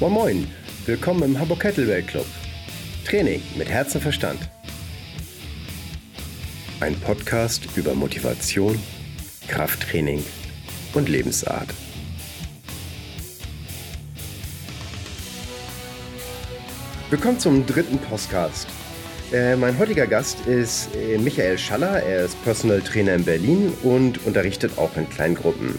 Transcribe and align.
Moin 0.00 0.12
Moin, 0.12 0.46
willkommen 0.86 1.24
im 1.24 1.40
Hamburg 1.40 1.58
Kettlebell 1.58 2.04
Club. 2.04 2.24
Training 3.04 3.42
mit 3.56 3.68
Herz 3.68 3.96
und 3.96 4.00
Verstand. 4.00 4.38
Ein 6.78 6.94
Podcast 7.00 7.66
über 7.74 7.94
Motivation, 7.94 8.78
Krafttraining 9.48 10.22
und 10.94 11.08
Lebensart. 11.08 11.74
Willkommen 17.10 17.40
zum 17.40 17.66
dritten 17.66 17.98
Podcast. 17.98 18.68
Äh, 19.32 19.56
mein 19.56 19.76
heutiger 19.80 20.06
Gast 20.06 20.46
ist 20.46 20.94
äh, 20.94 21.18
Michael 21.18 21.58
Schaller. 21.58 22.04
Er 22.04 22.26
ist 22.26 22.40
Personal 22.44 22.82
Trainer 22.82 23.16
in 23.16 23.24
Berlin 23.24 23.72
und 23.82 24.24
unterrichtet 24.24 24.78
auch 24.78 24.96
in 24.96 25.10
Kleingruppen. 25.10 25.76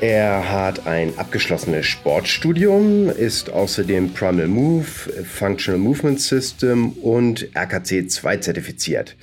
Er 0.00 0.52
hat 0.52 0.86
ein 0.86 1.18
abgeschlossenes 1.18 1.84
Sportstudium, 1.86 3.10
ist 3.10 3.50
außerdem 3.50 4.14
Primal 4.14 4.46
Move, 4.46 4.84
Functional 4.84 5.80
Movement 5.80 6.20
System 6.20 6.90
und 6.92 7.48
RKC 7.56 8.08
2 8.08 8.36
zertifiziert. 8.36 9.16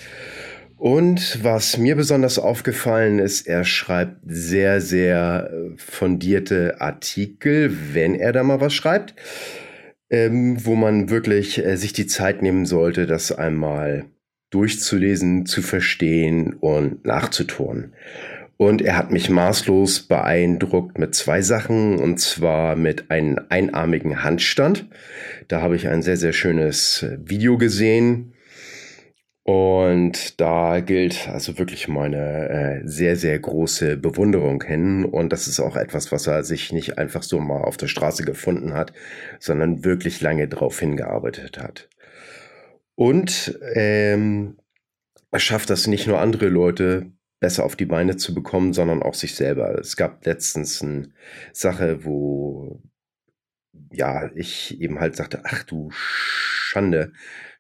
Und 0.76 1.42
was 1.42 1.78
mir 1.78 1.96
besonders 1.96 2.38
aufgefallen 2.38 3.20
ist, 3.20 3.48
er 3.48 3.64
schreibt 3.64 4.18
sehr, 4.26 4.82
sehr 4.82 5.50
fundierte 5.78 6.82
Artikel, 6.82 7.94
wenn 7.94 8.14
er 8.14 8.34
da 8.34 8.44
mal 8.44 8.60
was 8.60 8.74
schreibt, 8.74 9.16
ähm, 10.10 10.66
wo 10.66 10.76
man 10.76 11.10
wirklich 11.10 11.66
äh, 11.66 11.78
sich 11.78 11.94
die 11.94 12.06
Zeit 12.06 12.42
nehmen 12.42 12.66
sollte, 12.66 13.08
das 13.08 13.32
einmal 13.32 14.08
durchzulesen, 14.50 15.46
zu 15.46 15.62
verstehen 15.62 16.54
und 16.54 17.06
nachzuturnen. 17.06 17.94
Und 18.58 18.82
er 18.82 18.98
hat 18.98 19.12
mich 19.12 19.30
maßlos 19.30 20.04
beeindruckt 20.04 20.98
mit 20.98 21.14
zwei 21.14 21.42
Sachen, 21.42 22.00
und 22.00 22.20
zwar 22.20 22.76
mit 22.76 23.12
einem 23.12 23.40
einarmigen 23.50 24.24
Handstand. 24.24 24.88
Da 25.50 25.62
habe 25.62 25.76
ich 25.76 25.88
ein 25.90 26.02
sehr, 26.02 26.18
sehr 26.18 26.34
schönes 26.34 27.06
Video 27.20 27.58
gesehen. 27.58 28.34
Und 29.44 30.42
da 30.42 30.80
gilt 30.80 31.28
also 31.28 31.60
wirklich 31.60 31.88
meine 31.88 32.50
äh, 32.50 32.82
sehr, 32.88 33.16
sehr 33.16 33.38
große 33.38 33.98
Bewunderung 33.98 34.64
hin. 34.64 35.06
Und 35.06 35.32
das 35.34 35.48
ist 35.48 35.60
auch 35.60 35.76
etwas, 35.76 36.12
was 36.12 36.26
er 36.26 36.44
sich 36.44 36.72
nicht 36.72 36.98
einfach 36.98 37.22
so 37.22 37.40
mal 37.40 37.62
auf 37.62 37.78
der 37.78 37.88
Straße 37.88 38.24
gefunden 38.24 38.74
hat, 38.74 38.92
sondern 39.40 39.84
wirklich 39.84 40.20
lange 40.22 40.48
drauf 40.48 40.80
hingearbeitet 40.80 41.60
hat. 41.60 41.90
Und 42.96 43.60
ähm, 43.76 44.58
er 45.30 45.40
schafft 45.40 45.70
das 45.70 45.86
nicht 45.86 46.08
nur 46.08 46.20
andere 46.22 46.48
Leute 46.48 47.12
besser 47.46 47.64
auf 47.64 47.76
die 47.76 47.86
Beine 47.86 48.18
zu 48.18 48.34
bekommen, 48.34 48.74
sondern 48.74 49.04
auch 49.04 49.14
sich 49.14 49.36
selber. 49.36 49.78
Es 49.78 49.96
gab 49.96 50.26
letztens 50.26 50.82
eine 50.82 51.10
Sache, 51.54 52.04
wo 52.04 52.82
ja, 53.92 54.32
ich 54.34 54.82
eben 54.82 55.00
halt 55.00 55.16
sagte, 55.16 55.42
ach 55.44 55.62
du 55.62 55.90
Schande, 55.92 57.12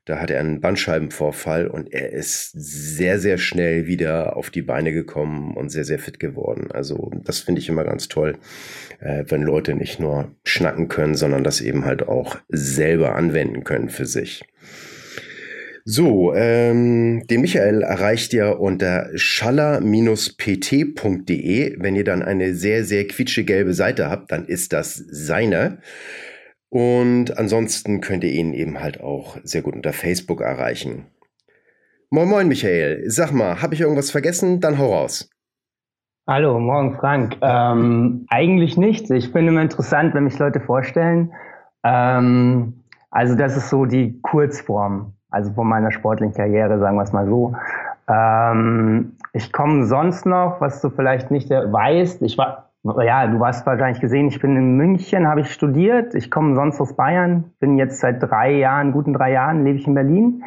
da 0.06 0.20
hat 0.20 0.32
er 0.32 0.40
einen 0.40 0.60
Bandscheibenvorfall 0.60 1.68
und 1.68 1.94
er 1.94 2.12
ist 2.14 2.52
sehr, 2.56 3.20
sehr 3.20 3.38
schnell 3.38 3.86
wieder 3.86 4.36
auf 4.36 4.50
die 4.50 4.64
Beine 4.64 4.92
gekommen 4.92 5.56
und 5.56 5.70
sehr, 5.70 5.86
sehr 5.86 6.00
fit 6.00 6.20
geworden. 6.20 6.72
Also 6.72 7.12
das 7.24 7.42
finde 7.42 7.62
ich 7.62 7.70
immer 7.70 7.84
ganz 7.84 8.08
toll, 8.08 8.40
äh, 9.02 9.24
wenn 9.28 9.44
Leute 9.44 9.76
nicht 9.76 10.00
nur 10.00 10.36
schnacken 10.44 10.88
können, 10.88 11.14
sondern 11.14 11.44
das 11.44 11.62
eben 11.62 11.86
halt 11.86 12.08
auch 12.08 12.38
selber 12.50 13.14
anwenden 13.14 13.64
können 13.64 13.90
für 13.90 14.08
sich. 14.08 14.42
So, 15.88 16.34
ähm, 16.34 17.28
den 17.28 17.42
Michael 17.42 17.84
erreicht 17.84 18.34
ihr 18.34 18.60
unter 18.60 19.08
schaller-pt.de. 19.14 19.84
Wenn 21.80 21.96
ihr 21.96 22.04
dann 22.04 22.24
eine 22.24 22.56
sehr, 22.56 22.84
sehr 22.84 23.06
quietschegelbe 23.06 23.76
Seite 23.76 24.10
habt, 24.10 24.32
dann 24.32 24.46
ist 24.46 24.74
das 24.74 24.96
seine. 24.96 25.78
Und 26.70 27.38
ansonsten 27.38 28.02
könnt 28.02 28.24
ihr 28.24 28.32
ihn 28.32 28.54
eben 28.54 28.82
halt 28.82 29.00
auch 29.00 29.38
sehr 29.44 29.62
gut 29.62 29.76
unter 29.76 29.94
Facebook 29.94 30.42
erreichen. 30.42 31.06
Moin 32.10 32.30
Moin 32.30 32.48
Michael, 32.48 33.04
sag 33.06 33.32
mal, 33.32 33.62
habe 33.62 33.76
ich 33.76 33.82
irgendwas 33.82 34.10
vergessen? 34.10 34.62
Dann 34.62 34.80
hau 34.80 34.92
raus. 34.92 35.30
Hallo, 36.28 36.60
morgen 36.60 36.98
Frank. 36.98 37.38
Ähm, 37.44 38.26
eigentlich 38.30 38.76
nichts. 38.76 39.12
Ich 39.12 39.30
finde 39.30 39.52
immer 39.52 39.62
interessant, 39.62 40.16
wenn 40.16 40.24
mich 40.24 40.40
Leute 40.40 40.62
vorstellen. 40.62 41.32
Ähm, 41.84 42.82
also 43.12 43.36
das 43.36 43.56
ist 43.56 43.70
so 43.70 43.86
die 43.86 44.20
Kurzform 44.24 45.15
also 45.36 45.52
von 45.52 45.68
meiner 45.68 45.92
sportlichen 45.92 46.34
Karriere, 46.34 46.80
sagen 46.80 46.96
wir 46.96 47.04
es 47.04 47.12
mal 47.12 47.28
so. 47.28 47.54
Ähm, 48.08 49.18
ich 49.34 49.52
komme 49.52 49.86
sonst 49.86 50.26
noch, 50.26 50.62
was 50.62 50.82
du 50.82 50.90
vielleicht 50.90 51.30
nicht 51.30 51.50
weißt, 51.50 52.22
ich 52.22 52.38
war, 52.38 52.70
ja, 53.04 53.28
du 53.28 53.46
hast 53.46 53.66
wahrscheinlich 53.66 54.00
gesehen, 54.00 54.30
ich 54.30 54.40
bin 54.40 54.56
in 54.56 54.78
München, 54.78 55.28
habe 55.28 55.42
ich 55.42 55.52
studiert, 55.52 56.16
ich 56.16 56.32
komme 56.32 56.56
sonst 56.56 56.80
aus 56.80 56.96
Bayern, 56.96 57.52
bin 57.60 57.78
jetzt 57.78 58.00
seit 58.00 58.24
drei 58.24 58.54
Jahren, 58.54 58.94
guten 58.94 59.14
drei 59.14 59.34
Jahren, 59.34 59.66
lebe 59.66 59.78
ich 59.78 59.86
in 59.86 59.94
Berlin, 59.94 60.44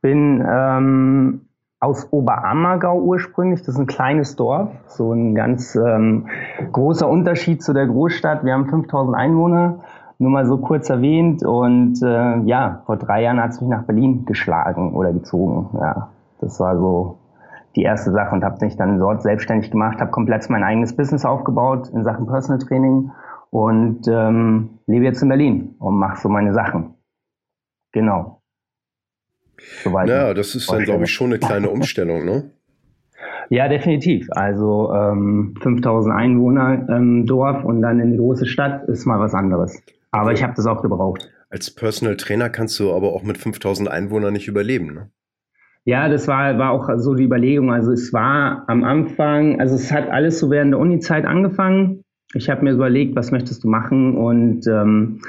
bin 0.00 0.46
ähm, 0.48 1.40
aus 1.80 2.12
Oberammergau 2.12 3.00
ursprünglich, 3.00 3.62
das 3.62 3.74
ist 3.74 3.80
ein 3.80 3.88
kleines 3.88 4.36
Dorf, 4.36 4.70
so 4.86 5.12
ein 5.12 5.34
ganz 5.34 5.74
ähm, 5.74 6.28
großer 6.70 7.08
Unterschied 7.08 7.64
zu 7.64 7.72
der 7.72 7.86
Großstadt, 7.86 8.44
wir 8.44 8.52
haben 8.52 8.68
5000 8.68 9.16
Einwohner, 9.16 9.80
nur 10.20 10.30
mal 10.30 10.46
so 10.46 10.58
kurz 10.58 10.90
erwähnt. 10.90 11.42
Und 11.42 12.02
äh, 12.02 12.38
ja, 12.44 12.82
vor 12.86 12.96
drei 12.96 13.22
Jahren 13.22 13.42
hat 13.42 13.50
es 13.50 13.60
mich 13.60 13.70
nach 13.70 13.84
Berlin 13.84 14.26
geschlagen 14.26 14.94
oder 14.94 15.12
gezogen. 15.12 15.70
Ja, 15.80 16.10
das 16.40 16.60
war 16.60 16.76
so 16.76 17.18
die 17.74 17.82
erste 17.82 18.12
Sache 18.12 18.34
und 18.34 18.44
habe 18.44 18.64
mich 18.64 18.76
dann 18.76 18.98
dort 18.98 19.22
selbstständig 19.22 19.70
gemacht, 19.70 19.98
habe 20.00 20.10
komplett 20.10 20.48
mein 20.50 20.62
eigenes 20.62 20.94
Business 20.94 21.24
aufgebaut 21.24 21.88
in 21.88 22.04
Sachen 22.04 22.26
Personal 22.26 22.58
Training 22.58 23.10
und 23.50 24.06
ähm, 24.08 24.78
lebe 24.86 25.04
jetzt 25.04 25.22
in 25.22 25.28
Berlin 25.28 25.74
und 25.78 25.96
mache 25.96 26.20
so 26.20 26.28
meine 26.28 26.52
Sachen. 26.52 26.94
Genau. 27.92 28.42
Soweit 29.82 30.08
naja, 30.08 30.34
das 30.34 30.54
ist 30.54 30.70
dann, 30.70 30.84
glaube 30.84 31.04
ich, 31.04 31.12
schon 31.12 31.28
eine 31.28 31.38
kleine 31.38 31.70
Umstellung, 31.70 32.24
ne? 32.24 32.50
Ja, 33.48 33.68
definitiv. 33.68 34.28
Also 34.30 34.92
ähm, 34.92 35.54
5000 35.60 36.14
Einwohner 36.14 36.88
ähm, 36.88 37.26
Dorf 37.26 37.64
und 37.64 37.82
dann 37.82 38.00
in 38.00 38.08
eine 38.08 38.16
große 38.16 38.46
Stadt 38.46 38.88
ist 38.88 39.06
mal 39.06 39.18
was 39.18 39.34
anderes. 39.34 39.82
Aber 40.10 40.32
ich 40.32 40.42
habe 40.42 40.54
das 40.56 40.66
auch 40.66 40.82
gebraucht. 40.82 41.30
Als 41.50 41.70
Personal 41.74 42.16
Trainer 42.16 42.50
kannst 42.50 42.78
du 42.80 42.92
aber 42.92 43.12
auch 43.12 43.22
mit 43.22 43.38
5000 43.38 43.88
Einwohnern 43.88 44.32
nicht 44.32 44.48
überleben, 44.48 44.94
ne? 44.94 45.10
Ja, 45.84 46.08
das 46.08 46.28
war, 46.28 46.58
war 46.58 46.72
auch 46.72 46.90
so 46.98 47.14
die 47.14 47.24
Überlegung. 47.24 47.72
Also 47.72 47.92
es 47.92 48.12
war 48.12 48.64
am 48.68 48.84
Anfang, 48.84 49.60
also 49.60 49.74
es 49.74 49.90
hat 49.90 50.10
alles 50.10 50.38
so 50.38 50.50
während 50.50 50.72
der 50.72 50.78
Uni-Zeit 50.78 51.24
angefangen. 51.24 52.04
Ich 52.34 52.50
habe 52.50 52.62
mir 52.62 52.72
überlegt, 52.72 53.16
was 53.16 53.32
möchtest 53.32 53.64
du 53.64 53.68
machen 53.68 54.16
und 54.16 54.66
ähm, 54.66 55.20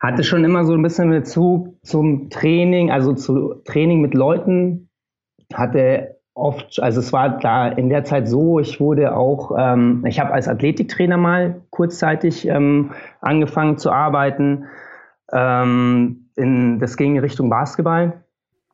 hatte 0.00 0.24
schon 0.24 0.44
immer 0.44 0.64
so 0.64 0.72
ein 0.72 0.82
bisschen 0.82 1.10
Bezug 1.10 1.76
zum 1.84 2.30
Training, 2.30 2.90
also 2.90 3.12
zu 3.12 3.62
Training 3.64 4.00
mit 4.00 4.14
Leuten. 4.14 4.88
Hatte 5.52 6.17
oft, 6.38 6.80
also 6.82 7.00
es 7.00 7.12
war 7.12 7.38
da 7.38 7.68
in 7.68 7.88
der 7.88 8.04
Zeit 8.04 8.28
so, 8.28 8.58
ich 8.60 8.80
wurde 8.80 9.16
auch, 9.16 9.52
ähm, 9.58 10.04
ich 10.06 10.20
habe 10.20 10.32
als 10.32 10.48
Athletiktrainer 10.48 11.16
mal 11.16 11.62
kurzzeitig 11.70 12.46
ähm, 12.48 12.90
angefangen 13.20 13.76
zu 13.78 13.90
arbeiten. 13.90 14.64
Ähm, 15.32 16.30
in, 16.36 16.78
das 16.78 16.96
ging 16.96 17.16
in 17.16 17.20
Richtung 17.20 17.50
Basketball. 17.50 18.24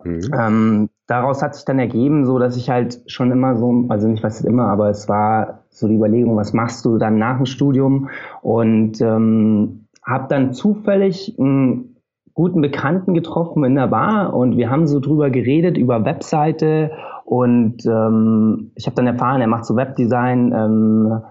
Mhm. 0.04 0.20
Ähm, 0.38 0.90
daraus 1.06 1.42
hat 1.42 1.54
sich 1.54 1.64
dann 1.64 1.78
ergeben, 1.78 2.26
so 2.26 2.38
dass 2.38 2.56
ich 2.56 2.68
halt 2.68 3.00
schon 3.06 3.30
immer 3.30 3.56
so, 3.56 3.86
also 3.88 4.08
nicht 4.08 4.22
was 4.22 4.42
immer, 4.42 4.66
aber 4.66 4.90
es 4.90 5.08
war 5.08 5.64
so 5.70 5.88
die 5.88 5.96
Überlegung, 5.96 6.36
was 6.36 6.52
machst 6.52 6.84
du 6.84 6.98
dann 6.98 7.18
nach 7.18 7.38
dem 7.38 7.46
Studium? 7.46 8.10
Und 8.42 9.00
ähm, 9.00 9.86
habe 10.04 10.26
dann 10.28 10.52
zufällig 10.52 11.36
einen 11.38 11.96
guten 12.34 12.60
Bekannten 12.60 13.14
getroffen 13.14 13.64
in 13.64 13.74
der 13.74 13.86
Bar 13.86 14.34
und 14.34 14.56
wir 14.56 14.68
haben 14.68 14.86
so 14.86 15.00
drüber 15.00 15.30
geredet 15.30 15.78
über 15.78 16.04
Webseite 16.04 16.90
und 17.24 17.86
ähm, 17.86 18.72
ich 18.74 18.86
habe 18.86 18.96
dann 18.96 19.06
erfahren, 19.06 19.40
er 19.40 19.46
macht 19.46 19.64
so 19.64 19.76
Webdesign, 19.76 20.52
ähm, 20.52 21.22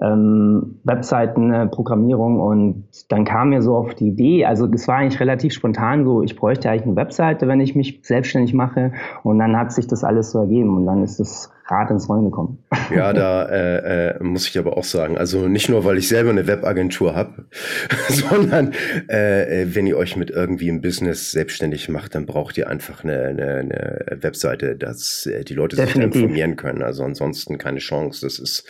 ähm, 0.00 0.80
Webseiten, 0.84 1.52
äh, 1.52 1.66
Programmierung. 1.66 2.40
Und 2.40 2.84
dann 3.08 3.24
kam 3.24 3.48
mir 3.50 3.62
so 3.62 3.74
auf 3.74 3.94
die 3.94 4.08
Idee, 4.08 4.44
also 4.44 4.68
es 4.72 4.86
war 4.86 4.96
eigentlich 4.96 5.20
relativ 5.20 5.52
spontan 5.52 6.04
so, 6.04 6.22
ich 6.22 6.36
bräuchte 6.36 6.70
eigentlich 6.70 6.84
eine 6.84 6.96
Webseite, 6.96 7.48
wenn 7.48 7.60
ich 7.60 7.74
mich 7.74 8.00
selbstständig 8.02 8.54
mache. 8.54 8.92
Und 9.22 9.38
dann 9.38 9.56
hat 9.56 9.72
sich 9.72 9.86
das 9.86 10.04
alles 10.04 10.30
so 10.30 10.40
ergeben. 10.40 10.76
Und 10.76 10.86
dann 10.86 11.02
ist 11.02 11.18
das 11.18 11.50
Rad 11.70 11.90
ins 11.90 12.08
Rollen 12.08 12.24
gekommen. 12.24 12.64
Ja, 12.94 13.12
da 13.14 13.44
äh, 13.44 14.16
äh, 14.16 14.22
muss 14.22 14.48
ich 14.48 14.58
aber 14.58 14.76
auch 14.76 14.84
sagen, 14.84 15.18
also 15.18 15.48
nicht 15.48 15.68
nur, 15.68 15.84
weil 15.84 15.98
ich 15.98 16.08
selber 16.08 16.30
eine 16.30 16.46
Webagentur 16.46 17.14
habe, 17.14 17.46
sondern 18.08 18.72
äh, 19.08 19.66
wenn 19.68 19.86
ihr 19.86 19.96
euch 19.96 20.16
mit 20.16 20.30
irgendwie 20.30 20.68
im 20.68 20.80
Business 20.80 21.30
selbstständig 21.30 21.88
macht, 21.88 22.14
dann 22.14 22.26
braucht 22.26 22.56
ihr 22.58 22.68
einfach 22.68 23.04
eine, 23.04 23.22
eine, 23.26 23.54
eine 23.56 24.22
Webseite, 24.22 24.76
dass 24.76 25.26
äh, 25.26 25.44
die 25.44 25.54
Leute 25.54 25.76
Definitiv. 25.76 26.14
sich 26.14 26.22
informieren 26.22 26.56
können. 26.56 26.82
Also 26.82 27.04
ansonsten 27.04 27.58
keine 27.58 27.78
Chance. 27.78 28.26
Das 28.26 28.38
ist 28.38 28.64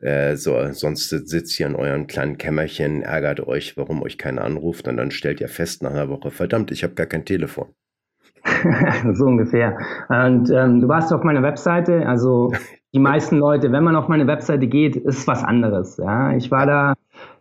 äh, 0.00 0.36
so, 0.36 0.56
sonst 0.72 1.10
sitzt 1.10 1.58
ihr 1.60 1.66
in 1.66 1.74
eurem 1.74 2.06
kleinen 2.06 2.38
Kämmerchen, 2.38 3.02
ärgert 3.02 3.40
euch, 3.40 3.76
warum 3.76 4.02
euch 4.02 4.18
keiner 4.18 4.44
anruft 4.44 4.88
und 4.88 4.96
dann 4.96 5.10
stellt 5.10 5.40
ihr 5.40 5.48
fest 5.48 5.82
nach 5.82 5.90
einer 5.90 6.08
Woche, 6.08 6.30
verdammt, 6.30 6.70
ich 6.70 6.82
habe 6.84 6.94
gar 6.94 7.06
kein 7.06 7.24
Telefon. 7.24 7.68
so 9.14 9.26
ungefähr. 9.26 9.78
Und 10.08 10.50
ähm, 10.50 10.80
du 10.80 10.88
warst 10.88 11.12
auf 11.12 11.24
meiner 11.24 11.42
Webseite, 11.42 12.06
also 12.06 12.52
die 12.94 12.98
meisten 12.98 13.38
Leute, 13.38 13.70
wenn 13.72 13.84
man 13.84 13.96
auf 13.96 14.08
meine 14.08 14.26
Webseite 14.26 14.66
geht, 14.66 14.96
ist 14.96 15.26
was 15.26 15.44
anderes. 15.44 15.98
Ja, 15.98 16.32
ich 16.32 16.50
war 16.50 16.66
da, 16.66 16.94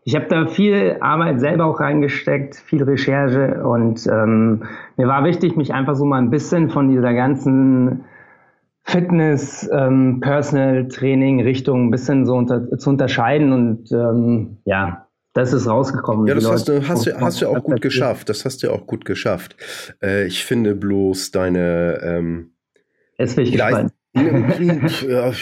ich 0.03 0.15
habe 0.15 0.25
da 0.27 0.47
viel 0.47 0.97
Arbeit 0.99 1.39
selber 1.39 1.65
auch 1.65 1.79
reingesteckt, 1.79 2.55
viel 2.55 2.83
Recherche 2.83 3.63
und 3.63 4.05
ähm, 4.07 4.63
mir 4.97 5.07
war 5.07 5.23
wichtig, 5.23 5.55
mich 5.55 5.73
einfach 5.73 5.95
so 5.95 6.05
mal 6.05 6.17
ein 6.17 6.29
bisschen 6.29 6.69
von 6.69 6.89
dieser 6.89 7.13
ganzen 7.13 8.03
Fitness, 8.83 9.69
ähm, 9.73 10.19
Personal 10.21 10.87
Training 10.87 11.41
Richtung 11.41 11.87
ein 11.87 11.91
bisschen 11.91 12.25
so 12.25 12.35
unter, 12.35 12.77
zu 12.77 12.89
unterscheiden 12.89 13.51
und 13.51 13.91
ähm, 13.91 14.57
ja, 14.65 15.06
das 15.37 15.53
ist 15.53 15.67
rausgekommen. 15.67 16.25
Ja, 16.25 16.33
das 16.33 16.49
hast 16.49 16.67
du, 16.67 16.87
hast, 16.87 17.05
du, 17.05 17.19
hast 17.19 17.41
du 17.41 17.47
auch 17.47 17.63
gut 17.63 17.79
geschafft. 17.79 18.27
Das 18.27 18.43
hast 18.43 18.63
du 18.63 18.71
auch 18.71 18.87
gut 18.87 19.05
geschafft. 19.05 19.55
Äh, 20.01 20.25
ich 20.25 20.43
finde 20.43 20.73
bloß 20.73 21.29
deine 21.29 21.99
ähm, 22.01 22.53
Jetzt 23.19 23.35
bin 23.35 23.45
ich 23.45 23.51
gespannt. 23.51 23.93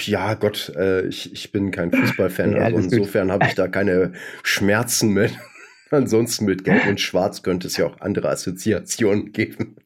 ja, 0.05 0.33
Gott, 0.33 0.73
äh, 0.75 1.07
ich, 1.07 1.31
ich 1.31 1.51
bin 1.53 1.71
kein 1.71 1.93
Fußballfan, 1.93 2.57
ja, 2.57 2.63
also 2.63 2.77
insofern 2.77 3.31
habe 3.31 3.45
ich 3.45 3.55
da 3.55 3.69
keine 3.69 4.11
Schmerzen 4.43 5.13
mit. 5.13 5.31
Ansonsten 5.91 6.43
mit 6.43 6.65
Gelb 6.65 6.87
und 6.87 6.99
Schwarz 6.99 7.41
könnte 7.41 7.67
es 7.67 7.77
ja 7.77 7.85
auch 7.85 8.01
andere 8.01 8.29
Assoziationen 8.29 9.31
geben. 9.31 9.77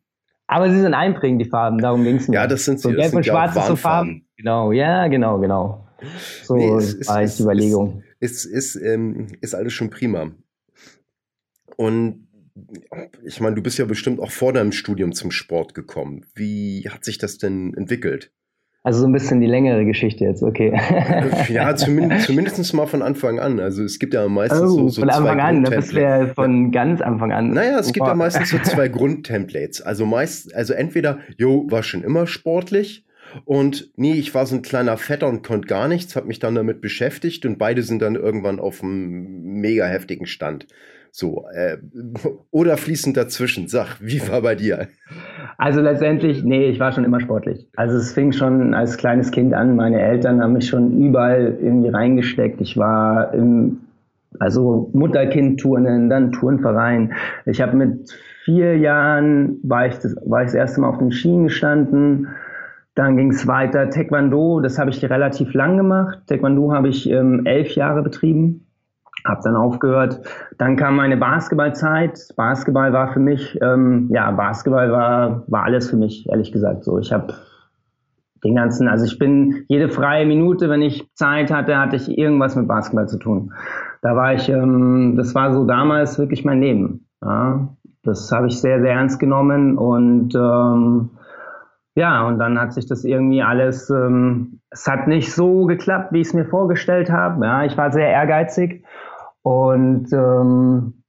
Aber 0.48 0.72
sie 0.72 0.80
sind 0.80 0.96
einprägend, 0.96 1.40
die 1.40 1.50
Farben, 1.50 1.78
darum 1.78 2.04
ging 2.04 2.16
es 2.16 2.28
mir. 2.28 2.36
Ja, 2.36 2.48
das 2.48 2.66
sind 2.66 2.80
sie. 2.80 2.90
So, 2.90 2.96
Gelb 2.96 3.14
und 3.14 3.26
Schwarz 3.28 3.56
ist 3.56 3.68
so 3.68 3.76
Farben. 3.76 4.26
Genau, 4.38 4.72
ja, 4.72 5.08
genau, 5.08 5.38
genau. 5.38 5.88
So 6.44 6.56
nee, 6.56 6.70
es, 6.78 7.08
war 7.08 7.22
es, 7.22 7.38
die 7.38 7.44
Überlegung. 7.44 8.02
Ist, 8.20 8.46
ist, 8.46 8.76
ähm, 8.76 9.28
ist 9.42 9.56
alles 9.56 9.74
schon 9.74 9.90
prima. 9.90 10.32
Und 11.78 12.28
ich 13.24 13.40
meine, 13.40 13.56
du 13.56 13.62
bist 13.62 13.78
ja 13.78 13.86
bestimmt 13.86 14.20
auch 14.20 14.32
vor 14.32 14.52
deinem 14.54 14.72
Studium 14.72 15.14
zum 15.14 15.32
Sport 15.32 15.74
gekommen. 15.74 16.26
Wie 16.36 16.90
hat 16.90 17.06
sich 17.06 17.18
das 17.18 17.38
denn 17.38 17.74
entwickelt? 17.76 18.32
Also 18.82 19.02
so 19.02 19.08
ein 19.08 19.12
bisschen 19.12 19.42
die 19.42 19.48
längere 19.48 19.86
Geschichte 19.86 20.24
jetzt, 20.24 20.42
okay. 20.42 20.74
ja, 21.50 21.76
zumindest, 21.76 22.26
zumindest 22.28 22.74
mal 22.74 22.88
von 22.88 23.02
Anfang 23.02 23.38
an. 23.40 23.60
Also 23.60 23.84
es 23.84 24.00
gibt 24.00 24.14
ja 24.14 24.28
meistens 24.30 24.62
oh, 24.62 24.68
so, 24.68 24.90
so 24.90 25.02
von 25.02 25.10
Anfang 25.10 25.40
an, 25.42 25.64
das 25.64 25.94
wäre 25.94 26.30
von 26.34 26.72
ganz 26.72 27.02
Anfang 27.02 27.34
an. 27.34 27.52
Naja, 27.52 27.78
es 27.80 27.92
gibt 27.92 28.08
ja 28.08 28.16
meistens 28.16 28.50
so 28.50 28.58
zwei 28.60 28.88
Grundtemplates. 28.90 29.82
Also 29.82 30.06
meist, 30.06 30.56
also 30.56 30.74
entweder, 30.74 31.20
jo, 31.38 31.68
war 31.70 31.84
schon 31.84 32.04
immer 32.04 32.26
sportlich 32.26 33.06
und 33.46 33.92
nee, 33.96 34.14
ich 34.14 34.34
war 34.34 34.46
so 34.46 34.56
ein 34.56 34.62
kleiner 34.62 34.98
Fetter 34.98 35.28
und 35.28 35.46
konnte 35.46 35.68
gar 35.68 35.88
nichts, 35.88 36.16
habe 36.16 36.28
mich 36.28 36.40
dann 36.40 36.56
damit 36.56 36.82
beschäftigt 36.82 37.46
und 37.46 37.58
beide 37.58 37.84
sind 37.84 38.02
dann 38.02 38.16
irgendwann 38.16 38.60
auf 38.60 38.84
einem 38.84 39.60
mega 39.62 39.86
heftigen 39.86 40.26
Stand. 40.26 40.68
So, 41.12 41.46
äh, 41.54 41.78
oder 42.52 42.78
fließend 42.78 43.18
dazwischen. 43.18 43.68
Sag, 43.68 43.98
wie 44.00 44.22
war 44.30 44.42
bei 44.42 44.56
dir? 44.56 44.88
Also 45.58 45.82
letztendlich, 45.82 46.44
nee, 46.44 46.68
ich 46.68 46.80
war 46.80 46.92
schon 46.92 47.04
immer 47.04 47.20
sportlich. 47.20 47.68
Also 47.76 47.98
es 47.98 48.14
fing 48.14 48.32
schon 48.32 48.74
als 48.74 48.98
kleines 48.98 49.32
Kind 49.32 49.54
an. 49.54 49.76
Meine 49.76 50.02
Eltern 50.02 50.42
haben 50.42 50.54
mich 50.54 50.68
schon 50.68 51.02
überall 51.02 51.58
irgendwie 51.62 51.90
reingesteckt. 51.90 52.62
Ich 52.62 52.78
war 52.78 53.34
im, 53.34 53.80
also 54.40 54.90
Mutter-Kind-Turnen, 54.94 56.10
dann 56.10 56.32
Turnverein. 56.32 57.14
Ich 57.46 57.62
habe 57.62 57.76
mit 57.76 58.12
vier 58.46 58.78
Jahren, 58.78 59.60
war 59.64 59.88
ich, 59.88 59.96
das, 59.96 60.16
war 60.26 60.42
ich 60.42 60.48
das 60.48 60.56
erste 60.56 60.82
Mal 60.82 60.90
auf 60.90 61.00
den 61.00 61.12
Schienen 61.12 61.46
gestanden. 61.46 62.28
Dann 63.00 63.16
ging 63.16 63.32
es 63.32 63.48
weiter. 63.48 63.90
Taekwondo, 63.90 64.60
das 64.60 64.78
habe 64.78 64.90
ich 64.90 65.10
relativ 65.10 65.54
lang 65.54 65.78
gemacht. 65.78 66.20
Taekwondo 66.28 66.74
habe 66.74 66.90
ich 66.90 67.10
ähm, 67.10 67.46
elf 67.46 67.74
Jahre 67.76 68.04
betrieben 68.04 68.66
habe 69.26 69.42
dann 69.44 69.56
aufgehört. 69.56 70.22
Dann 70.58 70.76
kam 70.76 70.98
meine 70.98 71.16
Basketballzeit. 71.16 72.20
Basketball 72.36 72.92
war 72.92 73.14
für 73.14 73.20
mich, 73.20 73.58
ähm, 73.62 74.10
ja, 74.12 74.32
Basketball 74.32 74.92
war, 74.92 75.44
war 75.48 75.64
alles 75.64 75.90
für 75.90 75.96
mich, 75.96 76.28
ehrlich 76.30 76.52
gesagt. 76.52 76.84
So, 76.84 77.00
ich 77.00 77.14
habe 77.14 77.34
den 78.44 78.56
ganzen, 78.56 78.90
also 78.90 79.06
ich 79.06 79.18
bin 79.18 79.64
jede 79.70 79.88
freie 79.88 80.26
Minute, 80.26 80.70
wenn 80.70 80.82
ich 80.82 81.10
Zeit 81.14 81.52
hatte, 81.52 81.78
hatte 81.78 81.96
ich 81.96 82.18
irgendwas 82.18 82.58
mit 82.58 82.68
Basketball 82.68 83.08
zu 83.08 83.18
tun. 83.18 83.54
Da 84.02 84.16
war 84.16 84.34
ich, 84.34 84.50
ähm, 84.50 85.16
das 85.16 85.34
war 85.36 85.54
so 85.54 85.66
damals 85.66 86.20
wirklich 86.20 86.44
mein 86.44 86.60
Leben. 86.60 87.06
Ja, 87.22 87.70
das 88.04 88.30
habe 88.32 88.48
ich 88.48 88.60
sehr, 88.60 88.82
sehr 88.82 88.92
ernst 88.92 89.20
genommen 89.20 89.78
und 89.78 90.36
ähm, 90.36 91.12
ja, 92.00 92.26
und 92.26 92.40
dann 92.40 92.58
hat 92.58 92.72
sich 92.72 92.88
das 92.88 93.04
irgendwie 93.04 93.44
alles, 93.44 93.90
ähm, 93.90 94.62
es 94.70 94.88
hat 94.88 95.10
nicht 95.10 95.34
so 95.34 95.66
geklappt, 95.66 96.14
wie 96.14 96.22
ich 96.22 96.28
es 96.28 96.34
mir 96.34 96.46
vorgestellt 96.46 97.12
habe. 97.12 97.46
Ja, 97.46 97.66
ich 97.66 97.78
war 97.78 97.92
sehr 97.92 98.08
ehrgeizig 98.08 98.86
und 99.42 100.08
ähm, 100.14 101.04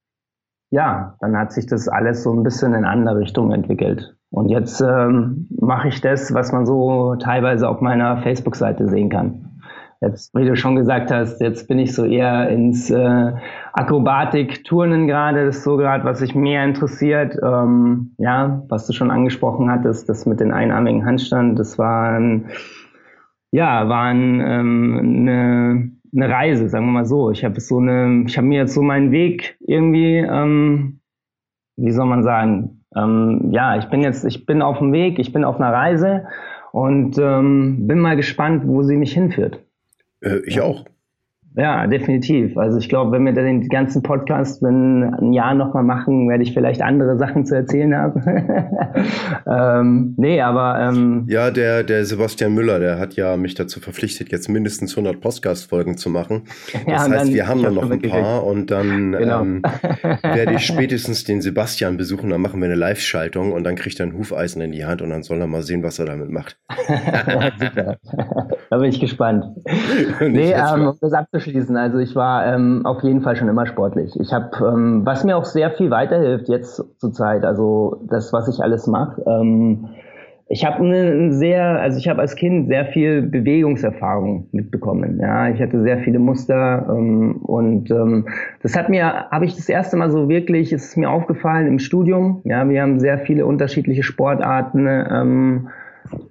ja, 0.70 1.14
dann 1.20 1.36
hat 1.38 1.52
sich 1.52 1.66
das 1.66 1.86
alles 1.86 2.24
so 2.24 2.32
ein 2.32 2.42
bisschen 2.42 2.74
in 2.74 2.84
andere 2.84 3.18
Richtung 3.18 3.52
entwickelt. 3.52 4.16
Und 4.30 4.48
jetzt 4.48 4.80
ähm, 4.80 5.46
mache 5.60 5.88
ich 5.88 6.00
das, 6.00 6.34
was 6.34 6.50
man 6.50 6.66
so 6.66 7.14
teilweise 7.16 7.68
auf 7.68 7.80
meiner 7.80 8.16
Facebook-Seite 8.22 8.88
sehen 8.88 9.10
kann. 9.10 9.49
Jetzt, 10.00 10.34
wie 10.34 10.46
du 10.46 10.56
schon 10.56 10.76
gesagt 10.76 11.10
hast, 11.10 11.40
jetzt 11.40 11.68
bin 11.68 11.78
ich 11.78 11.94
so 11.94 12.04
eher 12.06 12.48
ins 12.48 12.90
äh, 12.90 13.32
Akrobatik-Turnen 13.74 15.06
gerade. 15.06 15.44
Das 15.44 15.58
ist 15.58 15.64
so 15.64 15.76
gerade, 15.76 16.04
was 16.04 16.20
mich 16.22 16.34
mehr 16.34 16.64
interessiert. 16.64 17.36
Ähm, 17.42 18.14
ja, 18.18 18.62
was 18.68 18.86
du 18.86 18.94
schon 18.94 19.10
angesprochen 19.10 19.70
hattest, 19.70 20.08
das 20.08 20.24
mit 20.24 20.40
den 20.40 20.52
einarmigen 20.52 21.04
Handstand, 21.04 21.58
das 21.58 21.78
war 21.78 22.18
ein, 22.18 22.48
ja, 23.52 23.88
war 23.88 24.04
ein, 24.04 24.40
ähm, 24.40 24.98
eine 24.98 26.00
eine 26.14 26.28
Reise, 26.28 26.68
sagen 26.68 26.86
wir 26.86 26.92
mal 26.92 27.04
so. 27.04 27.30
Ich 27.30 27.44
habe 27.44 27.60
so 27.60 27.78
eine, 27.78 28.24
ich 28.26 28.36
habe 28.36 28.46
mir 28.46 28.58
jetzt 28.60 28.74
so 28.74 28.82
meinen 28.82 29.12
Weg 29.12 29.56
irgendwie, 29.60 30.16
ähm, 30.16 31.00
wie 31.76 31.92
soll 31.92 32.06
man 32.06 32.22
sagen, 32.22 32.84
ähm, 32.96 33.50
ja, 33.52 33.76
ich 33.76 33.86
bin 33.86 34.02
jetzt, 34.02 34.24
ich 34.24 34.46
bin 34.46 34.62
auf 34.62 34.78
dem 34.78 34.92
Weg, 34.92 35.18
ich 35.18 35.32
bin 35.32 35.44
auf 35.44 35.56
einer 35.56 35.72
Reise 35.72 36.26
und 36.72 37.18
ähm, 37.18 37.86
bin 37.86 38.00
mal 38.00 38.16
gespannt, 38.16 38.64
wo 38.66 38.82
sie 38.82 38.96
mich 38.96 39.12
hinführt. 39.12 39.64
Äh, 40.20 40.40
ich 40.44 40.60
auch. 40.60 40.84
Ja, 41.56 41.88
definitiv. 41.88 42.56
Also 42.56 42.78
ich 42.78 42.88
glaube, 42.88 43.10
wenn 43.10 43.24
wir 43.24 43.32
den 43.32 43.68
ganzen 43.68 44.04
Podcast 44.04 44.62
in 44.62 45.02
ein 45.02 45.32
Jahr 45.32 45.54
nochmal 45.54 45.82
machen, 45.82 46.28
werde 46.28 46.44
ich 46.44 46.54
vielleicht 46.54 46.80
andere 46.80 47.18
Sachen 47.18 47.44
zu 47.44 47.56
erzählen 47.56 47.92
haben. 47.96 48.22
ähm, 49.50 50.14
nee, 50.16 50.40
aber... 50.40 50.78
Ähm, 50.80 51.26
ja, 51.28 51.50
der, 51.50 51.82
der 51.82 52.04
Sebastian 52.04 52.54
Müller, 52.54 52.78
der 52.78 53.00
hat 53.00 53.14
ja 53.14 53.36
mich 53.36 53.56
dazu 53.56 53.80
verpflichtet, 53.80 54.30
jetzt 54.30 54.48
mindestens 54.48 54.92
100 54.92 55.20
Podcast-Folgen 55.20 55.96
zu 55.96 56.08
machen. 56.08 56.44
Das 56.72 56.82
ja, 56.86 56.98
heißt, 57.00 57.26
dann, 57.26 57.34
wir 57.34 57.48
haben 57.48 57.62
dann 57.62 57.74
noch 57.74 57.90
ein 57.90 58.00
paar 58.00 58.44
und 58.44 58.70
dann 58.70 59.12
genau. 59.12 59.42
ähm, 59.42 59.62
werde 60.22 60.54
ich 60.54 60.64
spätestens 60.64 61.24
den 61.24 61.40
Sebastian 61.40 61.96
besuchen, 61.96 62.30
dann 62.30 62.40
machen 62.40 62.60
wir 62.60 62.66
eine 62.66 62.74
Live-Schaltung 62.74 63.52
und 63.52 63.64
dann 63.64 63.74
kriegt 63.74 64.00
er 64.00 64.06
ein 64.06 64.14
Hufeisen 64.16 64.62
in 64.62 64.72
die 64.72 64.84
Hand 64.84 65.02
und 65.02 65.10
dann 65.10 65.22
soll 65.22 65.40
er 65.40 65.46
mal 65.46 65.62
sehen, 65.62 65.82
was 65.82 65.98
er 65.98 66.06
damit 66.06 66.30
macht. 66.30 66.58
Super. 67.58 67.98
Da 68.70 68.78
bin 68.78 68.88
ich 68.88 69.00
gespannt. 69.00 69.46
nee, 70.20 70.52
ähm, 70.52 70.86
um 70.86 70.96
das 71.00 71.12
abzuschließen, 71.12 71.76
also 71.76 71.98
ich 71.98 72.14
war 72.14 72.46
ähm, 72.46 72.86
auf 72.86 73.02
jeden 73.02 73.20
Fall 73.20 73.34
schon 73.34 73.48
immer 73.48 73.66
sportlich. 73.66 74.14
Ich 74.20 74.32
habe, 74.32 74.50
ähm, 74.64 75.04
was 75.04 75.24
mir 75.24 75.36
auch 75.36 75.44
sehr 75.44 75.72
viel 75.72 75.90
weiterhilft 75.90 76.48
jetzt 76.48 76.84
zur 76.98 77.12
Zeit, 77.12 77.44
also 77.44 78.00
das, 78.08 78.32
was 78.32 78.46
ich 78.46 78.62
alles 78.62 78.86
mache. 78.86 79.20
Ähm, 79.26 79.88
ich 80.48 80.64
habe 80.64 80.84
eine 80.84 81.32
sehr, 81.32 81.80
also 81.80 81.98
ich 81.98 82.08
habe 82.08 82.20
als 82.20 82.36
Kind 82.36 82.68
sehr 82.68 82.86
viel 82.86 83.22
Bewegungserfahrung 83.22 84.46
mitbekommen. 84.52 85.18
Ja, 85.20 85.48
ich 85.48 85.60
hatte 85.60 85.82
sehr 85.82 85.98
viele 85.98 86.20
Muster 86.20 86.86
ähm, 86.90 87.36
und 87.42 87.90
ähm, 87.90 88.28
das 88.62 88.76
hat 88.76 88.88
mir, 88.88 89.30
habe 89.30 89.46
ich 89.46 89.56
das 89.56 89.68
erste 89.68 89.96
Mal 89.96 90.10
so 90.10 90.28
wirklich, 90.28 90.72
ist 90.72 90.96
mir 90.96 91.10
aufgefallen 91.10 91.66
im 91.66 91.80
Studium. 91.80 92.40
Ja, 92.44 92.68
wir 92.68 92.82
haben 92.82 93.00
sehr 93.00 93.18
viele 93.18 93.46
unterschiedliche 93.46 94.04
Sportarten. 94.04 94.86
Ähm, 94.86 95.68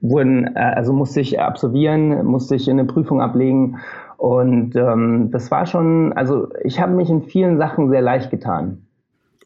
wurden, 0.01 0.55
äh, 0.55 0.59
also 0.59 0.93
musste 0.93 1.21
ich 1.21 1.39
absolvieren, 1.39 2.25
musste 2.25 2.55
ich 2.55 2.69
eine 2.69 2.85
Prüfung 2.85 3.21
ablegen. 3.21 3.77
Und 4.17 4.75
ähm, 4.75 5.29
das 5.31 5.49
war 5.49 5.65
schon, 5.65 6.13
also 6.13 6.49
ich 6.63 6.79
habe 6.79 6.93
mich 6.93 7.09
in 7.09 7.23
vielen 7.23 7.57
Sachen 7.57 7.89
sehr 7.89 8.01
leicht 8.01 8.29
getan. 8.31 8.85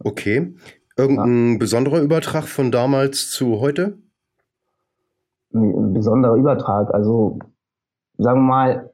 Okay. 0.03 0.53
Irgendein 0.97 1.53
ja. 1.53 1.57
besonderer 1.57 2.01
Übertrag 2.01 2.43
von 2.45 2.71
damals 2.71 3.29
zu 3.31 3.59
heute? 3.59 3.97
Ein 5.53 5.93
besonderer 5.93 6.35
Übertrag, 6.35 6.93
also 6.93 7.39
sagen 8.17 8.41
wir 8.41 8.47
mal, 8.47 8.89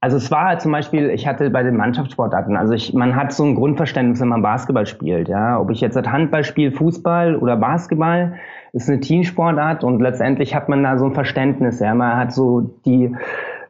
also 0.00 0.18
es 0.18 0.30
war 0.30 0.48
halt 0.48 0.60
zum 0.60 0.72
Beispiel, 0.72 1.10
ich 1.10 1.26
hatte 1.26 1.48
bei 1.50 1.62
den 1.62 1.76
Mannschaftssportarten, 1.76 2.56
also 2.56 2.74
ich, 2.74 2.92
man 2.92 3.16
hat 3.16 3.32
so 3.32 3.44
ein 3.44 3.54
Grundverständnis, 3.54 4.20
wenn 4.20 4.28
man 4.28 4.42
Basketball 4.42 4.86
spielt, 4.86 5.28
ja. 5.28 5.58
Ob 5.58 5.70
ich 5.70 5.80
jetzt 5.80 5.96
Handball 5.96 6.44
spiele, 6.44 6.72
Fußball 6.72 7.36
oder 7.36 7.56
Basketball, 7.56 8.34
ist 8.74 8.88
eine 8.88 9.00
Teamsportart 9.00 9.84
und 9.84 10.00
letztendlich 10.00 10.54
hat 10.54 10.68
man 10.68 10.82
da 10.82 10.98
so 10.98 11.06
ein 11.06 11.14
Verständnis, 11.14 11.78
ja. 11.78 11.94
Man 11.94 12.16
hat 12.16 12.32
so 12.32 12.80
die, 12.84 13.14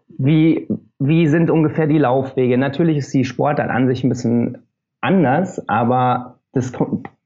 wie, 0.08 0.66
wie 0.98 1.26
sind 1.26 1.50
ungefähr 1.50 1.86
die 1.86 1.98
Laufwege? 1.98 2.56
Natürlich 2.56 2.96
ist 2.96 3.12
die 3.12 3.24
Sportart 3.24 3.70
an 3.70 3.86
sich 3.86 4.02
ein 4.02 4.08
bisschen 4.08 4.66
anders, 5.02 5.68
aber 5.68 6.40
das 6.52 6.72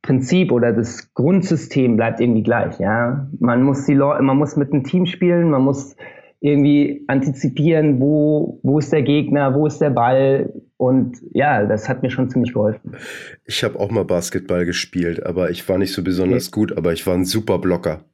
Prinzip 0.03 0.51
oder 0.51 0.73
das 0.73 1.15
Grundsystem 1.15 1.97
bleibt 1.97 2.19
irgendwie 2.21 2.43
gleich, 2.43 2.81
ja. 2.81 3.29
Man 3.39 3.63
muss 3.63 3.87
die 3.87 3.95
man 3.95 4.37
muss 4.37 4.57
mit 4.57 4.73
einem 4.73 4.83
Team 4.83 5.07
spielen, 5.07 5.51
man 5.51 5.63
muss 5.63 5.95
irgendwie 6.41 7.05
antizipieren, 7.09 8.01
wo, 8.01 8.61
wo 8.63 8.79
ist 8.79 8.93
der 8.93 9.03
Gegner, 9.03 9.55
wo 9.55 9.67
ist 9.67 9.81
der 9.81 9.91
Ball. 9.91 10.53
Und 10.77 11.19
ja, 11.33 11.67
das 11.67 11.89
hat 11.89 12.03
mir 12.03 12.11
schon 12.11 12.31
ziemlich 12.31 12.53
geholfen. 12.53 12.97
Ich 13.45 13.65
habe 13.65 13.81
auch 13.81 13.91
mal 13.91 14.05
Basketball 14.05 14.65
gespielt, 14.65 15.27
aber 15.27 15.51
ich 15.51 15.69
war 15.69 15.79
nicht 15.79 15.93
so 15.93 16.05
besonders 16.05 16.49
okay. 16.49 16.61
gut, 16.61 16.77
aber 16.77 16.93
ich 16.93 17.07
war 17.07 17.15
ein 17.15 17.25
super 17.25 17.59
Blocker. 17.59 18.05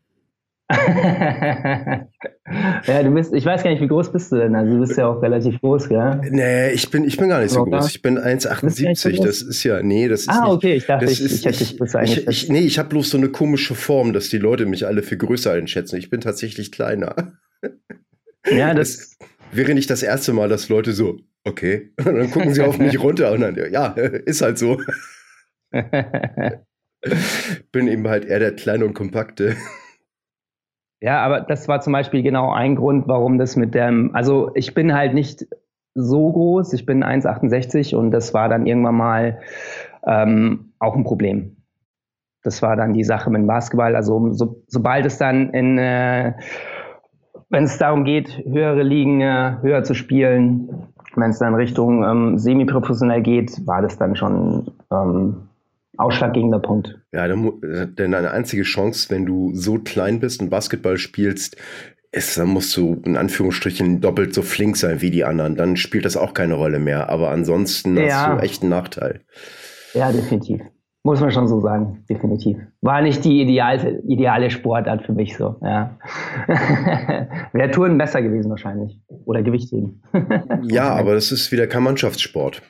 ja, 0.71 2.07
du 3.03 3.11
bist, 3.11 3.35
ich 3.35 3.45
weiß 3.45 3.63
gar 3.63 3.71
nicht, 3.71 3.83
wie 3.83 3.87
groß 3.87 4.11
bist 4.13 4.33
du 4.33 4.37
denn? 4.37 4.55
Also 4.55 4.73
du 4.73 4.81
bist 4.81 4.97
ja 4.97 5.07
auch 5.09 5.21
relativ 5.21 5.61
groß, 5.61 5.91
gell? 5.91 6.23
Nee, 6.31 6.71
ich 6.71 6.91
bin, 6.91 7.05
ich 7.05 7.19
bin 7.19 7.29
gar 7.29 7.43
nicht 7.43 7.51
so 7.51 7.67
groß. 7.67 7.91
Ich 7.91 8.01
bin 8.01 8.19
1,78. 8.19 9.17
So 9.17 9.23
das 9.23 9.43
ist 9.43 9.63
ja, 9.63 9.83
nee, 9.83 10.09
das 10.09 10.23
ist. 10.23 10.31
Ah, 10.31 10.45
nicht, 10.45 10.53
okay, 10.53 10.75
ich 10.77 10.87
dachte, 10.87 11.05
ich, 11.05 11.23
ich, 11.23 11.33
ich 11.35 11.45
hätte 11.45 11.59
dich 11.59 11.77
größer 11.77 12.03
ich, 12.03 12.27
ich, 12.27 12.49
Nee, 12.49 12.61
ich 12.61 12.79
habe 12.79 12.89
bloß 12.89 13.11
so 13.11 13.19
eine 13.19 13.29
komische 13.29 13.75
Form, 13.75 14.15
dass 14.15 14.31
die 14.31 14.39
Leute 14.39 14.65
mich 14.65 14.87
alle 14.87 15.03
für 15.03 15.19
größer 15.19 15.53
einschätzen. 15.53 15.97
Ich 15.97 16.09
bin 16.09 16.23
tatsächlich 16.23 16.73
kleiner. 16.73 17.15
Ja, 18.47 18.75
das, 18.75 19.17
das 19.19 19.29
wäre 19.53 19.75
nicht 19.75 19.91
das 19.91 20.03
erste 20.03 20.33
Mal, 20.33 20.49
dass 20.49 20.69
Leute 20.69 20.93
so, 20.93 21.19
okay, 21.45 21.93
und 22.05 22.15
dann 22.15 22.31
gucken 22.31 22.55
sie 22.55 22.63
auf 22.63 22.79
mich 22.79 23.01
runter 23.03 23.33
und 23.33 23.41
dann, 23.41 23.57
ja, 23.71 23.89
ist 24.27 24.43
halt 24.43 24.59
so. 24.59 24.79
bin 27.73 27.89
eben 27.89 28.09
halt 28.09 28.25
eher 28.25 28.39
der 28.39 28.55
Kleine 28.55 28.85
und 28.85 28.95
Kompakte. 28.95 29.57
Ja, 31.01 31.23
aber 31.23 31.41
das 31.41 31.69
war 31.69 31.81
zum 31.81 31.93
Beispiel 31.93 32.23
genau 32.23 32.53
ein 32.53 32.77
Grund, 32.77 33.09
warum 33.09 33.39
das 33.39 33.57
mit 33.57 33.75
dem, 33.75 34.15
also 34.15 34.53
ich 34.55 34.73
bin 34.73 34.95
halt 34.95 35.13
nicht 35.13 35.47
so 35.95 36.33
groß, 36.33 36.73
ich 36.73 36.87
bin 36.87 37.05
1,68 37.05 37.95
und 37.95 38.11
das 38.11 38.35
war 38.35 38.49
dann 38.49 38.67
irgendwann 38.67 38.95
mal 38.97 39.41
ähm, 40.07 40.73
auch 40.79 40.97
ein 40.97 41.05
Problem. 41.05 41.57
Das 42.43 42.63
war 42.63 42.77
dann 42.77 42.93
die 42.93 43.05
Sache 43.05 43.31
mit 43.31 43.41
dem 43.41 43.47
Basketball. 43.47 43.97
Also 43.97 44.33
so, 44.33 44.63
sobald 44.67 45.07
es 45.07 45.19
dann 45.19 45.51
in, 45.51 45.79
äh, 45.79 46.33
wenn 47.55 47.65
es 47.65 47.79
darum 47.79 48.05
geht, 48.05 48.43
höhere 48.45 48.83
Ligen 48.83 49.21
äh, 49.21 49.57
höher 49.63 49.85
zu 49.85 49.95
spielen, 49.95 50.69
wenn 51.17 51.31
es 51.31 51.39
dann 51.39 51.55
Richtung 51.55 52.05
ähm, 52.05 52.39
semi-professionell 52.39 53.23
geht, 53.23 53.67
war 53.67 53.83
das 53.83 53.97
dann 53.97 54.17
schon 54.17 54.73
ähm, 54.91 55.49
ausschlaggebender 55.97 56.59
Punkt. 56.59 56.99
Ja, 57.13 57.29
denn 57.29 58.15
eine 58.15 58.33
einzige 58.33 58.65
Chance, 58.65 59.11
wenn 59.11 59.25
du 59.25 59.55
so 59.55 59.79
klein 59.79 60.21
bist 60.21 60.43
und 60.43 60.51
Basketball 60.51 60.99
spielst, 60.99 61.57
ist, 62.11 62.39
dann 62.39 62.49
musst 62.49 62.77
du 62.77 63.01
in 63.05 63.17
Anführungsstrichen 63.17 64.01
doppelt 64.01 64.35
so 64.35 64.43
flink 64.43 64.77
sein 64.77 65.01
wie 65.01 65.11
die 65.11 65.25
anderen. 65.25 65.57
Dann 65.57 65.77
spielt 65.77 66.05
das 66.05 66.17
auch 66.17 66.35
keine 66.35 66.55
Rolle 66.55 66.79
mehr. 66.79 67.09
Aber 67.09 67.31
ansonsten 67.31 67.97
ja. 67.97 68.03
hast 68.05 68.39
du 68.39 68.45
echt 68.45 68.63
einen 68.63 68.71
Nachteil. 68.71 69.21
Ja, 69.95 70.13
definitiv. 70.13 70.61
Muss 71.07 71.21
man 71.21 71.31
schon 71.31 71.47
so 71.49 71.61
sagen, 71.61 72.03
definitiv. 72.09 72.57
War 72.81 73.03
nicht 73.03 73.23
die 73.27 73.43
ideale, 73.43 74.01
ideale 74.07 74.51
Sportart 74.51 75.03
für 75.03 75.13
mich 75.13 75.37
so, 75.37 75.57
ja. 75.61 75.91
Wäre 77.53 77.71
Touren 77.71 77.99
besser 77.99 78.23
gewesen 78.23 78.49
wahrscheinlich. 78.49 78.99
Oder 79.27 79.43
Gewichtheben. 79.43 80.03
ja, 80.63 80.95
aber 80.95 81.13
das 81.15 81.31
ist 81.31 81.53
wieder 81.53 81.67
kein 81.67 81.83
Mannschaftssport. 81.83 82.63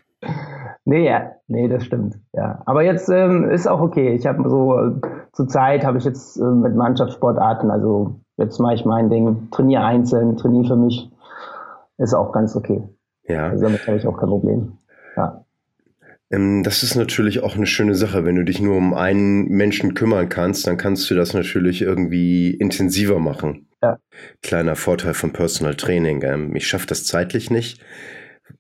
Nee, 0.84 1.06
ja, 1.06 1.30
nee, 1.46 1.68
das 1.68 1.84
stimmt. 1.84 2.16
Ja, 2.32 2.60
aber 2.66 2.82
jetzt 2.82 3.08
ähm, 3.08 3.48
ist 3.48 3.68
auch 3.68 3.80
okay. 3.80 4.14
Ich 4.14 4.26
habe 4.26 4.48
so 4.50 4.78
äh, 4.78 5.00
zur 5.32 5.46
Zeit 5.46 5.84
habe 5.84 5.98
ich 5.98 6.04
jetzt 6.04 6.36
äh, 6.36 6.44
mit 6.44 6.74
Mannschaftssportarten, 6.74 7.70
also 7.70 8.16
jetzt 8.36 8.58
mache 8.58 8.74
ich 8.74 8.84
mein 8.84 9.10
Ding, 9.10 9.48
trainiere 9.52 9.84
einzeln, 9.84 10.36
trainiere 10.36 10.66
für 10.66 10.76
mich, 10.76 11.08
ist 11.98 12.14
auch 12.14 12.32
ganz 12.32 12.56
okay. 12.56 12.82
Ja. 13.28 13.50
Also 13.50 13.64
damit 13.64 13.86
habe 13.86 13.96
ich 13.96 14.06
auch 14.06 14.18
kein 14.18 14.28
Problem. 14.28 14.72
Ähm, 16.34 16.62
das 16.62 16.82
ist 16.82 16.94
natürlich 16.94 17.40
auch 17.42 17.56
eine 17.56 17.66
schöne 17.66 17.94
Sache. 17.94 18.24
Wenn 18.24 18.36
du 18.36 18.44
dich 18.44 18.60
nur 18.60 18.76
um 18.76 18.94
einen 18.94 19.48
Menschen 19.48 19.94
kümmern 19.94 20.28
kannst, 20.28 20.66
dann 20.66 20.76
kannst 20.76 21.10
du 21.10 21.14
das 21.14 21.34
natürlich 21.34 21.82
irgendwie 21.82 22.50
intensiver 22.50 23.18
machen. 23.18 23.68
Ja. 23.82 23.98
Kleiner 24.42 24.76
Vorteil 24.76 25.14
von 25.14 25.32
Personal 25.32 25.74
Training. 25.74 26.22
Ähm, 26.22 26.56
ich 26.56 26.66
schaffe 26.66 26.86
das 26.86 27.04
zeitlich 27.04 27.50
nicht. 27.50 27.80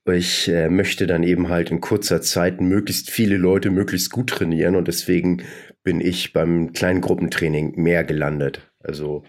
Ich 0.06 0.48
äh, 0.48 0.68
möchte 0.68 1.06
dann 1.06 1.22
eben 1.22 1.48
halt 1.48 1.70
in 1.70 1.80
kurzer 1.80 2.20
Zeit 2.20 2.60
möglichst 2.60 3.10
viele 3.10 3.36
Leute 3.36 3.70
möglichst 3.70 4.10
gut 4.10 4.30
trainieren 4.30 4.76
und 4.76 4.88
deswegen 4.88 5.42
bin 5.82 6.00
ich 6.00 6.32
beim 6.32 6.72
kleinen 6.72 7.00
Gruppentraining 7.00 7.74
mehr 7.76 8.04
gelandet. 8.04 8.70
Also 8.80 9.24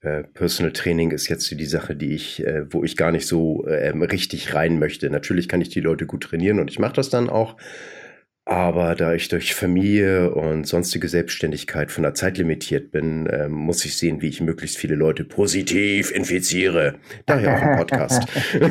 Personal 0.00 0.72
Training 0.72 1.10
ist 1.10 1.28
jetzt 1.28 1.50
die 1.50 1.66
Sache, 1.66 1.94
die 1.94 2.14
ich, 2.14 2.46
äh, 2.46 2.64
wo 2.72 2.84
ich 2.84 2.96
gar 2.96 3.12
nicht 3.12 3.26
so 3.26 3.66
äh, 3.66 3.90
richtig 3.90 4.54
rein 4.54 4.78
möchte. 4.78 5.10
Natürlich 5.10 5.48
kann 5.48 5.60
ich 5.60 5.68
die 5.68 5.80
Leute 5.80 6.06
gut 6.06 6.22
trainieren 6.22 6.58
und 6.58 6.70
ich 6.70 6.78
mache 6.78 6.94
das 6.94 7.10
dann 7.10 7.28
auch. 7.28 7.56
Aber 8.46 8.94
da 8.94 9.12
ich 9.12 9.28
durch 9.28 9.54
Familie 9.54 10.32
und 10.32 10.66
sonstige 10.66 11.08
Selbstständigkeit 11.08 11.92
von 11.92 12.02
der 12.02 12.14
Zeit 12.14 12.38
limitiert 12.38 12.90
bin, 12.90 13.26
äh, 13.26 13.48
muss 13.48 13.84
ich 13.84 13.98
sehen, 13.98 14.22
wie 14.22 14.28
ich 14.28 14.40
möglichst 14.40 14.78
viele 14.78 14.94
Leute 14.94 15.24
positiv 15.24 16.10
infiziere. 16.10 16.94
Daher 17.26 17.56
auch 17.56 17.62
ein 17.62 17.76
Podcast. 17.76 18.26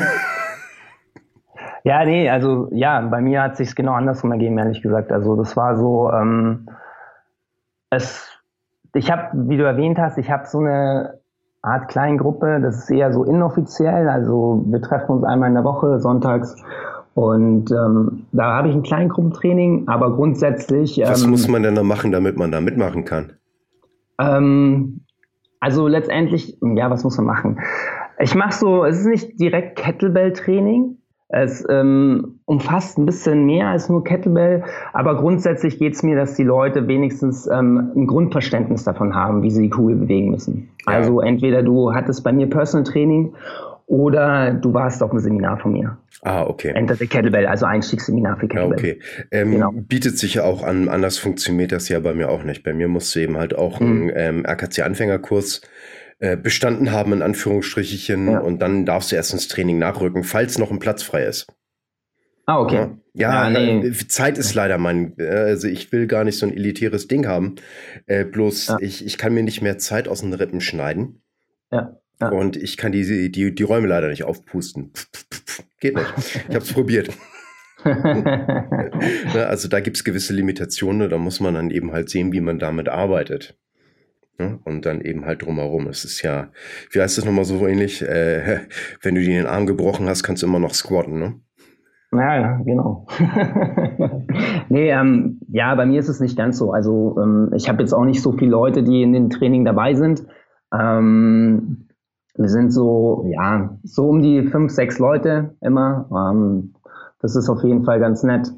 Ja, 1.86 2.04
nee, 2.04 2.30
also 2.30 2.68
ja, 2.72 3.00
bei 3.02 3.22
mir 3.22 3.42
hat 3.42 3.58
sich 3.58 3.74
genau 3.74 3.94
andersrum 3.94 4.32
ergeben, 4.32 4.58
ehrlich 4.58 4.82
gesagt. 4.82 5.12
Also 5.12 5.36
das 5.38 5.56
war 5.56 5.78
so, 5.78 6.12
ähm, 6.12 6.70
es, 7.90 8.30
ich 8.94 9.10
habe, 9.10 9.30
wie 9.48 9.58
du 9.58 9.64
erwähnt 9.64 9.98
hast, 9.98 10.18
ich 10.18 10.30
habe 10.30 10.46
so 10.46 10.60
eine 10.60 11.19
Art 11.62 11.90
Kleingruppe, 11.90 12.60
das 12.62 12.78
ist 12.80 12.90
eher 12.90 13.12
so 13.12 13.24
inoffiziell. 13.24 14.08
Also 14.08 14.64
wir 14.68 14.82
treffen 14.82 15.12
uns 15.12 15.24
einmal 15.24 15.50
in 15.50 15.56
der 15.56 15.64
Woche, 15.64 16.00
sonntags. 16.00 16.56
Und 17.16 17.72
ähm, 17.72 18.28
da 18.32 18.56
habe 18.56 18.70
ich 18.70 18.76
ein 18.76 18.84
Kleingruppentraining, 18.84 19.88
aber 19.88 20.16
grundsätzlich. 20.16 21.02
Was 21.04 21.24
ähm, 21.24 21.32
muss 21.32 21.48
man 21.48 21.64
denn 21.64 21.76
da 21.76 21.84
machen, 21.84 22.12
damit 22.12 22.38
man 22.38 22.52
da 22.52 22.62
mitmachen 22.62 23.04
kann? 23.04 23.34
Ähm, 24.20 25.02
also 25.60 25.88
letztendlich, 25.88 26.58
ja, 26.62 26.90
was 26.90 27.04
muss 27.04 27.18
man 27.18 27.26
machen? 27.26 27.60
Ich 28.20 28.36
mache 28.36 28.54
so, 28.54 28.86
es 28.86 29.00
ist 29.00 29.08
nicht 29.08 29.40
direkt 29.40 29.78
Kettlebell-Training, 29.78 30.99
es 31.32 31.64
ähm, 31.70 32.40
umfasst 32.46 32.98
ein 32.98 33.06
bisschen 33.06 33.46
mehr 33.46 33.68
als 33.68 33.88
nur 33.88 34.04
Kettlebell, 34.04 34.64
aber 34.94 35.16
grundsätzlich 35.16 35.78
geht 35.78 35.94
es 35.94 36.02
mir, 36.02 36.16
dass 36.16 36.34
die 36.34 36.44
Leute 36.44 36.88
wenigstens 36.88 37.48
ähm, 37.48 37.92
ein 37.96 38.08
Grundverständnis 38.08 38.84
davon 38.84 39.14
haben, 39.14 39.44
wie 39.44 39.52
sie 39.52 39.62
die 39.62 39.70
Kugel 39.70 39.96
bewegen 39.96 40.32
müssen. 40.32 40.70
Ja. 40.88 40.94
Also 40.94 41.22
entweder 41.22 41.62
du 41.62 41.94
hattest 41.94 42.24
bei 42.24 42.34
mir 42.34 42.50
Personal 42.50 42.84
Training 42.84 43.34
oder 43.86 44.54
du 44.54 44.74
warst 44.74 45.04
auf 45.04 45.12
einem 45.12 45.20
Seminar 45.20 45.60
von 45.60 45.74
mir. 45.74 45.98
Ah, 46.24 46.44
okay. 46.44 46.72
Enter 46.76 46.96
the 46.96 47.08
Kettlebell, 47.08 47.46
also 47.46 47.66
Einstiegsseminar 47.68 48.38
für 48.38 48.48
Kettlebell. 48.48 48.78
Okay. 48.78 49.00
Ähm, 49.32 49.52
genau. 49.52 49.72
Bietet 49.72 50.18
sich 50.18 50.34
ja 50.36 50.44
auch 50.44 50.64
an, 50.64 50.90
anders 50.90 51.20
funktioniert 51.20 51.72
das 51.72 51.90
ja 51.90 52.00
bei 52.00 52.14
mir 52.14 52.30
auch 52.30 52.44
nicht. 52.44 52.64
Bei 52.64 52.74
mir 52.74 52.88
musst 52.88 53.16
du 53.16 53.20
eben 53.20 53.38
halt 53.38 53.56
auch 53.56 53.80
mhm. 53.80 53.88
einen 53.88 54.12
ähm, 54.16 54.46
RKC-Anfängerkurs 54.46 55.62
äh, 56.20 56.38
bestanden 56.38 56.92
haben, 56.92 57.14
in 57.14 57.22
Anführungsstrichen, 57.22 58.32
ja. 58.32 58.40
und 58.40 58.60
dann 58.60 58.86
darfst 58.86 59.12
du 59.12 59.16
erst 59.16 59.34
ins 59.34 59.48
Training 59.48 59.80
nachrücken, 59.80 60.24
falls 60.24 60.58
noch 60.58 60.72
ein 60.72 60.80
Platz 60.80 61.02
frei 61.02 61.24
ist. 61.26 61.48
Ah, 62.46 62.60
okay. 62.60 62.90
Ja, 63.14 63.50
ja 63.50 63.50
nee. 63.50 63.88
Äh, 63.88 64.08
Zeit 64.08 64.38
ist 64.40 64.56
leider 64.56 64.80
mein, 64.80 65.14
äh, 65.20 65.28
also 65.28 65.68
ich 65.68 65.92
will 65.92 66.08
gar 66.08 66.24
nicht 66.24 66.40
so 66.40 66.48
ein 66.48 66.54
elitäres 66.54 67.08
Ding 67.08 67.28
haben. 67.28 67.56
Äh, 68.08 68.26
bloß 68.26 68.68
ja. 68.68 68.78
ich, 68.82 69.06
ich 69.06 69.20
kann 69.20 69.34
mir 69.34 69.44
nicht 69.44 69.62
mehr 69.62 69.78
Zeit 69.78 70.08
aus 70.08 70.22
den 70.22 70.34
Rippen 70.34 70.60
schneiden. 70.60 71.22
Ja. 71.72 72.00
ja. 72.20 72.30
Und 72.30 72.58
ich 72.58 72.76
kann 72.76 72.92
die, 72.92 73.32
die, 73.32 73.54
die 73.54 73.64
Räume 73.64 73.88
leider 73.88 74.08
nicht 74.08 74.24
aufpusten. 74.24 74.92
Geht 75.80 75.96
nicht. 75.96 76.14
Ich 76.50 76.56
habe 76.56 76.66
es 76.66 76.74
probiert. 76.74 77.10
Ne, 77.86 79.48
also 79.48 79.70
da 79.70 79.80
gibt 79.80 79.96
es 79.96 80.04
gewisse 80.04 80.34
Limitationen, 80.34 81.10
da 81.10 81.18
muss 81.18 81.40
man 81.40 81.54
dann 81.54 81.72
eben 81.72 81.94
halt 81.94 82.10
sehen, 82.10 82.34
wie 82.34 82.42
man 82.42 82.60
damit 82.60 82.90
arbeitet. 82.90 83.58
Ne? 84.40 84.60
Und 84.64 84.86
dann 84.86 85.02
eben 85.02 85.26
halt 85.26 85.46
drumherum. 85.46 85.88
Es 85.88 86.06
ist 86.06 86.22
ja, 86.22 86.48
wie 86.92 87.02
heißt 87.02 87.18
das 87.18 87.26
nochmal 87.26 87.46
so 87.46 87.68
ähnlich? 87.68 88.02
Äh, 88.02 88.62
wenn 89.02 89.16
du 89.16 89.22
dir 89.22 89.38
den 89.42 89.48
Arm 89.48 89.66
gebrochen 89.66 90.08
hast, 90.08 90.24
kannst 90.24 90.42
du 90.42 90.48
immer 90.48 90.60
noch 90.60 90.74
squatten, 90.74 91.20
ne? 91.20 91.36
Ja, 92.12 92.58
genau. 92.66 93.06
nee, 94.70 94.90
ähm, 94.90 95.40
ja, 95.50 95.76
bei 95.76 95.86
mir 95.86 96.00
ist 96.00 96.10
es 96.10 96.20
nicht 96.20 96.36
ganz 96.36 96.58
so. 96.58 96.72
Also 96.72 97.18
ähm, 97.22 97.52
ich 97.56 97.70
habe 97.70 97.82
jetzt 97.84 97.94
auch 97.94 98.06
nicht 98.06 98.24
so 98.24 98.32
viele 98.32 98.50
Leute, 98.50 98.82
die 98.82 99.04
in 99.04 99.14
den 99.14 99.30
Training 99.30 99.64
dabei 99.64 99.94
sind. 99.94 100.24
Ähm, 100.74 101.88
wir 102.36 102.50
sind 102.50 102.72
so, 102.72 103.28
ja, 103.30 103.78
so 103.84 104.10
um 104.10 104.22
die 104.24 104.48
fünf, 104.48 104.72
sechs 104.72 104.98
Leute 104.98 105.56
immer. 105.62 106.10
Ähm, 106.12 106.74
das 107.22 107.36
ist 107.36 107.50
auf 107.50 107.64
jeden 107.64 107.84
Fall 107.84 108.00
ganz 108.00 108.24
nett. 108.24 108.52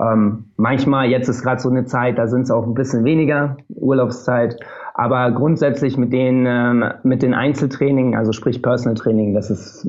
Ähm, 0.00 0.46
manchmal, 0.56 1.08
jetzt 1.08 1.28
ist 1.28 1.42
gerade 1.42 1.60
so 1.60 1.68
eine 1.68 1.84
Zeit, 1.84 2.18
da 2.18 2.26
sind 2.26 2.42
es 2.42 2.50
auch 2.50 2.64
ein 2.64 2.74
bisschen 2.74 3.04
weniger, 3.04 3.56
Urlaubszeit. 3.68 4.56
Aber 4.98 5.30
grundsätzlich 5.30 5.96
mit 5.96 6.12
den, 6.12 6.44
ähm, 6.44 6.84
mit 7.04 7.22
den 7.22 7.32
Einzeltraining, 7.32 8.16
also 8.16 8.32
sprich 8.32 8.60
Personal 8.62 8.96
Training, 8.96 9.32
das 9.32 9.48
ist, 9.48 9.88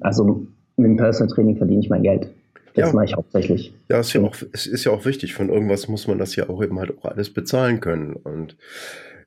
also 0.00 0.48
mit 0.76 0.90
dem 0.90 0.96
Personal 0.96 1.32
Training 1.32 1.56
verdiene 1.56 1.80
ich 1.80 1.88
mein 1.88 2.02
Geld. 2.02 2.28
Das 2.74 2.88
ja. 2.88 2.92
mache 2.92 3.04
ich 3.04 3.14
hauptsächlich. 3.14 3.72
Ja, 3.88 4.00
ist 4.00 4.12
ja 4.14 4.20
auch, 4.20 4.34
es 4.52 4.66
ist 4.66 4.84
ja 4.84 4.90
auch 4.90 5.04
wichtig. 5.04 5.34
Von 5.34 5.48
irgendwas 5.48 5.86
muss 5.86 6.08
man 6.08 6.18
das 6.18 6.34
ja 6.34 6.48
auch 6.48 6.60
eben 6.60 6.76
halt 6.80 6.98
auch 6.98 7.04
alles 7.04 7.32
bezahlen 7.32 7.78
können. 7.78 8.14
Und 8.14 8.56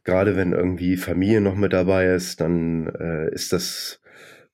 gerade 0.03 0.35
wenn 0.35 0.51
irgendwie 0.51 0.97
Familie 0.97 1.39
noch 1.39 1.55
mit 1.55 1.71
dabei 1.71 2.07
ist, 2.07 2.41
dann 2.41 2.88
äh, 2.88 3.33
ist 3.33 3.53
das 3.53 4.01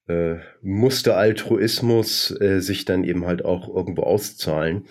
äh, 0.07 0.35
musste 0.61 1.15
Altruismus 1.15 2.39
äh, 2.39 2.59
sich 2.59 2.85
dann 2.85 3.03
eben 3.03 3.25
halt 3.25 3.43
auch 3.43 3.67
irgendwo 3.67 4.03
auszahlen 4.03 4.85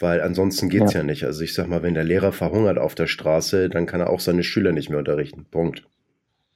weil 0.00 0.20
ansonsten 0.20 0.68
geht's 0.68 0.92
ja. 0.92 1.00
ja 1.00 1.06
nicht. 1.06 1.24
Also 1.24 1.42
ich 1.42 1.54
sag 1.54 1.68
mal, 1.68 1.82
wenn 1.82 1.94
der 1.94 2.04
Lehrer 2.04 2.32
verhungert 2.32 2.78
auf 2.78 2.94
der 2.94 3.06
Straße, 3.06 3.68
dann 3.68 3.86
kann 3.86 4.00
er 4.00 4.10
auch 4.10 4.20
seine 4.20 4.42
Schüler 4.42 4.72
nicht 4.72 4.90
mehr 4.90 4.98
unterrichten. 4.98 5.46
Punkt. 5.50 5.86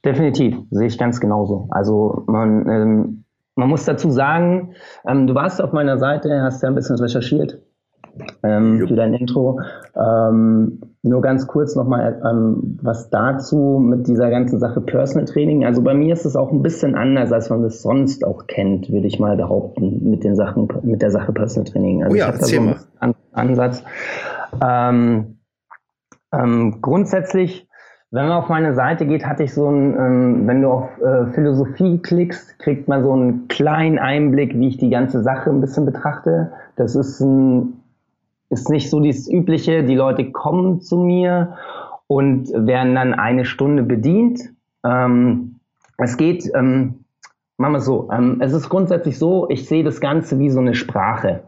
Definitiv, 0.05 0.55
sehe 0.71 0.87
ich 0.87 0.97
ganz 0.97 1.19
genauso. 1.19 1.67
Also 1.71 2.23
man, 2.27 2.69
ähm, 2.69 3.23
man 3.55 3.69
muss 3.69 3.85
dazu 3.85 4.09
sagen, 4.09 4.73
ähm, 5.07 5.27
du 5.27 5.35
warst 5.35 5.61
auf 5.61 5.73
meiner 5.73 5.97
Seite, 5.97 6.41
hast 6.41 6.63
ja 6.63 6.69
ein 6.69 6.75
bisschen 6.75 6.97
recherchiert. 6.97 7.59
ähm, 8.43 8.87
für 8.87 8.95
dein 8.95 9.13
Intro. 9.13 9.61
Ähm, 9.95 10.81
nur 11.01 11.21
ganz 11.21 11.47
kurz 11.47 11.75
nochmal 11.75 12.21
ähm, 12.29 12.77
was 12.81 13.09
dazu 13.09 13.79
mit 13.81 14.07
dieser 14.07 14.29
ganzen 14.29 14.59
Sache 14.59 14.81
Personal 14.81 15.25
Training. 15.25 15.65
Also 15.65 15.81
bei 15.81 15.93
mir 15.93 16.13
ist 16.13 16.25
es 16.25 16.35
auch 16.35 16.51
ein 16.51 16.61
bisschen 16.61 16.95
anders, 16.95 17.31
als 17.31 17.49
man 17.49 17.63
es 17.63 17.81
sonst 17.81 18.25
auch 18.25 18.47
kennt, 18.47 18.89
würde 18.91 19.07
ich 19.07 19.19
mal 19.19 19.37
behaupten, 19.37 20.09
mit 20.09 20.23
den 20.23 20.35
Sachen, 20.35 20.67
mit 20.83 21.01
der 21.01 21.11
Sache 21.11 21.31
Personal 21.31 21.71
Training. 21.71 22.03
Also 22.03 22.15
oh 22.15 22.17
ja, 22.17 22.25
ich 22.25 22.31
habe 22.31 22.39
da 22.39 22.45
so 22.45 22.59
einen 22.59 22.75
An 22.99 23.15
Ansatz. 23.31 23.83
Ähm, 24.61 25.37
ähm, 26.33 26.81
grundsätzlich 26.81 27.69
wenn 28.11 28.27
man 28.27 28.41
auf 28.41 28.49
meine 28.49 28.73
Seite 28.73 29.05
geht, 29.05 29.25
hatte 29.25 29.43
ich 29.43 29.53
so 29.53 29.69
ein, 29.69 29.93
ähm, 29.93 30.47
wenn 30.47 30.63
du 30.63 30.69
auf 30.69 30.89
äh, 30.99 31.27
Philosophie 31.33 31.99
klickst, 31.99 32.57
kriegt 32.57 32.87
man 32.87 33.03
so 33.03 33.11
einen 33.11 33.47
kleinen 33.47 33.99
Einblick, 33.99 34.55
wie 34.55 34.67
ich 34.67 34.77
die 34.77 34.89
ganze 34.89 35.21
Sache 35.21 35.51
ein 35.51 35.61
bisschen 35.61 35.85
betrachte. 35.85 36.51
Das 36.75 36.95
ist 36.95 37.19
ein, 37.19 37.78
ist 38.49 38.69
nicht 38.69 38.89
so 38.89 38.99
dieses 38.99 39.29
übliche, 39.29 39.83
die 39.83 39.95
Leute 39.95 40.31
kommen 40.31 40.81
zu 40.81 40.97
mir 40.97 41.55
und 42.07 42.49
werden 42.53 42.95
dann 42.95 43.13
eine 43.13 43.45
Stunde 43.45 43.83
bedient. 43.83 44.41
Ähm, 44.83 45.59
es 45.97 46.17
geht, 46.17 46.49
ähm, 46.55 47.05
machen 47.57 47.73
wir 47.73 47.77
es 47.77 47.85
so, 47.85 48.09
ähm, 48.11 48.37
es 48.41 48.53
ist 48.53 48.69
grundsätzlich 48.69 49.17
so, 49.17 49.49
ich 49.49 49.67
sehe 49.67 49.83
das 49.83 50.01
Ganze 50.01 50.39
wie 50.39 50.49
so 50.49 50.59
eine 50.59 50.73
Sprache. 50.73 51.43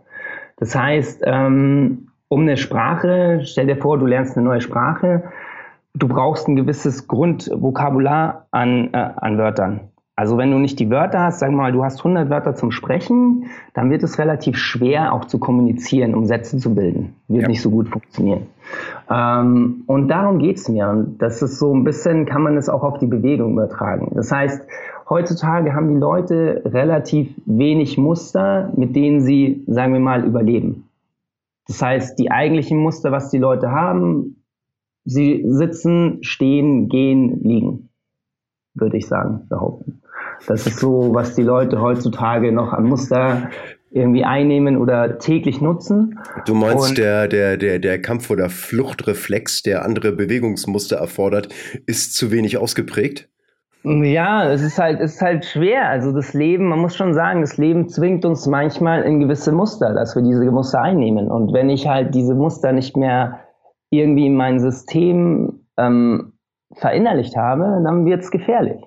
Das 0.58 0.76
heißt, 0.76 1.24
ähm, 1.26 2.10
um 2.28 2.42
eine 2.42 2.58
Sprache, 2.58 3.42
stell 3.44 3.68
dir 3.68 3.78
vor, 3.78 3.98
du 3.98 4.06
lernst 4.06 4.38
eine 4.38 4.46
neue 4.46 4.62
Sprache, 4.62 5.24
du 5.96 6.08
brauchst 6.08 6.48
ein 6.48 6.56
gewisses 6.56 7.08
Grundvokabular 7.08 8.48
an, 8.52 8.94
äh, 8.94 9.10
an 9.16 9.38
Wörtern. 9.38 9.91
Also 10.22 10.38
wenn 10.38 10.52
du 10.52 10.60
nicht 10.60 10.78
die 10.78 10.92
Wörter 10.92 11.22
hast, 11.22 11.40
sag 11.40 11.50
mal, 11.50 11.72
du 11.72 11.84
hast 11.84 11.98
100 11.98 12.30
Wörter 12.30 12.54
zum 12.54 12.70
Sprechen, 12.70 13.48
dann 13.74 13.90
wird 13.90 14.04
es 14.04 14.20
relativ 14.20 14.56
schwer 14.56 15.14
auch 15.14 15.26
zu 15.26 15.40
kommunizieren, 15.40 16.14
um 16.14 16.26
Sätze 16.26 16.60
zu 16.60 16.76
bilden. 16.76 17.16
Wird 17.28 17.42
ja. 17.42 17.48
nicht 17.48 17.64
so 17.64 17.72
gut 17.72 17.90
funktionieren. 17.90 18.46
Ähm, 19.10 19.82
und 19.88 20.10
darum 20.10 20.38
geht's 20.38 20.70
mir. 20.70 20.88
Und 20.90 21.18
das 21.18 21.42
ist 21.42 21.58
so 21.58 21.74
ein 21.74 21.84
bisschen, 21.84 22.28
kann 22.28 22.44
man 22.44 22.56
es 22.56 22.70
auch 22.70 22.84
auf 22.84 23.00
die 23.00 23.08
Bewegung 23.08 23.54
übertragen. 23.54 24.12
Das 24.14 24.32
heißt, 24.32 24.62
heutzutage 25.10 25.74
haben 25.74 25.88
die 25.88 26.00
Leute 26.00 26.62
relativ 26.66 27.34
wenig 27.48 27.98
Muster, 27.98 28.72
mit 28.78 28.96
denen 28.96 29.22
sie, 29.22 29.64
sagen 29.66 29.92
wir 29.92 30.02
mal, 30.02 30.24
überleben. 30.24 30.88
Das 31.66 31.82
heißt, 31.82 32.20
die 32.20 32.30
eigentlichen 32.30 32.78
Muster, 32.78 33.12
was 33.12 33.32
die 33.32 33.40
Leute 33.40 33.72
haben, 33.72 34.36
Sie 35.04 35.44
sitzen, 35.48 36.20
stehen, 36.22 36.90
gehen, 36.90 37.42
liegen, 37.42 37.90
würde 38.74 38.98
ich 38.98 39.08
sagen, 39.08 39.48
behaupten. 39.50 40.02
Das 40.48 40.66
ist 40.66 40.80
so, 40.80 41.14
was 41.14 41.36
die 41.36 41.44
Leute 41.44 41.82
heutzutage 41.82 42.52
noch 42.52 42.74
an 42.74 42.86
Muster 42.86 43.50
irgendwie 43.92 44.24
einnehmen 44.24 44.78
oder 44.78 45.20
täglich 45.20 45.62
nutzen. 45.62 46.18
Du 46.46 46.56
meinst, 46.56 46.90
Und 46.90 46.98
der, 46.98 47.28
der, 47.28 47.58
der, 47.58 47.80
der 47.80 48.02
Kampf- 48.02 48.30
oder 48.30 48.50
Fluchtreflex, 48.50 49.64
der 49.64 49.84
andere 49.84 50.14
Bewegungsmuster 50.14 50.96
erfordert, 50.96 51.50
ist 51.86 52.16
zu 52.16 52.32
wenig 52.32 52.58
ausgeprägt? 52.58 53.28
Ja, 53.84 54.50
es 54.50 54.62
ist 54.62 54.78
halt, 54.78 55.00
es 55.02 55.16
ist 55.16 55.22
halt 55.22 55.44
schwer. 55.44 55.90
Also 55.90 56.12
das 56.14 56.34
Leben, 56.34 56.68
man 56.68 56.80
muss 56.80 56.96
schon 56.96 57.14
sagen, 57.14 57.42
das 57.42 57.58
Leben 57.58 57.90
zwingt 57.90 58.26
uns 58.26 58.46
manchmal 58.46 59.04
in 59.04 59.20
gewisse 59.20 59.52
Muster, 59.52 59.94
dass 59.94 60.16
wir 60.16 60.22
diese 60.22 60.50
Muster 60.52 60.82
einnehmen. 60.82 61.30
Und 61.30 61.52
wenn 61.52 61.70
ich 61.70 61.88
halt 61.88 62.14
diese 62.14 62.36
Muster 62.36 62.72
nicht 62.74 62.96
mehr 62.96 63.40
irgendwie 63.90 64.28
in 64.28 64.36
mein 64.36 64.60
System 64.60 65.66
ähm, 65.78 66.31
verinnerlicht 66.76 67.36
habe, 67.36 67.82
dann 67.84 68.06
wird 68.06 68.22
es 68.22 68.32
gefährlich. 68.32 68.82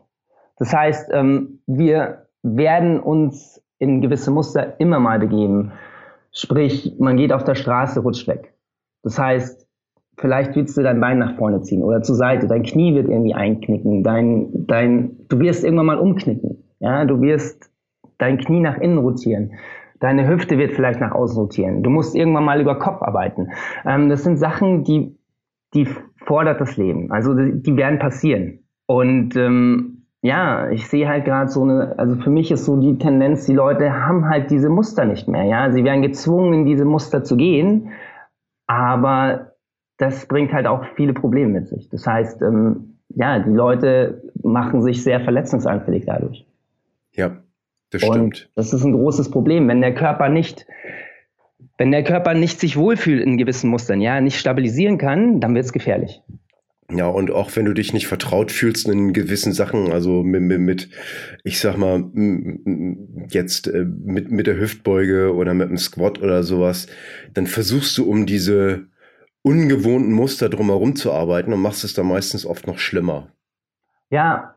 Das 0.59 0.73
heißt, 0.73 1.11
ähm, 1.13 1.61
wir 1.67 2.27
werden 2.43 3.01
uns 3.01 3.63
in 3.79 4.01
gewisse 4.01 4.31
Muster 4.31 4.79
immer 4.79 5.01
mal 5.01 5.19
begeben. 5.19 5.73
Sprich, 6.33 6.97
man 6.99 7.17
geht 7.17 7.33
auf 7.33 7.45
der 7.45 7.55
Straße, 7.55 8.01
rutscht 8.01 8.29
weg. 8.29 8.55
Das 9.03 9.19
heißt, 9.19 9.67
vielleicht 10.17 10.55
willst 10.57 10.77
du 10.77 10.83
dein 10.83 11.01
Bein 11.01 11.19
nach 11.19 11.37
vorne 11.37 11.63
ziehen 11.63 11.83
oder 11.83 12.03
zur 12.03 12.17
Seite, 12.17 12.47
dein 12.47 12.63
Knie 12.63 12.95
wird 12.95 13.09
irgendwie 13.09 13.35
einknicken, 13.35 14.03
dein, 14.03 14.49
dein, 14.67 15.17
du 15.29 15.39
wirst 15.41 15.65
irgendwann 15.65 15.87
mal 15.87 15.99
umknicken. 15.99 16.65
Ja, 16.81 17.05
du 17.05 17.21
wirst 17.21 17.71
dein 18.19 18.39
Knie 18.39 18.61
nach 18.61 18.79
innen 18.79 18.99
rotieren. 18.99 19.55
Deine 20.01 20.29
Hüfte 20.29 20.59
wird 20.59 20.73
vielleicht 20.73 21.01
nach 21.01 21.13
außen 21.13 21.39
rotieren. 21.39 21.83
Du 21.83 21.91
musst 21.91 22.15
irgendwann 22.15 22.45
mal 22.45 22.61
über 22.61 22.79
Kopf 22.79 23.03
arbeiten. 23.03 23.51
Ähm, 23.87 24.09
das 24.09 24.23
sind 24.23 24.37
Sachen, 24.37 24.85
die, 24.85 25.17
die 25.73 25.89
fordert 26.27 26.61
das 26.61 26.77
Leben. 26.77 27.11
Also 27.11 27.35
die, 27.35 27.77
werden 27.77 27.99
passieren. 27.99 28.61
Und 28.87 29.37
ähm, 29.37 30.07
ja, 30.23 30.71
ich 30.71 30.89
sehe 30.89 31.09
halt 31.09 31.25
gerade 31.25 31.51
so 31.51 31.63
eine, 31.63 31.99
also 31.99 32.17
für 32.17 32.31
mich 32.31 32.51
ist 32.51 32.65
so 32.65 32.81
die 32.81 32.99
Tendenz, 32.99 33.47
die 33.47 33.53
Leute 33.53 33.93
haben 33.93 34.29
halt 34.29 34.51
diese 34.51 34.71
Muster 34.71 35.05
nicht 35.05 35.29
mehr. 35.29 35.45
Ja, 35.45 35.71
sie 35.71 35.85
werden 35.85 36.03
gezwungen, 36.03 36.55
in 36.55 36.65
diese 36.65 36.85
Muster 36.85 37.25
zu 37.25 37.37
gehen, 37.37 37.91
aber 38.67 39.53
das 39.99 40.27
bringt 40.27 40.53
halt 40.53 40.67
auch 40.67 40.85
viele 40.97 41.13
Probleme 41.13 41.53
mit 41.53 41.69
sich. 41.69 41.89
Das 41.89 42.07
heißt, 42.07 42.43
ähm, 42.43 42.99
ja, 43.11 43.39
die 43.39 43.51
Leute 43.53 44.23
machen 44.43 44.83
sich 44.83 45.03
sehr 45.03 45.21
verletzungsanfällig 45.21 46.05
dadurch. 46.07 46.47
Ja, 47.13 47.37
das 47.91 48.03
stimmt. 48.03 48.19
Und 48.19 48.51
das 48.57 48.73
ist 48.73 48.85
ein 48.85 48.93
großes 48.93 49.31
Problem, 49.31 49.69
wenn 49.69 49.81
der 49.81 49.95
Körper 49.95 50.29
nicht, 50.29 50.67
wenn 51.79 51.91
der 51.91 52.05
Körper 52.05 52.35
nicht 52.35 52.61
sich 52.61 52.77
wohlfühlt 52.77 53.23
in 53.23 53.39
gewissen 53.39 53.71
Mustern, 53.71 54.01
ja, 54.01 54.21
nicht 54.21 54.39
stabilisieren 54.39 54.99
kann, 54.99 55.41
dann 55.41 55.55
wird 55.55 55.65
es 55.65 55.73
gefährlich. 55.73 56.21
Ja, 56.91 57.09
und 57.09 57.31
auch 57.31 57.51
wenn 57.57 57.65
du 57.65 57.73
dich 57.73 57.93
nicht 57.93 58.07
vertraut 58.07 58.53
fühlst 58.53 58.89
in 58.89 59.13
gewissen 59.15 59.53
Sachen, 59.53 59.91
also 59.91 60.23
mit, 60.23 60.43
mit, 60.43 60.61
mit 60.61 60.89
ich 61.43 61.59
sag 61.59 61.79
mal, 61.79 62.05
jetzt 63.31 63.67
äh, 63.69 63.85
mit, 63.85 64.31
mit 64.31 64.47
der 64.47 64.61
Hüftbeuge 64.61 65.35
oder 65.35 65.55
mit 65.55 65.71
dem 65.71 65.79
Squat 65.79 66.21
oder 66.21 66.43
sowas, 66.43 66.87
dann 67.33 67.47
versuchst 67.47 67.97
du 67.97 68.09
um 68.09 68.27
diese 68.27 68.87
ungewohnten 69.43 70.13
Muster 70.13 70.49
drumherum 70.49 70.95
zu 70.95 71.11
arbeiten 71.11 71.53
und 71.53 71.63
machst 71.63 71.85
es 71.85 71.95
dann 71.95 72.07
meistens 72.07 72.45
oft 72.45 72.67
noch 72.67 72.79
schlimmer. 72.79 73.29
Ja, 74.11 74.55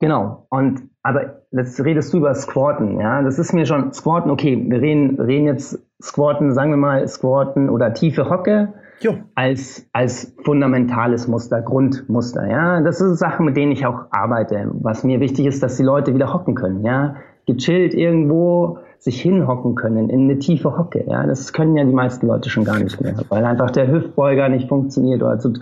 genau. 0.00 0.46
Und 0.48 0.88
aber 1.02 1.42
jetzt 1.52 1.78
redest 1.84 2.12
du 2.14 2.18
über 2.18 2.34
Squatten, 2.34 2.98
ja. 2.98 3.22
Das 3.22 3.38
ist 3.38 3.52
mir 3.52 3.66
schon 3.66 3.92
Squatten, 3.92 4.30
okay, 4.30 4.62
wir 4.66 4.80
reden, 4.80 5.20
reden 5.20 5.46
jetzt 5.46 5.78
Squatten, 6.04 6.52
sagen 6.52 6.70
wir 6.70 6.76
mal 6.76 7.08
Squatten 7.08 7.70
oder 7.70 7.94
tiefe 7.94 8.28
Hocke 8.28 8.74
jo. 9.00 9.14
als, 9.34 9.88
als 9.92 10.34
fundamentales 10.44 11.28
Muster, 11.28 11.62
Grundmuster, 11.62 12.46
ja. 12.46 12.80
Das 12.82 13.00
ist 13.00 13.18
Sachen, 13.18 13.46
mit 13.46 13.56
denen 13.56 13.72
ich 13.72 13.86
auch 13.86 14.06
arbeite. 14.10 14.70
Was 14.82 15.02
mir 15.02 15.20
wichtig 15.20 15.46
ist, 15.46 15.62
dass 15.62 15.76
die 15.76 15.82
Leute 15.82 16.14
wieder 16.14 16.32
hocken 16.32 16.54
können, 16.54 16.84
ja. 16.84 17.16
Gechillt 17.46 17.94
irgendwo 17.94 18.78
sich 18.98 19.20
hinhocken 19.20 19.74
können 19.74 20.08
in 20.08 20.22
eine 20.22 20.38
tiefe 20.38 20.76
Hocke, 20.76 21.04
ja. 21.06 21.26
Das 21.26 21.54
können 21.54 21.74
ja 21.74 21.84
die 21.84 21.94
meisten 21.94 22.26
Leute 22.26 22.50
schon 22.50 22.64
gar 22.64 22.78
nicht 22.78 23.00
mehr, 23.00 23.14
weil 23.30 23.44
einfach 23.44 23.70
der 23.70 23.90
Hüftbeuger 23.90 24.50
nicht 24.50 24.68
funktioniert 24.68 25.22
oder 25.22 25.38
zu, 25.38 25.54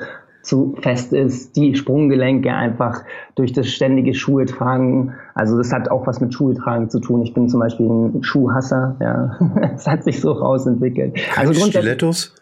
zu 0.43 0.75
fest 0.81 1.13
ist, 1.13 1.57
die 1.57 1.75
Sprunggelenke 1.75 2.53
einfach 2.53 3.05
durch 3.37 3.53
das 3.53 3.69
ständige 3.69 4.13
Schuhe 4.15 4.45
tragen. 4.45 5.15
Also 5.35 5.57
das 5.57 5.73
hat 5.73 5.91
auch 5.91 6.07
was 6.07 6.21
mit 6.21 6.35
Schuhe 6.35 6.55
tragen 6.55 6.91
zu 6.91 7.01
tun. 7.01 7.23
Ich 7.23 7.33
bin 7.33 7.49
zum 7.49 7.61
Beispiel 7.61 7.87
ein 7.87 8.23
Schuhhasser, 8.23 8.97
ja. 9.01 9.39
Es 9.75 9.87
hat 9.87 10.05
sich 10.05 10.21
so 10.21 10.33
rausentwickelt. 10.33 11.19
Also 11.37 11.55
Stilettos? 11.55 12.35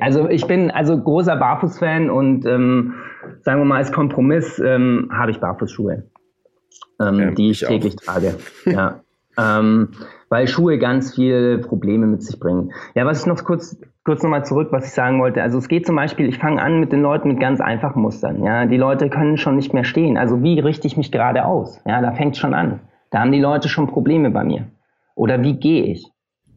Also 0.00 0.28
ich 0.28 0.46
bin 0.46 0.70
also 0.70 0.98
großer 0.98 1.36
Barfußfan 1.36 2.10
und 2.10 2.44
ähm, 2.44 2.94
sagen 3.42 3.60
wir 3.60 3.64
mal 3.64 3.76
als 3.76 3.92
Kompromiss 3.92 4.58
ähm, 4.58 5.08
habe 5.12 5.30
ich 5.30 5.38
Barfußschuhe, 5.38 6.04
ähm, 7.00 7.18
ja, 7.20 7.30
die 7.30 7.50
ich, 7.50 7.62
ich 7.62 7.68
täglich 7.68 7.96
auch. 8.00 8.14
trage. 8.14 8.34
Ja. 8.66 9.00
ähm, 9.38 9.90
weil 10.28 10.48
Schuhe 10.48 10.78
ganz 10.78 11.14
viele 11.14 11.58
Probleme 11.58 12.06
mit 12.06 12.22
sich 12.22 12.38
bringen. 12.40 12.72
Ja, 12.94 13.06
was 13.06 13.20
ich 13.20 13.26
noch 13.26 13.42
kurz 13.44 13.76
kurz 14.04 14.22
nochmal 14.22 14.44
zurück, 14.44 14.68
was 14.70 14.86
ich 14.86 14.92
sagen 14.92 15.18
wollte. 15.20 15.42
Also 15.42 15.58
es 15.58 15.68
geht 15.68 15.86
zum 15.86 15.96
Beispiel, 15.96 16.28
ich 16.28 16.38
fange 16.38 16.62
an 16.62 16.78
mit 16.78 16.92
den 16.92 17.00
Leuten 17.00 17.28
mit 17.28 17.40
ganz 17.40 17.60
einfachen 17.60 18.02
Mustern. 18.02 18.44
Ja, 18.44 18.66
die 18.66 18.76
Leute 18.76 19.08
können 19.08 19.38
schon 19.38 19.56
nicht 19.56 19.72
mehr 19.72 19.84
stehen. 19.84 20.16
Also 20.18 20.42
wie 20.42 20.60
richte 20.60 20.86
ich 20.86 20.96
mich 20.96 21.10
gerade 21.10 21.44
aus? 21.44 21.80
Ja, 21.86 22.00
da 22.02 22.12
fängt 22.12 22.36
schon 22.36 22.54
an. 22.54 22.80
Da 23.10 23.20
haben 23.20 23.32
die 23.32 23.40
Leute 23.40 23.68
schon 23.68 23.86
Probleme 23.86 24.30
bei 24.30 24.44
mir. 24.44 24.70
Oder 25.14 25.42
wie 25.42 25.58
gehe 25.58 25.84
ich? 25.84 26.06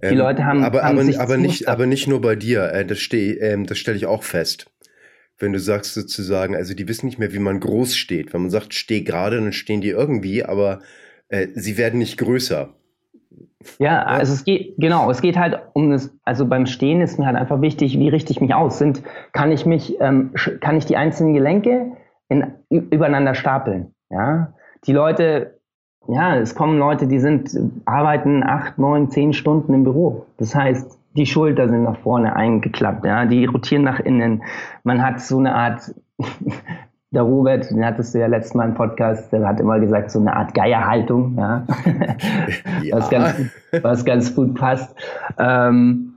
Die 0.03 0.07
ähm, 0.07 0.17
Leute 0.17 0.45
haben, 0.45 0.63
aber, 0.63 0.83
haben 0.83 0.99
aber, 0.99 1.19
aber 1.19 1.37
nicht, 1.37 1.67
aber 1.67 1.85
nicht 1.85 2.07
nur 2.07 2.21
bei 2.21 2.35
dir. 2.35 2.71
Äh, 2.71 2.85
das 2.85 2.99
stehe, 2.99 3.35
ähm, 3.35 3.65
das 3.65 3.77
stelle 3.77 3.97
ich 3.97 4.05
auch 4.05 4.23
fest. 4.23 4.69
Wenn 5.39 5.53
du 5.53 5.59
sagst 5.59 5.93
sozusagen, 5.93 6.55
also 6.55 6.73
die 6.73 6.87
wissen 6.87 7.05
nicht 7.05 7.19
mehr, 7.19 7.31
wie 7.31 7.39
man 7.39 7.59
groß 7.59 7.95
steht. 7.95 8.33
Wenn 8.33 8.41
man 8.41 8.49
sagt, 8.49 8.73
steh 8.73 9.01
gerade, 9.01 9.37
dann 9.37 9.53
stehen 9.53 9.81
die 9.81 9.89
irgendwie, 9.89 10.43
aber 10.43 10.81
äh, 11.29 11.47
sie 11.53 11.77
werden 11.77 11.99
nicht 11.99 12.17
größer. 12.17 12.73
Ja, 13.79 14.03
also 14.03 14.33
es 14.33 14.43
geht, 14.43 14.75
genau, 14.77 15.09
es 15.09 15.21
geht 15.21 15.37
halt 15.37 15.59
um 15.73 15.91
das, 15.91 16.15
also 16.23 16.45
beim 16.45 16.65
Stehen 16.65 17.01
ist 17.01 17.19
mir 17.19 17.25
halt 17.25 17.35
einfach 17.35 17.61
wichtig, 17.61 17.99
wie 17.99 18.09
richte 18.09 18.31
ich 18.31 18.41
mich 18.41 18.53
aus? 18.53 18.77
Sind, 18.77 19.03
kann 19.33 19.51
ich 19.51 19.65
mich, 19.65 19.99
ähm, 19.99 20.31
kann 20.61 20.77
ich 20.77 20.85
die 20.85 20.97
einzelnen 20.97 21.33
Gelenke 21.33 21.91
in, 22.29 22.53
übereinander 22.69 23.35
stapeln? 23.35 23.93
Ja, 24.09 24.53
die 24.85 24.93
Leute, 24.93 25.59
ja, 26.07 26.37
es 26.37 26.55
kommen 26.55 26.79
Leute, 26.79 27.07
die 27.07 27.19
sind, 27.19 27.51
arbeiten 27.85 28.43
acht, 28.43 28.77
neun, 28.77 29.09
zehn 29.09 29.33
Stunden 29.33 29.73
im 29.73 29.83
Büro. 29.83 30.25
Das 30.37 30.55
heißt, 30.55 30.97
die 31.15 31.25
Schulter 31.25 31.67
sind 31.67 31.83
nach 31.83 31.97
vorne 31.97 32.35
eingeklappt, 32.35 33.05
ja, 33.05 33.25
die 33.25 33.45
rotieren 33.45 33.83
nach 33.83 33.99
innen. 33.99 34.43
Man 34.83 35.03
hat 35.03 35.19
so 35.19 35.39
eine 35.39 35.55
Art 35.55 35.93
der 37.11 37.21
Robert, 37.21 37.69
den 37.69 37.85
hattest 37.85 38.13
du 38.13 38.19
ja 38.19 38.27
letztes 38.27 38.53
Mal 38.53 38.69
im 38.69 38.73
Podcast, 38.73 39.31
der 39.31 39.47
hat 39.47 39.59
immer 39.59 39.79
gesagt, 39.79 40.11
so 40.11 40.19
eine 40.19 40.35
Art 40.35 40.53
Geierhaltung, 40.53 41.35
ja. 41.37 41.65
ja. 42.83 42.97
Was, 42.97 43.09
ganz, 43.09 43.35
was 43.81 44.05
ganz 44.05 44.35
gut 44.35 44.55
passt. 44.55 44.95
Ähm, 45.37 46.13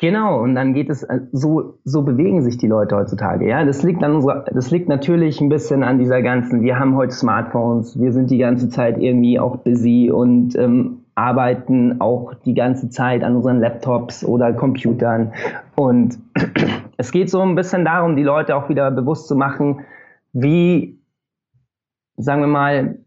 Genau, 0.00 0.40
und 0.40 0.54
dann 0.54 0.74
geht 0.74 0.90
es, 0.90 1.02
äh, 1.02 1.22
so, 1.32 1.74
so 1.82 2.02
bewegen 2.02 2.42
sich 2.42 2.56
die 2.56 2.68
Leute 2.68 2.94
heutzutage. 2.94 3.48
Ja, 3.48 3.64
das 3.64 3.82
liegt 3.82 4.02
an 4.04 4.14
unserer, 4.14 4.44
das 4.52 4.70
liegt 4.70 4.88
natürlich 4.88 5.40
ein 5.40 5.48
bisschen 5.48 5.82
an 5.82 5.98
dieser 5.98 6.22
ganzen, 6.22 6.62
wir 6.62 6.78
haben 6.78 6.94
heute 6.94 7.12
Smartphones, 7.12 7.98
wir 7.98 8.12
sind 8.12 8.30
die 8.30 8.38
ganze 8.38 8.68
Zeit 8.68 8.96
irgendwie 8.98 9.40
auch 9.40 9.56
busy 9.56 10.08
und 10.12 10.56
ähm, 10.56 11.00
arbeiten 11.16 12.00
auch 12.00 12.32
die 12.44 12.54
ganze 12.54 12.90
Zeit 12.90 13.24
an 13.24 13.34
unseren 13.34 13.58
Laptops 13.58 14.24
oder 14.24 14.52
Computern. 14.52 15.32
Und 15.74 16.16
es 16.96 17.10
geht 17.10 17.28
so 17.28 17.40
ein 17.40 17.56
bisschen 17.56 17.84
darum, 17.84 18.14
die 18.14 18.22
Leute 18.22 18.54
auch 18.54 18.68
wieder 18.68 18.92
bewusst 18.92 19.26
zu 19.26 19.34
machen, 19.34 19.80
wie, 20.32 21.00
sagen 22.16 22.40
wir 22.42 22.48
mal, 22.48 22.98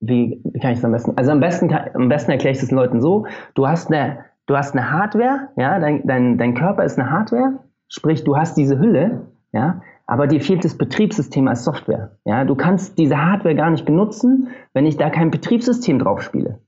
wie, 0.00 0.40
wie 0.44 0.60
kann 0.60 0.72
ich 0.72 0.78
es 0.78 0.84
am 0.84 0.92
besten? 0.92 1.16
Also 1.16 1.30
am 1.30 1.40
besten, 1.40 1.72
am 1.72 2.08
besten 2.08 2.30
erkläre 2.30 2.54
ich 2.54 2.62
es 2.62 2.68
den 2.68 2.76
Leuten 2.76 3.00
so, 3.00 3.26
du 3.54 3.66
hast 3.66 3.90
eine 3.90 4.24
du 4.46 4.56
hast 4.56 4.72
eine 4.72 4.90
Hardware, 4.90 5.48
ja, 5.56 5.78
dein, 5.78 6.06
dein, 6.06 6.38
dein 6.38 6.54
Körper 6.54 6.84
ist 6.84 6.98
eine 6.98 7.10
Hardware, 7.10 7.58
sprich, 7.88 8.24
du 8.24 8.36
hast 8.36 8.56
diese 8.56 8.78
Hülle, 8.78 9.26
ja, 9.52 9.82
aber 10.06 10.26
dir 10.26 10.40
fehlt 10.40 10.64
das 10.64 10.78
Betriebssystem 10.78 11.48
als 11.48 11.64
Software. 11.64 12.16
Ja, 12.24 12.44
du 12.44 12.54
kannst 12.54 12.96
diese 12.96 13.20
Hardware 13.20 13.56
gar 13.56 13.70
nicht 13.70 13.84
benutzen, 13.84 14.48
wenn 14.72 14.86
ich 14.86 14.96
da 14.96 15.10
kein 15.10 15.32
Betriebssystem 15.32 15.98
drauf 15.98 16.22
spiele. 16.22 16.60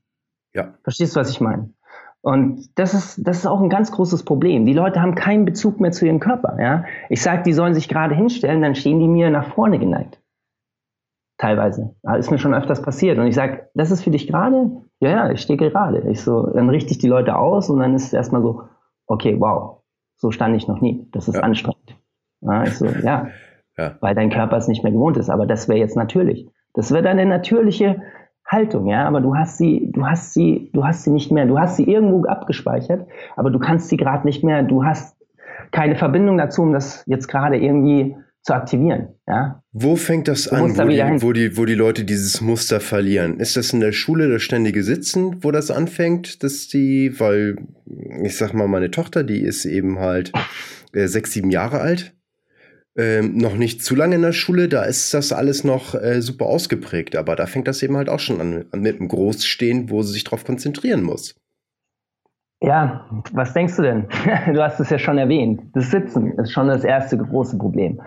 Ja. 0.53 0.73
Verstehst 0.83 1.15
du, 1.15 1.21
was 1.21 1.29
ich 1.29 1.39
meine? 1.39 1.69
Und 2.21 2.77
das 2.77 2.93
ist, 2.93 3.25
das 3.25 3.37
ist 3.37 3.45
auch 3.45 3.61
ein 3.61 3.69
ganz 3.69 3.91
großes 3.91 4.23
Problem. 4.25 4.65
Die 4.65 4.73
Leute 4.73 5.01
haben 5.01 5.15
keinen 5.15 5.45
Bezug 5.45 5.79
mehr 5.79 5.91
zu 5.91 6.05
ihrem 6.05 6.19
Körper. 6.19 6.57
Ja? 6.61 6.83
Ich 7.09 7.21
sage, 7.21 7.43
die 7.43 7.53
sollen 7.53 7.73
sich 7.73 7.87
gerade 7.87 8.13
hinstellen, 8.13 8.61
dann 8.61 8.75
stehen 8.75 8.99
die 8.99 9.07
mir 9.07 9.29
nach 9.29 9.53
vorne 9.53 9.79
geneigt 9.79 10.19
teilweise. 11.39 11.95
Das 12.03 12.19
ist 12.19 12.31
mir 12.31 12.37
schon 12.37 12.53
öfters 12.53 12.81
passiert. 12.81 13.17
Und 13.17 13.25
ich 13.25 13.33
sage, 13.33 13.69
das 13.73 13.89
ist 13.89 14.03
für 14.03 14.11
dich 14.11 14.27
gerade? 14.27 14.69
Ja, 14.99 15.09
ja, 15.09 15.31
ich 15.31 15.41
stehe 15.41 15.57
gerade. 15.57 16.07
Ich 16.09 16.21
so, 16.21 16.47
dann 16.47 16.69
richte 16.69 16.91
ich 16.91 16.99
die 16.99 17.07
Leute 17.07 17.37
aus 17.37 17.69
und 17.69 17.79
dann 17.79 17.95
ist 17.95 18.07
es 18.07 18.13
erstmal 18.13 18.43
so, 18.43 18.63
okay, 19.07 19.35
wow, 19.39 19.81
so 20.17 20.31
stand 20.31 20.55
ich 20.55 20.67
noch 20.67 20.81
nie. 20.81 21.07
Das 21.11 21.27
ist 21.27 21.35
ja. 21.35 21.41
anstrengend. 21.41 21.95
Ja, 22.41 22.63
ich 22.63 22.77
so, 22.77 22.85
ja, 22.85 23.29
ja, 23.77 23.95
weil 24.01 24.15
dein 24.15 24.29
Körper 24.29 24.57
es 24.57 24.67
nicht 24.67 24.83
mehr 24.83 24.91
gewohnt 24.91 25.17
ist. 25.17 25.29
Aber 25.29 25.47
das 25.47 25.67
wäre 25.69 25.79
jetzt 25.79 25.95
natürlich. 25.95 26.47
Das 26.73 26.91
wäre 26.91 27.03
deine 27.03 27.25
natürliche 27.25 28.01
Haltung, 28.49 28.87
ja. 28.87 29.05
Aber 29.05 29.21
du 29.21 29.35
hast 29.35 29.57
sie, 29.57 29.91
du 29.93 30.05
hast 30.05 30.33
sie, 30.33 30.69
du 30.73 30.83
hast 30.83 31.03
sie 31.03 31.11
nicht 31.11 31.31
mehr. 31.31 31.45
Du 31.45 31.59
hast 31.59 31.77
sie 31.77 31.83
irgendwo 31.83 32.25
abgespeichert, 32.25 33.07
aber 33.35 33.51
du 33.51 33.59
kannst 33.59 33.89
sie 33.89 33.97
gerade 33.97 34.25
nicht 34.25 34.43
mehr. 34.43 34.63
Du 34.63 34.83
hast 34.83 35.15
keine 35.71 35.95
Verbindung 35.95 36.37
dazu, 36.37 36.63
um 36.63 36.73
das 36.73 37.03
jetzt 37.05 37.27
gerade 37.27 37.57
irgendwie 37.57 38.15
zu 38.41 38.53
aktivieren. 38.53 39.09
Ja? 39.27 39.61
Wo 39.71 39.95
fängt 39.95 40.27
das 40.27 40.47
an, 40.47 40.77
wo 40.77 40.87
die, 40.87 41.21
wo, 41.21 41.33
die, 41.33 41.57
wo 41.57 41.65
die 41.65 41.75
Leute 41.75 42.05
dieses 42.05 42.41
Muster 42.41 42.79
verlieren? 42.79 43.39
Ist 43.39 43.57
das 43.57 43.73
in 43.73 43.81
der 43.81 43.91
Schule 43.91 44.29
das 44.29 44.41
ständige 44.41 44.83
Sitzen, 44.83 45.43
wo 45.43 45.51
das 45.51 45.69
anfängt, 45.69 46.43
dass 46.43 46.67
die, 46.67 47.19
weil 47.19 47.57
ich 48.23 48.37
sag 48.37 48.53
mal, 48.53 48.67
meine 48.67 48.91
Tochter, 48.91 49.23
die 49.23 49.41
ist 49.41 49.65
eben 49.65 49.99
halt 49.99 50.31
äh, 50.93 51.07
sechs, 51.07 51.33
sieben 51.33 51.51
Jahre 51.51 51.81
alt, 51.81 52.15
ähm, 52.99 53.37
noch 53.37 53.55
nicht 53.55 53.81
zu 53.81 53.95
lange 53.95 54.15
in 54.15 54.21
der 54.21 54.33
Schule, 54.33 54.67
da 54.67 54.83
ist 54.83 55.13
das 55.13 55.31
alles 55.31 55.63
noch 55.63 55.95
äh, 55.95 56.21
super 56.21 56.47
ausgeprägt, 56.47 57.15
aber 57.15 57.37
da 57.37 57.45
fängt 57.45 57.69
das 57.69 57.81
eben 57.81 57.95
halt 57.95 58.09
auch 58.09 58.19
schon 58.19 58.41
an, 58.41 58.65
an 58.71 58.81
mit 58.81 58.99
dem 58.99 59.07
Großstehen, 59.07 59.89
wo 59.89 60.01
sie 60.01 60.11
sich 60.11 60.25
darauf 60.25 60.43
konzentrieren 60.43 61.03
muss. 61.03 61.35
Ja, 62.61 63.05
was 63.31 63.53
denkst 63.53 63.77
du 63.77 63.83
denn? 63.83 64.07
Du 64.53 64.61
hast 64.61 64.81
es 64.81 64.89
ja 64.89 64.99
schon 64.99 65.17
erwähnt. 65.17 65.61
Das 65.73 65.91
Sitzen 65.91 66.33
ist 66.33 66.51
schon 66.51 66.67
das 66.67 66.83
erste 66.83 67.17
große 67.17 67.57
Problem. 67.57 68.01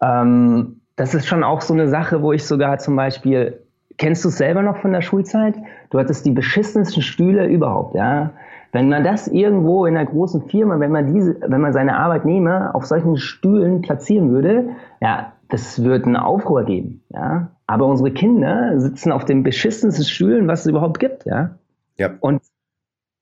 Ähm, 0.00 0.82
das 0.94 1.14
ist 1.14 1.26
schon 1.26 1.42
auch 1.42 1.60
so 1.60 1.74
eine 1.74 1.88
Sache, 1.88 2.22
wo 2.22 2.32
ich 2.32 2.44
sogar 2.44 2.78
zum 2.78 2.94
Beispiel, 2.94 3.60
kennst 3.96 4.24
du 4.24 4.28
es 4.28 4.38
selber 4.38 4.62
noch 4.62 4.76
von 4.78 4.92
der 4.92 5.02
Schulzeit? 5.02 5.56
Du 5.90 5.98
hattest 5.98 6.24
die 6.26 6.30
beschissensten 6.30 7.02
Stühle 7.02 7.46
überhaupt, 7.46 7.96
ja. 7.96 8.34
Wenn 8.72 8.88
man 8.88 9.04
das 9.04 9.28
irgendwo 9.28 9.86
in 9.86 9.96
einer 9.96 10.08
großen 10.08 10.48
Firma, 10.48 10.78
wenn 10.80 10.92
man 10.92 11.12
diese, 11.12 11.40
wenn 11.40 11.60
man 11.60 11.72
seine 11.72 11.96
Arbeitnehmer 11.96 12.74
auf 12.74 12.84
solchen 12.84 13.16
Stühlen 13.16 13.82
platzieren 13.82 14.30
würde, 14.30 14.70
ja, 15.00 15.32
das 15.48 15.82
würde 15.82 16.06
einen 16.06 16.16
Aufruhr 16.16 16.64
geben, 16.64 17.02
ja. 17.08 17.50
Aber 17.66 17.86
unsere 17.86 18.12
Kinder 18.12 18.78
sitzen 18.80 19.12
auf 19.12 19.24
den 19.24 19.42
beschissensten 19.42 20.04
Stühlen, 20.04 20.48
was 20.48 20.60
es 20.60 20.66
überhaupt 20.66 20.98
gibt, 20.98 21.24
ja. 21.26 21.56
Ja. 21.96 22.10
Und 22.20 22.42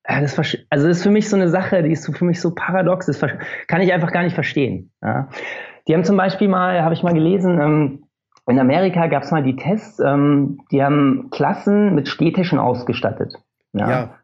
ja, 0.09 0.21
das, 0.21 0.39
also 0.71 0.87
das 0.89 0.99
ist 0.99 1.03
für 1.03 1.11
mich 1.11 1.29
so 1.29 1.37
eine 1.37 1.49
Sache, 1.49 1.83
die 1.83 1.93
ist 1.93 2.07
für 2.07 2.25
mich 2.25 2.41
so 2.41 2.55
paradox, 2.55 3.07
das 3.07 3.21
kann 3.67 3.81
ich 3.81 3.93
einfach 3.93 4.13
gar 4.13 4.23
nicht 4.23 4.35
verstehen. 4.35 4.91
Ja. 5.03 5.29
Die 5.89 5.95
haben 5.95 6.05
zum 6.05 6.17
Beispiel 6.17 6.49
mal, 6.49 6.83
habe 6.83 6.95
ich 6.95 7.03
mal 7.03 7.15
gelesen, 7.15 7.61
ähm, 7.61 8.03
in 8.49 8.61
Amerika 8.61 9.09
gab 9.09 9.25
es 9.25 9.33
mal 9.33 9.43
die 9.43 9.57
Tests, 9.57 9.99
ähm, 9.99 10.61
die 10.71 10.83
haben 10.83 11.29
Klassen 11.31 11.95
mit 11.95 12.09
Städtischen 12.09 12.59
ausgestattet. 12.59 13.35
Ja. 13.73 13.91
ja. 13.91 14.15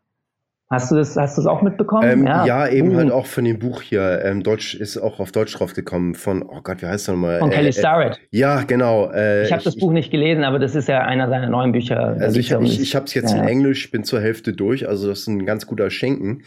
Hast 0.72 0.90
du 0.90 0.96
das, 0.96 1.16
hast 1.16 1.36
du 1.36 1.42
das 1.42 1.46
auch 1.46 1.60
mitbekommen? 1.60 2.08
Ähm, 2.08 2.26
ja. 2.26 2.46
ja. 2.46 2.68
eben 2.68 2.92
uh. 2.92 2.96
halt 2.96 3.12
auch 3.12 3.26
von 3.26 3.44
dem 3.44 3.58
Buch 3.58 3.82
hier. 3.82 4.22
Ähm, 4.24 4.42
Deutsch 4.42 4.74
ist 4.74 4.96
auch 4.96 5.20
auf 5.20 5.30
Deutsch 5.30 5.54
draufgekommen 5.54 6.14
von, 6.14 6.42
oh 6.42 6.60
Gott, 6.62 6.80
wie 6.80 6.86
heißt 6.86 7.08
der 7.08 7.14
nochmal? 7.14 7.40
Von 7.40 7.52
äh, 7.52 7.54
Kelly 7.54 7.68
äh, 7.68 7.72
Starrett. 7.72 8.20
ja, 8.30 8.62
genau. 8.62 9.10
Äh, 9.12 9.44
ich 9.44 9.52
habe 9.52 9.62
das 9.62 9.76
Buch 9.76 9.92
nicht 9.92 10.10
gelesen, 10.10 10.44
aber 10.44 10.58
das 10.58 10.74
ist 10.74 10.88
ja 10.88 11.00
einer 11.02 11.28
seiner 11.28 11.50
neuen 11.50 11.72
Bücher. 11.72 12.16
Also 12.18 12.40
ich, 12.40 12.50
ich, 12.50 12.80
ich 12.80 12.96
habe 12.96 13.04
es 13.04 13.14
jetzt 13.14 13.32
ja. 13.32 13.42
in 13.42 13.48
Englisch, 13.48 13.90
bin 13.90 14.04
zur 14.04 14.20
Hälfte 14.20 14.54
durch, 14.54 14.88
also 14.88 15.08
das 15.08 15.20
ist 15.20 15.26
ein 15.28 15.44
ganz 15.44 15.66
guter 15.66 15.90
Schenken. 15.90 16.42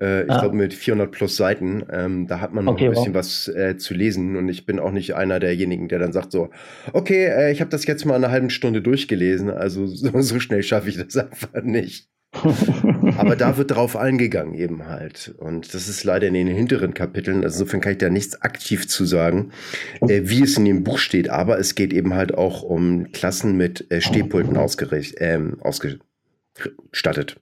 Äh, 0.00 0.24
ich 0.24 0.30
ah. 0.30 0.40
glaube 0.40 0.56
mit 0.56 0.72
400 0.74 1.10
plus 1.10 1.36
Seiten. 1.36 1.84
Ähm, 1.92 2.26
da 2.26 2.40
hat 2.40 2.52
man 2.52 2.64
noch 2.64 2.72
okay, 2.72 2.86
ein 2.86 2.90
bisschen 2.90 3.14
wow. 3.14 3.20
was 3.20 3.48
äh, 3.48 3.76
zu 3.76 3.94
lesen 3.94 4.36
und 4.36 4.48
ich 4.48 4.66
bin 4.66 4.78
auch 4.78 4.90
nicht 4.92 5.14
einer 5.14 5.38
derjenigen, 5.38 5.88
der 5.88 5.98
dann 5.98 6.12
sagt 6.12 6.32
so, 6.32 6.50
okay, 6.92 7.26
äh, 7.26 7.52
ich 7.52 7.60
habe 7.60 7.70
das 7.70 7.86
jetzt 7.86 8.04
mal 8.04 8.16
in 8.16 8.24
einer 8.24 8.32
halben 8.32 8.50
Stunde 8.50 8.80
durchgelesen, 8.82 9.50
also 9.50 9.86
so, 9.86 10.18
so 10.20 10.40
schnell 10.40 10.62
schaffe 10.62 10.88
ich 10.88 10.96
das 10.96 11.16
einfach 11.30 11.62
nicht. 11.62 12.08
Aber 12.32 13.34
da 13.36 13.56
wird 13.56 13.72
drauf 13.72 13.96
eingegangen 13.96 14.54
eben 14.54 14.86
halt. 14.86 15.34
Und 15.38 15.74
das 15.74 15.88
ist 15.88 16.04
leider 16.04 16.28
in 16.28 16.34
den 16.34 16.46
hinteren 16.46 16.94
Kapiteln. 16.94 17.42
Also 17.42 17.60
insofern 17.60 17.80
kann 17.80 17.92
ich 17.92 17.98
da 17.98 18.08
nichts 18.08 18.40
aktiv 18.40 18.88
zu 18.88 19.04
sagen, 19.04 19.50
äh, 20.00 20.22
wie 20.24 20.42
es 20.42 20.56
in 20.56 20.64
dem 20.64 20.84
Buch 20.84 20.98
steht. 20.98 21.28
Aber 21.28 21.58
es 21.58 21.74
geht 21.74 21.92
eben 21.92 22.14
halt 22.14 22.36
auch 22.36 22.62
um 22.62 23.10
Klassen 23.12 23.56
mit 23.56 23.90
äh, 23.90 24.00
Stehpulten 24.00 24.56
ähm, 25.18 25.56
ausgestattet. 25.60 27.40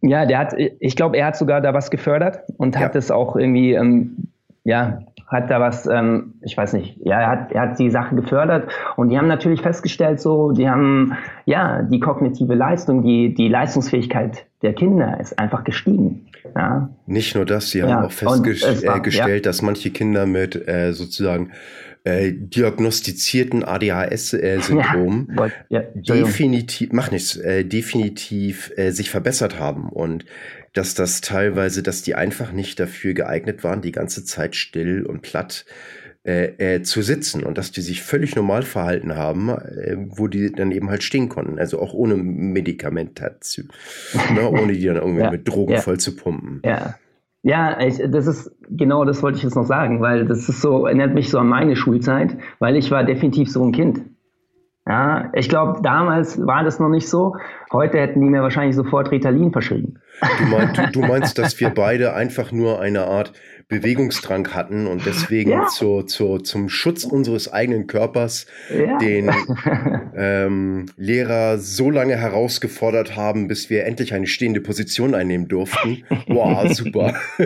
Ja, 0.00 0.26
der 0.26 0.38
hat, 0.38 0.54
ich 0.56 0.96
glaube, 0.96 1.16
er 1.16 1.26
hat 1.26 1.36
sogar 1.36 1.60
da 1.60 1.74
was 1.74 1.90
gefördert 1.90 2.40
und 2.56 2.76
hat 2.78 2.96
es 2.96 3.10
auch 3.10 3.36
irgendwie, 3.36 3.74
ähm, 3.74 4.30
ja, 4.64 5.00
hat 5.26 5.50
da 5.50 5.60
was, 5.60 5.86
ähm, 5.86 6.34
ich 6.42 6.56
weiß 6.56 6.72
nicht, 6.72 6.98
ja, 7.04 7.20
er 7.20 7.28
hat, 7.28 7.52
er 7.52 7.60
hat 7.62 7.78
die 7.78 7.90
Sache 7.90 8.14
gefördert 8.16 8.70
und 8.96 9.10
die 9.10 9.18
haben 9.18 9.28
natürlich 9.28 9.62
festgestellt, 9.62 10.20
so, 10.20 10.50
die 10.50 10.68
haben, 10.68 11.16
ja, 11.46 11.82
die 11.82 12.00
kognitive 12.00 12.54
Leistung, 12.54 13.02
die, 13.02 13.32
die 13.34 13.48
Leistungsfähigkeit 13.48 14.46
der 14.62 14.74
Kinder 14.74 15.18
ist 15.20 15.38
einfach 15.38 15.64
gestiegen. 15.64 16.26
Ja. 16.54 16.90
Nicht 17.06 17.34
nur 17.34 17.46
das, 17.46 17.70
sie 17.70 17.82
haben 17.82 17.90
ja, 17.90 18.04
auch 18.04 18.12
festgestellt, 18.12 18.84
ja. 18.84 19.40
dass 19.40 19.62
manche 19.62 19.90
Kinder 19.90 20.26
mit 20.26 20.68
äh, 20.68 20.92
sozusagen 20.92 21.52
äh, 22.04 22.32
diagnostizierten 22.32 23.62
ADHS-Syndrom 23.62 25.28
äh, 25.68 25.82
definitiv, 25.94 26.92
mach 26.92 27.10
nichts, 27.10 27.36
äh, 27.36 27.64
definitiv 27.64 28.72
äh, 28.76 28.90
sich 28.90 29.10
verbessert 29.10 29.58
haben 29.58 29.90
und 29.90 30.24
dass 30.72 30.94
das 30.94 31.20
teilweise, 31.20 31.82
dass 31.82 32.02
die 32.02 32.14
einfach 32.14 32.52
nicht 32.52 32.78
dafür 32.78 33.14
geeignet 33.14 33.64
waren, 33.64 33.82
die 33.82 33.92
ganze 33.92 34.24
Zeit 34.24 34.54
still 34.54 35.04
und 35.04 35.22
platt 35.22 35.64
äh, 36.22 36.74
äh, 36.74 36.82
zu 36.82 37.00
sitzen 37.00 37.44
und 37.44 37.56
dass 37.56 37.72
die 37.72 37.80
sich 37.80 38.02
völlig 38.02 38.36
normal 38.36 38.62
verhalten 38.62 39.16
haben, 39.16 39.48
äh, 39.48 39.96
wo 40.10 40.28
die 40.28 40.52
dann 40.52 40.70
eben 40.70 40.90
halt 40.90 41.02
stehen 41.02 41.30
konnten, 41.30 41.58
also 41.58 41.80
auch 41.80 41.94
ohne 41.94 42.14
Medikamentation, 42.16 43.68
ne, 44.34 44.48
ohne 44.48 44.74
die 44.74 44.84
dann 44.84 44.96
irgendwie 44.96 45.22
ja, 45.22 45.30
mit 45.30 45.48
Drogen 45.48 45.72
ja. 45.72 45.80
voll 45.80 45.98
zu 45.98 46.14
pumpen. 46.14 46.60
Ja. 46.64 46.96
Ja, 47.42 47.80
ich, 47.80 47.96
das 48.10 48.26
ist 48.26 48.54
genau 48.68 49.06
das 49.06 49.22
wollte 49.22 49.38
ich 49.38 49.44
jetzt 49.44 49.54
noch 49.54 49.64
sagen, 49.64 50.02
weil 50.02 50.26
das 50.26 50.46
ist 50.46 50.60
so, 50.60 50.84
erinnert 50.84 51.14
mich 51.14 51.30
so 51.30 51.38
an 51.38 51.48
meine 51.48 51.74
Schulzeit, 51.74 52.36
weil 52.58 52.76
ich 52.76 52.90
war 52.90 53.02
definitiv 53.02 53.50
so 53.50 53.64
ein 53.64 53.72
Kind. 53.72 54.02
Ja, 54.86 55.30
ich 55.34 55.48
glaube, 55.48 55.80
damals 55.82 56.44
war 56.44 56.64
das 56.64 56.80
noch 56.80 56.90
nicht 56.90 57.08
so. 57.08 57.36
Heute 57.72 58.00
hätten 58.00 58.20
die 58.20 58.28
mir 58.28 58.42
wahrscheinlich 58.42 58.74
sofort 58.74 59.10
Ritalin 59.12 59.52
verschrieben. 59.52 60.00
Du, 60.38 60.44
mein, 60.46 60.72
du, 60.74 60.90
du 60.90 61.00
meinst, 61.06 61.38
dass 61.38 61.58
wir 61.60 61.70
beide 61.70 62.14
einfach 62.14 62.50
nur 62.50 62.80
eine 62.80 63.04
Art 63.04 63.32
Bewegungsdrang 63.68 64.48
hatten 64.52 64.88
und 64.88 65.06
deswegen 65.06 65.50
ja. 65.50 65.66
zur, 65.68 66.06
zur, 66.08 66.42
zum 66.42 66.68
Schutz 66.68 67.04
unseres 67.04 67.52
eigenen 67.52 67.86
Körpers 67.86 68.46
ja. 68.76 68.98
den 68.98 69.30
ähm, 70.16 70.86
Lehrer 70.96 71.58
so 71.58 71.88
lange 71.90 72.16
herausgefordert 72.16 73.14
haben, 73.14 73.46
bis 73.46 73.70
wir 73.70 73.86
endlich 73.86 74.12
eine 74.12 74.26
stehende 74.26 74.60
Position 74.60 75.14
einnehmen 75.14 75.46
durften. 75.46 76.02
Wow, 76.26 76.68
super. 76.72 77.14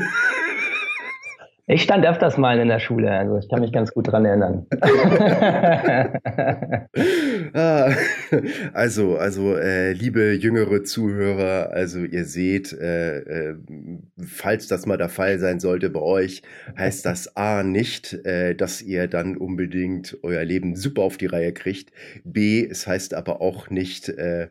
Ich 1.66 1.82
stand 1.82 2.04
öfters 2.04 2.36
mal 2.36 2.58
in 2.58 2.68
der 2.68 2.78
Schule, 2.78 3.10
also 3.10 3.38
ich 3.38 3.48
kann 3.48 3.60
mich 3.60 3.72
ganz 3.72 3.92
gut 3.92 4.08
dran 4.08 4.24
erinnern. 4.24 4.66
Ah, 7.56 7.94
also, 8.72 9.16
also 9.16 9.56
äh, 9.56 9.92
liebe 9.92 10.32
jüngere 10.32 10.82
Zuhörer, 10.82 11.70
also 11.70 12.00
ihr 12.00 12.24
seht, 12.24 12.72
äh, 12.72 13.18
äh, 13.18 13.56
falls 14.18 14.66
das 14.66 14.86
mal 14.86 14.96
der 14.96 15.08
Fall 15.08 15.38
sein 15.38 15.60
sollte 15.60 15.88
bei 15.90 16.00
euch, 16.00 16.42
heißt 16.76 17.06
das 17.06 17.36
A 17.36 17.62
nicht, 17.62 18.12
äh, 18.24 18.56
dass 18.56 18.82
ihr 18.82 19.06
dann 19.06 19.36
unbedingt 19.36 20.18
euer 20.22 20.44
Leben 20.44 20.74
super 20.74 21.02
auf 21.02 21.16
die 21.16 21.26
Reihe 21.26 21.52
kriegt. 21.52 21.92
B, 22.24 22.66
es 22.68 22.88
heißt 22.88 23.14
aber 23.14 23.40
auch 23.40 23.70
nicht, 23.70 24.08
äh, 24.08 24.48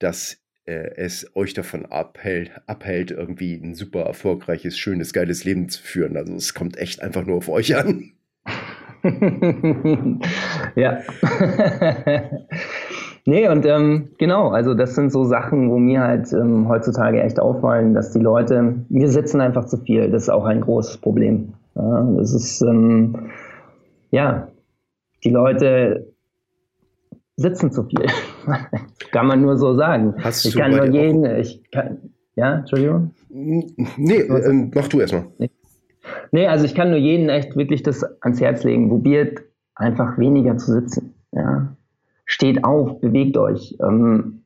dass 0.00 0.43
es 0.66 1.30
euch 1.34 1.54
davon 1.54 1.86
abhält, 1.86 2.50
abhält, 2.66 3.10
irgendwie 3.10 3.54
ein 3.54 3.74
super 3.74 4.00
erfolgreiches, 4.02 4.78
schönes, 4.78 5.12
geiles 5.12 5.44
Leben 5.44 5.68
zu 5.68 5.82
führen. 5.82 6.16
Also 6.16 6.34
es 6.34 6.54
kommt 6.54 6.78
echt 6.78 7.02
einfach 7.02 7.26
nur 7.26 7.36
auf 7.36 7.48
euch 7.48 7.76
an. 7.76 8.12
ja. 10.74 10.98
nee, 13.26 13.48
und 13.48 13.66
ähm, 13.66 14.08
genau, 14.18 14.48
also 14.48 14.72
das 14.74 14.94
sind 14.94 15.12
so 15.12 15.24
Sachen, 15.24 15.70
wo 15.70 15.78
mir 15.78 16.00
halt 16.00 16.32
ähm, 16.32 16.68
heutzutage 16.68 17.22
echt 17.22 17.38
auffallen, 17.38 17.92
dass 17.92 18.12
die 18.12 18.20
Leute, 18.20 18.84
wir 18.88 19.08
sitzen 19.08 19.42
einfach 19.42 19.66
zu 19.66 19.76
viel. 19.76 20.10
Das 20.10 20.22
ist 20.22 20.30
auch 20.30 20.46
ein 20.46 20.62
großes 20.62 20.96
Problem. 20.98 21.52
Ja, 21.74 22.02
das 22.16 22.32
ist, 22.32 22.62
ähm, 22.62 23.30
ja, 24.10 24.48
die 25.24 25.30
Leute 25.30 26.13
sitzen 27.36 27.72
zu 27.72 27.84
viel. 27.84 28.06
kann 29.12 29.26
man 29.26 29.42
nur 29.42 29.56
so 29.56 29.74
sagen. 29.74 30.14
Hast 30.22 30.44
ich 30.44 30.56
kann 30.56 30.70
nur 30.70 30.86
jeden, 30.86 31.24
ich 31.36 31.62
kann, 31.70 32.10
ja, 32.36 32.56
Entschuldigung? 32.56 33.14
Nee, 33.28 34.20
ähm, 34.20 34.70
mach 34.74 34.88
du 34.88 35.00
erstmal. 35.00 35.26
Nee. 35.38 35.50
nee, 36.30 36.46
also 36.46 36.64
ich 36.64 36.74
kann 36.74 36.90
nur 36.90 36.98
jeden 36.98 37.28
echt 37.28 37.56
wirklich 37.56 37.82
das 37.82 38.04
ans 38.20 38.40
Herz 38.40 38.64
legen. 38.64 38.88
Probiert 38.88 39.40
einfach 39.74 40.18
weniger 40.18 40.56
zu 40.56 40.72
sitzen. 40.72 41.14
Ja. 41.32 41.76
Steht 42.26 42.64
auf, 42.64 43.00
bewegt 43.00 43.36
euch. 43.36 43.76
Ähm, 43.82 44.44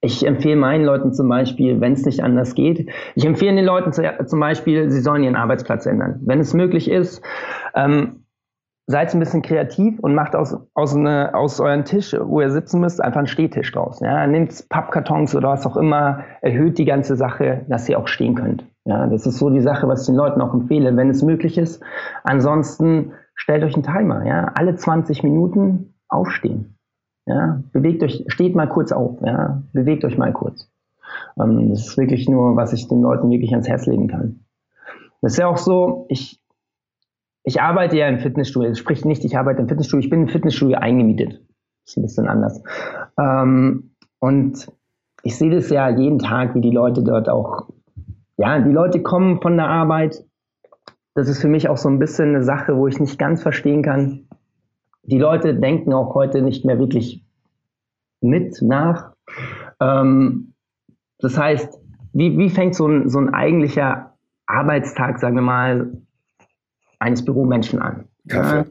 ich 0.00 0.26
empfehle 0.26 0.56
meinen 0.56 0.84
Leuten 0.84 1.14
zum 1.14 1.28
Beispiel, 1.28 1.80
wenn 1.80 1.94
es 1.94 2.04
nicht 2.04 2.22
anders 2.22 2.54
geht, 2.54 2.90
ich 3.14 3.24
empfehle 3.24 3.56
den 3.56 3.64
Leuten 3.64 3.90
zum 3.92 4.40
Beispiel, 4.40 4.90
sie 4.90 5.00
sollen 5.00 5.22
ihren 5.22 5.36
Arbeitsplatz 5.36 5.86
ändern. 5.86 6.20
Wenn 6.24 6.40
es 6.40 6.52
möglich 6.52 6.90
ist, 6.90 7.22
ähm, 7.74 8.23
seid 8.86 9.14
ein 9.14 9.20
bisschen 9.20 9.42
kreativ 9.42 9.98
und 10.00 10.14
macht 10.14 10.36
aus, 10.36 10.56
aus, 10.74 10.94
eine, 10.94 11.34
aus 11.34 11.60
euren 11.60 11.84
Tisch, 11.84 12.14
wo 12.20 12.40
ihr 12.40 12.50
sitzen 12.50 12.80
müsst, 12.80 13.02
einfach 13.02 13.18
einen 13.18 13.26
Stehtisch 13.26 13.72
draus. 13.72 14.00
Ja? 14.00 14.26
Nehmt 14.26 14.68
Pappkartons 14.68 15.34
oder 15.34 15.48
was 15.48 15.66
auch 15.66 15.76
immer, 15.76 16.20
erhöht 16.42 16.78
die 16.78 16.84
ganze 16.84 17.16
Sache, 17.16 17.64
dass 17.68 17.88
ihr 17.88 17.98
auch 17.98 18.08
stehen 18.08 18.34
könnt. 18.34 18.66
Ja? 18.84 19.06
Das 19.06 19.26
ist 19.26 19.38
so 19.38 19.48
die 19.48 19.62
Sache, 19.62 19.88
was 19.88 20.02
ich 20.02 20.06
den 20.06 20.16
Leuten 20.16 20.40
auch 20.42 20.52
empfehle, 20.52 20.94
wenn 20.96 21.08
es 21.08 21.22
möglich 21.22 21.56
ist. 21.56 21.82
Ansonsten 22.24 23.12
stellt 23.34 23.64
euch 23.64 23.74
einen 23.74 23.84
Timer. 23.84 24.26
Ja? 24.26 24.52
Alle 24.54 24.76
20 24.76 25.22
Minuten 25.22 25.94
aufstehen. 26.08 26.76
Ja? 27.26 27.62
Bewegt 27.72 28.02
euch, 28.02 28.24
steht 28.28 28.54
mal 28.54 28.68
kurz 28.68 28.92
auf. 28.92 29.18
Ja? 29.24 29.62
Bewegt 29.72 30.04
euch 30.04 30.18
mal 30.18 30.32
kurz. 30.32 30.68
Ähm, 31.40 31.70
das 31.70 31.86
ist 31.86 31.96
wirklich 31.96 32.28
nur, 32.28 32.56
was 32.56 32.74
ich 32.74 32.86
den 32.88 33.00
Leuten 33.00 33.30
wirklich 33.30 33.52
ans 33.52 33.68
Herz 33.68 33.86
legen 33.86 34.08
kann. 34.08 34.40
Das 35.22 35.32
ist 35.32 35.38
ja 35.38 35.46
auch 35.46 35.56
so, 35.56 36.04
ich, 36.10 36.43
ich 37.44 37.60
arbeite 37.60 37.96
ja 37.96 38.08
im 38.08 38.18
Fitnessstudio, 38.18 38.74
sprich 38.74 39.04
nicht, 39.04 39.24
ich 39.24 39.36
arbeite 39.36 39.60
im 39.60 39.68
Fitnessstudio, 39.68 40.04
ich 40.04 40.10
bin 40.10 40.22
im 40.22 40.28
Fitnessstudio 40.28 40.78
eingemietet. 40.78 41.40
Ist 41.86 41.98
ein 41.98 42.02
bisschen 42.02 42.26
anders. 42.26 42.62
Ähm, 43.18 43.94
und 44.18 44.66
ich 45.22 45.36
sehe 45.36 45.50
das 45.50 45.68
ja 45.68 45.90
jeden 45.90 46.18
Tag, 46.18 46.54
wie 46.54 46.62
die 46.62 46.70
Leute 46.70 47.02
dort 47.02 47.28
auch, 47.28 47.68
ja, 48.38 48.58
die 48.60 48.72
Leute 48.72 49.02
kommen 49.02 49.40
von 49.42 49.56
der 49.56 49.68
Arbeit. 49.68 50.24
Das 51.14 51.28
ist 51.28 51.40
für 51.40 51.48
mich 51.48 51.68
auch 51.68 51.76
so 51.76 51.88
ein 51.88 51.98
bisschen 51.98 52.30
eine 52.30 52.42
Sache, 52.42 52.76
wo 52.76 52.88
ich 52.88 52.98
nicht 52.98 53.18
ganz 53.18 53.42
verstehen 53.42 53.82
kann. 53.82 54.26
Die 55.02 55.18
Leute 55.18 55.54
denken 55.54 55.92
auch 55.92 56.14
heute 56.14 56.40
nicht 56.40 56.64
mehr 56.64 56.78
wirklich 56.78 57.24
mit 58.22 58.60
nach. 58.62 59.12
Ähm, 59.80 60.54
das 61.18 61.38
heißt, 61.38 61.78
wie, 62.14 62.38
wie 62.38 62.48
fängt 62.48 62.74
so 62.74 62.88
ein, 62.88 63.10
so 63.10 63.18
ein 63.18 63.34
eigentlicher 63.34 64.14
Arbeitstag, 64.46 65.18
sagen 65.18 65.36
wir 65.36 65.42
mal, 65.42 65.92
eines 67.04 67.24
Büromenschen 67.24 67.80
an. 67.80 68.04
Kaffee. 68.28 68.70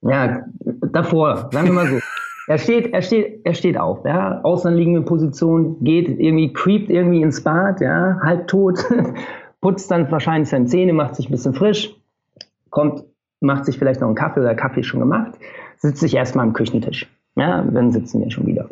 Ja, 0.00 0.44
davor, 0.92 1.50
sagen 1.52 1.68
wir 1.68 1.74
mal 1.74 1.86
so. 1.86 1.98
Er 2.48 2.58
steht, 2.58 2.94
er 2.94 3.02
steht, 3.02 3.40
er 3.42 3.54
steht 3.54 3.76
auf, 3.76 4.04
ja, 4.04 4.40
außenliegende 4.42 5.02
Position, 5.02 5.82
geht 5.82 6.08
irgendwie, 6.08 6.52
creept 6.52 6.90
irgendwie 6.90 7.20
ins 7.20 7.42
Bad, 7.42 7.80
ja, 7.80 8.20
halb 8.22 8.46
tot, 8.46 8.84
putzt 9.60 9.90
dann 9.90 10.08
wahrscheinlich 10.12 10.48
seine 10.48 10.66
Zähne, 10.66 10.92
macht 10.92 11.16
sich 11.16 11.28
ein 11.28 11.32
bisschen 11.32 11.54
frisch, 11.54 11.92
kommt, 12.70 13.02
macht 13.40 13.64
sich 13.64 13.80
vielleicht 13.80 14.00
noch 14.00 14.06
einen 14.06 14.14
Kaffee 14.14 14.38
oder 14.38 14.54
Kaffee 14.54 14.84
schon 14.84 15.00
gemacht, 15.00 15.32
sitzt 15.78 15.98
sich 15.98 16.14
erstmal 16.14 16.46
am 16.46 16.52
Küchentisch. 16.52 17.10
Ja, 17.34 17.62
dann 17.62 17.90
sitzen 17.90 18.22
wir 18.22 18.30
schon 18.30 18.46
wieder. 18.46 18.68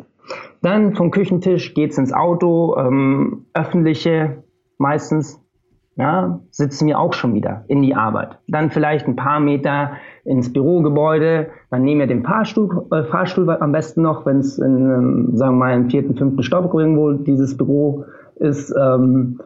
Dann 0.61 0.95
vom 0.95 1.11
Küchentisch 1.11 1.73
geht's 1.73 1.97
ins 1.97 2.13
Auto, 2.13 2.77
ähm, 2.77 3.45
öffentliche 3.53 4.41
meistens, 4.77 5.44
ja, 5.97 6.39
sitzen 6.51 6.87
wir 6.87 6.99
auch 6.99 7.13
schon 7.13 7.33
wieder 7.33 7.63
in 7.67 7.81
die 7.81 7.95
Arbeit. 7.95 8.37
Dann 8.47 8.69
vielleicht 8.69 9.07
ein 9.07 9.15
paar 9.15 9.39
Meter 9.39 9.91
ins 10.25 10.51
Bürogebäude, 10.51 11.47
dann 11.69 11.83
nehmen 11.83 12.01
wir 12.01 12.07
den 12.07 12.23
Fahrstuhl, 12.23 12.85
äh, 12.91 13.03
Fahrstuhl 13.03 13.49
am 13.49 13.71
besten 13.71 14.01
noch, 14.01 14.25
wenn 14.25 14.39
es 14.39 14.57
in, 14.57 14.77
ähm, 14.77 15.37
sagen 15.37 15.53
wir 15.53 15.65
mal, 15.65 15.73
im 15.73 15.89
vierten, 15.89 16.15
fünften 16.15 16.43
Stock 16.43 16.73
irgendwo 16.73 17.13
dieses 17.13 17.55
Büro 17.55 18.05
ist. 18.35 18.73
Ähm, 18.77 19.39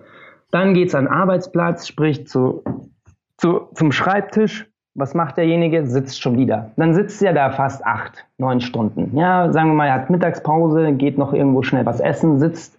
dann 0.52 0.74
geht's 0.74 0.96
an 0.96 1.06
den 1.06 1.14
Arbeitsplatz, 1.14 1.88
sprich 1.88 2.28
zu, 2.28 2.64
zu, 3.38 3.68
zum 3.76 3.92
Schreibtisch. 3.92 4.68
Was 4.96 5.14
macht 5.14 5.38
derjenige? 5.38 5.86
Sitzt 5.86 6.20
schon 6.20 6.38
wieder. 6.38 6.72
Dann 6.76 6.96
sitzt 6.96 7.22
er 7.22 7.34
da 7.34 7.52
fast 7.52 7.86
acht, 7.86 8.26
neun 8.40 8.60
Stunden. 8.60 9.16
Ja, 9.16 9.52
sagen 9.54 9.70
wir 9.70 9.76
mal, 9.76 9.88
er 9.88 9.94
hat 9.94 10.10
Mittagspause, 10.10 10.94
geht 10.94 11.20
noch 11.20 11.32
irgendwo 11.32 11.62
schnell 11.62 11.86
was 11.86 12.00
essen, 12.00 12.40
sitzt 12.40 12.78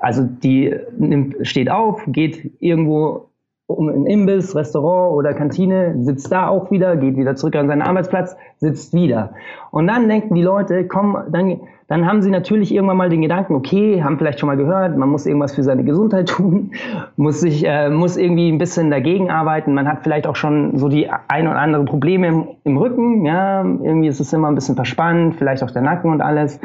also 0.00 0.22
die 0.24 0.74
nimmt, 0.98 1.36
steht 1.46 1.70
auf, 1.70 2.02
geht 2.06 2.52
irgendwo 2.60 3.30
um 3.70 3.88
ein 3.88 4.06
Imbiss, 4.06 4.56
Restaurant 4.56 5.14
oder 5.14 5.32
Kantine, 5.32 5.94
sitzt 6.02 6.32
da 6.32 6.48
auch 6.48 6.70
wieder, 6.70 6.96
geht 6.96 7.16
wieder 7.16 7.36
zurück 7.36 7.54
an 7.56 7.68
seinen 7.68 7.82
Arbeitsplatz, 7.82 8.36
sitzt 8.58 8.92
wieder. 8.94 9.34
Und 9.70 9.86
dann 9.86 10.08
denken 10.08 10.34
die 10.34 10.42
Leute, 10.42 10.86
komm, 10.86 11.16
dann, 11.30 11.60
dann 11.86 12.06
haben 12.06 12.20
sie 12.20 12.30
natürlich 12.30 12.74
irgendwann 12.74 12.96
mal 12.96 13.08
den 13.08 13.22
Gedanken, 13.22 13.54
okay, 13.54 14.02
haben 14.02 14.18
vielleicht 14.18 14.40
schon 14.40 14.48
mal 14.48 14.56
gehört, 14.56 14.96
man 14.96 15.08
muss 15.08 15.24
irgendwas 15.24 15.54
für 15.54 15.62
seine 15.62 15.84
Gesundheit 15.84 16.28
tun, 16.30 16.72
muss 17.16 17.40
sich, 17.40 17.64
äh, 17.64 17.90
muss 17.90 18.16
irgendwie 18.16 18.50
ein 18.50 18.58
bisschen 18.58 18.90
dagegen 18.90 19.30
arbeiten. 19.30 19.74
Man 19.74 19.86
hat 19.86 20.02
vielleicht 20.02 20.26
auch 20.26 20.36
schon 20.36 20.76
so 20.76 20.88
die 20.88 21.08
ein 21.28 21.46
oder 21.46 21.58
andere 21.58 21.84
Probleme 21.84 22.26
im, 22.26 22.48
im 22.64 22.76
Rücken, 22.76 23.24
ja, 23.24 23.62
irgendwie 23.62 24.08
ist 24.08 24.20
es 24.20 24.32
immer 24.32 24.48
ein 24.48 24.56
bisschen 24.56 24.74
verspannt, 24.74 25.36
vielleicht 25.36 25.62
auch 25.62 25.70
der 25.70 25.82
Nacken 25.82 26.10
und 26.10 26.20
alles. 26.20 26.58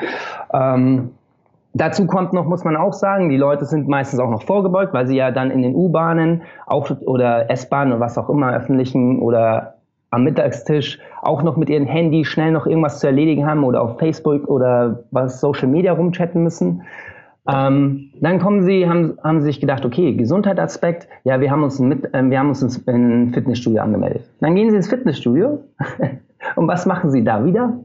Ähm, 0.52 1.12
Dazu 1.78 2.08
kommt 2.08 2.32
noch, 2.32 2.46
muss 2.46 2.64
man 2.64 2.78
auch 2.78 2.94
sagen, 2.94 3.28
die 3.28 3.36
Leute 3.36 3.66
sind 3.66 3.90
meistens 3.90 4.22
auch 4.22 4.30
noch 4.30 4.44
vorgebeugt, 4.44 4.94
weil 4.94 5.08
sie 5.08 5.18
ja 5.18 5.32
dann 5.32 5.52
in 5.52 5.62
den 5.62 5.76
U-Bahnen 5.76 6.44
auch 6.68 6.90
oder 7.02 7.52
S-Bahnen 7.52 7.92
oder 7.92 8.00
was 8.00 8.18
auch 8.18 8.30
immer, 8.30 8.56
öffentlichen 8.56 9.20
oder 9.20 9.76
am 10.10 10.24
Mittagstisch 10.24 11.00
auch 11.22 11.44
noch 11.44 11.58
mit 11.58 11.70
ihrem 11.70 11.86
Handy 11.86 12.24
schnell 12.24 12.54
noch 12.54 12.66
irgendwas 12.66 13.00
zu 13.02 13.08
erledigen 13.08 13.46
haben 13.46 13.66
oder 13.66 13.82
auf 13.82 14.00
Facebook 14.00 14.48
oder 14.48 15.04
was 15.12 15.42
Social 15.42 15.68
Media 15.68 15.92
rumchatten 15.92 16.42
müssen. 16.42 16.84
Ähm, 17.46 18.10
dann 18.22 18.40
kommen 18.40 18.64
sie, 18.64 18.88
haben, 18.88 19.18
haben 19.22 19.42
sich 19.42 19.60
gedacht, 19.60 19.84
okay, 19.86 20.14
Gesundheitsaspekt, 20.14 21.10
ja, 21.26 21.42
wir 21.42 21.52
haben 21.52 21.64
uns, 21.64 21.78
mit, 21.80 22.06
äh, 22.14 22.24
wir 22.24 22.40
haben 22.40 22.50
uns 22.50 22.62
ins, 22.62 22.78
in 22.78 23.26
ein 23.26 23.34
Fitnessstudio 23.34 23.82
angemeldet. 23.82 24.24
Dann 24.40 24.56
gehen 24.56 24.70
sie 24.70 24.78
ins 24.78 24.88
Fitnessstudio 24.88 25.60
und 26.56 26.68
was 26.70 26.86
machen 26.86 27.12
sie 27.12 27.26
da 27.26 27.44
wieder? 27.44 27.82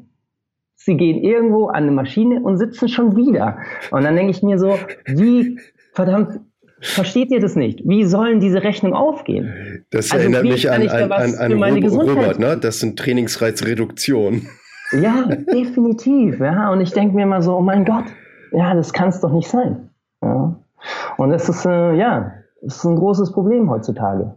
Sie 0.84 0.96
gehen 0.96 1.22
irgendwo 1.22 1.66
an 1.68 1.84
eine 1.84 1.92
Maschine 1.92 2.40
und 2.40 2.56
sitzen 2.56 2.88
schon 2.88 3.16
wieder. 3.16 3.58
Und 3.90 4.04
dann 4.04 4.16
denke 4.16 4.30
ich 4.30 4.42
mir 4.42 4.58
so, 4.58 4.78
wie 5.06 5.58
verdammt 5.92 6.40
Versteht 6.82 7.30
ihr 7.30 7.40
das 7.40 7.56
nicht? 7.56 7.82
Wie 7.84 8.04
sollen 8.06 8.40
diese 8.40 8.62
Rechnungen 8.62 8.96
aufgehen? 8.96 9.84
Das 9.90 10.10
also 10.10 10.22
erinnert 10.22 10.44
mich 10.44 10.70
an, 10.70 10.88
an, 10.88 11.12
an, 11.12 11.34
an 11.34 11.52
Robert, 11.84 12.38
ne? 12.38 12.56
Das 12.56 12.80
sind 12.80 12.98
Trainingsreizreduktion. 12.98 14.46
Ja, 14.92 15.26
definitiv. 15.52 16.40
Ja. 16.40 16.72
Und 16.72 16.80
ich 16.80 16.92
denke 16.92 17.14
mir 17.14 17.24
immer 17.24 17.42
so, 17.42 17.56
oh 17.56 17.60
mein 17.60 17.84
Gott, 17.84 18.06
ja, 18.52 18.74
das 18.74 18.94
kann 18.94 19.10
es 19.10 19.20
doch 19.20 19.30
nicht 19.30 19.48
sein. 19.48 19.90
Ja. 20.22 20.58
Und 21.18 21.30
das 21.30 21.50
ist, 21.50 21.66
äh, 21.66 21.94
ja, 21.96 22.32
das 22.62 22.76
ist 22.76 22.84
ein 22.84 22.96
großes 22.96 23.32
Problem 23.32 23.70
heutzutage. 23.70 24.34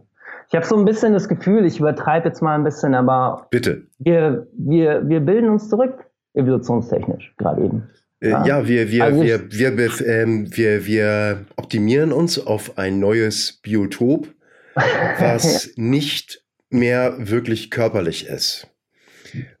Ich 0.48 0.54
habe 0.54 0.66
so 0.66 0.76
ein 0.76 0.84
bisschen 0.84 1.14
das 1.14 1.28
Gefühl, 1.28 1.64
ich 1.64 1.80
übertreibe 1.80 2.28
jetzt 2.28 2.42
mal 2.42 2.56
ein 2.56 2.64
bisschen, 2.64 2.94
aber 2.94 3.46
Bitte. 3.50 3.86
Wir, 3.98 4.46
wir, 4.52 5.08
wir 5.08 5.20
bilden 5.20 5.48
uns 5.48 5.70
zurück 5.70 6.04
evolutionstechnisch 6.34 7.34
gerade 7.36 7.64
eben. 7.64 7.82
Äh, 8.20 8.30
ja, 8.30 8.46
ja 8.46 8.68
wir, 8.68 8.90
wir, 8.90 9.04
also 9.04 9.22
wir, 9.22 9.50
wir, 9.50 9.76
wir, 9.76 10.06
ähm, 10.06 10.56
wir, 10.56 10.86
wir 10.86 11.44
optimieren 11.56 12.12
uns 12.12 12.38
auf 12.38 12.78
ein 12.78 13.00
neues 13.00 13.60
Biotop, 13.62 14.28
was 15.18 15.72
nicht 15.76 16.44
mehr 16.70 17.14
wirklich 17.18 17.70
körperlich 17.70 18.26
ist. 18.28 18.68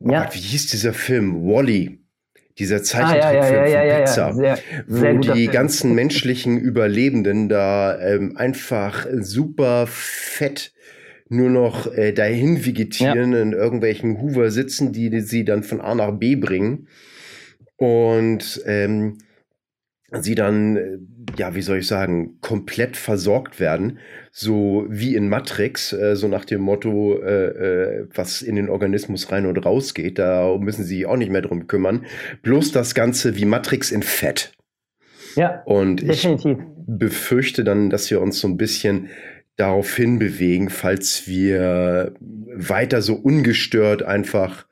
Oh 0.00 0.10
ja. 0.10 0.24
Gott, 0.24 0.34
wie 0.34 0.40
hieß 0.40 0.68
dieser 0.68 0.92
Film? 0.92 1.46
Wally. 1.46 2.00
Dieser 2.58 2.84
Zeichentrickfilm 2.84 3.64
ah, 3.64 3.66
ja, 3.66 3.82
ja, 3.82 3.94
von 3.94 4.04
Pixar, 4.04 4.34
sehr, 4.34 4.58
sehr 4.86 5.14
wo 5.16 5.18
die 5.18 5.28
Film. 5.28 5.50
ganzen 5.50 5.94
menschlichen 5.94 6.56
Überlebenden 6.56 7.48
da 7.48 7.98
ähm, 7.98 8.36
einfach 8.36 9.06
super 9.12 9.88
fett 9.88 10.72
nur 11.28 11.50
noch 11.50 11.92
äh, 11.92 12.12
dahin 12.12 12.64
vegetieren, 12.64 13.32
ja. 13.32 13.42
in 13.42 13.52
irgendwelchen 13.52 14.20
Hoover 14.20 14.50
sitzen, 14.50 14.92
die 14.92 15.20
sie 15.20 15.44
dann 15.44 15.62
von 15.62 15.80
A 15.80 15.94
nach 15.94 16.12
B 16.12 16.36
bringen. 16.36 16.88
Und 17.76 18.62
ähm, 18.66 19.18
sie 20.12 20.34
dann, 20.34 20.76
äh, 20.76 20.98
ja, 21.38 21.54
wie 21.54 21.62
soll 21.62 21.78
ich 21.78 21.86
sagen, 21.86 22.38
komplett 22.40 22.96
versorgt 22.96 23.58
werden, 23.58 23.98
so 24.30 24.86
wie 24.88 25.16
in 25.16 25.28
Matrix, 25.28 25.92
äh, 25.92 26.16
so 26.16 26.28
nach 26.28 26.44
dem 26.44 26.60
Motto, 26.60 27.20
äh, 27.20 27.46
äh, 27.46 28.08
was 28.14 28.42
in 28.42 28.56
den 28.56 28.68
Organismus 28.68 29.32
rein 29.32 29.46
und 29.46 29.58
raus 29.64 29.94
geht, 29.94 30.18
da 30.18 30.56
müssen 30.58 30.84
sie 30.84 31.06
auch 31.06 31.16
nicht 31.16 31.30
mehr 31.30 31.42
drum 31.42 31.66
kümmern. 31.66 32.06
Bloß 32.42 32.72
das 32.72 32.94
Ganze 32.94 33.36
wie 33.36 33.44
Matrix 33.44 33.90
in 33.90 34.02
Fett. 34.02 34.52
Ja, 35.36 35.62
und 35.64 36.02
definitiv. 36.02 36.58
ich 36.58 36.64
befürchte 36.86 37.64
dann, 37.64 37.90
dass 37.90 38.10
wir 38.10 38.20
uns 38.20 38.38
so 38.38 38.46
ein 38.46 38.56
bisschen 38.56 39.08
darauf 39.56 39.94
hinbewegen, 39.94 40.70
falls 40.70 41.26
wir 41.26 42.14
weiter 42.20 43.02
so 43.02 43.14
ungestört 43.14 44.02
einfach 44.02 44.66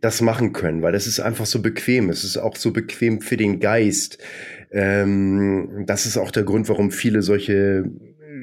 das 0.00 0.20
machen 0.20 0.52
können, 0.52 0.82
weil 0.82 0.92
das 0.92 1.06
ist 1.06 1.20
einfach 1.20 1.46
so 1.46 1.60
bequem. 1.60 2.10
Es 2.10 2.24
ist 2.24 2.36
auch 2.36 2.56
so 2.56 2.72
bequem 2.72 3.20
für 3.20 3.36
den 3.36 3.60
Geist. 3.60 4.18
Ähm, 4.70 5.84
das 5.86 6.06
ist 6.06 6.16
auch 6.16 6.30
der 6.30 6.44
Grund, 6.44 6.68
warum 6.68 6.90
viele 6.90 7.22
solche 7.22 7.84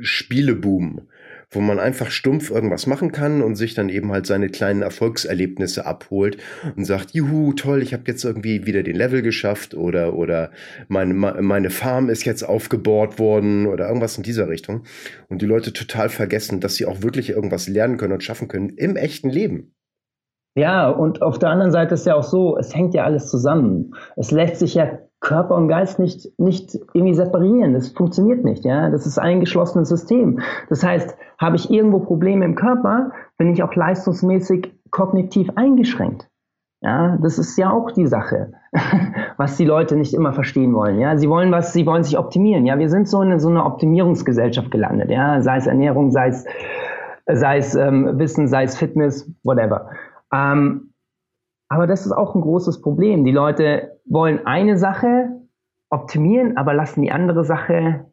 Spiele 0.02 0.56
boomen 0.56 1.08
wo 1.50 1.62
man 1.62 1.80
einfach 1.80 2.12
stumpf 2.12 2.52
irgendwas 2.52 2.88
machen 2.88 3.12
kann 3.12 3.42
und 3.42 3.56
sich 3.56 3.74
dann 3.74 3.90
eben 3.90 4.12
halt 4.12 4.26
seine 4.26 4.50
kleinen 4.50 4.82
Erfolgserlebnisse 4.82 5.86
abholt 5.86 6.38
und 6.76 6.86
sagt, 6.86 7.12
juhu, 7.12 7.54
toll, 7.54 7.82
ich 7.82 7.94
habe 7.94 8.04
jetzt 8.08 8.26
irgendwie 8.26 8.66
wieder 8.66 8.84
den 8.84 8.96
Level 8.96 9.22
geschafft 9.22 9.74
oder, 9.74 10.16
oder 10.16 10.52
meine, 10.90 11.14
meine 11.14 11.70
Farm 11.70 12.10
ist 12.10 12.26
jetzt 12.26 12.44
aufgebohrt 12.44 13.18
worden 13.18 13.66
oder 13.68 13.88
irgendwas 13.88 14.18
in 14.18 14.24
dieser 14.24 14.50
Richtung. 14.50 14.84
Und 15.30 15.42
die 15.42 15.46
Leute 15.46 15.72
total 15.72 16.10
vergessen, 16.10 16.60
dass 16.60 16.76
sie 16.76 16.86
auch 16.86 17.02
wirklich 17.02 17.30
irgendwas 17.30 17.68
lernen 17.68 17.98
können 17.98 18.14
und 18.14 18.24
schaffen 18.24 18.48
können 18.48 18.70
im 18.70 18.96
echten 18.96 19.30
Leben. 19.30 19.74
Ja, 20.58 20.90
und 20.90 21.22
auf 21.22 21.38
der 21.38 21.50
anderen 21.50 21.72
Seite 21.72 21.94
ist 21.94 22.08
ja 22.08 22.16
auch 22.16 22.24
so, 22.24 22.58
es 22.58 22.76
hängt 22.76 22.96
ja 22.96 23.04
alles 23.04 23.30
zusammen. 23.30 23.94
Es 24.16 24.32
lässt 24.32 24.58
sich 24.58 24.74
ja 24.74 25.00
Körper 25.20 25.56
und 25.56 25.68
Geist 25.68 26.00
nicht, 26.00 26.40
nicht 26.40 26.76
irgendwie 26.94 27.16
separieren. 27.16 27.74
Das 27.74 27.90
funktioniert 27.90 28.44
nicht, 28.44 28.66
ja. 28.66 28.90
Das 28.90 29.08
ist 29.08 29.18
ein 29.18 29.40
geschlossenes 29.40 29.90
System. 29.90 30.40
Das 30.70 30.84
heißt, 30.84 31.18
habe 31.40 31.56
ich 31.56 31.72
irgendwo 31.72 32.00
Probleme 32.00 32.46
im 32.46 32.56
Körper, 32.56 33.12
bin 33.38 33.52
ich 33.52 33.64
auch 33.64 33.74
leistungsmäßig 33.74 34.74
kognitiv 34.92 35.50
eingeschränkt. 35.56 36.30
Ja, 36.82 37.18
das 37.18 37.40
ist 37.40 37.58
ja 37.58 37.72
auch 37.72 37.90
die 37.92 38.06
Sache, 38.06 38.52
was 39.38 39.58
die 39.58 39.66
Leute 39.66 39.96
nicht 39.96 40.14
immer 40.14 40.34
verstehen 40.34 40.76
wollen. 40.76 41.00
Ja, 41.00 41.18
sie 41.18 41.28
wollen 41.28 41.52
was, 41.52 41.74
sie 41.74 41.88
wollen 41.88 42.04
sich 42.04 42.20
optimieren. 42.20 42.68
Ja, 42.68 42.78
wir 42.78 42.90
sind 42.90 43.10
so 43.10 43.22
in 43.24 43.40
so 43.40 43.50
einer 43.50 43.66
Optimierungsgesellschaft 43.66 44.70
gelandet. 44.70 45.10
Ja, 45.10 45.42
sei 45.42 45.58
es 45.58 45.66
Ernährung, 45.66 46.12
sei 46.12 46.28
es, 46.28 46.46
sei 47.26 47.58
es 47.58 47.74
ähm, 47.74 48.20
Wissen, 48.20 48.48
sei 48.48 48.64
es 48.64 48.78
Fitness, 48.78 49.28
whatever. 49.44 49.90
Ähm, 50.32 50.94
aber 51.68 51.88
das 51.88 52.06
ist 52.06 52.12
auch 52.12 52.36
ein 52.36 52.42
großes 52.42 52.82
Problem. 52.82 53.26
Die 53.26 53.32
Leute 53.32 53.97
wollen 54.10 54.46
eine 54.46 54.78
Sache 54.78 55.30
optimieren, 55.90 56.58
aber 56.58 56.74
lassen 56.74 57.02
die 57.02 57.12
andere 57.12 57.44
Sache, 57.46 58.06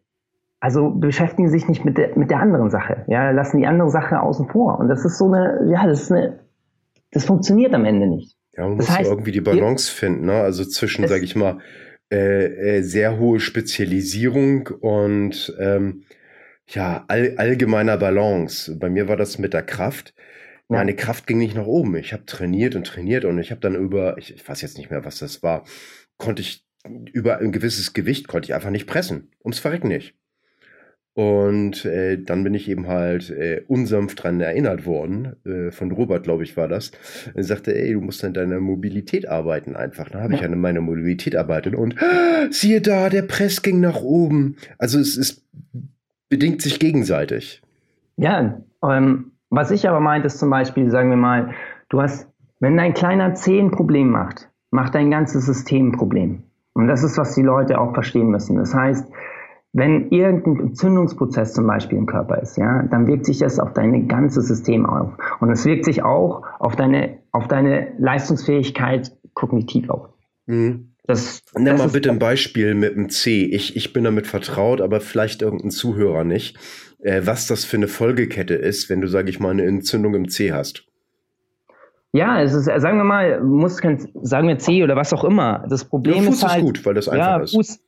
also 0.61 0.90
beschäftigen 0.90 1.48
sich 1.48 1.68
nicht 1.68 1.85
mit 1.85 1.98
der, 1.98 2.16
mit 2.16 2.30
der 2.30 2.40
anderen 2.40 2.70
Sache, 2.70 3.04
ja, 3.09 3.30
lassen 3.30 3.59
die 3.59 3.66
andere 3.66 3.90
Sache 3.90 4.20
außen 4.20 4.48
vor. 4.48 4.78
Und 4.78 4.88
das 4.88 5.04
ist 5.04 5.18
so 5.18 5.26
eine, 5.26 5.68
ja, 5.70 5.87
das 5.87 6.02
ist 6.02 6.12
eine, 6.12 6.40
das 7.11 7.24
funktioniert 7.24 7.74
am 7.74 7.85
Ende 7.85 8.07
nicht. 8.07 8.37
Ja, 8.57 8.68
man 8.68 8.78
das 8.78 8.88
muss 8.88 8.98
heißt, 8.98 9.11
irgendwie 9.11 9.33
die 9.33 9.40
Balance 9.40 9.90
finden, 9.90 10.26
ne? 10.26 10.40
Also 10.40 10.64
zwischen, 10.64 11.07
sag 11.09 11.22
ich 11.22 11.35
mal, 11.35 11.59
äh, 12.12 12.76
äh, 12.78 12.83
sehr 12.83 13.18
hohe 13.18 13.40
Spezialisierung 13.40 14.68
und 14.80 15.54
ähm, 15.59 16.04
ja, 16.68 17.04
all, 17.09 17.35
allgemeiner 17.37 17.96
Balance. 17.96 18.76
Bei 18.78 18.88
mir 18.88 19.09
war 19.09 19.16
das 19.16 19.38
mit 19.38 19.52
der 19.52 19.62
Kraft. 19.62 20.14
Meine 20.68 20.94
Kraft 20.96 21.27
ging 21.27 21.38
nicht 21.38 21.55
nach 21.55 21.66
oben. 21.66 21.94
Ich 21.96 22.12
habe 22.12 22.24
trainiert 22.24 22.74
und 22.74 22.87
trainiert 22.87 23.24
und 23.24 23.38
ich 23.38 23.50
habe 23.50 23.61
dann 23.61 23.74
über, 23.74 24.16
ich, 24.18 24.35
ich 24.35 24.48
weiß 24.48 24.62
jetzt 24.62 24.79
nicht 24.79 24.90
mehr, 24.90 25.05
was 25.05 25.18
das 25.18 25.42
war, 25.42 25.64
konnte 26.16 26.42
ich 26.42 26.64
über 27.12 27.38
ein 27.38 27.53
gewisses 27.53 27.92
Gewicht 27.92 28.29
konnte 28.29 28.46
ich 28.46 28.55
einfach 28.55 28.70
nicht 28.70 28.87
pressen. 28.87 29.31
Ums 29.42 29.59
Verrecken 29.59 29.88
nicht. 29.88 30.14
Und 31.14 31.85
äh, 31.85 32.20
dann 32.20 32.42
bin 32.42 32.55
ich 32.55 32.68
eben 32.68 32.88
halt 32.88 33.31
äh, 33.31 33.62
unsanft 33.68 34.22
dran 34.22 34.40
erinnert 34.40 34.85
worden, 34.85 35.37
äh, 35.46 35.70
von 35.70 35.92
Robert, 35.92 36.24
glaube 36.24 36.42
ich, 36.42 36.57
war 36.57 36.66
das. 36.66 36.90
Er 37.35 37.44
sagte, 37.44 37.72
ey, 37.72 37.92
du 37.92 38.00
musst 38.00 38.24
an 38.24 38.35
deiner 38.35 38.59
Mobilität 38.59 39.29
arbeiten 39.29 39.77
einfach. 39.77 40.11
Dann 40.11 40.22
habe 40.22 40.33
ja. 40.33 40.40
ich 40.40 40.44
an 40.44 40.59
meiner 40.59 40.81
Mobilität 40.81 41.37
arbeitet 41.37 41.77
und 41.77 42.03
ah, 42.03 42.48
siehe 42.50 42.81
da, 42.81 43.11
der 43.11 43.22
Press 43.22 43.62
ging 43.62 43.79
nach 43.79 44.03
oben. 44.03 44.57
Also 44.79 44.98
es 44.98 45.16
ist 45.16 45.44
bedingt 46.29 46.62
sich 46.62 46.81
gegenseitig. 46.81 47.62
Ja, 48.16 48.61
ähm, 48.83 49.34
was 49.56 49.70
ich 49.70 49.88
aber 49.88 50.00
meinte, 50.00 50.26
ist 50.26 50.38
zum 50.38 50.50
Beispiel, 50.50 50.90
sagen 50.90 51.10
wir 51.10 51.16
mal, 51.16 51.50
du 51.88 52.00
hast, 52.00 52.28
wenn 52.60 52.76
dein 52.76 52.94
kleiner 52.94 53.34
Zeh 53.34 53.58
ein 53.58 53.70
Problem 53.70 54.10
macht, 54.10 54.50
macht 54.70 54.94
dein 54.94 55.10
ganzes 55.10 55.46
System 55.46 55.88
ein 55.88 55.92
Problem. 55.92 56.44
Und 56.72 56.88
das 56.88 57.04
ist, 57.04 57.16
was 57.18 57.34
die 57.34 57.42
Leute 57.42 57.80
auch 57.80 57.94
verstehen 57.94 58.28
müssen. 58.28 58.56
Das 58.56 58.74
heißt, 58.74 59.08
wenn 59.72 60.10
irgendein 60.10 60.68
Entzündungsprozess 60.68 61.52
zum 61.52 61.66
Beispiel 61.66 61.98
im 61.98 62.06
Körper 62.06 62.40
ist, 62.40 62.56
ja, 62.56 62.84
dann 62.84 63.06
wirkt 63.06 63.26
sich 63.26 63.38
das 63.38 63.58
auf 63.58 63.72
dein 63.72 64.06
ganzes 64.08 64.46
System 64.46 64.86
auf. 64.86 65.12
Und 65.40 65.50
es 65.50 65.64
wirkt 65.64 65.84
sich 65.84 66.02
auch 66.02 66.42
auf 66.58 66.76
deine, 66.76 67.18
auf 67.32 67.48
deine 67.48 67.92
Leistungsfähigkeit 67.98 69.12
kognitiv 69.34 69.90
auf. 69.90 70.08
Mhm. 70.46 70.94
Das, 71.06 71.42
Nimm 71.54 71.76
mal 71.76 71.88
bitte 71.88 72.10
ein 72.10 72.18
Beispiel 72.18 72.74
mit 72.74 72.96
dem 72.96 73.10
C. 73.10 73.44
Ich, 73.44 73.76
ich 73.76 73.92
bin 73.92 74.04
damit 74.04 74.26
vertraut, 74.26 74.80
aber 74.80 75.00
vielleicht 75.00 75.42
irgendein 75.42 75.70
Zuhörer 75.70 76.24
nicht 76.24 76.56
äh, 77.04 77.26
was 77.26 77.46
das 77.46 77.64
für 77.64 77.76
eine 77.76 77.88
Folgekette 77.88 78.54
ist, 78.54 78.90
wenn 78.90 79.00
du, 79.00 79.08
sage 79.08 79.28
ich 79.30 79.38
mal, 79.38 79.50
eine 79.50 79.64
Entzündung 79.64 80.14
im 80.14 80.28
C 80.28 80.52
hast. 80.52 80.86
Ja, 82.12 82.40
es 82.40 82.54
ist, 82.54 82.64
sagen 82.64 82.96
wir 82.96 83.04
mal, 83.04 83.40
muss 83.42 83.78
kein, 83.78 83.98
sagen 84.22 84.48
wir 84.48 84.58
C 84.58 84.82
oder 84.82 84.96
was 84.96 85.12
auch 85.12 85.24
immer. 85.24 85.66
Das 85.68 85.84
Problem 85.84 86.24
ja, 86.24 86.30
Fuß 86.30 86.36
ist 86.36 86.48
halt, 86.48 86.58
ist 86.58 86.64
gut, 86.64 86.86
weil 86.86 86.94
das 86.94 87.08
einfach 87.08 87.26
ja, 87.26 87.42
ist. 87.42 87.54
Fuß, 87.54 87.80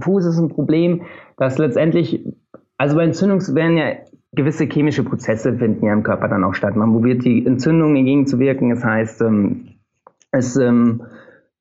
Fuß 0.00 0.26
ist 0.26 0.38
ein 0.38 0.48
Problem, 0.48 1.02
dass 1.36 1.58
letztendlich, 1.58 2.24
also 2.78 2.96
bei 2.96 3.04
Entzündungs 3.04 3.54
werden 3.54 3.76
ja 3.76 3.96
gewisse 4.32 4.64
chemische 4.64 5.04
Prozesse 5.04 5.56
finden 5.58 5.84
ja 5.84 5.92
im 5.92 6.02
Körper 6.02 6.28
dann 6.28 6.44
auch 6.44 6.54
statt. 6.54 6.76
Man 6.76 6.92
probiert 6.92 7.24
die 7.24 7.44
Entzündung 7.44 7.94
entgegenzuwirken. 7.94 8.70
Das 8.70 8.82
heißt, 8.82 9.20
ähm, 9.20 9.68
es 10.30 10.56
ähm, 10.56 11.02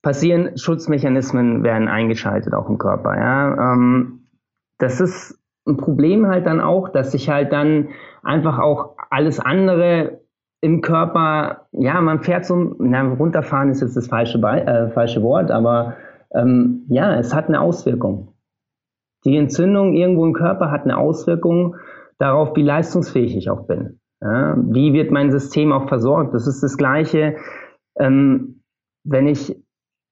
passieren 0.02 0.58
Schutzmechanismen 0.58 1.64
werden 1.64 1.88
eingeschaltet 1.88 2.54
auch 2.54 2.70
im 2.70 2.78
Körper. 2.78 3.16
Ja, 3.16 3.74
ähm, 3.74 4.28
das 4.78 5.02
ist 5.02 5.40
ein 5.66 5.78
Problem 5.78 6.28
halt 6.28 6.46
dann 6.46 6.60
auch, 6.60 6.90
dass 6.90 7.12
sich 7.12 7.30
halt 7.30 7.52
dann 7.52 7.90
einfach 8.22 8.60
auch 8.60 8.96
alles 9.10 9.40
andere 9.40 10.20
im 10.62 10.82
Körper, 10.82 11.68
ja, 11.72 12.00
man 12.00 12.22
fährt 12.22 12.46
so, 12.46 12.76
na, 12.80 13.02
runterfahren 13.02 13.70
ist 13.70 13.82
jetzt 13.82 13.98
das 13.98 14.08
falsche, 14.08 14.40
äh, 14.40 14.90
falsche 14.92 15.22
Wort, 15.22 15.52
aber 15.52 15.98
ähm, 16.34 16.86
ja, 16.88 17.16
es 17.16 17.34
hat 17.36 17.48
eine 17.48 17.60
Auswirkung. 17.60 18.34
Die 19.26 19.38
Entzündung 19.38 19.94
irgendwo 19.94 20.26
im 20.26 20.34
Körper 20.34 20.72
hat 20.72 20.84
eine 20.84 20.98
Auswirkung 20.98 21.76
darauf, 22.18 22.56
wie 22.56 22.64
leistungsfähig 22.64 23.36
ich 23.36 23.50
auch 23.50 23.68
bin. 23.68 24.00
Ja, 24.22 24.56
wie 24.58 24.94
wird 24.94 25.12
mein 25.12 25.32
System 25.32 25.74
auch 25.74 25.90
versorgt? 25.90 26.34
Das 26.34 26.48
ist 26.48 26.64
das 26.64 26.78
Gleiche, 26.78 27.36
ähm, 28.00 28.62
wenn 29.04 29.28
ich, 29.28 29.62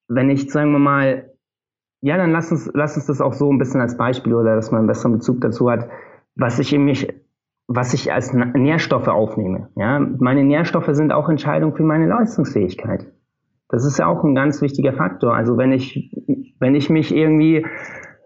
wenn 0.09 0.29
ich, 0.29 0.51
sagen 0.51 0.73
wir 0.73 0.79
mal, 0.79 1.30
ja, 2.01 2.17
dann 2.17 2.31
lass 2.31 2.51
uns, 2.51 2.69
lass 2.73 2.95
uns 2.95 3.05
das 3.05 3.21
auch 3.21 3.33
so 3.33 3.51
ein 3.51 3.59
bisschen 3.59 3.79
als 3.79 3.95
Beispiel 3.95 4.33
oder 4.33 4.55
dass 4.55 4.71
man 4.71 4.79
einen 4.79 4.87
besseren 4.87 5.13
Bezug 5.13 5.39
dazu 5.41 5.69
hat, 5.69 5.87
was 6.35 6.59
ich 6.59 6.73
in 6.73 6.83
mich, 6.83 7.07
was 7.67 7.93
ich 7.93 8.11
als 8.11 8.33
Nährstoffe 8.33 9.07
aufnehme. 9.07 9.69
Ja, 9.75 9.99
meine 9.99 10.43
Nährstoffe 10.43 10.89
sind 10.91 11.13
auch 11.13 11.29
Entscheidung 11.29 11.75
für 11.75 11.83
meine 11.83 12.07
Leistungsfähigkeit. 12.07 13.05
Das 13.69 13.85
ist 13.85 13.99
ja 13.99 14.07
auch 14.07 14.23
ein 14.23 14.35
ganz 14.35 14.61
wichtiger 14.61 14.93
Faktor. 14.93 15.35
Also 15.35 15.57
wenn 15.57 15.71
ich, 15.71 16.11
wenn 16.59 16.75
ich 16.75 16.89
mich 16.89 17.15
irgendwie 17.15 17.65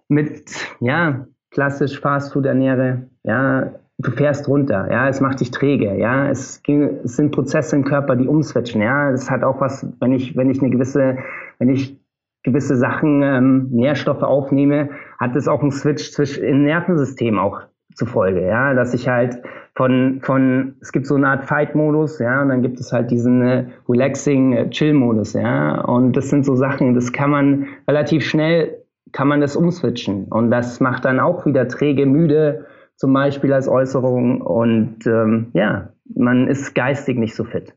mit, 0.07 0.49
ja, 0.79 1.27
klassisch 1.51 1.99
Fastfood 1.99 2.45
ernähre, 2.45 3.09
ja, 3.23 3.71
du 3.97 4.11
fährst 4.11 4.47
runter, 4.47 4.89
ja, 4.89 5.07
es 5.07 5.21
macht 5.21 5.41
dich 5.41 5.51
träge, 5.51 5.97
ja, 5.97 6.29
es, 6.29 6.61
es 6.67 7.15
sind 7.15 7.31
Prozesse 7.31 7.75
im 7.75 7.85
Körper, 7.85 8.15
die 8.15 8.27
umswitchen, 8.27 8.81
ja, 8.81 9.11
es 9.11 9.29
hat 9.29 9.43
auch 9.43 9.61
was, 9.61 9.87
wenn 9.99 10.13
ich, 10.13 10.35
wenn 10.35 10.49
ich 10.49 10.61
eine 10.61 10.69
gewisse, 10.69 11.17
wenn 11.59 11.69
ich 11.69 11.99
gewisse 12.45 12.77
Sachen, 12.77 13.21
ähm, 13.23 13.67
Nährstoffe 13.71 14.23
aufnehme, 14.23 14.89
hat 15.19 15.35
es 15.35 15.47
auch 15.47 15.61
einen 15.61 15.71
Switch 15.71 16.11
zwischen 16.11 16.43
im 16.43 16.63
Nervensystem 16.63 17.37
auch 17.37 17.61
zufolge, 17.95 18.45
ja, 18.45 18.73
dass 18.73 18.93
ich 18.93 19.07
halt 19.07 19.41
von, 19.75 20.19
von, 20.21 20.75
es 20.79 20.91
gibt 20.91 21.05
so 21.05 21.15
eine 21.15 21.27
Art 21.27 21.45
Fight-Modus, 21.45 22.19
ja, 22.19 22.41
und 22.41 22.49
dann 22.49 22.61
gibt 22.61 22.79
es 22.79 22.91
halt 22.91 23.09
diesen 23.11 23.41
äh, 23.41 23.65
Relaxing 23.89 24.53
äh, 24.53 24.69
Chill-Modus, 24.69 25.33
ja, 25.33 25.81
und 25.81 26.15
das 26.15 26.29
sind 26.29 26.45
so 26.45 26.55
Sachen, 26.55 26.93
das 26.93 27.11
kann 27.11 27.31
man 27.31 27.67
relativ 27.87 28.25
schnell, 28.25 28.83
kann 29.11 29.27
man 29.27 29.41
das 29.41 29.55
umswitchen 29.55 30.25
und 30.25 30.51
das 30.51 30.79
macht 30.79 31.05
dann 31.05 31.19
auch 31.19 31.45
wieder 31.45 31.67
träge, 31.67 32.05
müde, 32.05 32.65
zum 32.95 33.11
Beispiel 33.11 33.51
als 33.51 33.67
Äußerung 33.67 34.41
und 34.41 35.05
ähm, 35.07 35.51
ja, 35.53 35.89
man 36.15 36.47
ist 36.47 36.75
geistig 36.75 37.17
nicht 37.17 37.35
so 37.35 37.43
fit. 37.43 37.73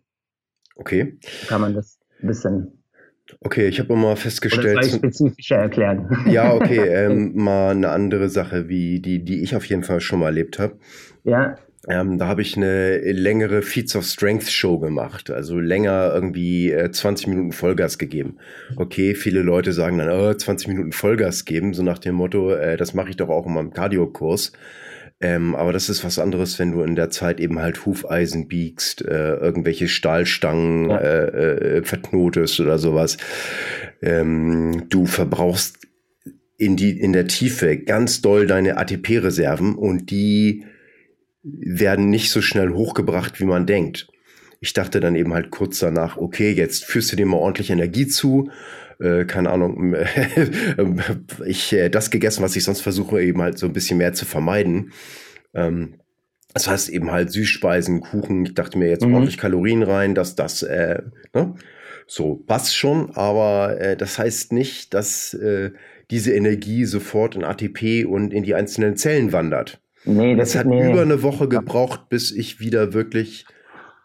Okay. 0.77 1.19
Kann 1.49 1.61
man 1.61 1.75
das 1.75 1.99
ein 2.21 2.29
bisschen 2.29 2.78
Okay, 3.41 3.69
ich 3.69 3.79
habe 3.79 3.95
mal 3.95 4.17
festgestellt. 4.17 4.79
Oder 4.79 4.83
soll 4.83 4.91
ich 4.91 4.97
spezifischer 4.97 5.57
erklären? 5.57 6.09
Ja, 6.27 6.55
okay, 6.55 6.79
ähm, 6.89 7.33
mal 7.35 7.71
eine 7.71 7.91
andere 7.91 8.29
Sache, 8.29 8.69
wie 8.69 9.01
die, 9.01 9.25
die 9.25 9.43
ich 9.43 9.55
auf 9.55 9.65
jeden 9.67 9.83
Fall 9.83 10.01
schon 10.01 10.21
mal 10.21 10.27
erlebt 10.27 10.59
habe. 10.59 10.79
Ja. 11.25 11.57
Ähm, 11.89 12.19
da 12.19 12.27
habe 12.27 12.43
ich 12.43 12.57
eine 12.57 12.99
längere 12.99 13.63
Feats 13.63 13.97
of 13.97 14.05
Strength 14.05 14.51
Show 14.51 14.79
gemacht, 14.79 15.31
also 15.31 15.59
länger 15.59 16.11
irgendwie 16.13 16.71
äh, 16.71 16.91
20 16.91 17.29
Minuten 17.29 17.53
Vollgas 17.53 17.99
gegeben. 17.99 18.37
Okay, 18.77 19.15
viele 19.15 19.41
Leute 19.41 19.73
sagen 19.73 19.99
dann, 19.99 20.11
oh, 20.11 20.35
20 20.35 20.69
Minuten 20.69 20.93
Vollgas 20.93 21.45
geben, 21.45 21.73
so 21.73 21.83
nach 21.83 21.99
dem 21.99 22.17
Motto, 22.17 22.53
äh, 22.53 22.77
das 22.77 22.93
mache 22.95 23.11
ich 23.11 23.17
doch 23.17 23.29
auch 23.29 23.47
in 23.47 23.55
meinem 23.55 23.73
Cardio-Kurs. 23.73 24.53
Ähm, 25.21 25.57
aber 25.57 25.73
das 25.73 25.89
ist 25.89 26.05
was 26.05 26.19
anderes, 26.19 26.59
wenn 26.59 26.71
du 26.71 26.83
in 26.83 26.95
der 26.95 27.11
Zeit 27.11 27.41
eben 27.41 27.59
halt 27.59 27.85
Hufeisen 27.85 28.47
biegst, 28.47 29.03
äh, 29.03 29.35
irgendwelche 29.35 29.89
Stahlstangen 29.89 30.91
ja. 30.91 30.99
äh, 30.99 31.79
äh, 31.79 31.83
verknotest 31.83 32.61
oder 32.61 32.79
sowas. 32.79 33.17
Ähm, 34.01 34.85
du 34.89 35.07
verbrauchst 35.07 35.79
in 36.57 36.77
die, 36.77 36.99
in 36.99 37.13
der 37.13 37.27
Tiefe 37.27 37.79
ganz 37.79 38.21
doll 38.21 38.47
deine 38.47 38.77
ATP-Reserven 38.77 39.75
und 39.75 40.11
die 40.11 40.65
werden 41.43 42.11
nicht 42.11 42.31
so 42.31 42.41
schnell 42.41 42.71
hochgebracht, 42.71 43.41
wie 43.41 43.45
man 43.45 43.67
denkt. 43.67 44.09
Ich 44.61 44.73
dachte 44.73 45.01
dann 45.01 45.15
eben 45.15 45.35
halt 45.35 45.51
kurz 45.51 45.79
danach, 45.79 46.17
okay, 46.17 46.53
jetzt 46.53 46.85
führst 46.85 47.13
du 47.13 47.17
dir 47.17 47.27
mal 47.27 47.37
ordentlich 47.37 47.71
Energie 47.71 48.07
zu. 48.07 48.51
Äh, 49.01 49.25
keine 49.25 49.51
Ahnung, 49.51 49.95
ich 51.47 51.73
äh, 51.73 51.89
das 51.89 52.11
gegessen, 52.11 52.43
was 52.43 52.57
ich 52.57 52.65
sonst 52.65 52.81
versuche, 52.81 53.23
eben 53.23 53.41
halt 53.41 53.59
so 53.59 53.67
ein 53.67 53.73
bisschen 53.73 53.99
mehr 53.99 54.13
zu 54.13 54.25
vermeiden. 54.25 54.93
Ähm, 55.55 56.01
das 56.55 56.67
heißt 56.67 56.89
eben 56.89 57.11
halt 57.13 57.31
Süßspeisen, 57.31 58.01
Kuchen. 58.01 58.47
Ich 58.47 58.55
dachte 58.55 58.79
mir 58.79 58.89
jetzt 58.89 59.07
mhm. 59.07 59.15
ordentlich 59.15 59.39
Kalorien 59.39 59.83
rein, 59.83 60.15
dass 60.15 60.35
das, 60.35 60.63
äh, 60.63 61.03
ne? 61.35 61.55
So, 62.11 62.37
passt 62.37 62.75
schon, 62.75 63.11
aber 63.15 63.79
äh, 63.79 63.97
das 63.97 64.19
heißt 64.19 64.53
nicht, 64.53 64.95
dass 64.95 65.35
äh, 65.35 65.73
diese 66.11 66.33
Energie 66.33 66.87
sofort 66.87 67.37
in 67.37 67.45
ATP 67.45 68.07
und 68.07 68.33
in 68.33 68.45
die 68.45 68.55
einzelnen 68.55 68.97
Zellen 68.97 69.33
wandert. 69.33 69.79
Nee, 70.05 70.35
das 70.35 70.51
es 70.51 70.57
hat 70.57 70.67
nee. 70.67 70.91
über 70.91 71.03
eine 71.03 71.23
Woche 71.23 71.49
gebraucht, 71.49 72.09
bis 72.09 72.33
ich 72.33 72.61
wieder 72.61 72.95
wirklich 72.95 73.45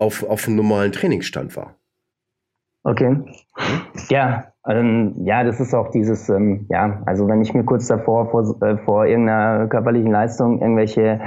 auf, 0.03 0.23
auf 0.29 0.47
einem 0.47 0.57
normalen 0.57 0.91
Trainingsstand 0.91 1.55
war. 1.55 1.75
Okay. 2.83 3.17
Ja, 4.09 4.45
ähm, 4.67 5.15
ja, 5.23 5.43
das 5.43 5.59
ist 5.59 5.73
auch 5.73 5.89
dieses, 5.91 6.29
ähm, 6.29 6.65
ja, 6.69 7.01
also 7.05 7.27
wenn 7.27 7.41
ich 7.41 7.53
mir 7.53 7.63
kurz 7.63 7.87
davor 7.87 8.29
vor, 8.29 8.61
äh, 8.61 8.77
vor 8.77 9.05
irgendeiner 9.05 9.67
körperlichen 9.67 10.11
Leistung 10.11 10.61
irgendwelche, 10.61 11.21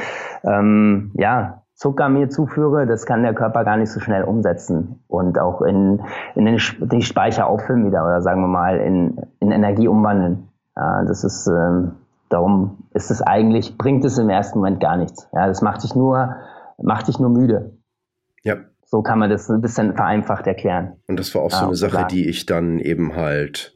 ähm, 0.44 1.12
ja, 1.14 1.62
Zucker 1.74 2.08
mir 2.08 2.30
zuführe, 2.30 2.86
das 2.86 3.04
kann 3.04 3.22
der 3.22 3.34
Körper 3.34 3.62
gar 3.62 3.76
nicht 3.76 3.92
so 3.92 4.00
schnell 4.00 4.24
umsetzen 4.24 5.04
und 5.08 5.38
auch 5.38 5.60
in, 5.60 6.00
in 6.34 6.46
den, 6.46 6.58
den 6.80 7.02
Speicher 7.02 7.46
auffüllen 7.46 7.86
wieder 7.86 8.02
oder 8.02 8.22
sagen 8.22 8.40
wir 8.40 8.48
mal 8.48 8.78
in, 8.78 9.20
in 9.40 9.52
Energie 9.52 9.86
umwandeln. 9.86 10.48
Ja, 10.74 11.04
das 11.04 11.22
ist, 11.22 11.46
ähm, 11.46 11.92
darum 12.30 12.78
ist 12.94 13.10
es 13.10 13.20
eigentlich, 13.20 13.76
bringt 13.76 14.06
es 14.06 14.16
im 14.16 14.30
ersten 14.30 14.58
Moment 14.58 14.80
gar 14.80 14.96
nichts. 14.96 15.28
Ja, 15.34 15.46
das 15.46 15.60
macht 15.60 15.82
dich 15.82 15.94
nur, 15.94 16.36
macht 16.82 17.08
dich 17.08 17.18
nur 17.18 17.28
müde. 17.28 17.75
Ja. 18.46 18.64
So 18.84 19.02
kann 19.02 19.18
man 19.18 19.30
das 19.30 19.50
ein 19.50 19.60
bisschen 19.60 19.94
vereinfacht 19.94 20.46
erklären. 20.46 20.92
Und 21.08 21.18
das 21.18 21.34
war 21.34 21.42
auch 21.42 21.50
so 21.50 21.66
eine 21.66 21.74
Sache, 21.74 21.96
sagen. 21.96 22.08
die 22.08 22.28
ich 22.28 22.46
dann 22.46 22.78
eben 22.78 23.16
halt, 23.16 23.74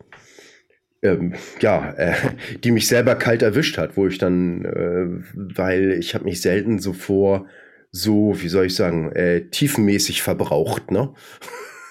ähm, 1.03 1.35
ja, 1.59 1.91
äh, 1.95 2.15
die 2.63 2.71
mich 2.71 2.87
selber 2.87 3.17
kalt 3.17 3.43
erwischt 3.43 3.77
hat, 3.77 3.97
wo 3.97 4.07
ich 4.07 4.19
dann, 4.19 4.65
äh, 4.65 5.07
weil 5.35 5.93
ich 5.99 6.15
habe 6.15 6.25
mich 6.25 6.41
selten 6.41 6.79
so 6.79 6.93
vor 6.93 7.47
so, 7.91 8.35
wie 8.37 8.49
soll 8.49 8.67
ich 8.67 8.77
sagen, 8.77 9.11
äh, 9.11 9.49
tiefenmäßig 9.51 10.23
verbraucht, 10.23 10.93
ne? 10.93 11.13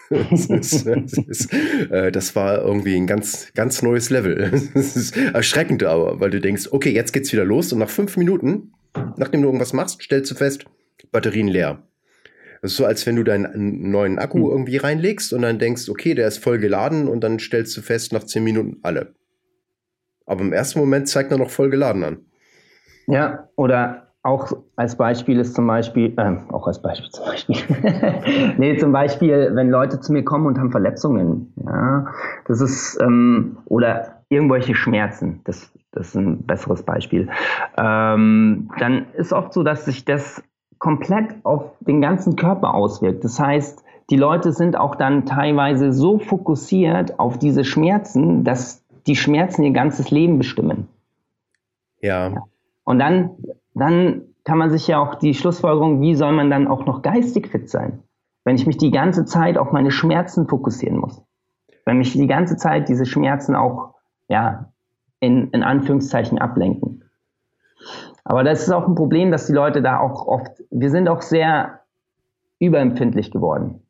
das, 0.32 0.46
ist, 0.48 0.88
das, 0.88 1.14
ist, 1.14 1.54
äh, 1.92 2.12
das, 2.12 2.36
war 2.36 2.64
irgendwie 2.64 2.96
ein 2.96 3.06
ganz, 3.06 3.52
ganz 3.54 3.84
neues 3.84 4.10
Level. 4.10 4.62
Das 4.74 4.96
ist 4.96 5.16
erschreckend 5.16 5.84
aber, 5.84 6.20
weil 6.20 6.32
du 6.32 6.42
denkst, 6.42 6.70
okay, 6.72 6.92
jetzt 6.92 7.14
geht's 7.14 7.32
wieder 7.32 7.46
los 7.46 7.72
und 7.74 7.80
nach 7.80 7.90
fünf 7.90 8.18
Minuten, 8.18 8.74
nachdem 9.18 9.42
du 9.42 9.48
irgendwas 9.48 9.74
machst, 9.74 10.02
stellst 10.02 10.32
du 10.32 10.36
fest, 10.36 10.66
Batterien 11.12 11.48
leer. 11.48 11.84
Das 12.62 12.72
ist 12.72 12.78
so, 12.78 12.86
als 12.86 13.06
wenn 13.06 13.16
du 13.16 13.24
deinen 13.24 13.90
neuen 13.90 14.20
Akku 14.20 14.40
hm. 14.40 14.52
irgendwie 14.52 14.78
reinlegst 14.78 15.34
und 15.34 15.42
dann 15.42 15.60
denkst, 15.60 15.90
okay, 15.90 16.14
der 16.14 16.28
ist 16.28 16.44
voll 16.44 16.60
geladen 16.60 17.08
und 17.08 17.24
dann 17.24 17.40
stellst 17.40 17.76
du 17.78 17.82
fest, 17.82 18.14
nach 18.14 18.24
zehn 18.24 18.44
Minuten 18.44 18.78
alle. 18.84 19.16
Aber 20.26 20.42
im 20.42 20.54
ersten 20.54 20.80
Moment 20.80 21.08
zeigt 21.08 21.32
er 21.32 21.38
noch 21.38 21.50
voll 21.50 21.70
geladen 21.70 22.04
an. 22.04 22.18
Ja, 23.08 23.50
oder 23.56 24.10
auch 24.22 24.52
als 24.76 24.96
Beispiel 24.96 25.40
ist 25.40 25.56
zum 25.56 25.66
Beispiel, 25.66 26.14
äh, 26.18 26.38
auch 26.52 26.68
als 26.68 26.82
Beispiel 26.82 27.10
zum 27.10 27.26
Beispiel, 27.26 27.56
nee, 28.58 28.78
zum 28.78 28.92
Beispiel, 28.92 29.52
wenn 29.54 29.70
Leute 29.70 30.00
zu 30.02 30.12
mir 30.12 30.24
kommen 30.24 30.46
und 30.46 30.60
haben 30.60 30.72
Verletzungen, 30.72 31.54
ja, 31.66 32.06
das 32.46 32.62
ist, 32.62 33.00
ähm, 33.02 33.58
oder 33.66 34.24
irgendwelche 34.30 34.76
Schmerzen, 34.76 35.42
das, 35.46 35.72
das 35.92 36.10
ist 36.10 36.16
ein 36.16 36.46
besseres 36.46 36.84
Beispiel, 36.84 37.30
ähm, 37.78 38.70
dann 38.78 39.06
ist 39.14 39.32
oft 39.32 39.54
so, 39.54 39.64
dass 39.64 39.86
sich 39.86 40.04
das 40.04 40.44
komplett 40.80 41.36
auf 41.44 41.74
den 41.82 42.02
ganzen 42.02 42.36
Körper 42.36 42.74
auswirkt. 42.74 43.24
Das 43.24 43.40
heißt, 43.40 43.84
die 44.10 44.18
Leute 44.18 44.54
sind 44.54 44.76
auch 44.76 44.96
dann 44.96 45.26
teilweise 45.26 45.94
so 45.94 46.18
fokussiert 46.18 47.20
auf 47.20 47.38
diese 47.38 47.64
Schmerzen, 47.64 48.44
dass 48.44 48.84
die 49.06 49.16
Schmerzen 49.16 49.64
ihr 49.64 49.72
ganzes 49.72 50.10
Leben 50.10 50.38
bestimmen. 50.38 50.88
Ja. 52.02 52.44
Und 52.86 53.00
dann 53.00 53.32
dann 53.80 54.24
kann 54.44 54.58
man 54.58 54.70
sich 54.70 54.88
ja 54.88 55.00
auch 55.00 55.16
die 55.16 55.34
Schlussfolgerung, 55.34 56.02
wie 56.02 56.16
soll 56.16 56.34
man 56.34 56.50
dann 56.50 56.68
auch 56.68 56.86
noch 56.86 57.02
geistig 57.02 57.48
fit 57.48 57.70
sein, 57.70 58.04
wenn 58.44 58.56
ich 58.56 58.68
mich 58.68 58.78
die 58.78 58.92
ganze 58.92 59.26
Zeit 59.26 59.58
auf 59.58 59.72
meine 59.72 59.92
Schmerzen 59.92 60.48
fokussieren 60.48 60.98
muss. 60.98 61.22
Wenn 61.86 61.98
mich 61.98 62.14
die 62.14 62.28
ganze 62.28 62.58
Zeit 62.58 62.90
diese 62.90 63.06
Schmerzen 63.06 63.56
auch, 63.56 63.96
ja, 64.28 64.72
in, 65.20 65.50
in 65.52 65.64
Anführungszeichen 65.64 66.40
ablenken. 66.40 67.04
Aber 68.30 68.44
das 68.44 68.62
ist 68.62 68.72
auch 68.72 68.88
ein 68.88 68.94
Problem, 68.94 69.32
dass 69.32 69.48
die 69.48 69.54
Leute 69.54 69.82
da 69.82 70.00
auch 70.00 70.28
oft, 70.28 70.52
wir 70.70 70.92
sind 70.92 71.10
auch 71.10 71.24
sehr 71.24 71.80
überempfindlich 72.60 73.32
geworden, 73.32 73.82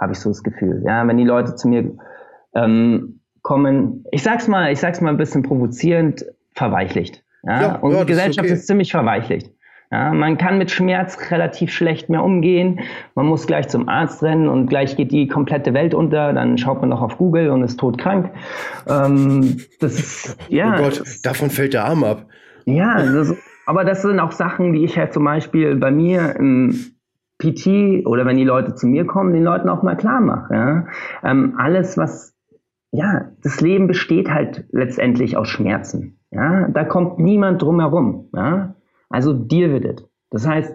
habe 0.00 0.12
ich 0.12 0.18
so 0.18 0.30
das 0.30 0.42
Gefühl. 0.42 0.82
Ja, 0.84 1.06
wenn 1.06 1.16
die 1.16 1.24
Leute 1.24 1.54
zu 1.54 1.68
mir 1.68 1.92
ähm, 2.56 3.20
kommen, 3.42 4.04
ich 4.10 4.24
sag's 4.24 4.48
mal, 4.48 4.72
ich 4.72 4.80
sag's 4.80 5.00
mal 5.00 5.10
ein 5.10 5.16
bisschen 5.16 5.44
provozierend, 5.44 6.26
verweichlicht. 6.56 7.22
Ja? 7.44 7.62
ja 7.62 7.76
und 7.76 7.92
ja, 7.92 8.00
die 8.00 8.06
Gesellschaft 8.06 8.46
ist, 8.46 8.50
okay. 8.50 8.52
ist 8.58 8.66
ziemlich 8.66 8.90
verweichlicht. 8.90 9.52
Ja, 9.92 10.12
man 10.12 10.38
kann 10.38 10.58
mit 10.58 10.72
Schmerz 10.72 11.16
relativ 11.30 11.72
schlecht 11.72 12.08
mehr 12.08 12.24
umgehen. 12.24 12.80
Man 13.14 13.26
muss 13.26 13.46
gleich 13.46 13.68
zum 13.68 13.88
Arzt 13.88 14.24
rennen 14.24 14.48
und 14.48 14.66
gleich 14.66 14.96
geht 14.96 15.12
die 15.12 15.28
komplette 15.28 15.72
Welt 15.72 15.94
unter. 15.94 16.32
Dann 16.32 16.58
schaut 16.58 16.80
man 16.80 16.90
noch 16.90 17.00
auf 17.00 17.16
Google 17.16 17.50
und 17.50 17.62
ist 17.62 17.78
todkrank. 17.78 18.28
Ähm, 18.88 19.58
das 19.78 19.94
ist, 19.94 20.36
ja. 20.48 20.74
Oh 20.74 20.82
Gott, 20.82 21.04
davon 21.22 21.48
fällt 21.48 21.74
der 21.74 21.84
Arm 21.84 22.02
ab. 22.02 22.26
Ja, 22.66 23.00
das, 23.00 23.34
aber 23.68 23.84
das 23.84 24.00
sind 24.00 24.18
auch 24.18 24.32
Sachen, 24.32 24.72
die 24.72 24.82
ich 24.82 24.96
halt 24.96 25.12
zum 25.12 25.24
Beispiel 25.24 25.76
bei 25.76 25.90
mir 25.90 26.34
im 26.36 26.74
PT 27.36 28.06
oder 28.06 28.24
wenn 28.24 28.38
die 28.38 28.44
Leute 28.44 28.74
zu 28.74 28.86
mir 28.86 29.04
kommen, 29.04 29.34
den 29.34 29.44
Leuten 29.44 29.68
auch 29.68 29.82
mal 29.82 29.94
klar 29.94 30.22
mache. 30.22 30.54
Ja? 30.54 30.86
Ähm, 31.22 31.54
alles, 31.58 31.98
was, 31.98 32.34
ja, 32.92 33.26
das 33.42 33.60
Leben 33.60 33.86
besteht 33.86 34.30
halt 34.30 34.64
letztendlich 34.70 35.36
aus 35.36 35.48
Schmerzen. 35.48 36.18
Ja, 36.30 36.68
da 36.68 36.84
kommt 36.84 37.18
niemand 37.18 37.60
drum 37.60 37.80
herum. 37.80 38.30
Ja? 38.34 38.74
Also 39.10 39.34
deal 39.34 39.70
with 39.70 39.84
it. 39.86 40.08
Das 40.30 40.48
heißt, 40.48 40.74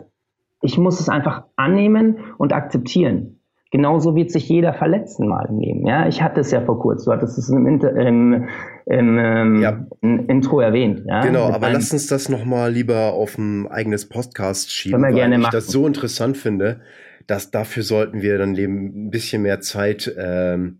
ich 0.62 0.78
muss 0.78 1.00
es 1.00 1.10
einfach 1.10 1.46
annehmen 1.56 2.20
und 2.38 2.54
akzeptieren. 2.54 3.40
Genauso 3.74 4.16
wird 4.16 4.30
sich 4.30 4.48
jeder 4.50 4.72
verletzen 4.72 5.28
mal 5.28 5.48
im 5.50 5.58
Leben. 5.58 5.88
Ja, 5.88 6.08
ich 6.08 6.22
hatte 6.22 6.42
es 6.42 6.52
ja 6.52 6.62
vor 6.62 6.80
kurzem. 6.80 7.06
Du 7.06 7.18
hattest 7.18 7.40
es 7.40 7.50
im, 7.50 7.66
Inter 7.66 7.96
im, 7.96 8.48
im 8.86 9.18
ähm, 9.18 9.62
ja. 9.64 9.88
Intro 10.02 10.60
erwähnt. 10.60 11.02
Ja? 11.08 11.22
Genau, 11.22 11.46
aber 11.52 11.72
lass 11.72 11.92
uns 11.92 12.06
das 12.06 12.30
nochmal 12.30 12.72
lieber 12.72 13.14
auf 13.14 13.36
ein 13.40 13.68
eigenes 13.68 14.08
Podcast 14.08 14.72
schieben, 14.72 15.02
weil 15.02 15.16
gerne 15.16 15.38
ich 15.38 15.42
machen. 15.42 15.54
das 15.54 15.66
so 15.66 15.88
interessant 15.88 16.38
finde, 16.38 16.82
dass 17.26 17.50
dafür 17.50 17.82
sollten 17.82 18.22
wir 18.22 18.38
dann 18.38 18.56
eben 18.56 19.08
ein 19.08 19.10
bisschen 19.10 19.42
mehr 19.42 19.60
Zeit 19.60 20.14
ähm, 20.20 20.78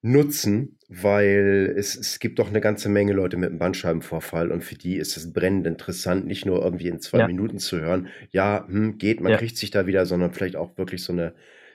nutzen, 0.00 0.78
weil 0.88 1.74
es, 1.76 1.96
es 1.96 2.20
gibt 2.20 2.38
doch 2.38 2.50
eine 2.50 2.60
ganze 2.60 2.88
Menge 2.88 3.14
Leute 3.14 3.36
mit 3.36 3.50
einem 3.50 3.58
Bandscheibenvorfall 3.58 4.52
und 4.52 4.62
für 4.62 4.76
die 4.76 4.94
ist 4.94 5.16
es 5.16 5.32
brennend 5.32 5.66
interessant, 5.66 6.28
nicht 6.28 6.46
nur 6.46 6.62
irgendwie 6.62 6.86
in 6.86 7.00
zwei 7.00 7.18
ja. 7.18 7.26
Minuten 7.26 7.58
zu 7.58 7.80
hören, 7.80 8.06
ja, 8.30 8.64
hm, 8.68 8.98
geht, 8.98 9.20
man 9.20 9.32
ja. 9.32 9.38
kriegt 9.38 9.56
sich 9.56 9.72
da 9.72 9.86
wieder, 9.86 10.06
sondern 10.06 10.30
vielleicht 10.30 10.54
auch 10.54 10.78
wirklich 10.78 11.02
so 11.02 11.12
eine 11.12 11.32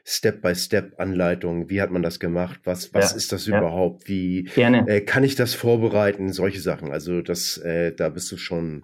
Step-by-Step-Anleitung. 0.10 1.70
Wie 1.70 1.82
hat 1.82 1.92
man 1.92 2.02
das 2.02 2.20
gemacht? 2.20 2.62
Was, 2.64 2.94
was 2.94 3.12
ja. 3.12 3.18
ist 3.18 3.34
das 3.34 3.46
überhaupt? 3.46 4.08
Wie 4.08 4.48
äh, 4.56 5.02
kann 5.02 5.26
ich 5.26 5.36
das 5.36 5.54
vorbereiten? 5.54 6.32
Solche 6.32 6.62
Sachen. 6.62 6.92
Also 6.92 7.22
das, 7.22 7.58
äh, 7.58 7.92
da 7.94 8.08
bist 8.08 8.32
du 8.32 8.38
schon, 8.38 8.84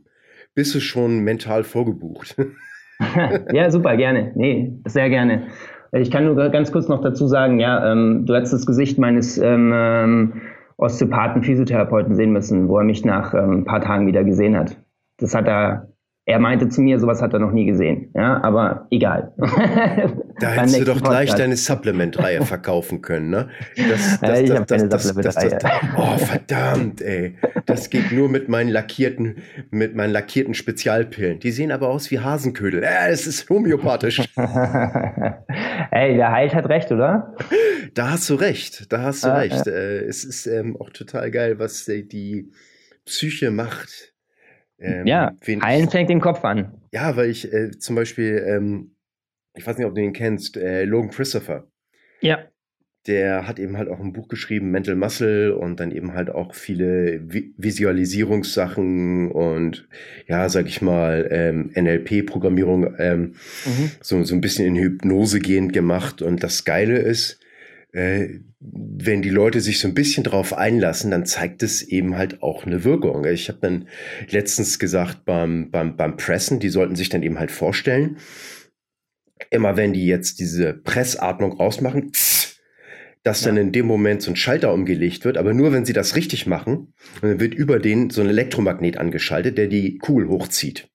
bist 0.54 0.76
du 0.76 0.82
schon 0.82 1.20
mental 1.20 1.64
vorgebucht. 1.64 2.36
ja, 3.54 3.72
super, 3.72 3.96
gerne. 3.96 4.34
Nee, 4.36 4.74
sehr 4.86 5.10
gerne. 5.10 5.48
Ich 5.94 6.12
kann 6.12 6.26
nur 6.26 6.36
ganz 6.50 6.72
kurz 6.74 6.90
noch 6.90 7.02
dazu 7.02 7.28
sagen, 7.28 7.60
ja, 7.60 7.92
ähm, 7.92 8.26
du 8.26 8.36
hast 8.36 8.52
das 8.52 8.66
Gesicht 8.66 9.00
meines 9.00 9.38
ähm, 9.38 9.72
ähm, 9.74 10.42
Osteopathen, 10.78 11.44
Physiotherapeuten 11.44 12.16
sehen 12.16 12.34
müssen, 12.34 12.68
wo 12.68 12.80
er 12.80 12.84
mich 12.84 13.06
nach 13.06 13.34
ähm, 13.34 13.60
ein 13.60 13.66
paar 13.66 13.80
Tagen 13.80 14.08
wieder 14.08 14.26
gesehen 14.26 14.58
hat. 14.58 14.78
Das 15.18 15.34
hat 15.34 15.48
er 15.48 15.94
er 16.26 16.40
meinte 16.40 16.70
zu 16.70 16.82
mir, 16.82 17.00
sowas 17.00 17.22
hat 17.22 17.34
er 17.34 17.40
noch 17.40 17.52
nie 17.52 17.66
gesehen. 17.66 18.12
Ja, 18.14 18.42
aber 18.44 18.88
egal. 18.92 19.34
Da 20.40 20.52
hättest 20.52 20.80
du 20.80 20.86
doch 20.86 21.02
gleich 21.02 21.30
Podcast. 21.30 21.40
deine 21.40 21.58
Supplement-Reihe 21.58 22.46
verkaufen 22.46 23.02
können, 23.02 23.30
ne? 23.30 23.50
Das, 23.76 24.20
das, 24.20 24.40
ich 24.42 24.52
habe 24.52 24.66
keine 24.66 24.90
Supplement-Reihe. 24.90 25.60
Oh, 25.98 26.18
verdammt, 26.18 27.02
ey. 27.02 27.36
Das 27.66 27.90
geht 27.90 28.12
nur 28.12 28.30
mit 28.30 28.50
meinen 28.50 28.70
lackierten, 28.70 29.38
mit 29.72 29.96
meinen 29.96 30.12
lackierten 30.12 30.54
Spezialpillen. 30.54 31.40
Die 31.40 31.52
sehen 31.52 31.72
aber 31.72 31.90
aus 31.90 32.12
wie 32.12 32.20
Hasenködel. 32.20 32.84
Äh, 32.84 33.10
es 33.10 33.28
ist 33.28 33.50
homöopathisch. 33.50 34.20
ey, 35.92 36.16
der 36.16 36.32
Heilt 36.32 36.54
hat 36.56 36.70
recht, 36.70 36.92
oder? 36.92 37.36
Da 37.94 38.12
hast 38.12 38.30
du 38.30 38.36
recht. 38.36 38.92
Da 38.92 39.02
hast 39.04 39.24
du 39.24 39.30
ah, 39.30 39.38
recht. 39.38 39.66
Ja. 39.66 39.72
Äh, 39.72 40.06
es 40.06 40.24
ist 40.24 40.48
ähm, 40.48 40.78
auch 40.80 40.90
total 40.90 41.32
geil, 41.32 41.60
was 41.60 41.88
äh, 41.88 42.04
die 42.04 42.52
Psyche 43.06 43.52
macht 43.52 44.14
ähm, 44.84 45.08
ja, 45.08 45.32
heilen 45.48 45.90
fängt 45.90 46.10
den 46.10 46.20
Kopf 46.20 46.44
an. 46.44 46.74
Ja, 46.92 47.16
weil 47.16 47.30
ich 47.30 47.52
äh, 47.52 47.72
zum 47.72 47.96
Beispiel, 47.96 48.44
ähm, 48.46 48.93
ich 49.56 49.66
weiß 49.66 49.78
nicht, 49.78 49.88
ob 49.88 49.96
du 49.96 50.02
ihn 50.02 50.14
kennst, 50.14 50.58
äh, 50.58 50.86
Logan 50.86 51.12
Christopher. 51.12 51.68
Ja. 52.22 52.40
der 53.06 53.48
hat 53.48 53.60
eben 53.60 53.76
halt 53.76 53.90
auch 53.90 54.00
ein 54.00 54.14
Buch 54.14 54.30
geschrieben, 54.30 54.72
Mental 54.72 54.96
Muscle, 54.96 55.54
und 55.54 55.82
dann 55.82 55.92
eben 55.92 56.14
halt 56.14 56.30
auch 56.30 56.56
viele 56.56 57.22
Visualisierungssachen 57.58 59.30
und 59.30 59.90
ja, 60.26 60.48
sag 60.48 60.68
ich 60.68 60.82
mal, 60.82 61.28
ähm, 61.30 61.70
NLP-Programmierung 61.76 62.96
ähm, 62.98 63.36
mhm. 63.66 63.92
so, 64.00 64.24
so 64.24 64.34
ein 64.34 64.40
bisschen 64.40 64.66
in 64.66 64.78
Hypnose 64.78 65.42
gehend 65.42 65.74
gemacht. 65.74 66.22
Und 66.22 66.44
das 66.44 66.64
Geile 66.64 66.98
ist, 66.98 67.42
äh, 67.92 68.40
wenn 68.60 69.22
die 69.22 69.30
Leute 69.30 69.60
sich 69.60 69.80
so 69.80 69.90
ein 69.90 69.94
bisschen 69.94 70.24
drauf 70.24 70.54
einlassen, 70.54 71.12
dann 71.12 71.26
zeigt 71.26 71.62
es 71.62 71.82
eben 71.82 72.18
halt 72.18 72.42
auch 72.42 72.66
eine 72.66 72.86
Wirkung. 72.86 73.26
Ich 73.26 73.50
habe 73.50 73.60
dann 73.62 73.88
letztens 74.30 74.80
gesagt 74.80 75.26
beim, 75.26 75.72
beim, 75.72 75.98
beim 75.98 76.16
Pressen, 76.16 76.60
die 76.62 76.70
sollten 76.70 76.96
sich 76.96 77.10
dann 77.10 77.24
eben 77.24 77.38
halt 77.38 77.52
vorstellen, 77.52 78.18
immer 79.54 79.78
wenn 79.78 79.94
die 79.94 80.06
jetzt 80.06 80.40
diese 80.40 80.74
Pressatmung 80.74 81.60
ausmachen, 81.60 82.12
dass 83.24 83.42
dann 83.42 83.56
in 83.56 83.72
dem 83.72 83.86
Moment 83.86 84.22
so 84.22 84.32
ein 84.32 84.36
Schalter 84.36 84.74
umgelegt 84.74 85.24
wird, 85.24 85.38
aber 85.38 85.54
nur 85.54 85.72
wenn 85.72 85.86
sie 85.86 85.94
das 85.94 86.16
richtig 86.16 86.46
machen, 86.46 86.94
dann 87.22 87.40
wird 87.40 87.54
über 87.54 87.80
den 87.80 88.10
so 88.10 88.22
ein 88.22 88.30
Elektromagnet 88.30 88.98
angeschaltet, 88.98 89.58
der 89.58 89.68
die 89.68 89.98
Kugel 89.98 90.28
hochzieht. 90.28 90.90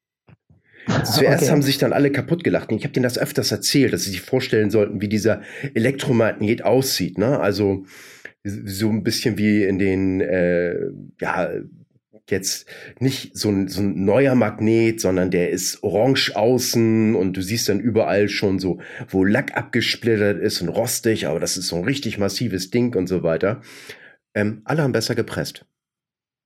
Zuerst 1.05 1.43
okay. 1.43 1.53
haben 1.53 1.63
sich 1.63 1.79
dann 1.79 1.93
alle 1.93 2.11
kaputt 2.11 2.45
gelacht. 2.45 2.73
Ich 2.73 2.85
habe 2.85 2.93
denen 2.93 3.05
das 3.05 3.19
öfters 3.19 3.53
erzählt, 3.53 3.93
dass 3.93 4.05
sie 4.05 4.11
sich 4.11 4.23
vorstellen 4.23 4.71
sollten, 4.71 5.01
wie 5.01 5.09
dieser 5.09 5.43
Elektromagnet 5.75 6.65
aussieht. 6.65 7.19
Ne? 7.19 7.39
Also 7.41 7.85
so 8.45 8.89
ein 8.89 9.03
bisschen 9.03 9.37
wie 9.37 9.65
in 9.65 9.79
den 9.79 10.21
äh, 10.21 10.77
ja, 11.21 11.51
jetzt 12.31 12.69
nicht 12.99 13.37
so 13.37 13.49
ein, 13.49 13.69
so 13.69 13.81
ein 13.81 14.05
neuer 14.05 14.35
Magnet, 14.35 15.01
sondern 15.01 15.31
der 15.31 15.51
ist 15.51 15.83
orange 15.83 16.33
außen 16.35 17.15
und 17.15 17.37
du 17.37 17.43
siehst 17.43 17.69
dann 17.69 17.81
überall 17.81 18.29
schon 18.29 18.59
so, 18.59 18.79
wo 19.09 19.25
Lack 19.25 19.57
abgesplittert 19.57 20.39
ist 20.39 20.61
und 20.63 20.69
rostig, 20.69 21.27
aber 21.27 21.41
das 21.41 21.57
ist 21.57 21.69
so 21.69 21.77
ein 21.77 21.85
richtig 21.85 22.19
massives 22.19 22.71
Ding 22.71 22.95
und 22.97 23.07
so 23.07 23.23
weiter. 23.23 23.61
Ähm, 24.35 24.63
alle 24.65 24.83
haben 24.83 24.93
besser 24.93 25.15
gepresst. 25.15 25.65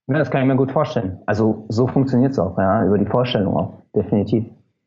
Ja, 0.08 0.18
das 0.18 0.30
kann 0.30 0.42
ich 0.42 0.48
mir 0.48 0.56
gut 0.56 0.72
vorstellen. 0.72 1.20
Also 1.26 1.66
so 1.68 1.86
funktioniert 1.86 2.32
es 2.32 2.38
auch, 2.38 2.58
ja, 2.58 2.84
über 2.84 2.98
die 2.98 3.06
Vorstellung 3.06 3.56
auch, 3.56 3.82
definitiv. 3.94 4.44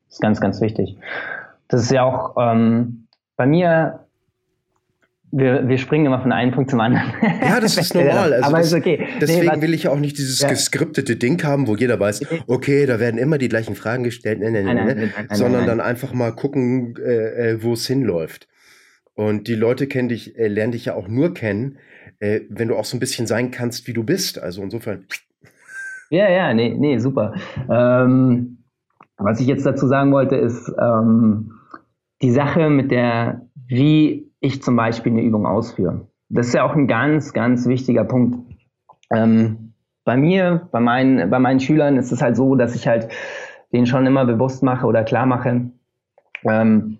Das 0.07 0.15
ist 0.15 0.21
ganz, 0.21 0.41
ganz 0.41 0.61
wichtig. 0.61 0.97
Das 1.67 1.81
ist 1.81 1.91
ja 1.91 2.03
auch 2.03 2.35
ähm, 2.37 3.07
bei 3.37 3.45
mir 3.45 4.04
wir, 5.37 5.67
wir 5.67 5.77
springen 5.77 6.05
immer 6.05 6.21
von 6.21 6.31
einem 6.31 6.51
Punkt 6.53 6.69
zum 6.69 6.79
anderen. 6.79 7.13
Ja, 7.41 7.59
das 7.59 7.77
ist 7.77 7.93
normal. 7.95 8.31
Also 8.33 8.47
Aber 8.47 8.57
das, 8.59 8.67
ist 8.67 8.73
okay. 8.73 9.05
Deswegen 9.19 9.53
nee, 9.53 9.61
will 9.61 9.73
ich 9.73 9.83
ja 9.83 9.91
auch 9.91 9.99
nicht 9.99 10.17
dieses 10.17 10.39
ja. 10.39 10.47
geskriptete 10.47 11.17
Ding 11.17 11.43
haben, 11.43 11.67
wo 11.67 11.75
jeder 11.75 11.99
weiß, 11.99 12.25
okay, 12.47 12.85
da 12.85 13.01
werden 13.01 13.17
immer 13.17 13.37
die 13.37 13.49
gleichen 13.49 13.75
Fragen 13.75 14.03
gestellt, 14.03 14.39
nein, 14.39 14.53
nein, 14.53 14.65
nein, 14.65 15.27
sondern 15.31 15.65
dann 15.65 15.81
einfach 15.81 16.13
mal 16.13 16.31
gucken, 16.31 16.95
äh, 16.97 17.51
äh, 17.51 17.63
wo 17.63 17.73
es 17.73 17.85
hinläuft. 17.85 18.47
Und 19.13 19.47
die 19.47 19.55
Leute 19.55 19.87
kennen 19.87 20.07
dich, 20.07 20.37
äh, 20.37 20.47
lernen 20.47 20.71
dich 20.71 20.85
ja 20.85 20.95
auch 20.95 21.09
nur 21.09 21.33
kennen, 21.33 21.79
äh, 22.19 22.41
wenn 22.49 22.69
du 22.69 22.77
auch 22.77 22.85
so 22.85 22.95
ein 22.95 23.01
bisschen 23.01 23.27
sein 23.27 23.51
kannst, 23.51 23.87
wie 23.87 23.93
du 23.93 24.03
bist. 24.03 24.41
Also 24.41 24.63
insofern. 24.63 25.05
Ja, 26.09 26.29
ja, 26.29 26.53
nee, 26.53 26.73
nee, 26.77 26.97
super. 26.97 27.33
Ähm, 27.69 28.59
was 29.17 29.41
ich 29.41 29.47
jetzt 29.47 29.65
dazu 29.65 29.87
sagen 29.87 30.13
wollte, 30.13 30.35
ist 30.37 30.71
ähm, 30.79 31.51
die 32.21 32.31
Sache 32.31 32.69
mit 32.69 32.91
der, 32.91 33.41
wie 33.67 34.31
ich 34.45 34.61
zum 34.61 34.75
Beispiel 34.75 35.11
eine 35.11 35.21
Übung 35.21 35.45
ausführe. 35.45 36.07
Das 36.29 36.47
ist 36.47 36.53
ja 36.53 36.63
auch 36.63 36.75
ein 36.75 36.87
ganz, 36.87 37.33
ganz 37.33 37.67
wichtiger 37.67 38.03
Punkt. 38.03 38.39
Ähm, 39.11 39.73
bei 40.03 40.17
mir, 40.17 40.67
bei 40.71 40.79
meinen, 40.79 41.29
bei 41.29 41.39
meinen 41.39 41.59
Schülern 41.59 41.97
ist 41.97 42.11
es 42.11 42.21
halt 42.21 42.35
so, 42.35 42.55
dass 42.55 42.75
ich 42.75 42.87
halt 42.87 43.09
denen 43.71 43.85
schon 43.85 44.05
immer 44.05 44.25
bewusst 44.25 44.63
mache 44.63 44.85
oder 44.85 45.03
klar 45.03 45.25
mache, 45.25 45.71
ähm, 46.43 46.97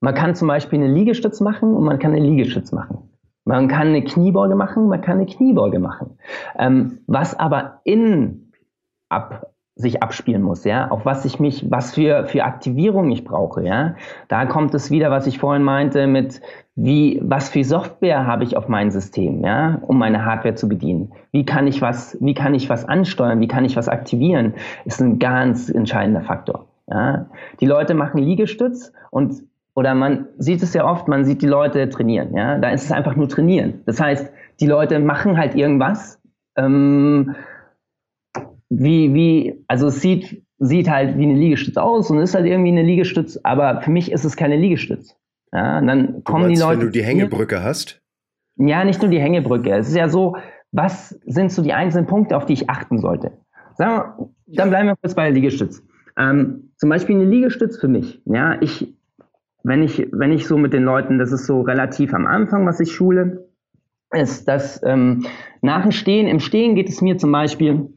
man 0.00 0.14
kann 0.14 0.34
zum 0.34 0.48
Beispiel 0.48 0.80
eine 0.80 0.92
Liegestütz 0.92 1.40
machen 1.40 1.74
und 1.74 1.84
man 1.84 1.98
kann 2.00 2.12
eine 2.12 2.24
Liegestütz 2.24 2.72
machen. 2.72 3.08
Man 3.44 3.68
kann 3.68 3.88
eine 3.88 4.02
Kniebeuge 4.02 4.56
machen, 4.56 4.88
man 4.88 5.00
kann 5.00 5.18
eine 5.18 5.26
Kniebeuge 5.26 5.78
machen. 5.78 6.18
Ähm, 6.58 6.98
was 7.06 7.38
aber 7.38 7.80
in 7.84 8.52
ab, 9.08 9.52
sich 9.74 10.02
abspielen 10.02 10.42
muss, 10.42 10.64
ja, 10.64 10.90
auf 10.90 11.04
was 11.04 11.24
ich 11.24 11.40
mich, 11.40 11.70
was 11.70 11.94
für, 11.94 12.26
für 12.26 12.44
Aktivierung 12.44 13.10
ich 13.10 13.24
brauche, 13.24 13.64
ja. 13.64 13.94
Da 14.28 14.46
kommt 14.46 14.74
es 14.74 14.90
wieder, 14.90 15.10
was 15.10 15.26
ich 15.26 15.38
vorhin 15.38 15.62
meinte, 15.62 16.06
mit 16.06 16.40
wie, 16.74 17.20
was 17.22 17.50
für 17.50 17.64
Software 17.64 18.26
habe 18.26 18.44
ich 18.44 18.56
auf 18.56 18.68
meinem 18.68 18.90
System, 18.90 19.44
ja, 19.44 19.78
um 19.82 19.98
meine 19.98 20.24
Hardware 20.24 20.54
zu 20.54 20.68
bedienen? 20.68 21.12
Wie 21.30 21.44
kann 21.44 21.66
ich 21.66 21.82
was, 21.82 22.16
wie 22.20 22.34
kann 22.34 22.54
ich 22.54 22.70
was 22.70 22.86
ansteuern? 22.86 23.40
Wie 23.40 23.48
kann 23.48 23.64
ich 23.64 23.76
was 23.76 23.88
aktivieren? 23.88 24.54
Ist 24.84 25.00
ein 25.00 25.18
ganz 25.18 25.68
entscheidender 25.68 26.22
Faktor, 26.22 26.66
ja. 26.88 27.26
Die 27.60 27.66
Leute 27.66 27.94
machen 27.94 28.18
Liegestütz 28.18 28.92
und 29.10 29.42
oder 29.74 29.94
man 29.94 30.28
sieht 30.36 30.62
es 30.62 30.74
ja 30.74 30.84
oft, 30.84 31.08
man 31.08 31.24
sieht 31.24 31.40
die 31.40 31.46
Leute 31.46 31.88
trainieren, 31.90 32.34
ja. 32.34 32.58
Da 32.58 32.70
ist 32.70 32.84
es 32.84 32.92
einfach 32.92 33.16
nur 33.16 33.28
trainieren. 33.28 33.80
Das 33.84 34.00
heißt, 34.00 34.32
die 34.60 34.66
Leute 34.66 34.98
machen 34.98 35.36
halt 35.36 35.54
irgendwas, 35.54 36.20
ähm, 36.56 37.34
wie, 38.70 39.12
wie, 39.12 39.64
also 39.68 39.88
es 39.88 40.00
sieht, 40.00 40.42
sieht 40.58 40.88
halt 40.88 41.18
wie 41.18 41.24
eine 41.24 41.34
Liegestütz 41.34 41.76
aus 41.76 42.10
und 42.10 42.18
ist 42.18 42.34
halt 42.34 42.46
irgendwie 42.46 42.70
eine 42.70 42.82
Liegestütz, 42.82 43.38
aber 43.42 43.82
für 43.82 43.90
mich 43.90 44.10
ist 44.10 44.24
es 44.24 44.36
keine 44.36 44.56
Liegestütz. 44.56 45.14
Ja, 45.52 45.78
und 45.78 45.86
dann 45.86 46.24
kommen 46.24 46.46
meinst, 46.46 46.60
die 46.60 46.64
Leute. 46.64 46.80
Wenn 46.80 46.86
du 46.86 46.92
die 46.92 47.04
Hängebrücke 47.04 47.62
hast? 47.62 48.00
Ja, 48.56 48.84
nicht 48.84 49.00
nur 49.00 49.10
die 49.10 49.20
Hängebrücke. 49.20 49.70
Es 49.70 49.88
ist 49.88 49.96
ja 49.96 50.08
so, 50.08 50.36
was 50.72 51.10
sind 51.26 51.52
so 51.52 51.62
die 51.62 51.72
einzelnen 51.72 52.06
Punkte, 52.06 52.36
auf 52.36 52.46
die 52.46 52.54
ich 52.54 52.70
achten 52.70 52.98
sollte? 52.98 53.32
Sagen 53.76 54.28
wir, 54.46 54.56
dann 54.56 54.70
bleiben 54.70 54.88
wir 54.88 54.96
kurz 54.96 55.14
bei 55.14 55.24
der 55.24 55.32
Liegestütz. 55.32 55.82
Ähm, 56.18 56.72
zum 56.76 56.88
Beispiel 56.90 57.16
eine 57.16 57.24
Liegestütz 57.24 57.78
für 57.78 57.88
mich. 57.88 58.22
Ja, 58.24 58.60
ich, 58.60 58.94
wenn 59.62 59.82
ich, 59.82 60.08
wenn 60.12 60.32
ich 60.32 60.46
so 60.46 60.58
mit 60.58 60.72
den 60.72 60.82
Leuten, 60.82 61.18
das 61.18 61.32
ist 61.32 61.46
so 61.46 61.62
relativ 61.62 62.12
am 62.14 62.26
Anfang, 62.26 62.66
was 62.66 62.80
ich 62.80 62.92
schule, 62.92 63.48
ist, 64.12 64.46
dass 64.48 64.82
ähm, 64.84 65.26
nach 65.62 65.82
dem 65.82 65.92
Stehen, 65.92 66.26
im 66.26 66.40
Stehen 66.40 66.74
geht 66.74 66.88
es 66.88 67.00
mir 67.00 67.16
zum 67.16 67.32
Beispiel 67.32 67.88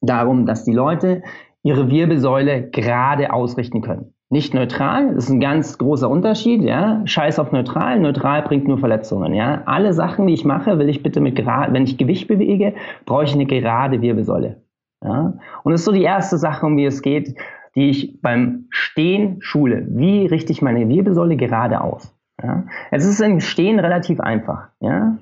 darum, 0.00 0.46
dass 0.46 0.64
die 0.64 0.72
Leute 0.72 1.22
ihre 1.62 1.90
Wirbelsäule 1.90 2.70
gerade 2.70 3.32
ausrichten 3.32 3.82
können. 3.82 4.14
Nicht 4.32 4.54
neutral, 4.54 5.14
das 5.14 5.24
ist 5.24 5.30
ein 5.30 5.40
ganz 5.40 5.76
großer 5.76 6.08
Unterschied, 6.08 6.62
ja. 6.62 7.02
Scheiß 7.04 7.40
auf 7.40 7.50
neutral, 7.50 7.98
neutral 7.98 8.42
bringt 8.42 8.68
nur 8.68 8.78
Verletzungen, 8.78 9.34
ja. 9.34 9.62
Alle 9.66 9.92
Sachen, 9.92 10.28
die 10.28 10.34
ich 10.34 10.44
mache, 10.44 10.78
will 10.78 10.88
ich 10.88 11.02
bitte 11.02 11.20
mit 11.20 11.34
gerade, 11.34 11.72
wenn 11.72 11.82
ich 11.82 11.98
Gewicht 11.98 12.28
bewege, 12.28 12.74
brauche 13.06 13.24
ich 13.24 13.34
eine 13.34 13.46
gerade 13.46 14.00
Wirbelsäule, 14.00 14.62
ja. 15.04 15.34
Und 15.64 15.72
das 15.72 15.80
ist 15.80 15.84
so 15.86 15.92
die 15.92 16.04
erste 16.04 16.38
Sache, 16.38 16.64
um 16.64 16.76
die 16.76 16.84
es 16.84 17.02
geht, 17.02 17.34
die 17.74 17.90
ich 17.90 18.20
beim 18.22 18.66
Stehen 18.70 19.38
schule. 19.40 19.86
Wie 19.90 20.26
richte 20.26 20.52
ich 20.52 20.62
meine 20.62 20.88
Wirbelsäule 20.88 21.36
gerade 21.36 21.80
aus? 21.80 22.16
Ja? 22.40 22.64
Jetzt 22.92 23.04
ist 23.04 23.14
es 23.14 23.20
im 23.20 23.40
Stehen 23.40 23.80
relativ 23.80 24.20
einfach, 24.20 24.68
ja. 24.78 25.18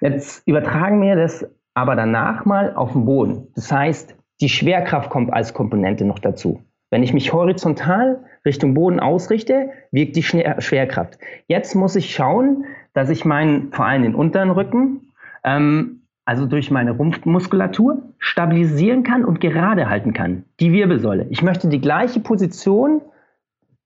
Jetzt 0.00 0.46
übertragen 0.46 1.02
wir 1.02 1.16
das 1.16 1.44
aber 1.74 1.96
danach 1.96 2.44
mal 2.44 2.74
auf 2.76 2.92
den 2.92 3.04
Boden. 3.04 3.48
Das 3.56 3.72
heißt, 3.72 4.16
die 4.40 4.48
Schwerkraft 4.48 5.10
kommt 5.10 5.32
als 5.32 5.54
Komponente 5.54 6.04
noch 6.04 6.20
dazu. 6.20 6.62
Wenn 6.90 7.02
ich 7.02 7.12
mich 7.12 7.32
horizontal 7.32 8.20
Richtung 8.44 8.74
Boden 8.74 9.00
ausrichte, 9.00 9.70
wirkt 9.90 10.16
die 10.16 10.22
Schwerkraft. 10.22 11.18
Jetzt 11.46 11.74
muss 11.74 11.96
ich 11.96 12.14
schauen, 12.14 12.64
dass 12.92 13.10
ich 13.10 13.24
meinen, 13.24 13.72
vor 13.72 13.86
allem 13.86 14.02
den 14.02 14.14
unteren 14.14 14.50
Rücken, 14.50 15.12
ähm, 15.42 16.02
also 16.24 16.46
durch 16.46 16.70
meine 16.70 16.92
Rumpfmuskulatur, 16.92 18.02
stabilisieren 18.18 19.02
kann 19.02 19.24
und 19.24 19.40
gerade 19.40 19.90
halten 19.90 20.12
kann. 20.12 20.44
Die 20.60 20.72
Wirbelsäule. 20.72 21.26
Ich 21.30 21.42
möchte 21.42 21.68
die 21.68 21.80
gleiche 21.80 22.20
Position, 22.20 23.02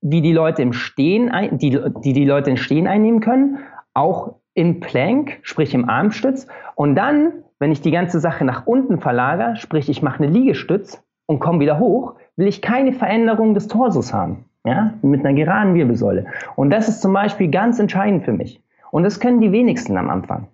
wie 0.00 0.20
die 0.20 0.32
Leute 0.32 0.62
im 0.62 0.72
Stehen, 0.72 1.30
die, 1.58 1.76
die 2.04 2.12
die 2.12 2.24
Leute 2.24 2.50
im 2.50 2.56
Stehen 2.56 2.86
einnehmen 2.86 3.20
können, 3.20 3.58
auch 3.94 4.36
in 4.54 4.78
Plank, 4.78 5.38
sprich 5.42 5.74
im 5.74 5.88
Armstütz. 5.88 6.46
Und 6.76 6.94
dann 6.94 7.32
wenn 7.58 7.72
ich 7.72 7.80
die 7.80 7.90
ganze 7.90 8.20
Sache 8.20 8.44
nach 8.44 8.66
unten 8.66 9.00
verlagere, 9.00 9.56
sprich 9.56 9.88
ich 9.88 10.02
mache 10.02 10.22
eine 10.22 10.32
Liegestütz 10.32 11.02
und 11.26 11.40
komme 11.40 11.60
wieder 11.60 11.78
hoch, 11.78 12.14
will 12.36 12.46
ich 12.46 12.62
keine 12.62 12.92
Veränderung 12.92 13.54
des 13.54 13.66
Torsos 13.66 14.12
haben. 14.12 14.44
Ja, 14.66 14.94
mit 15.02 15.24
einer 15.24 15.34
geraden 15.34 15.74
Wirbelsäule. 15.74 16.26
Und 16.56 16.70
das 16.70 16.88
ist 16.88 17.00
zum 17.00 17.12
Beispiel 17.12 17.50
ganz 17.50 17.78
entscheidend 17.78 18.24
für 18.24 18.32
mich. 18.32 18.60
Und 18.90 19.04
das 19.04 19.20
können 19.20 19.40
die 19.40 19.52
wenigsten 19.52 19.96
am 19.96 20.10
Anfang, 20.10 20.48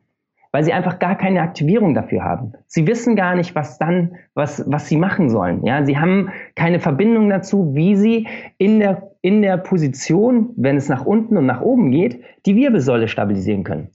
weil 0.53 0.65
sie 0.65 0.73
einfach 0.73 0.99
gar 0.99 1.17
keine 1.17 1.41
Aktivierung 1.41 1.95
dafür 1.95 2.23
haben. 2.23 2.53
Sie 2.67 2.87
wissen 2.87 3.17
gar 3.17 3.35
nicht, 3.35 3.55
was 3.55 3.79
dann, 3.79 4.17
was, 4.35 4.65
was 4.67 4.89
sie 4.89 4.97
machen 4.97 5.31
sollen. 5.31 5.65
Ja, 5.65 5.85
sie 5.85 5.99
haben 5.99 6.31
keine 6.55 6.81
Verbindung 6.81 7.31
dazu, 7.31 7.75
wie 7.75 7.97
sie 7.97 8.29
in 8.59 8.81
der, 8.81 9.11
in 9.23 9.43
der 9.43 9.57
Position, 9.57 10.51
wenn 10.57 10.77
es 10.77 10.89
nach 10.89 11.05
unten 11.05 11.37
und 11.37 11.47
nach 11.47 11.61
oben 11.61 11.91
geht, 11.91 12.23
die 12.47 12.57
Wirbelsäule 12.57 13.09
stabilisieren 13.09 13.65
können. 13.65 13.89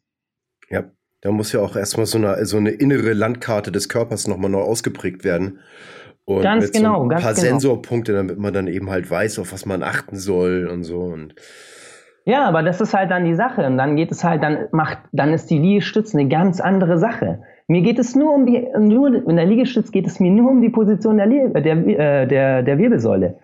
Ja, 0.69 0.83
da 1.21 1.31
muss 1.31 1.51
ja 1.51 1.59
auch 1.59 1.75
erstmal 1.75 2.05
so 2.05 2.17
eine, 2.17 2.45
so 2.45 2.57
eine 2.57 2.71
innere 2.71 3.13
Landkarte 3.13 3.71
des 3.71 3.89
Körpers 3.89 4.27
nochmal 4.27 4.49
neu 4.49 4.61
ausgeprägt 4.61 5.23
werden. 5.23 5.59
Und 6.29 6.43
ganz 6.43 6.65
mit 6.65 6.73
genau, 6.73 6.97
so 6.97 7.03
ein 7.03 7.09
paar 7.09 7.33
genau. 7.33 7.33
Sensorpunkte, 7.33 8.13
damit 8.13 8.37
man 8.37 8.53
dann 8.53 8.67
eben 8.67 8.89
halt 8.89 9.09
weiß, 9.09 9.39
auf 9.39 9.51
was 9.51 9.65
man 9.65 9.81
achten 9.81 10.15
soll 10.15 10.69
und 10.71 10.83
so. 10.83 10.99
Und 10.99 11.33
ja, 12.25 12.45
aber 12.45 12.61
das 12.61 12.79
ist 12.79 12.93
halt 12.93 13.09
dann 13.09 13.25
die 13.25 13.33
Sache. 13.33 13.65
Und 13.65 13.77
dann 13.77 13.95
geht 13.95 14.11
es 14.11 14.23
halt, 14.23 14.43
dann 14.43 14.67
macht, 14.71 14.99
dann 15.11 15.33
ist 15.33 15.49
die 15.49 15.57
Liegestütze 15.57 16.17
eine 16.17 16.29
ganz 16.29 16.61
andere 16.61 16.99
Sache. 16.99 17.39
Mir 17.67 17.81
geht 17.81 17.97
es 17.97 18.15
nur 18.15 18.33
um 18.33 18.45
die, 18.45 18.67
nur 18.77 19.27
in 19.27 19.35
der 19.35 19.45
Liegestütze 19.45 19.91
geht 19.91 20.05
es 20.05 20.19
mir 20.19 20.31
nur 20.31 20.51
um 20.51 20.61
die 20.61 20.69
Position 20.69 21.17
der, 21.17 21.27
der, 21.27 21.87
äh, 21.87 22.27
der, 22.27 22.61
der 22.61 22.77
Wirbelsäule. 22.77 23.37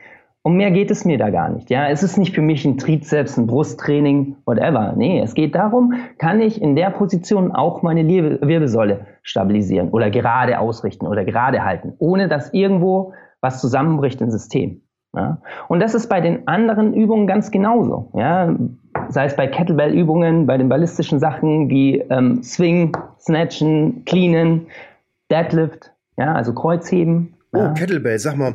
Um 0.46 0.58
mehr 0.58 0.70
geht 0.70 0.92
es 0.92 1.06
mir 1.06 1.18
da 1.18 1.32
gar 1.32 1.50
nicht. 1.50 1.72
Ja, 1.72 1.90
es 1.90 2.04
ist 2.04 2.20
nicht 2.20 2.36
für 2.36 2.42
mich 2.44 2.64
ein 2.66 2.78
Trizeps, 2.78 3.36
ein 3.36 3.48
Brusttraining, 3.48 4.36
whatever. 4.46 4.94
Nee, 4.96 5.20
es 5.20 5.34
geht 5.34 5.56
darum, 5.56 5.94
kann 6.20 6.40
ich 6.40 6.62
in 6.62 6.76
der 6.76 6.92
Position 6.92 7.52
auch 7.52 7.82
meine 7.82 8.08
Wirbelsäule 8.08 9.08
stabilisieren 9.24 9.90
oder 9.90 10.12
gerade 10.12 10.60
ausrichten 10.60 11.08
oder 11.08 11.26
gerade 11.26 11.66
halten, 11.66 11.94
ohne 11.98 12.28
dass 12.28 12.54
irgendwo 12.54 13.14
was 13.42 13.60
zusammenbricht 13.60 14.22
im 14.22 14.30
System. 14.30 14.84
Ja? 15.16 15.42
Und 15.68 15.80
das 15.80 15.96
ist 15.96 16.10
bei 16.10 16.22
den 16.22 16.48
anderen 16.48 16.94
Übungen 16.94 17.26
ganz 17.26 17.50
genauso. 17.50 18.12
Ja? 18.14 18.56
Sei 19.10 19.26
es 19.26 19.36
bei 19.36 19.48
Kettlebell-Übungen, 19.48 20.46
bei 20.46 20.60
den 20.60 20.70
ballistischen 20.70 21.18
Sachen 21.18 21.72
wie 21.72 22.02
ähm, 22.12 22.44
Swing, 22.44 22.96
Snatchen, 23.20 24.06
Cleanen, 24.06 24.68
Deadlift, 25.32 25.92
ja, 26.20 26.36
also 26.36 26.54
Kreuzheben. 26.54 27.34
Oh, 27.52 27.58
ja. 27.58 27.74
Kettlebell, 27.74 28.20
sag 28.20 28.38
mal, 28.38 28.54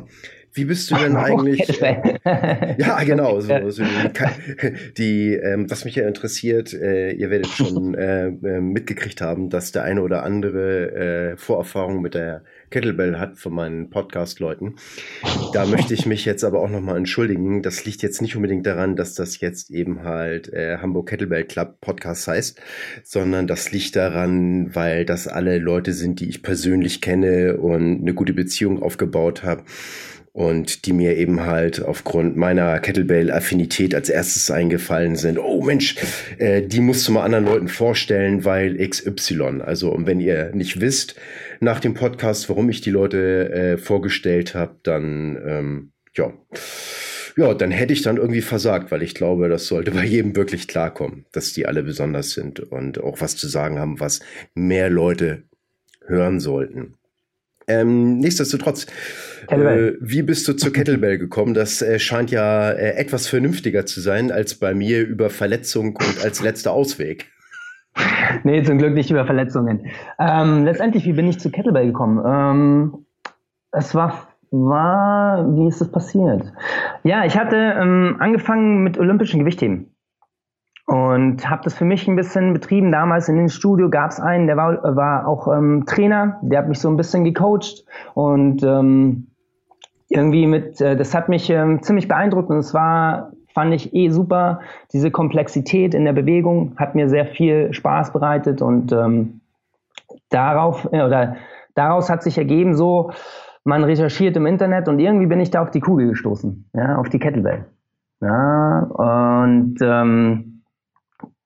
wie 0.53 0.65
bist 0.65 0.91
du 0.91 0.95
denn 0.95 1.15
eigentlich? 1.15 1.67
ja, 1.79 3.03
genau. 3.03 3.39
So, 3.51 3.69
so 3.69 3.83
die, 3.83 4.93
die 4.97 5.33
ähm, 5.33 5.69
was 5.69 5.85
mich 5.85 5.95
ja 5.95 6.07
interessiert, 6.07 6.73
äh, 6.73 7.11
ihr 7.11 7.29
werdet 7.29 7.47
schon 7.47 7.95
äh, 7.95 8.27
äh, 8.27 8.61
mitgekriegt 8.61 9.21
haben, 9.21 9.49
dass 9.49 9.71
der 9.71 9.83
eine 9.83 10.01
oder 10.01 10.23
andere 10.23 11.31
äh, 11.31 11.37
Vorerfahrung 11.37 12.01
mit 12.01 12.13
der 12.13 12.43
Kettlebell 12.69 13.17
hat 13.17 13.37
von 13.37 13.53
meinen 13.53 13.89
Podcast-Leuten. 13.89 14.75
Da 15.53 15.65
möchte 15.65 15.93
ich 15.93 16.05
mich 16.05 16.25
jetzt 16.25 16.43
aber 16.43 16.61
auch 16.61 16.69
nochmal 16.69 16.97
entschuldigen. 16.97 17.61
Das 17.61 17.83
liegt 17.85 18.01
jetzt 18.01 18.21
nicht 18.21 18.35
unbedingt 18.35 18.65
daran, 18.65 18.95
dass 18.95 19.15
das 19.15 19.39
jetzt 19.39 19.71
eben 19.71 20.03
halt 20.03 20.51
äh, 20.53 20.77
Hamburg 20.77 21.09
Kettlebell 21.09 21.45
Club 21.45 21.81
Podcast 21.81 22.27
heißt, 22.27 22.61
sondern 23.03 23.47
das 23.47 23.71
liegt 23.71 23.95
daran, 23.95 24.73
weil 24.75 25.05
das 25.05 25.27
alle 25.27 25.57
Leute 25.57 25.93
sind, 25.93 26.19
die 26.19 26.29
ich 26.29 26.43
persönlich 26.43 27.01
kenne 27.01 27.57
und 27.57 28.01
eine 28.01 28.13
gute 28.13 28.33
Beziehung 28.33 28.81
aufgebaut 28.81 29.43
habe 29.43 29.63
und 30.33 30.85
die 30.85 30.93
mir 30.93 31.17
eben 31.17 31.45
halt 31.45 31.83
aufgrund 31.83 32.37
meiner 32.37 32.79
Kettlebell-Affinität 32.79 33.93
als 33.93 34.09
erstes 34.09 34.49
eingefallen 34.49 35.15
sind. 35.15 35.37
Oh 35.37 35.61
Mensch, 35.61 35.95
äh, 36.37 36.61
die 36.61 36.79
musst 36.79 37.07
du 37.07 37.11
mal 37.11 37.23
anderen 37.23 37.45
Leuten 37.45 37.67
vorstellen, 37.67 38.45
weil 38.45 38.77
XY. 38.77 39.61
Also 39.61 39.91
und 39.91 40.07
wenn 40.07 40.21
ihr 40.21 40.51
nicht 40.53 40.79
wisst 40.79 41.15
nach 41.59 41.79
dem 41.79 41.93
Podcast, 41.93 42.49
warum 42.49 42.69
ich 42.69 42.81
die 42.81 42.91
Leute 42.91 43.51
äh, 43.51 43.77
vorgestellt 43.77 44.55
habe, 44.55 44.77
dann 44.83 45.37
ähm, 45.45 45.91
ja. 46.15 46.33
Ja, 47.37 47.53
dann 47.53 47.71
hätte 47.71 47.93
ich 47.93 48.01
dann 48.01 48.17
irgendwie 48.17 48.41
versagt, 48.41 48.91
weil 48.91 49.01
ich 49.01 49.15
glaube, 49.15 49.47
das 49.47 49.67
sollte 49.67 49.91
bei 49.91 50.03
jedem 50.03 50.35
wirklich 50.35 50.67
klarkommen, 50.67 51.25
dass 51.31 51.53
die 51.53 51.65
alle 51.65 51.81
besonders 51.81 52.31
sind 52.31 52.59
und 52.59 53.01
auch 53.01 53.21
was 53.21 53.37
zu 53.37 53.47
sagen 53.47 53.79
haben, 53.79 54.01
was 54.01 54.19
mehr 54.53 54.89
Leute 54.89 55.43
hören 56.05 56.41
sollten. 56.41 56.95
Ähm, 57.67 58.17
nichtsdestotrotz, 58.19 58.87
äh, 59.47 59.93
wie 59.99 60.23
bist 60.23 60.47
du 60.47 60.53
zur 60.53 60.73
Kettlebell 60.73 61.17
gekommen? 61.17 61.53
Das 61.53 61.81
äh, 61.81 61.99
scheint 61.99 62.31
ja 62.31 62.71
äh, 62.71 62.95
etwas 62.95 63.27
vernünftiger 63.27 63.85
zu 63.85 64.01
sein 64.01 64.31
als 64.31 64.55
bei 64.55 64.73
mir 64.73 65.05
über 65.07 65.29
Verletzung 65.29 65.95
und 65.95 66.23
als 66.23 66.41
letzter 66.41 66.71
Ausweg. 66.71 67.27
Nee, 68.43 68.63
zum 68.63 68.77
Glück 68.77 68.93
nicht 68.93 69.11
über 69.11 69.25
Verletzungen. 69.25 69.87
Ähm, 70.17 70.63
letztendlich, 70.63 71.05
wie 71.05 71.11
bin 71.11 71.27
ich 71.27 71.39
zu 71.39 71.51
Kettlebell 71.51 71.87
gekommen? 71.87 72.23
Ähm, 72.25 73.05
es 73.73 73.93
war, 73.93 74.29
war, 74.51 75.53
wie 75.53 75.67
ist 75.67 75.81
das 75.81 75.91
passiert? 75.91 76.53
Ja, 77.03 77.25
ich 77.25 77.37
hatte 77.37 77.57
ähm, 77.57 78.15
angefangen 78.19 78.83
mit 78.83 78.97
olympischen 78.97 79.41
Gewichtheben 79.41 79.90
und 80.85 81.49
habe 81.49 81.61
das 81.63 81.73
für 81.73 81.85
mich 81.85 82.07
ein 82.07 82.15
bisschen 82.15 82.53
betrieben. 82.53 82.91
Damals 82.91 83.29
in 83.29 83.37
dem 83.37 83.49
Studio 83.49 83.89
gab 83.89 84.11
es 84.11 84.19
einen, 84.19 84.47
der 84.47 84.57
war, 84.57 84.95
war 84.95 85.27
auch 85.27 85.47
ähm, 85.47 85.85
Trainer, 85.85 86.39
der 86.41 86.59
hat 86.59 86.69
mich 86.69 86.79
so 86.79 86.89
ein 86.89 86.97
bisschen 86.97 87.23
gecoacht. 87.23 87.85
Und 88.13 88.63
ähm, 88.63 89.27
irgendwie 90.09 90.47
mit, 90.47 90.81
äh, 90.81 90.95
das 90.95 91.15
hat 91.15 91.29
mich 91.29 91.49
ähm, 91.49 91.81
ziemlich 91.81 92.07
beeindruckt. 92.07 92.49
Und 92.49 92.57
es 92.57 92.73
war, 92.73 93.31
fand 93.53 93.73
ich 93.73 93.93
eh 93.93 94.09
super, 94.09 94.59
diese 94.91 95.11
Komplexität 95.11 95.93
in 95.93 96.03
der 96.03 96.13
Bewegung 96.13 96.73
hat 96.77 96.95
mir 96.95 97.07
sehr 97.09 97.25
viel 97.25 97.73
Spaß 97.73 98.11
bereitet. 98.11 98.61
Und 98.61 98.91
ähm, 98.91 99.41
darauf 100.29 100.89
äh, 100.91 101.03
oder 101.03 101.37
daraus 101.75 102.09
hat 102.09 102.23
sich 102.23 102.37
ergeben 102.37 102.75
so, 102.75 103.11
man 103.63 103.83
recherchiert 103.83 104.35
im 104.35 104.47
Internet 104.47 104.87
und 104.87 104.99
irgendwie 104.99 105.27
bin 105.27 105.39
ich 105.39 105.51
da 105.51 105.61
auf 105.61 105.71
die 105.71 105.81
Kugel 105.81 106.09
gestoßen, 106.09 106.69
ja, 106.73 106.97
auf 106.97 107.09
die 107.09 107.19
Kettlebell. 107.19 107.65
Ja, 108.19 108.79
und 108.79 109.75
ähm, 109.81 110.50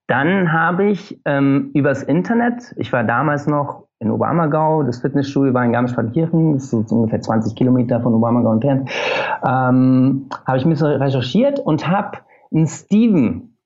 dann 0.06 0.52
habe 0.52 0.88
ich 0.88 1.20
ähm, 1.24 1.70
übers 1.74 2.02
Internet, 2.02 2.74
ich 2.76 2.92
war 2.92 3.04
damals 3.04 3.46
noch 3.46 3.84
in 3.98 4.10
Obermagau, 4.10 4.82
das 4.82 5.00
Fitnessstudio 5.00 5.54
war 5.54 5.64
in 5.64 5.72
Garmisch-Partenkirchen, 5.72 6.54
das 6.54 6.72
ist 6.72 6.92
ungefähr 6.92 7.20
20 7.20 7.56
Kilometer 7.56 8.00
von 8.00 8.14
Obermagau 8.14 8.52
entfernt, 8.52 8.90
ähm, 9.44 10.26
habe 10.46 10.58
ich 10.58 10.64
ein 10.64 10.70
bisschen 10.70 10.86
recherchiert 10.86 11.58
und 11.58 11.88
habe 11.88 12.18
einen 12.54 12.66
Steven 12.66 13.56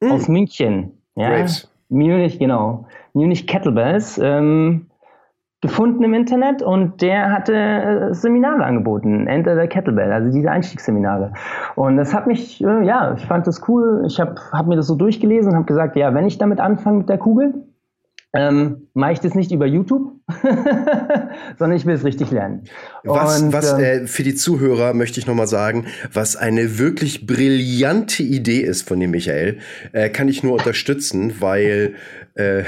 mm. 0.00 0.10
aus 0.10 0.28
München, 0.28 0.92
ja, 1.16 1.30
Great. 1.30 1.68
Munich, 1.88 2.38
genau, 2.38 2.86
Munich 3.12 3.46
Kettlebells, 3.46 4.18
ähm, 4.22 4.86
gefunden 5.62 6.04
im 6.04 6.14
Internet 6.14 6.62
und 6.62 7.00
der 7.00 7.32
hatte 7.32 7.54
äh, 7.54 8.14
Seminare 8.14 8.64
angeboten, 8.64 9.26
Enter 9.26 9.60
the 9.60 9.66
Kettlebell, 9.66 10.12
also 10.12 10.30
diese 10.30 10.50
Einstiegsseminare. 10.50 11.32
Und 11.76 11.96
das 11.96 12.14
hat 12.14 12.26
mich, 12.26 12.62
äh, 12.62 12.84
ja, 12.84 13.14
ich 13.14 13.24
fand 13.26 13.46
das 13.46 13.66
cool. 13.68 14.04
Ich 14.06 14.20
habe 14.20 14.34
hab 14.52 14.66
mir 14.66 14.76
das 14.76 14.86
so 14.86 14.96
durchgelesen 14.96 15.50
und 15.52 15.56
habe 15.56 15.66
gesagt, 15.66 15.96
ja, 15.96 16.12
wenn 16.14 16.26
ich 16.26 16.38
damit 16.38 16.60
anfange 16.60 16.98
mit 16.98 17.08
der 17.08 17.18
Kugel, 17.18 17.54
ähm, 18.34 18.88
mache 18.94 19.12
ich 19.12 19.20
das 19.20 19.34
nicht 19.34 19.50
über 19.52 19.66
YouTube, 19.66 20.20
sondern 21.58 21.76
ich 21.76 21.86
will 21.86 21.94
es 21.94 22.04
richtig 22.04 22.30
lernen. 22.30 22.64
Was, 23.04 23.40
und, 23.40 23.52
was 23.52 23.72
äh, 23.72 24.02
äh, 24.02 24.06
für 24.06 24.22
die 24.22 24.34
Zuhörer 24.34 24.94
möchte 24.94 25.18
ich 25.20 25.26
nochmal 25.26 25.46
sagen, 25.46 25.86
was 26.12 26.36
eine 26.36 26.78
wirklich 26.78 27.26
brillante 27.26 28.22
Idee 28.22 28.60
ist 28.60 28.86
von 28.86 29.00
dem 29.00 29.12
Michael, 29.12 29.58
äh, 29.92 30.10
kann 30.10 30.28
ich 30.28 30.42
nur 30.42 30.52
unterstützen, 30.52 31.40
weil 31.40 31.94
äh, 32.34 32.64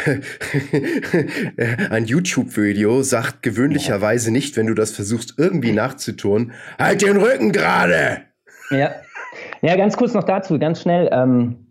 ein 1.90 2.06
YouTube-Video 2.06 3.02
sagt 3.02 3.42
gewöhnlicherweise 3.42 4.30
nicht, 4.30 4.56
wenn 4.56 4.66
du 4.66 4.72
das 4.72 4.92
versuchst 4.92 5.34
irgendwie 5.36 5.72
nachzutun, 5.72 6.52
halt 6.78 7.02
den 7.02 7.18
Rücken 7.18 7.52
gerade! 7.52 8.22
Ja. 8.70 8.92
Ja, 9.60 9.76
ganz 9.76 9.96
kurz 9.96 10.14
noch 10.14 10.24
dazu, 10.24 10.58
ganz 10.58 10.80
schnell. 10.80 11.10
Ähm, 11.12 11.67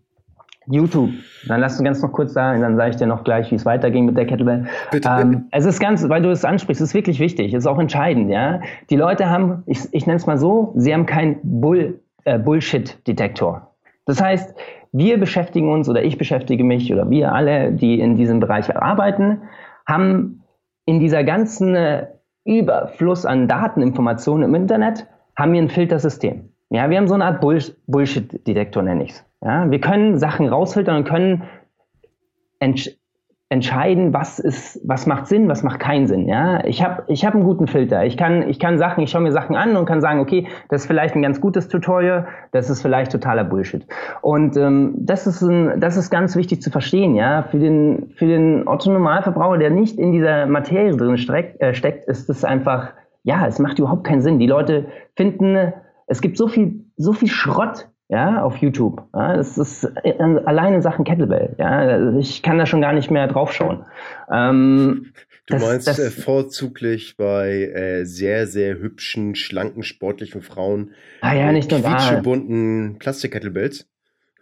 YouTube. 0.70 1.10
Dann 1.46 1.60
lass 1.60 1.74
uns 1.74 1.84
ganz 1.84 2.02
noch 2.02 2.12
kurz 2.12 2.32
sagen, 2.32 2.60
dann 2.62 2.76
sage 2.76 2.90
ich 2.90 2.96
dir 2.96 3.06
noch 3.06 3.24
gleich, 3.24 3.50
wie 3.50 3.54
es 3.54 3.64
weiterging 3.64 4.06
mit 4.06 4.16
der 4.16 4.26
Kettlebell. 4.26 4.66
Bitte, 4.90 5.08
ähm, 5.08 5.30
bitte. 5.30 5.44
Es 5.52 5.64
ist 5.64 5.80
ganz, 5.80 6.08
weil 6.08 6.22
du 6.22 6.30
es 6.30 6.44
ansprichst, 6.44 6.80
es 6.80 6.90
ist 6.90 6.94
wirklich 6.94 7.20
wichtig, 7.20 7.52
es 7.54 7.64
ist 7.64 7.66
auch 7.66 7.78
entscheidend, 7.78 8.30
ja. 8.30 8.60
Die 8.90 8.96
Leute 8.96 9.30
haben, 9.30 9.62
ich, 9.66 9.92
ich 9.92 10.06
nenne 10.06 10.16
es 10.16 10.26
mal 10.26 10.38
so, 10.38 10.72
sie 10.76 10.92
haben 10.92 11.06
keinen 11.06 11.38
Bull, 11.42 12.00
äh, 12.24 12.38
Bullshit-Detektor. 12.38 13.74
Das 14.04 14.22
heißt, 14.22 14.54
wir 14.92 15.18
beschäftigen 15.18 15.70
uns 15.70 15.88
oder 15.88 16.02
ich 16.02 16.18
beschäftige 16.18 16.64
mich 16.64 16.92
oder 16.92 17.10
wir 17.10 17.32
alle, 17.32 17.72
die 17.72 18.00
in 18.00 18.16
diesem 18.16 18.40
Bereich 18.40 18.74
arbeiten, 18.74 19.42
haben 19.86 20.42
in 20.86 21.00
dieser 21.00 21.24
ganzen 21.24 21.74
äh, 21.74 22.06
Überfluss 22.44 23.26
an 23.26 23.48
Dateninformationen 23.48 24.48
im 24.48 24.54
Internet, 24.54 25.06
haben 25.36 25.52
wir 25.52 25.60
ein 25.60 25.68
Filtersystem. 25.68 26.48
Ja, 26.70 26.88
wir 26.90 26.96
haben 26.96 27.08
so 27.08 27.14
eine 27.14 27.24
Art 27.26 27.40
Bull 27.40 27.58
Bullshit-Detektor, 27.86 28.82
nenne 28.82 29.04
ich 29.04 29.10
es. 29.10 29.27
Ja, 29.40 29.70
wir 29.70 29.80
können 29.80 30.18
Sachen 30.18 30.48
rausfiltern 30.48 30.96
und 30.96 31.04
können 31.08 31.44
entsch 32.58 32.90
entscheiden, 33.50 34.12
was 34.12 34.38
ist, 34.38 34.78
was 34.84 35.06
macht 35.06 35.26
Sinn, 35.26 35.48
was 35.48 35.62
macht 35.62 35.80
keinen 35.80 36.06
Sinn. 36.06 36.28
Ja, 36.28 36.62
ich 36.66 36.84
habe 36.84 37.04
ich 37.06 37.24
hab 37.24 37.34
einen 37.34 37.44
guten 37.44 37.66
Filter. 37.66 38.04
Ich 38.04 38.18
kann, 38.18 38.46
ich 38.46 38.58
kann 38.58 38.76
Sachen, 38.76 39.02
ich 39.02 39.10
schaue 39.10 39.22
mir 39.22 39.32
Sachen 39.32 39.56
an 39.56 39.74
und 39.76 39.86
kann 39.86 40.02
sagen, 40.02 40.20
okay, 40.20 40.46
das 40.68 40.82
ist 40.82 40.86
vielleicht 40.86 41.14
ein 41.14 41.22
ganz 41.22 41.40
gutes 41.40 41.68
Tutorial, 41.68 42.26
das 42.52 42.68
ist 42.68 42.82
vielleicht 42.82 43.10
totaler 43.10 43.44
Bullshit. 43.44 43.86
Und 44.20 44.56
ähm, 44.58 44.94
das 44.98 45.26
ist 45.26 45.40
ein, 45.40 45.80
das 45.80 45.96
ist 45.96 46.10
ganz 46.10 46.36
wichtig 46.36 46.60
zu 46.60 46.70
verstehen. 46.70 47.14
Ja, 47.14 47.42
für 47.44 47.58
den 47.58 48.10
für 48.16 48.26
den 48.26 48.68
Otto 48.68 48.92
Normalverbraucher, 48.92 49.56
der 49.56 49.70
nicht 49.70 49.98
in 49.98 50.12
dieser 50.12 50.44
Materie 50.44 50.94
drin 50.94 51.16
steckt, 51.16 51.58
äh, 51.62 51.72
steckt, 51.72 52.04
ist 52.04 52.28
es 52.28 52.44
einfach, 52.44 52.92
ja, 53.22 53.46
es 53.46 53.58
macht 53.58 53.78
überhaupt 53.78 54.04
keinen 54.04 54.20
Sinn. 54.20 54.38
Die 54.38 54.46
Leute 54.46 54.88
finden, 55.16 55.72
es 56.06 56.20
gibt 56.20 56.36
so 56.36 56.48
viel 56.48 56.84
so 56.96 57.14
viel 57.14 57.28
Schrott 57.28 57.88
ja, 58.08 58.42
auf 58.42 58.56
YouTube. 58.56 59.02
Ja, 59.14 59.36
das 59.36 59.58
ist 59.58 59.84
äh, 60.02 60.14
allein 60.44 60.74
in 60.74 60.82
Sachen 60.82 61.04
Kettlebell. 61.04 61.54
Ja, 61.58 62.16
ich 62.18 62.42
kann 62.42 62.58
da 62.58 62.64
schon 62.64 62.80
gar 62.80 62.94
nicht 62.94 63.10
mehr 63.10 63.26
draufschauen. 63.26 63.84
Ähm, 64.32 65.12
du 65.46 65.54
das, 65.54 65.62
meinst 65.62 65.88
das, 65.88 65.98
äh, 65.98 66.10
vorzüglich 66.10 67.16
bei 67.18 67.64
äh, 67.64 68.04
sehr, 68.04 68.46
sehr 68.46 68.78
hübschen, 68.78 69.34
schlanken, 69.34 69.82
sportlichen 69.82 70.40
Frauen 70.40 70.92
ah, 71.20 71.34
ja, 71.34 71.52
nicht 71.52 71.70
nur 71.70 71.80
quietschebunten 71.80 72.96
Plastik-Kettlebells? 72.98 73.86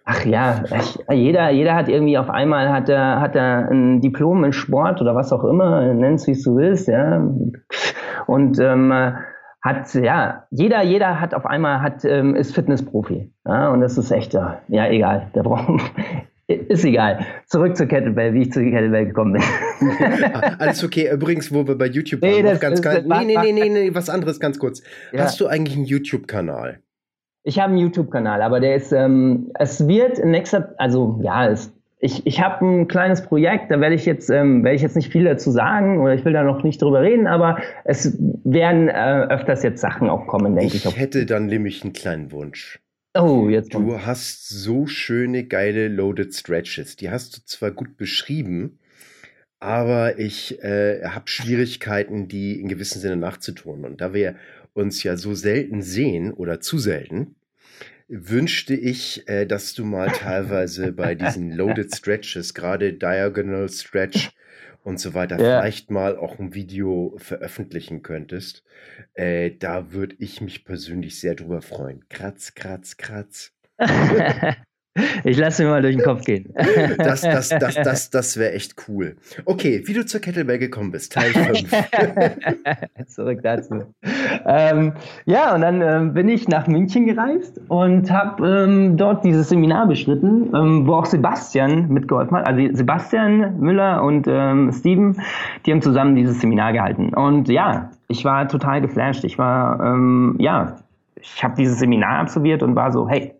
Ach 0.09 0.25
ja, 0.25 0.63
ich, 0.73 0.99
jeder, 1.13 1.51
jeder 1.51 1.75
hat 1.75 1.89
irgendwie 1.89 2.17
auf 2.17 2.31
einmal 2.31 2.73
hat 2.73 2.89
er, 2.89 3.21
hat 3.21 3.35
er 3.35 3.69
ein 3.69 4.01
Diplom 4.01 4.45
in 4.45 4.53
Sport 4.53 5.01
oder 5.01 5.17
was 5.17 5.33
auch 5.33 5.43
immer, 5.43 5.93
nenn's 5.93 6.29
wie 6.29 6.41
du 6.41 6.57
willst, 6.57 6.87
ja. 6.87 7.29
Und 8.29 8.61
ähm, 8.61 8.93
hat, 9.67 9.93
ja, 9.95 10.47
jeder, 10.51 10.83
jeder 10.83 11.21
hat 11.21 11.35
auf 11.35 11.45
einmal, 11.45 11.83
hat, 11.83 12.05
ähm, 12.05 12.35
ist 12.37 12.55
Fitnessprofi. 12.55 13.33
Ja, 13.45 13.71
und 13.71 13.81
das 13.81 13.99
ist 13.99 14.11
echt, 14.13 14.33
ja, 14.33 14.61
egal. 14.69 15.31
Der 15.35 15.43
braucht, 15.43 15.83
ist 16.47 16.85
egal. 16.85 17.27
Zurück 17.47 17.77
zur 17.77 17.87
Kettlebell, 17.87 18.33
wie 18.33 18.43
ich 18.43 18.53
zur 18.53 18.63
Kettlebell 18.63 19.07
gekommen 19.07 19.33
bin. 19.33 19.43
Alles 20.59 20.85
okay. 20.85 21.11
Übrigens, 21.13 21.53
wo 21.53 21.67
wir 21.67 21.77
bei 21.77 21.87
YouTube 21.87 22.23
nee, 22.23 22.37
waren, 22.37 22.45
das, 22.45 22.61
ganz, 22.61 22.81
das, 22.81 23.05
nee, 23.05 23.25
nee, 23.25 23.37
nee, 23.37 23.53
nee, 23.53 23.69
nee, 23.69 23.95
was 23.95 24.09
anderes 24.09 24.39
ganz 24.39 24.59
kurz. 24.59 24.83
Ja. 25.13 25.25
Hast 25.25 25.41
du 25.41 25.49
eigentlich 25.49 25.77
einen 25.77 25.87
YouTube-Kanal? 25.87 26.79
Ich 27.43 27.59
habe 27.59 27.71
einen 27.71 27.79
YouTube-Kanal, 27.79 28.43
aber 28.43 28.61
der 28.61 28.77
ist, 28.77 28.93
ähm, 28.93 29.51
es 29.59 29.87
wird 29.87 30.19
in 30.19 30.31
nächster, 30.31 30.75
also 30.79 31.21
ja, 31.23 31.49
es, 31.49 31.76
ich, 32.07 32.25
ich 32.25 32.41
habe 32.41 32.65
ein 32.65 32.89
kleines 32.89 33.23
Projekt, 33.23 33.71
da 33.71 33.81
werde 33.81 33.97
ich 33.97 34.07
jetzt, 34.07 34.31
ähm, 34.31 34.63
werde 34.63 34.77
ich 34.77 34.83
jetzt 34.83 34.97
nicht 34.97 35.11
viel 35.11 35.25
dazu 35.25 35.51
sagen 35.51 36.01
oder 36.01 36.15
ich 36.15 36.25
will 36.25 36.33
da 36.33 36.45
noch 36.45 36.63
nicht 36.63 36.81
drüber 36.81 37.03
reden, 37.03 37.27
aber 37.27 37.59
es 37.85 38.17
werden 38.45 38.89
äh, 38.89 39.27
öfters 39.29 39.63
jetzt 39.63 39.81
Sachen 39.81 40.09
auch 40.09 40.27
kommen, 40.27 40.55
denke 40.55 40.77
ich. 40.77 40.85
Ich 40.85 40.97
hätte 40.97 41.27
dann 41.27 41.47
nämlich 41.47 41.83
einen 41.83 41.93
kleinen 41.93 42.31
Wunsch. 42.31 42.81
Oh, 43.19 43.49
jetzt 43.49 43.73
kommt. 43.73 43.89
Du 43.89 44.01
hast 44.01 44.49
so 44.49 44.87
schöne, 44.87 45.45
geile 45.45 45.89
Loaded 45.89 46.35
Stretches. 46.35 46.97
Die 46.97 47.11
hast 47.11 47.37
du 47.37 47.41
zwar 47.45 47.73
gut 47.73 47.97
beschrieben, 47.97 48.79
aber 49.59 50.19
ich 50.19 50.63
äh, 50.63 51.03
habe 51.05 51.27
Schwierigkeiten, 51.27 52.29
die 52.29 52.61
in 52.61 52.69
gewissem 52.69 53.01
Sinne 53.01 53.17
nachzutun. 53.17 53.85
Und 53.85 54.01
da 54.01 54.15
wir 54.15 54.37
uns 54.75 55.03
ja 55.03 55.17
so 55.17 55.35
selten 55.35 55.83
sehen 55.83 56.33
oder 56.33 56.61
zu 56.61 56.79
selten, 56.79 57.35
wünschte 58.09 58.75
ich, 58.75 59.29
äh, 59.29 59.47
dass 59.47 59.75
du 59.75 59.85
mal 59.85 60.11
teilweise 60.11 60.93
bei 60.93 61.15
diesen 61.15 61.51
Loaded 61.57 61.95
Stretches, 61.95 62.55
gerade 62.55 62.93
Diagonal 62.93 63.69
Stretch 63.69 64.31
und 64.85 65.01
so 65.01 65.15
weiter, 65.15 65.41
ja. 65.41 65.61
vielleicht 65.61 65.91
mal 65.91 66.17
auch 66.17 66.39
ein 66.39 66.55
Video 66.55 67.15
veröffentlichen 67.19 68.03
könntest. 68.03 68.63
Äh, 69.15 69.53
da 69.59 69.93
würde 69.93 70.17
ich 70.19 70.41
mich 70.41 70.65
persönlich 70.65 71.21
sehr 71.21 71.35
drüber 71.35 71.63
freuen. 71.63 72.09
Kratz, 72.09 72.55
kratz, 72.55 72.97
kratz. 72.97 73.53
Ich 75.25 75.37
lasse 75.37 75.65
mir 75.65 75.71
mal 75.71 75.83
durch 75.83 75.97
den 75.97 76.05
Kopf 76.05 76.25
gehen. 76.25 76.53
Das, 76.99 77.21
das, 77.21 77.49
das, 77.49 77.75
das, 77.75 78.11
das 78.11 78.37
wäre 78.37 78.53
echt 78.53 78.75
cool. 78.89 79.17
Okay, 79.45 79.83
wie 79.87 79.93
du 79.93 80.05
zur 80.05 80.21
Kettlebell 80.21 80.59
gekommen 80.59 80.91
bist, 80.91 81.13
Teil 81.13 81.31
5. 81.31 81.71
Zurück 83.07 83.41
dazu. 83.43 83.85
Ähm, 84.47 84.93
ja, 85.25 85.55
und 85.55 85.61
dann 85.61 85.83
ähm, 85.83 86.15
bin 86.15 86.29
ich 86.29 86.49
nach 86.49 86.67
München 86.67 87.07
gereist 87.07 87.61
und 87.69 88.11
habe 88.11 88.47
ähm, 88.47 88.97
dort 88.97 89.25
dieses 89.25 89.49
Seminar 89.49 89.87
beschritten, 89.87 90.55
ähm, 90.55 90.87
wo 90.87 90.95
auch 90.95 91.07
Sebastian 91.07 91.89
mitgeholfen 91.89 92.37
hat. 92.37 92.47
Also 92.47 92.75
Sebastian 92.75 93.59
Müller 93.59 94.03
und 94.03 94.27
ähm, 94.29 94.73
Steven, 94.73 95.21
die 95.65 95.73
haben 95.73 95.83
zusammen 95.83 96.17
dieses 96.17 96.41
Seminar 96.41 96.73
gehalten. 96.73 97.15
Und 97.15 97.49
ja, 97.49 97.91
ich 98.09 98.25
war 98.25 98.49
total 98.49 98.81
geflasht. 98.81 99.25
Ich 99.25 99.39
war, 99.39 99.81
ähm, 99.81 100.37
ja, 100.39 100.77
ich 101.21 101.43
habe 101.43 101.55
dieses 101.57 101.79
Seminar 101.79 102.21
absolviert 102.21 102.63
und 102.63 102.77
war 102.77 102.93
so, 102.93 103.09
hey, 103.09 103.35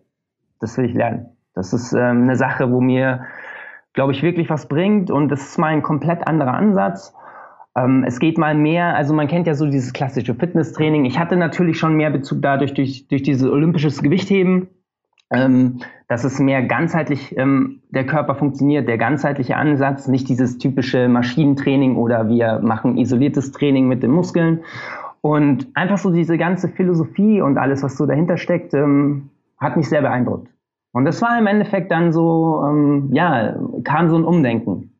das 0.59 0.77
will 0.77 0.85
ich 0.85 0.93
lernen. 0.93 1.36
Das 1.57 1.73
ist 1.73 1.91
ähm, 1.93 2.23
eine 2.23 2.35
Sache, 2.35 2.71
wo 2.71 2.79
mir, 2.79 3.25
glaube 3.93 4.13
ich, 4.13 4.21
wirklich 4.21 4.49
was 4.49 4.67
bringt 4.67 5.09
und 5.09 5.29
das 5.29 5.41
ist 5.41 5.57
mal 5.57 5.67
ein 5.67 5.81
komplett 5.81 6.27
anderer 6.27 6.53
Ansatz. 6.53 7.13
Ähm, 7.75 8.03
es 8.07 8.19
geht 8.19 8.37
mal 8.37 8.55
mehr, 8.55 8.95
also 8.95 9.13
man 9.13 9.27
kennt 9.27 9.47
ja 9.47 9.55
so 9.55 9.65
dieses 9.65 9.91
klassische 9.91 10.35
Fitnesstraining. 10.35 11.05
Ich 11.05 11.19
hatte 11.19 11.35
natürlich 11.35 11.79
schon 11.79 11.95
mehr 11.95 12.11
Bezug 12.11 12.41
dadurch 12.41 12.73
durch, 12.73 13.07
durch 13.07 13.23
dieses 13.23 13.49
olympisches 13.49 14.01
Gewichtheben, 14.03 14.67
ähm, 15.31 15.79
dass 16.07 16.23
es 16.23 16.39
mehr 16.39 16.63
ganzheitlich 16.63 17.35
ähm, 17.37 17.81
der 17.89 18.05
Körper 18.05 18.35
funktioniert, 18.35 18.87
der 18.87 18.99
ganzheitliche 18.99 19.57
Ansatz, 19.57 20.07
nicht 20.07 20.29
dieses 20.29 20.59
typische 20.59 21.09
Maschinentraining 21.09 21.95
oder 21.95 22.29
wir 22.29 22.59
machen 22.59 22.97
isoliertes 22.97 23.51
Training 23.51 23.87
mit 23.87 24.03
den 24.03 24.11
Muskeln. 24.11 24.63
Und 25.21 25.67
einfach 25.73 25.97
so 25.97 26.11
diese 26.11 26.37
ganze 26.37 26.69
Philosophie 26.69 27.41
und 27.41 27.57
alles, 27.57 27.83
was 27.83 27.97
so 27.97 28.05
dahinter 28.05 28.37
steckt, 28.37 28.73
ähm, 28.73 29.29
hat 29.59 29.75
mich 29.75 29.89
sehr 29.89 30.01
beeindruckt. 30.01 30.49
Und 30.97 31.05
das 31.05 31.21
war 31.21 31.37
im 31.37 31.45
Endeffekt 31.45 31.91
dann 31.91 32.11
so, 32.11 32.65
ähm, 32.67 33.09
ja, 33.11 33.55
kam 33.83 34.09
so 34.09 34.17
ein 34.17 34.23
Umdenken. 34.23 34.97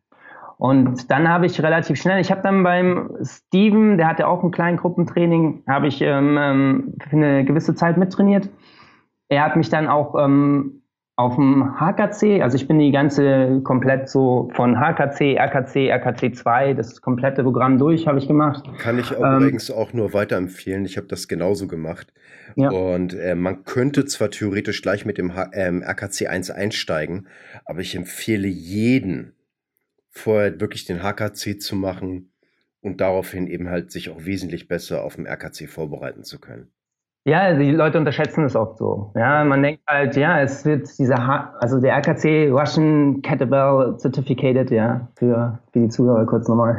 Und 0.59 1.09
dann 1.09 1.27
habe 1.27 1.47
ich 1.47 1.59
relativ 1.63 1.99
schnell, 1.99 2.21
ich 2.21 2.29
habe 2.29 2.43
dann 2.43 2.61
beim 2.61 3.09
Steven, 3.23 3.97
der 3.97 4.07
hatte 4.07 4.27
auch 4.27 4.43
ein 4.43 4.51
kleines 4.51 4.79
Gruppentraining, 4.79 5.63
habe 5.67 5.87
ich 5.87 5.99
ähm, 6.03 6.37
ähm, 6.39 6.93
für 6.99 7.15
eine 7.15 7.45
gewisse 7.45 7.73
Zeit 7.73 7.97
mittrainiert. 7.97 8.47
Er 9.29 9.43
hat 9.43 9.55
mich 9.55 9.69
dann 9.69 9.87
auch 9.87 10.13
ähm, 10.23 10.83
auf 11.15 11.33
dem 11.33 11.79
HKC, 11.79 12.43
also 12.43 12.57
ich 12.57 12.67
bin 12.67 12.77
die 12.77 12.91
ganze 12.91 13.61
komplett 13.63 14.07
so 14.07 14.51
von 14.53 14.79
HKC, 14.79 15.35
RKC, 15.35 15.91
RKC2, 15.95 16.75
das 16.75 17.01
komplette 17.01 17.41
Programm 17.41 17.79
durch 17.79 18.05
habe 18.05 18.19
ich 18.19 18.27
gemacht. 18.27 18.63
Kann 18.77 18.99
ich 18.99 19.17
auch 19.17 19.23
ähm, 19.23 19.37
übrigens 19.37 19.71
auch 19.71 19.93
nur 19.93 20.13
weiterempfehlen. 20.13 20.85
Ich 20.85 20.95
habe 20.95 21.07
das 21.07 21.27
genauso 21.27 21.65
gemacht. 21.67 22.13
Ja. 22.55 22.69
Und 22.69 23.13
äh, 23.13 23.35
man 23.35 23.63
könnte 23.63 24.05
zwar 24.05 24.29
theoretisch 24.29 24.81
gleich 24.81 25.05
mit 25.05 25.17
dem 25.17 25.35
H 25.35 25.51
ähm, 25.53 25.83
RKC1 25.83 26.51
einsteigen, 26.51 27.27
aber 27.65 27.81
ich 27.81 27.95
empfehle 27.95 28.47
jeden, 28.47 29.33
vorher 30.09 30.59
wirklich 30.59 30.85
den 30.85 31.03
HKC 31.03 31.61
zu 31.61 31.75
machen 31.75 32.31
und 32.81 33.01
daraufhin 33.01 33.47
eben 33.47 33.69
halt 33.69 33.91
sich 33.91 34.09
auch 34.09 34.25
wesentlich 34.25 34.67
besser 34.67 35.03
auf 35.03 35.15
dem 35.15 35.25
RKC 35.25 35.67
vorbereiten 35.67 36.23
zu 36.23 36.39
können. 36.39 36.71
Ja, 37.27 37.53
die 37.53 37.71
Leute 37.71 37.97
unterschätzen 37.97 38.45
es 38.45 38.55
oft 38.55 38.77
so. 38.77 39.11
Ja, 39.13 39.43
man 39.43 39.61
denkt 39.61 39.81
halt, 39.85 40.15
ja, 40.15 40.39
es 40.39 40.63
wird 40.63 40.87
dieser, 40.97 41.27
H 41.27 41.55
also 41.59 41.81
der 41.81 41.93
RKC 41.97 42.49
Russian 42.49 43.21
Kettlebell 43.21 43.97
Certificated, 43.97 44.71
ja, 44.71 45.09
für, 45.15 45.59
für 45.73 45.79
die 45.79 45.89
Zuhörer 45.89 46.25
kurz 46.25 46.47
nochmal. 46.47 46.77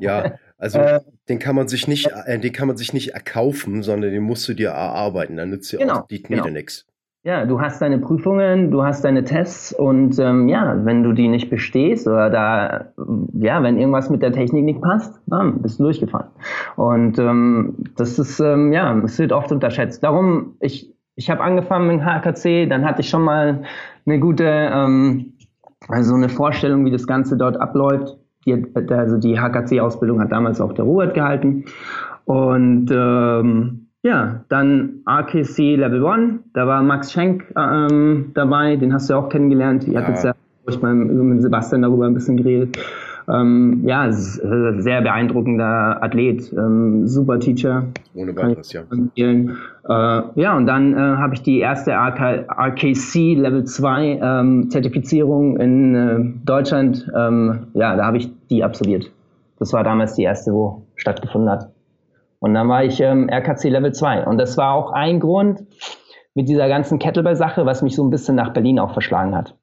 ja, 0.00 0.32
also 0.60 0.78
äh, 0.78 1.00
den 1.28 1.38
kann 1.38 1.56
man 1.56 1.68
sich 1.68 1.88
nicht, 1.88 2.10
äh, 2.26 2.38
den 2.38 2.52
kann 2.52 2.68
man 2.68 2.76
sich 2.76 2.92
nicht 2.92 3.14
erkaufen, 3.14 3.82
sondern 3.82 4.12
den 4.12 4.22
musst 4.22 4.46
du 4.48 4.54
dir 4.54 4.70
erarbeiten. 4.70 5.36
Dann 5.36 5.50
nützt 5.50 5.72
dir 5.72 5.78
genau, 5.78 6.00
auch 6.00 6.06
die 6.06 6.22
Knete 6.22 6.42
genau. 6.42 6.54
nichts. 6.54 6.86
Ja, 7.22 7.44
du 7.44 7.60
hast 7.60 7.82
deine 7.82 7.98
Prüfungen, 7.98 8.70
du 8.70 8.82
hast 8.82 9.04
deine 9.04 9.24
Tests 9.24 9.74
und 9.74 10.18
ähm, 10.18 10.48
ja, 10.48 10.86
wenn 10.86 11.02
du 11.02 11.12
die 11.12 11.28
nicht 11.28 11.50
bestehst 11.50 12.06
oder 12.06 12.30
da, 12.30 12.92
ja, 13.34 13.62
wenn 13.62 13.78
irgendwas 13.78 14.08
mit 14.08 14.22
der 14.22 14.32
Technik 14.32 14.64
nicht 14.64 14.80
passt, 14.80 15.20
dann 15.26 15.60
bist 15.60 15.78
du 15.78 15.84
durchgefallen. 15.84 16.30
Und 16.76 17.18
ähm, 17.18 17.76
das 17.96 18.18
ist, 18.18 18.40
ähm, 18.40 18.72
ja, 18.72 18.98
es 19.04 19.18
wird 19.18 19.32
oft 19.32 19.52
unterschätzt. 19.52 20.02
Darum, 20.02 20.56
ich, 20.60 20.94
ich 21.14 21.28
habe 21.28 21.42
angefangen 21.42 21.88
mit 21.88 22.02
HKC, 22.02 22.66
dann 22.70 22.86
hatte 22.86 23.02
ich 23.02 23.10
schon 23.10 23.22
mal 23.22 23.64
eine 24.06 24.18
gute, 24.18 24.44
ähm, 24.46 25.34
also 25.88 26.14
eine 26.14 26.30
Vorstellung, 26.30 26.86
wie 26.86 26.90
das 26.90 27.06
Ganze 27.06 27.36
dort 27.36 27.60
abläuft. 27.60 28.16
Die, 28.46 28.66
also 28.90 29.18
die 29.18 29.38
HKC-Ausbildung 29.38 30.20
hat 30.20 30.32
damals 30.32 30.60
auch 30.60 30.72
der 30.72 30.84
Robert 30.84 31.14
gehalten. 31.14 31.64
Und 32.24 32.90
ähm, 32.90 33.88
ja, 34.02 34.44
dann 34.48 35.02
RKC 35.06 35.76
Level 35.76 36.06
1, 36.06 36.40
da 36.54 36.66
war 36.66 36.82
Max 36.82 37.12
Schenk 37.12 37.52
ähm, 37.56 38.30
dabei, 38.34 38.76
den 38.76 38.94
hast 38.94 39.10
du 39.10 39.14
auch 39.14 39.28
kennengelernt. 39.28 39.86
Ihr 39.86 39.94
ja. 39.94 40.00
hattet 40.00 40.24
ja 40.24 40.34
ich 40.68 40.80
beim, 40.80 41.06
mit 41.28 41.42
Sebastian 41.42 41.82
darüber 41.82 42.06
ein 42.06 42.14
bisschen 42.14 42.36
geredet. 42.36 42.78
Ähm, 43.32 43.82
ja, 43.86 44.08
äh, 44.08 44.12
sehr 44.12 45.02
beeindruckender 45.02 46.02
Athlet, 46.02 46.52
ähm, 46.52 47.06
super 47.06 47.38
Teacher. 47.38 47.84
Ohne 48.14 48.34
weiteres, 48.34 48.72
ja. 48.72 48.82
Äh, 49.14 50.22
ja, 50.34 50.56
und 50.56 50.66
dann 50.66 50.94
äh, 50.94 50.96
habe 50.96 51.34
ich 51.34 51.42
die 51.42 51.60
erste 51.60 51.92
RK, 51.92 52.46
RKC 52.48 53.34
Level 53.34 53.64
2 53.64 54.20
ähm, 54.22 54.70
Zertifizierung 54.70 55.58
in 55.58 55.94
äh, 55.94 56.44
Deutschland. 56.44 57.10
Ähm, 57.16 57.68
ja, 57.74 57.94
da 57.96 58.04
habe 58.06 58.16
ich 58.16 58.30
die 58.48 58.64
absolviert. 58.64 59.10
Das 59.58 59.72
war 59.72 59.84
damals 59.84 60.14
die 60.14 60.22
erste, 60.22 60.52
wo 60.52 60.82
stattgefunden 60.96 61.50
hat. 61.50 61.70
Und 62.40 62.54
dann 62.54 62.68
war 62.68 62.82
ich 62.82 63.00
ähm, 63.00 63.28
RKC 63.28 63.68
Level 63.68 63.92
2. 63.92 64.26
Und 64.26 64.38
das 64.38 64.56
war 64.56 64.72
auch 64.72 64.92
ein 64.92 65.20
Grund 65.20 65.62
mit 66.34 66.48
dieser 66.48 66.68
ganzen 66.68 66.98
Kettlebell-Sache, 66.98 67.66
was 67.66 67.82
mich 67.82 67.94
so 67.94 68.02
ein 68.02 68.10
bisschen 68.10 68.34
nach 68.34 68.52
Berlin 68.52 68.78
auch 68.78 68.92
verschlagen 68.92 69.36
hat. 69.36 69.54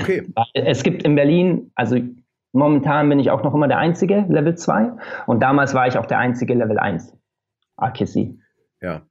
Okay. 0.00 0.22
Es 0.54 0.82
gibt 0.82 1.02
in 1.02 1.14
Berlin, 1.14 1.70
also 1.74 1.98
momentan 2.52 3.08
bin 3.08 3.18
ich 3.18 3.30
auch 3.30 3.42
noch 3.42 3.54
immer 3.54 3.68
der 3.68 3.78
einzige 3.78 4.24
Level 4.28 4.56
2 4.56 4.92
und 5.26 5.40
damals 5.40 5.74
war 5.74 5.86
ich 5.86 5.98
auch 5.98 6.06
der 6.06 6.18
einzige 6.18 6.54
Level 6.54 6.78
1. 6.78 7.12
RKC. 7.80 8.38
Ja. 8.80 9.02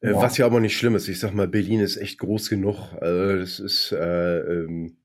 Äh, 0.00 0.12
ja. 0.12 0.22
Was 0.22 0.38
ja 0.38 0.46
aber 0.46 0.60
nicht 0.60 0.76
schlimm 0.76 0.94
ist. 0.94 1.08
Ich 1.08 1.20
sag 1.20 1.34
mal, 1.34 1.48
Berlin 1.48 1.80
ist 1.80 1.96
echt 1.96 2.18
groß 2.18 2.48
genug. 2.48 2.94
Also 3.00 3.36
das 3.36 3.60
ist 3.60 3.92
äh, 3.92 4.38
ähm 4.38 4.96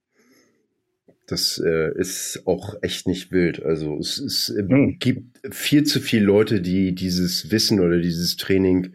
das 1.28 1.62
äh, 1.64 1.92
ist 2.00 2.44
auch 2.46 2.76
echt 2.82 3.06
nicht 3.06 3.32
wild. 3.32 3.62
Also 3.62 3.98
es, 3.98 4.18
es 4.18 4.50
mhm. 4.50 4.98
gibt 4.98 5.40
viel 5.54 5.84
zu 5.84 6.00
viele 6.00 6.26
Leute, 6.26 6.62
die 6.62 6.96
dieses 6.96 7.52
Wissen 7.52 7.82
oder 7.82 8.00
dieses 8.00 8.38
Training 8.38 8.94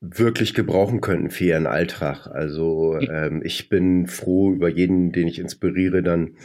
wirklich 0.00 0.54
gebrauchen 0.54 1.00
könnten 1.00 1.30
für 1.30 1.44
ihren 1.44 1.66
Alltag. 1.66 2.26
Also 2.26 2.98
ähm, 3.00 3.40
ich 3.44 3.68
bin 3.68 4.06
froh 4.06 4.52
über 4.52 4.68
jeden, 4.68 5.12
den 5.12 5.26
ich 5.28 5.38
inspiriere, 5.38 6.02
dann 6.02 6.36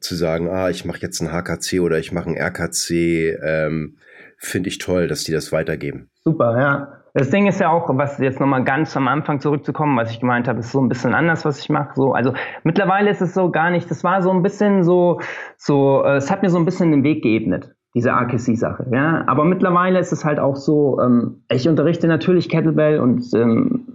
zu 0.00 0.14
sagen, 0.14 0.48
ah, 0.48 0.70
ich 0.70 0.84
mache 0.84 1.00
jetzt 1.00 1.20
ein 1.20 1.32
HKC 1.32 1.80
oder 1.80 1.98
ich 1.98 2.12
mache 2.12 2.30
ein 2.30 2.36
RKC. 2.36 3.38
Ähm, 3.42 3.96
Finde 4.38 4.68
ich 4.68 4.78
toll, 4.78 5.08
dass 5.08 5.24
die 5.24 5.32
das 5.32 5.52
weitergeben. 5.52 6.10
Super, 6.22 6.60
ja. 6.60 7.00
Das 7.16 7.30
Ding 7.30 7.46
ist 7.46 7.60
ja 7.60 7.70
auch, 7.70 7.88
was 7.96 8.18
jetzt 8.18 8.40
nochmal 8.40 8.64
ganz 8.64 8.96
am 8.96 9.06
Anfang 9.06 9.38
zurückzukommen, 9.38 9.96
was 9.96 10.10
ich 10.10 10.18
gemeint 10.18 10.48
habe, 10.48 10.58
ist 10.58 10.72
so 10.72 10.80
ein 10.80 10.88
bisschen 10.88 11.14
anders, 11.14 11.44
was 11.44 11.60
ich 11.60 11.68
mache. 11.68 11.92
So, 11.94 12.12
also 12.12 12.34
mittlerweile 12.64 13.08
ist 13.08 13.22
es 13.22 13.34
so 13.34 13.52
gar 13.52 13.70
nicht, 13.70 13.88
das 13.88 14.02
war 14.02 14.20
so 14.20 14.32
ein 14.32 14.42
bisschen 14.42 14.82
so, 14.82 15.20
so, 15.56 16.02
äh, 16.04 16.16
es 16.16 16.30
hat 16.32 16.42
mir 16.42 16.50
so 16.50 16.58
ein 16.58 16.64
bisschen 16.64 16.90
den 16.90 17.04
Weg 17.04 17.22
geebnet, 17.22 17.73
diese 17.94 18.10
RKC-Sache. 18.10 18.86
Ja? 18.92 19.24
Aber 19.26 19.44
mittlerweile 19.44 19.98
ist 19.98 20.12
es 20.12 20.24
halt 20.24 20.38
auch 20.38 20.56
so, 20.56 21.00
ähm, 21.00 21.42
ich 21.50 21.68
unterrichte 21.68 22.08
natürlich 22.08 22.48
Kettlebell 22.48 22.98
und 22.98 23.24
ähm, 23.34 23.86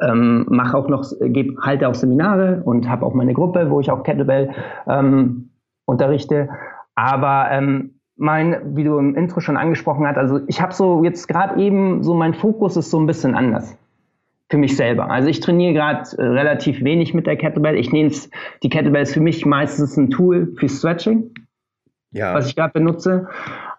ähm, 0.00 0.46
mache 0.48 0.76
auch 0.76 0.88
noch, 0.88 1.04
gebe, 1.20 1.54
halte 1.62 1.88
auch 1.88 1.94
Seminare 1.94 2.62
und 2.64 2.88
habe 2.88 3.06
auch 3.06 3.14
meine 3.14 3.32
Gruppe, 3.32 3.70
wo 3.70 3.80
ich 3.80 3.90
auch 3.90 4.02
Kettlebell 4.02 4.50
ähm, 4.88 5.50
unterrichte. 5.84 6.48
Aber 6.96 7.48
ähm, 7.50 7.94
mein, 8.16 8.76
wie 8.76 8.84
du 8.84 8.98
im 8.98 9.14
Intro 9.14 9.40
schon 9.40 9.56
angesprochen 9.56 10.06
hast, 10.06 10.18
also 10.18 10.40
ich 10.46 10.60
habe 10.60 10.72
so 10.72 11.04
jetzt 11.04 11.28
gerade 11.28 11.60
eben 11.60 12.02
so 12.02 12.14
mein 12.14 12.34
Fokus 12.34 12.76
ist 12.76 12.90
so 12.90 12.98
ein 12.98 13.06
bisschen 13.06 13.34
anders. 13.34 13.76
für 14.50 14.58
mich 14.58 14.76
selber. 14.76 15.10
Also 15.10 15.28
ich 15.28 15.40
trainiere 15.40 15.72
gerade 15.72 16.02
äh, 16.18 16.22
relativ 16.22 16.84
wenig 16.84 17.14
mit 17.14 17.26
der 17.26 17.36
Kettlebell. 17.36 17.76
Ich 17.76 17.92
nehme 17.92 18.10
die 18.62 18.68
Kettlebell 18.68 19.02
ist 19.02 19.14
für 19.14 19.20
mich 19.20 19.46
meistens 19.46 19.96
ein 19.96 20.10
Tool 20.10 20.52
für 20.56 20.68
Stretching, 20.68 21.30
ja. 22.14 22.34
was 22.34 22.48
ich 22.48 22.56
gerade 22.56 22.72
benutze. 22.72 23.28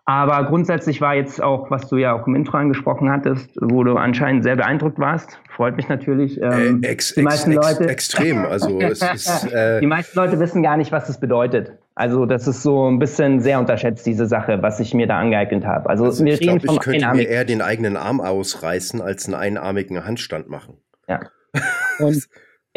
Aber 0.08 0.44
grundsätzlich 0.44 1.02
war 1.02 1.16
jetzt 1.16 1.42
auch, 1.42 1.72
was 1.72 1.88
du 1.88 1.98
ja 1.98 2.14
auch 2.14 2.28
im 2.28 2.36
Intro 2.36 2.58
angesprochen 2.58 3.10
hattest, 3.10 3.50
wo 3.60 3.84
du 3.84 3.96
anscheinend 3.96 4.44
sehr 4.44 4.56
beeindruckt 4.56 5.00
warst, 5.00 5.40
freut 5.50 5.76
mich 5.78 5.90
natürlich. 5.90 6.40
Ähm, 6.40 6.84
äh, 6.84 6.90
ex, 6.90 7.16
die 7.16 7.24
meisten 7.24 7.52
ex, 7.54 7.66
Leute, 7.66 7.90
extrem. 7.90 8.46
Also 8.46 8.80
es 8.80 9.02
ist, 9.14 9.52
äh, 9.52 9.80
die 9.80 9.88
meisten 9.88 10.16
Leute 10.16 10.40
wissen 10.40 10.62
gar 10.62 10.78
nicht, 10.78 10.92
was 10.92 11.08
das 11.08 11.20
bedeutet. 11.20 11.72
Also 11.96 12.28
das 12.28 12.48
ist 12.48 12.62
so 12.62 12.88
ein 12.88 13.00
bisschen 13.00 13.40
sehr 13.40 13.58
unterschätzt 13.58 14.06
diese 14.06 14.28
Sache, 14.28 14.62
was 14.62 14.80
ich 14.80 14.94
mir 14.94 15.08
da 15.08 15.18
angeeignet 15.18 15.66
habe. 15.66 15.90
Also, 15.90 16.06
also 16.06 16.24
ich 16.24 16.40
glaube, 16.40 16.60
ich 16.64 16.80
könnte 16.82 17.08
mir 17.14 17.28
eher 17.28 17.46
den 17.46 17.64
eigenen 17.64 17.98
Arm 17.98 18.22
ausreißen, 18.22 19.02
als 19.02 19.26
einen 19.26 19.36
einarmigen 19.36 20.06
Handstand 20.06 20.50
machen. 20.50 20.78
Ja. 21.08 21.22
Und 22.00 22.28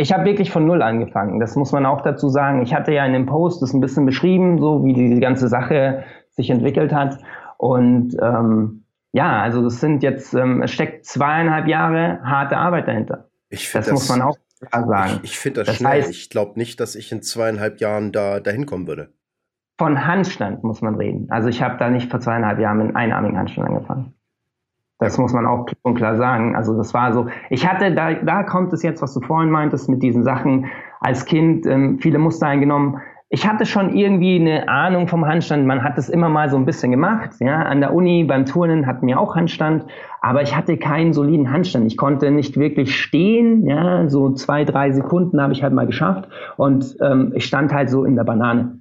ich 0.01 0.13
habe 0.13 0.25
wirklich 0.25 0.53
von 0.53 0.65
null 0.65 0.81
angefangen. 0.81 1.41
Das 1.41 1.57
muss 1.57 1.73
man 1.73 1.85
auch 1.85 2.03
dazu 2.03 2.29
sagen. 2.29 2.63
Ich 2.63 2.73
hatte 2.73 2.93
ja 2.93 3.05
in 3.05 3.13
dem 3.13 3.27
Post 3.27 3.61
das 3.63 3.75
ein 3.75 3.81
bisschen 3.81 4.07
beschrieben, 4.07 4.61
so 4.61 4.85
wie 4.85 4.95
die 4.95 5.19
ganze 5.19 5.49
Sache 5.49 6.05
sich 6.31 6.51
entwickelt 6.51 6.93
hat. 6.93 7.19
Und 7.57 8.17
ähm, 8.23 8.85
ja, 9.13 9.43
also 9.43 9.67
es 9.67 9.81
sind 9.81 10.05
jetzt, 10.05 10.35
ähm, 10.35 10.63
es 10.63 10.71
steckt 10.71 11.05
zweieinhalb 11.05 11.67
Jahre 11.67 12.21
harte 12.23 12.57
Arbeit 12.57 12.87
dahinter. 12.87 13.29
Ich 13.49 13.73
das, 13.73 13.87
das 13.87 13.93
muss 13.93 14.09
man 14.09 14.23
auch 14.23 14.37
sagen. 14.71 15.21
Ich, 15.25 15.33
ich 15.33 15.39
finde 15.39 15.61
das, 15.61 15.67
das, 15.67 15.77
schnell. 15.79 15.91
Heißt, 15.91 16.11
ich 16.11 16.31
glaube 16.31 16.53
nicht, 16.57 16.79
dass 16.79 16.95
ich 16.95 17.11
in 17.11 17.21
zweieinhalb 17.21 17.81
Jahren 17.81 18.13
da 18.13 18.39
dahin 18.39 18.67
kommen 18.67 18.87
würde. 18.87 19.13
Von 19.79 20.07
Handstand 20.07 20.63
muss 20.63 20.81
man 20.81 20.95
reden. 20.95 21.27
Also 21.31 21.49
ich 21.49 21.61
habe 21.61 21.77
da 21.77 21.91
nicht 21.91 22.09
vor 22.09 22.21
zweieinhalb 22.21 22.61
Jahren 22.61 22.79
mit 22.79 22.87
einem 22.87 22.97
einarmigen 22.97 23.37
Handstand 23.37 23.69
angefangen. 23.69 24.15
Das 24.99 25.17
muss 25.19 25.33
man 25.33 25.47
auch 25.47 25.67
klipp 25.67 25.79
und 25.83 25.95
klar 25.95 26.17
sagen. 26.17 26.57
Also 26.57 26.77
das 26.77 26.93
war 26.93 27.13
so. 27.13 27.29
Ich 27.51 27.67
hatte, 27.69 27.95
da, 27.95 28.15
da 28.15 28.43
kommt 28.43 28.73
es 28.73 28.83
jetzt, 28.83 29.01
was 29.01 29.15
du 29.15 29.21
vorhin 29.21 29.51
meintest, 29.51 29.89
mit 29.89 30.03
diesen 30.03 30.25
Sachen 30.25 30.67
als 31.01 31.25
Kind 31.25 31.67
ähm, 31.67 31.99
viele 32.01 32.19
Muster 32.19 32.49
eingenommen 32.49 33.01
ich 33.31 33.47
hatte 33.47 33.67
schon 33.67 33.95
irgendwie 33.95 34.37
eine 34.37 34.69
Ahnung 34.69 35.07
vom 35.07 35.27
Handstand. 35.27 35.67
Man 35.67 35.83
hat 35.83 35.99
es 35.99 36.09
immer 36.09 36.31
mal 36.31 36.49
so 36.49 36.57
ein 36.57 36.65
bisschen 36.65 36.91
gemacht. 36.91 37.33
Ja, 37.41 37.63
an 37.63 37.81
der 37.81 37.93
Uni 37.93 38.25
beim 38.25 38.47
Turnen 38.47 38.87
hatten 38.87 39.07
wir 39.07 39.21
auch 39.21 39.37
Handstand, 39.37 39.85
aber 40.23 40.43
ich 40.43 40.57
hatte 40.57 40.79
keinen 40.79 41.13
soliden 41.13 41.51
Handstand. 41.53 41.87
Ich 41.87 41.99
konnte 41.99 42.31
nicht 42.31 42.57
wirklich 42.57 42.99
stehen. 42.99 43.67
Ja, 43.67 44.09
so 44.09 44.33
zwei, 44.33 44.65
drei 44.65 44.93
Sekunden 44.93 45.43
habe 45.43 45.53
ich 45.53 45.63
halt 45.63 45.75
mal 45.75 45.87
geschafft 45.87 46.29
und 46.57 46.97
ähm, 47.03 47.33
ich 47.35 47.45
stand 47.45 47.73
halt 47.73 47.91
so 47.91 48.05
in 48.05 48.17
der 48.17 48.25
Banane. 48.25 48.79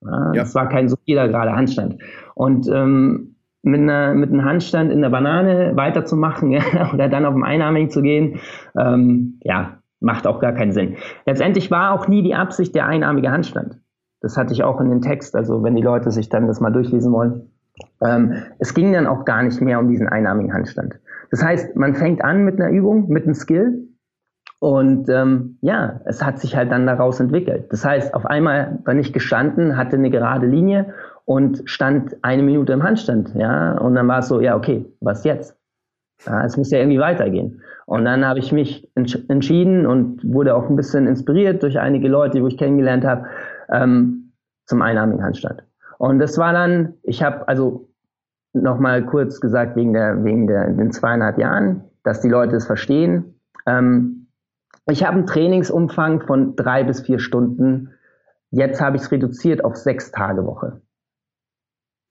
Ja, 0.00 0.10
ja. 0.10 0.32
Das 0.32 0.56
war 0.56 0.68
kein 0.68 0.88
solider 0.88 1.28
gerade 1.28 1.54
Handstand. 1.54 2.02
Und 2.34 2.68
ähm, 2.68 3.33
mit, 3.64 3.80
einer, 3.80 4.14
mit 4.14 4.30
einem 4.30 4.44
Handstand 4.44 4.92
in 4.92 5.02
der 5.02 5.10
Banane 5.10 5.72
weiterzumachen 5.74 6.50
ja, 6.52 6.92
oder 6.92 7.08
dann 7.08 7.24
auf 7.24 7.34
dem 7.34 7.42
Einarmigen 7.42 7.90
zu 7.90 8.02
gehen, 8.02 8.40
ähm, 8.78 9.40
ja, 9.42 9.78
macht 10.00 10.26
auch 10.26 10.40
gar 10.40 10.52
keinen 10.52 10.72
Sinn. 10.72 10.96
Letztendlich 11.26 11.70
war 11.70 11.92
auch 11.92 12.08
nie 12.08 12.22
die 12.22 12.34
Absicht 12.34 12.74
der 12.74 12.86
einarmige 12.86 13.30
Handstand. 13.30 13.80
Das 14.20 14.36
hatte 14.36 14.52
ich 14.52 14.62
auch 14.62 14.80
in 14.80 14.90
den 14.90 15.02
Text, 15.02 15.34
also 15.34 15.62
wenn 15.62 15.74
die 15.74 15.82
Leute 15.82 16.10
sich 16.10 16.28
dann 16.28 16.46
das 16.46 16.60
mal 16.60 16.70
durchlesen 16.70 17.12
wollen. 17.12 17.50
Ähm, 18.00 18.34
es 18.58 18.74
ging 18.74 18.92
dann 18.92 19.06
auch 19.06 19.24
gar 19.24 19.42
nicht 19.42 19.60
mehr 19.60 19.78
um 19.78 19.88
diesen 19.88 20.08
einarmigen 20.08 20.52
Handstand. 20.52 21.00
Das 21.30 21.42
heißt, 21.42 21.76
man 21.76 21.94
fängt 21.94 22.22
an 22.22 22.44
mit 22.44 22.60
einer 22.60 22.70
Übung, 22.70 23.08
mit 23.08 23.24
einem 23.24 23.34
Skill 23.34 23.88
und 24.60 25.08
ähm, 25.10 25.58
ja, 25.60 26.00
es 26.06 26.24
hat 26.24 26.38
sich 26.38 26.56
halt 26.56 26.72
dann 26.72 26.86
daraus 26.86 27.20
entwickelt. 27.20 27.70
Das 27.70 27.84
heißt, 27.84 28.14
auf 28.14 28.24
einmal 28.24 28.78
bin 28.84 28.98
ich 28.98 29.12
gestanden, 29.12 29.76
hatte 29.76 29.96
eine 29.96 30.10
gerade 30.10 30.46
Linie 30.46 30.94
und 31.24 31.62
stand 31.64 32.16
eine 32.22 32.42
Minute 32.42 32.72
im 32.72 32.82
Handstand, 32.82 33.34
ja, 33.34 33.78
und 33.78 33.94
dann 33.94 34.08
war 34.08 34.18
es 34.18 34.28
so, 34.28 34.40
ja, 34.40 34.56
okay, 34.56 34.84
was 35.00 35.24
jetzt? 35.24 35.56
Ja, 36.26 36.44
es 36.44 36.56
muss 36.56 36.70
ja 36.70 36.78
irgendwie 36.78 37.00
weitergehen. 37.00 37.62
Und 37.86 38.04
dann 38.04 38.24
habe 38.24 38.38
ich 38.38 38.52
mich 38.52 38.90
entsch 38.94 39.18
entschieden 39.28 39.86
und 39.86 40.22
wurde 40.24 40.54
auch 40.54 40.70
ein 40.70 40.76
bisschen 40.76 41.06
inspiriert 41.06 41.62
durch 41.62 41.78
einige 41.78 42.08
Leute, 42.08 42.40
die 42.40 42.46
ich 42.46 42.56
kennengelernt 42.56 43.04
habe, 43.04 43.26
ähm, 43.70 44.32
zum 44.66 44.80
einarmigen 44.80 45.22
Handstand. 45.22 45.62
Und 45.98 46.18
das 46.18 46.38
war 46.38 46.52
dann, 46.52 46.94
ich 47.02 47.22
habe 47.22 47.46
also 47.48 47.88
nochmal 48.52 49.04
kurz 49.04 49.40
gesagt, 49.40 49.76
wegen 49.76 49.92
der, 49.92 50.24
wegen 50.24 50.46
der, 50.46 50.70
den 50.70 50.92
zweieinhalb 50.92 51.38
Jahren, 51.38 51.84
dass 52.04 52.20
die 52.20 52.28
Leute 52.28 52.56
es 52.56 52.66
verstehen. 52.66 53.40
Ähm, 53.66 54.28
ich 54.86 55.04
habe 55.04 55.16
einen 55.16 55.26
Trainingsumfang 55.26 56.20
von 56.22 56.56
drei 56.56 56.84
bis 56.84 57.00
vier 57.00 57.18
Stunden. 57.18 57.90
Jetzt 58.50 58.80
habe 58.80 58.96
ich 58.96 59.02
es 59.02 59.10
reduziert 59.10 59.64
auf 59.64 59.76
sechs 59.76 60.10
Tage 60.10 60.46
Woche. 60.46 60.80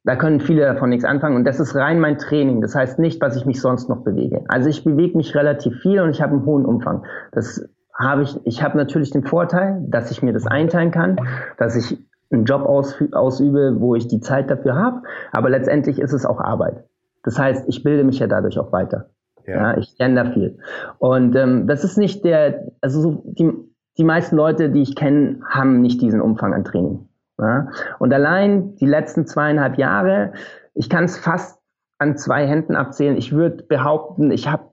Da 0.06 0.18
können 0.18 0.42
viele 0.42 0.66
davon 0.66 0.90
nichts 0.90 1.06
anfangen 1.06 1.38
und 1.38 1.46
das 1.46 1.60
ist 1.60 1.76
rein 1.76 2.00
mein 2.00 2.18
Training. 2.18 2.62
Das 2.62 2.76
heißt 2.76 3.00
nicht, 3.00 3.22
was 3.22 3.38
ich 3.38 3.46
mich 3.46 3.62
sonst 3.62 3.88
noch 3.88 4.04
bewege. 4.04 4.44
Also 4.50 4.70
ich 4.70 4.84
bewege 4.84 5.16
mich 5.16 5.34
relativ 5.34 5.80
viel 5.82 6.02
und 6.02 6.10
ich 6.10 6.22
habe 6.22 6.34
einen 6.34 6.46
hohen 6.46 6.66
Umfang. 6.66 7.04
Das 7.32 7.70
habe 7.98 8.24
ich, 8.24 8.38
ich 8.46 8.62
habe 8.64 8.78
natürlich 8.78 9.12
den 9.12 9.24
Vorteil, 9.24 9.82
dass 9.88 10.12
ich 10.12 10.22
mir 10.22 10.34
das 10.34 10.46
einteilen 10.46 10.92
kann, 10.92 11.18
dass 11.58 11.76
ich 11.76 11.98
einen 12.32 12.46
Job 12.46 12.66
ausübe, 12.66 13.76
wo 13.80 13.96
ich 13.96 14.08
die 14.08 14.20
Zeit 14.20 14.50
dafür 14.50 14.76
habe, 14.76 15.04
aber 15.32 15.50
letztendlich 15.50 16.00
ist 16.00 16.14
es 16.14 16.26
auch 16.26 16.40
Arbeit. 16.42 16.84
Das 17.24 17.40
heißt, 17.40 17.70
ich 17.70 17.84
bilde 17.84 18.04
mich 18.04 18.20
ja 18.20 18.28
dadurch 18.28 18.58
auch 18.60 18.74
weiter. 18.74 19.10
Ja. 19.46 19.56
ja 19.74 19.78
ich 19.78 19.96
lerne 20.00 20.16
da 20.16 20.32
viel. 20.32 20.58
Und 20.98 21.36
ähm, 21.36 21.68
das 21.68 21.84
ist 21.84 21.98
nicht 21.98 22.26
der, 22.26 22.68
also 22.82 23.02
so 23.02 23.24
die, 23.26 23.52
die 23.98 24.04
meisten 24.04 24.36
Leute, 24.36 24.70
die 24.70 24.82
ich 24.82 24.96
kenne, 24.96 25.40
haben 25.48 25.82
nicht 25.82 26.02
diesen 26.02 26.22
Umfang 26.22 26.54
an 26.54 26.64
Training. 26.64 27.08
Ja? 27.44 27.68
Und 28.00 28.14
allein 28.14 28.76
die 28.76 28.86
letzten 28.86 29.26
zweieinhalb 29.26 29.78
Jahre, 29.78 30.34
ich 30.74 30.90
kann 30.90 31.04
es 31.04 31.18
fast 31.18 31.60
an 32.00 32.18
zwei 32.18 32.48
Händen 32.48 32.76
abzählen. 32.76 33.18
Ich 33.18 33.32
würde 33.32 33.64
behaupten, 33.64 34.32
ich 34.32 34.48
habe 34.48 34.72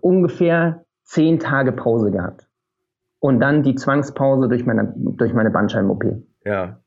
ungefähr 0.00 0.84
zehn 1.04 1.38
Tage 1.38 1.72
Pause 1.72 2.10
gehabt. 2.10 2.48
Und 3.18 3.40
dann 3.40 3.62
die 3.62 3.74
Zwangspause 3.74 4.48
durch 4.48 4.64
meine, 4.64 4.92
durch 4.96 5.34
meine 5.34 5.50
Bandscheiben-OP. 5.50 6.04
Ja. 6.44 6.80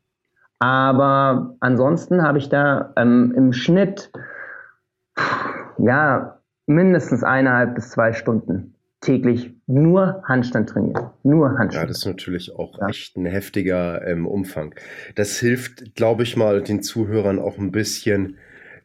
Aber 0.60 1.56
ansonsten 1.60 2.24
habe 2.24 2.38
ich 2.40 2.50
da 2.50 2.94
ähm, 2.96 3.34
im 3.36 3.54
Schnitt 3.54 4.12
ja 5.78 6.40
mindestens 6.66 7.24
eineinhalb 7.24 7.76
bis 7.76 7.92
zwei 7.92 8.14
Stunden 8.14 8.73
täglich 9.04 9.54
nur 9.68 10.24
Handstand 10.28 10.70
trainiert. 10.70 11.12
Nur 11.24 11.50
Handstand. 11.58 11.74
Ja, 11.74 11.86
das 11.86 12.00
ist 12.00 12.06
natürlich 12.06 12.56
auch 12.56 12.80
ja. 12.80 12.88
echt 12.88 13.18
ein 13.18 13.26
heftiger 13.26 14.06
ähm, 14.08 14.28
Umfang. 14.28 14.74
Das 15.16 15.38
hilft, 15.40 15.96
glaube 15.96 16.24
ich 16.24 16.38
mal, 16.38 16.62
den 16.62 16.82
Zuhörern 16.82 17.40
auch 17.40 17.58
ein 17.58 17.72
bisschen 17.72 18.38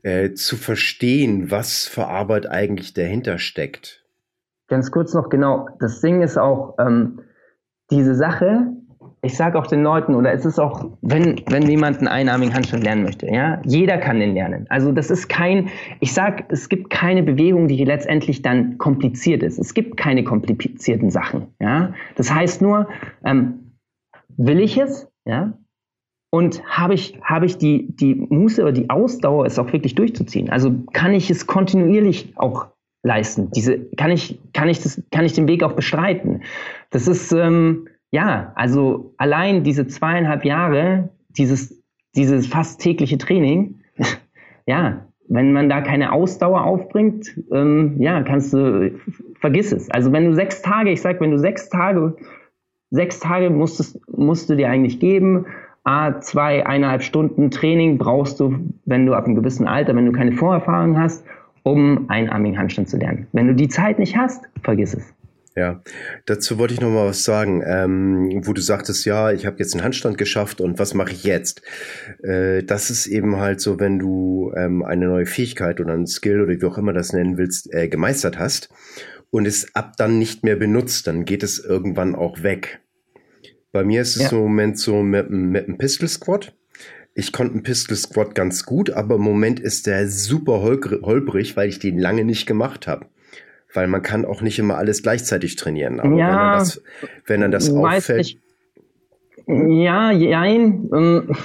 äh, 0.03 0.33
zu 0.33 0.57
verstehen, 0.57 1.51
was 1.51 1.87
für 1.87 2.07
Arbeit 2.07 2.49
eigentlich 2.49 2.95
dahinter 2.95 3.39
steckt 3.39 4.05
ganz 4.69 4.91
kurz 4.91 5.15
noch 5.15 5.29
genau, 5.31 5.69
das 5.81 6.01
Ding 6.01 6.23
ist 6.23 6.39
auch, 6.39 6.77
ähm, 6.79 7.21
diese 7.91 8.15
Sache, 8.15 8.67
ich 9.23 9.37
sage 9.37 9.59
auch 9.59 9.67
den 9.67 9.83
Leuten, 9.83 10.15
oder 10.15 10.33
es 10.33 10.45
ist 10.45 10.59
auch, 10.59 10.85
wenn, 11.03 11.41
wenn 11.49 11.69
jemand 11.69 11.99
einen 11.99 12.09
einarmigen 12.09 12.55
Handstand 12.55 12.85
lernen 12.85 13.03
möchte, 13.03 13.27
ja, 13.27 13.61
jeder 13.65 13.99
kann 13.99 14.21
den 14.21 14.35
lernen. 14.35 14.67
Also 14.69 14.93
das 14.93 15.11
ist 15.11 15.29
kein, 15.29 15.69
ich 16.01 16.13
sage, 16.13 16.45
es 16.49 16.69
gibt 16.69 16.91
keine 16.91 17.23
Bewegung, 17.23 17.69
die 17.69 17.85
letztendlich 17.85 18.43
dann 18.43 18.79
kompliziert 18.79 19.43
ist. 19.43 19.59
Es 19.59 19.75
gibt 19.75 19.97
keine 19.97 20.25
komplizierten 20.25 21.11
Sachen, 21.11 21.49
ja. 21.61 21.95
Das 22.17 22.33
heißt 22.33 22.63
nur, 22.63 22.89
ähm, 23.25 23.75
will 24.37 24.61
ich 24.61 24.79
es, 24.79 25.11
ja, 25.27 25.53
und 26.31 26.63
habe 26.65 26.95
ich, 26.95 27.19
habe 27.23 27.47
ich 27.47 27.57
die, 27.57 27.95
die 27.97 28.15
Muße 28.15 28.63
oder 28.63 28.73
die 28.73 28.91
Ausdauer, 28.91 29.47
es 29.47 29.59
auch 29.59 29.73
wirklich 29.73 29.95
durchzuziehen? 29.95 30.51
Also 30.51 30.75
kann 30.93 31.15
ich 31.15 31.31
es 31.31 31.47
kontinuierlich 31.47 32.35
auch 32.37 32.69
leisten. 33.03 33.51
Diese 33.53 33.79
kann 33.97 34.11
ich 34.11 34.39
kann 34.53 34.69
ich 34.69 34.83
das 34.83 35.03
kann 35.11 35.25
ich 35.25 35.33
den 35.33 35.49
Weg 35.49 35.63
auch 35.63 35.73
bestreiten. 35.73 36.43
Das 36.91 37.09
ist 37.09 37.33
ähm, 37.33 37.89
ja 38.11 38.53
also 38.55 39.15
allein 39.17 39.65
diese 39.65 39.87
zweieinhalb 39.87 40.45
Jahre 40.45 41.11
dieses 41.31 41.83
dieses 42.17 42.47
fast 42.47 42.81
tägliche 42.81 43.19
Training. 43.19 43.81
ja, 44.67 45.07
wenn 45.29 45.53
man 45.53 45.69
da 45.69 45.83
keine 45.83 46.13
Ausdauer 46.13 46.65
aufbringt, 46.65 47.39
ähm, 47.53 47.97
ja, 48.01 48.23
kannst 48.23 48.53
du 48.53 48.99
vergiss 49.41 49.73
es. 49.73 49.91
Also 49.91 50.11
wenn 50.13 50.25
du 50.25 50.35
sechs 50.35 50.63
Tage, 50.63 50.91
ich 50.91 51.03
sag, 51.03 51.21
wenn 51.21 51.31
du 51.31 51.39
sechs 51.39 51.69
Tage 51.69 52.17
sechs 52.91 53.21
Tage 53.21 53.51
musstest 53.51 54.01
musst 54.09 54.49
du 54.49 54.57
dir 54.57 54.71
eigentlich 54.71 54.99
geben. 54.99 55.47
A, 55.85 56.21
zwei, 56.21 56.67
eineinhalb 56.67 57.03
Stunden 57.03 57.51
Training 57.51 57.99
brauchst 57.99 58.41
du, 58.41 58.59
wenn 58.85 59.07
du 59.07 59.15
ab 59.15 59.25
einem 59.25 59.37
gewissen 59.37 59.67
Alter, 59.67 59.95
wenn 59.95 60.07
du 60.07 60.13
keine 60.13 60.33
Vorerfahrung 60.33 60.99
hast 60.99 61.25
um 61.63 62.09
einarmigen 62.09 62.59
Handstand 62.59 62.89
zu 62.89 62.97
lernen. 62.97 63.27
Wenn 63.33 63.47
du 63.47 63.55
die 63.55 63.69
Zeit 63.69 63.99
nicht 63.99 64.17
hast, 64.17 64.49
vergiss 64.63 64.95
es. 64.95 65.15
Ja, 65.59 65.83
dazu 66.25 66.57
wollte 66.57 66.75
ich 66.75 66.81
noch 66.81 66.91
mal 66.91 67.09
was 67.09 67.25
sagen, 67.25 67.65
ähm, 67.67 68.43
wo 68.47 68.53
du 68.53 68.61
sagtest, 68.61 69.05
ja, 69.05 69.33
ich 69.33 69.45
habe 69.45 69.57
jetzt 69.59 69.75
einen 69.75 69.83
Handstand 69.83 70.17
geschafft 70.17 70.61
und 70.61 70.79
was 70.79 70.95
mache 70.95 71.11
ich 71.11 71.25
jetzt? 71.25 71.63
Äh, 72.23 72.63
das 72.63 72.91
ist 72.91 73.09
eben 73.09 73.39
halt 73.39 73.61
so, 73.61 73.81
wenn 73.81 73.99
du 73.99 74.53
ähm, 74.57 74.85
eine 74.85 75.07
neue 75.07 75.27
Fähigkeit 75.27 75.81
oder 75.81 75.95
einen 75.95 76.07
Skill 76.07 76.43
oder 76.43 76.61
wie 76.61 76.65
auch 76.65 76.79
immer 76.79 76.93
das 76.93 77.13
nennen 77.13 77.39
willst, 77.39 77.75
äh, 77.75 77.89
gemeistert 77.89 78.39
hast 78.39 78.69
und 79.31 79.49
es 79.49 79.75
ab 79.75 79.95
dann 79.97 80.21
nicht 80.21 80.45
mehr 80.45 80.55
benutzt, 80.55 81.09
dann 81.09 81.25
geht 81.25 81.43
es 81.43 81.59
irgendwann 81.59 82.15
auch 82.15 82.45
weg. 82.45 82.79
Bei 83.73 83.83
mir 83.83 84.03
ist 84.03 84.15
es 84.15 84.31
ja. 84.31 84.31
im 84.31 84.45
Moment 84.45 84.79
so 84.79 85.03
mit, 85.03 85.29
mit 85.29 85.67
einem 85.67 85.77
Pistol 85.77 86.09
Squat. 86.09 86.55
Ich 87.17 87.33
konnte 87.33 87.55
einen 87.55 87.65
Pistol 87.65 87.97
Squat 87.97 88.37
ganz 88.37 88.65
gut, 88.65 88.91
aber 88.91 89.17
im 89.17 89.23
Moment 89.23 89.59
ist 89.59 89.89
der 89.89 90.09
super 90.09 90.63
holprig, 90.63 91.57
weil 91.57 91.69
ich 91.69 91.81
den 91.81 91.99
lange 91.99 92.25
nicht 92.25 92.47
gemacht 92.47 92.87
habe. 92.87 93.07
Weil 93.75 93.87
man 93.87 94.03
kann 94.03 94.25
auch 94.25 94.41
nicht 94.41 94.59
immer 94.59 94.77
alles 94.77 95.03
gleichzeitig 95.03 95.57
trainieren. 95.57 96.01
Aber 96.01 96.17
ja, 96.17 96.27
wenn 96.27 96.37
dann 96.37 96.59
das, 96.59 96.83
wenn 97.27 97.41
dann 97.41 97.51
das 97.51 97.71
auffällt. 97.73 98.19
Nicht. 98.19 98.41
Ja, 99.47 100.11
jein. 100.11 100.91
Ähm, 100.95 101.37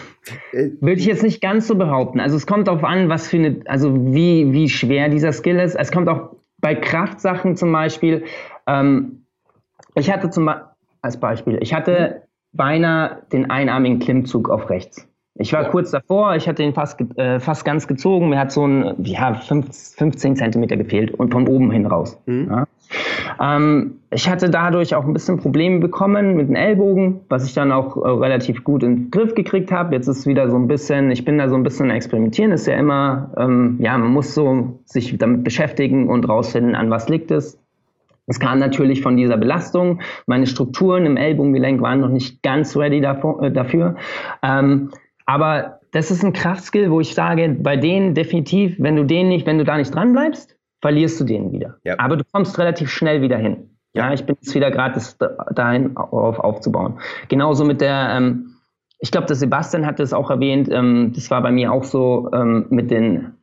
äh, 0.51 0.69
würde 0.81 0.99
ich 0.99 1.05
jetzt 1.05 1.23
nicht 1.23 1.41
ganz 1.41 1.67
so 1.67 1.75
behaupten. 1.75 2.19
Also 2.19 2.35
es 2.35 2.45
kommt 2.45 2.67
darauf 2.67 2.83
an, 2.83 3.09
was 3.09 3.27
für 3.27 3.37
eine, 3.37 3.61
also 3.65 4.13
wie, 4.13 4.51
wie 4.51 4.69
schwer 4.69 5.09
dieser 5.09 5.31
Skill 5.31 5.59
ist. 5.59 5.75
Es 5.75 5.91
kommt 5.91 6.09
auch 6.09 6.35
bei 6.59 6.75
Kraftsachen 6.75 7.55
zum 7.55 7.71
Beispiel. 7.71 8.25
Ähm, 8.67 9.25
ich 9.95 10.11
hatte 10.11 10.29
zum 10.29 10.45
Beispiel, 10.45 10.67
als 11.01 11.19
Beispiel, 11.19 11.59
ich 11.61 11.73
hatte 11.73 12.23
beinahe 12.53 13.23
den 13.31 13.49
einarmigen 13.49 13.99
Klimmzug 13.99 14.49
auf 14.49 14.69
rechts. 14.69 15.07
Ich 15.35 15.51
war 15.51 15.65
kurz 15.65 15.89
davor, 15.89 16.35
ich 16.35 16.47
hatte 16.47 16.61
ihn 16.61 16.73
fast, 16.73 17.01
äh, 17.17 17.39
fast 17.39 17.65
ganz 17.65 17.87
gezogen. 17.87 18.29
Mir 18.29 18.39
hat 18.39 18.51
so 18.51 18.67
ein, 18.67 18.93
ja, 19.03 19.33
15 19.33 20.35
Zentimeter 20.35 20.77
gefehlt 20.77 21.11
und 21.11 21.31
von 21.31 21.47
oben 21.47 21.71
hin 21.71 21.87
raus. 21.87 22.19
Mhm. 22.27 22.49
Ja. 22.51 22.67
Ähm, 23.41 23.95
ich 24.11 24.29
hatte 24.29 24.51
dadurch 24.51 24.93
auch 24.93 25.05
ein 25.05 25.13
bisschen 25.13 25.37
Probleme 25.37 25.79
bekommen 25.79 26.35
mit 26.35 26.49
den 26.49 26.55
Ellbogen, 26.55 27.21
was 27.29 27.47
ich 27.47 27.55
dann 27.55 27.71
auch 27.71 27.97
äh, 27.97 28.09
relativ 28.09 28.63
gut 28.63 28.83
in 28.83 28.95
den 28.95 29.11
Griff 29.11 29.33
gekriegt 29.33 29.71
habe. 29.71 29.95
Jetzt 29.95 30.07
ist 30.07 30.19
es 30.19 30.25
wieder 30.27 30.51
so 30.51 30.55
ein 30.55 30.67
bisschen, 30.67 31.09
ich 31.09 31.25
bin 31.25 31.39
da 31.39 31.49
so 31.49 31.55
ein 31.55 31.63
bisschen 31.63 31.89
experimentieren, 31.89 32.51
ist 32.51 32.67
ja 32.67 32.75
immer, 32.75 33.31
ähm, 33.35 33.77
ja, 33.79 33.97
man 33.97 34.11
muss 34.11 34.35
so 34.35 34.79
sich 34.85 35.17
damit 35.17 35.43
beschäftigen 35.43 36.09
und 36.09 36.29
rausfinden, 36.29 36.75
an 36.75 36.91
was 36.91 37.09
liegt 37.09 37.31
es. 37.31 37.59
Es 38.25 38.39
kam 38.39 38.59
natürlich 38.59 39.01
von 39.01 39.17
dieser 39.17 39.35
Belastung. 39.35 39.99
Meine 40.27 40.47
Strukturen 40.47 41.05
im 41.05 41.17
Ellbogengelenk 41.17 41.81
waren 41.81 41.99
noch 41.99 42.09
nicht 42.09 42.41
ganz 42.41 42.77
ready 42.77 43.01
davor, 43.01 43.41
äh, 43.43 43.51
dafür. 43.51 43.95
Ähm, 44.41 44.91
aber 45.25 45.79
das 45.91 46.11
ist 46.11 46.23
ein 46.23 46.33
Kraftskill, 46.33 46.91
wo 46.91 46.99
ich 46.99 47.13
sage, 47.13 47.55
bei 47.59 47.77
denen 47.77 48.13
definitiv, 48.13 48.75
wenn 48.79 48.95
du 48.95 49.05
den 49.05 49.29
nicht, 49.29 49.45
wenn 49.45 49.57
du 49.57 49.63
da 49.63 49.77
nicht 49.77 49.93
dran 49.93 50.13
bleibst, 50.13 50.57
verlierst 50.81 51.19
du 51.19 51.23
den 51.23 51.51
wieder. 51.51 51.77
Ja. 51.83 51.95
Aber 51.99 52.17
du 52.17 52.23
kommst 52.31 52.57
relativ 52.59 52.89
schnell 52.89 53.21
wieder 53.21 53.37
hin. 53.37 53.69
Ja, 53.95 54.11
ich 54.11 54.25
bin 54.25 54.35
jetzt 54.41 54.53
wieder 54.55 54.71
gerade 54.71 54.99
dahin 55.53 55.95
auf, 55.95 56.39
aufzubauen. 56.39 56.99
Genauso 57.29 57.63
mit 57.63 57.79
der, 57.79 58.09
ähm, 58.11 58.55
ich 58.99 59.11
glaube, 59.11 59.27
der 59.27 59.35
Sebastian 59.35 59.85
hat 59.85 59.99
das 59.99 60.13
auch 60.13 60.31
erwähnt, 60.31 60.67
ähm, 60.71 61.11
das 61.13 61.29
war 61.29 61.41
bei 61.43 61.51
mir 61.51 61.71
auch 61.71 61.83
so 61.83 62.29
ähm, 62.33 62.65
mit 62.69 62.89
den, 62.89 63.33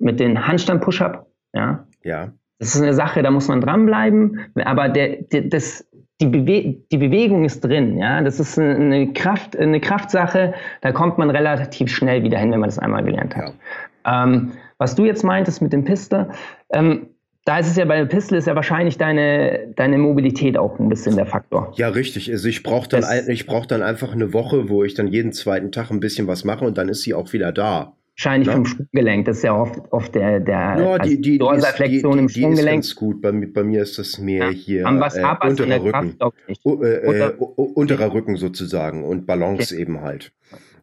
mit 0.00 0.18
den 0.18 0.46
Handstand-Push-Up. 0.46 1.26
Ja. 1.54 1.86
ja. 2.02 2.32
Das 2.58 2.74
ist 2.74 2.82
eine 2.82 2.92
Sache, 2.92 3.22
da 3.22 3.30
muss 3.30 3.48
man 3.48 3.60
dranbleiben, 3.60 4.40
aber 4.64 4.88
der, 4.88 5.22
der, 5.22 5.42
das, 5.42 5.88
die, 6.20 6.26
Bewe 6.26 6.76
die 6.90 6.98
Bewegung 6.98 7.44
ist 7.44 7.60
drin, 7.60 7.96
ja. 7.96 8.20
Das 8.22 8.38
ist 8.38 8.58
eine 8.58 9.12
Kraft, 9.12 9.56
eine 9.56 9.80
Kraftsache, 9.80 10.54
da 10.82 10.92
kommt 10.92 11.18
man 11.18 11.30
relativ 11.30 11.90
schnell 11.90 12.22
wieder 12.22 12.38
hin, 12.38 12.52
wenn 12.52 12.60
man 12.60 12.68
das 12.68 12.78
einmal 12.78 13.02
gelernt 13.02 13.34
hat. 13.36 13.54
Ja. 14.04 14.24
Ähm, 14.24 14.52
was 14.78 14.94
du 14.94 15.04
jetzt 15.04 15.24
meintest 15.24 15.60
mit 15.62 15.72
dem 15.72 15.84
Piste, 15.84 16.30
ähm, 16.72 17.08
da 17.44 17.58
ist 17.58 17.68
es 17.68 17.76
ja 17.76 17.84
bei 17.84 17.96
der 17.96 18.04
Pistol 18.04 18.38
ist 18.38 18.46
ja 18.46 18.54
wahrscheinlich 18.54 18.98
deine, 18.98 19.72
deine 19.74 19.98
Mobilität 19.98 20.58
auch 20.58 20.78
ein 20.78 20.88
bisschen 20.88 21.16
der 21.16 21.26
Faktor. 21.26 21.72
Ja, 21.76 21.88
richtig. 21.88 22.30
Also 22.30 22.48
ich 22.48 22.62
brauche 22.62 22.88
dann, 22.88 23.04
ich 23.28 23.46
brauch 23.46 23.66
dann 23.66 23.82
einfach 23.82 24.12
eine 24.12 24.32
Woche, 24.32 24.68
wo 24.68 24.84
ich 24.84 24.94
dann 24.94 25.08
jeden 25.08 25.32
zweiten 25.32 25.72
Tag 25.72 25.90
ein 25.90 26.00
bisschen 26.00 26.26
was 26.26 26.44
mache 26.44 26.64
und 26.64 26.76
dann 26.76 26.88
ist 26.88 27.02
sie 27.02 27.14
auch 27.14 27.32
wieder 27.32 27.50
da. 27.50 27.96
Wahrscheinlich 28.16 28.48
ja? 28.48 28.54
vom 28.54 28.66
Sprunggelenk. 28.66 29.24
Das 29.24 29.38
ist 29.38 29.42
ja 29.44 29.54
oft, 29.54 29.80
oft 29.90 30.14
der, 30.14 30.40
der 30.40 30.76
ja, 30.78 30.98
die, 30.98 31.20
die, 31.20 31.38
die, 31.38 31.38
die, 31.38 32.00
im 32.00 32.28
Sprunggelenk. 32.28 32.32
Die 32.32 32.48
ist 32.50 32.66
ganz 32.66 32.94
gut. 32.94 33.22
Bei, 33.22 33.32
bei 33.32 33.64
mir 33.64 33.82
ist 33.82 33.98
das 33.98 34.18
mehr 34.18 34.46
ja. 34.46 34.50
hier 34.50 34.86
Am 34.86 35.00
was 35.00 35.16
äh, 35.16 35.24
unterer 35.42 35.82
Rücken. 35.82 36.16
Uh, 36.64 36.82
äh, 36.82 37.28
äh, 37.28 37.32
unterer 37.38 38.12
Rücken 38.12 38.36
sozusagen 38.36 39.04
und 39.04 39.26
Balance 39.26 39.74
okay. 39.74 39.82
eben 39.82 40.00
halt. 40.02 40.32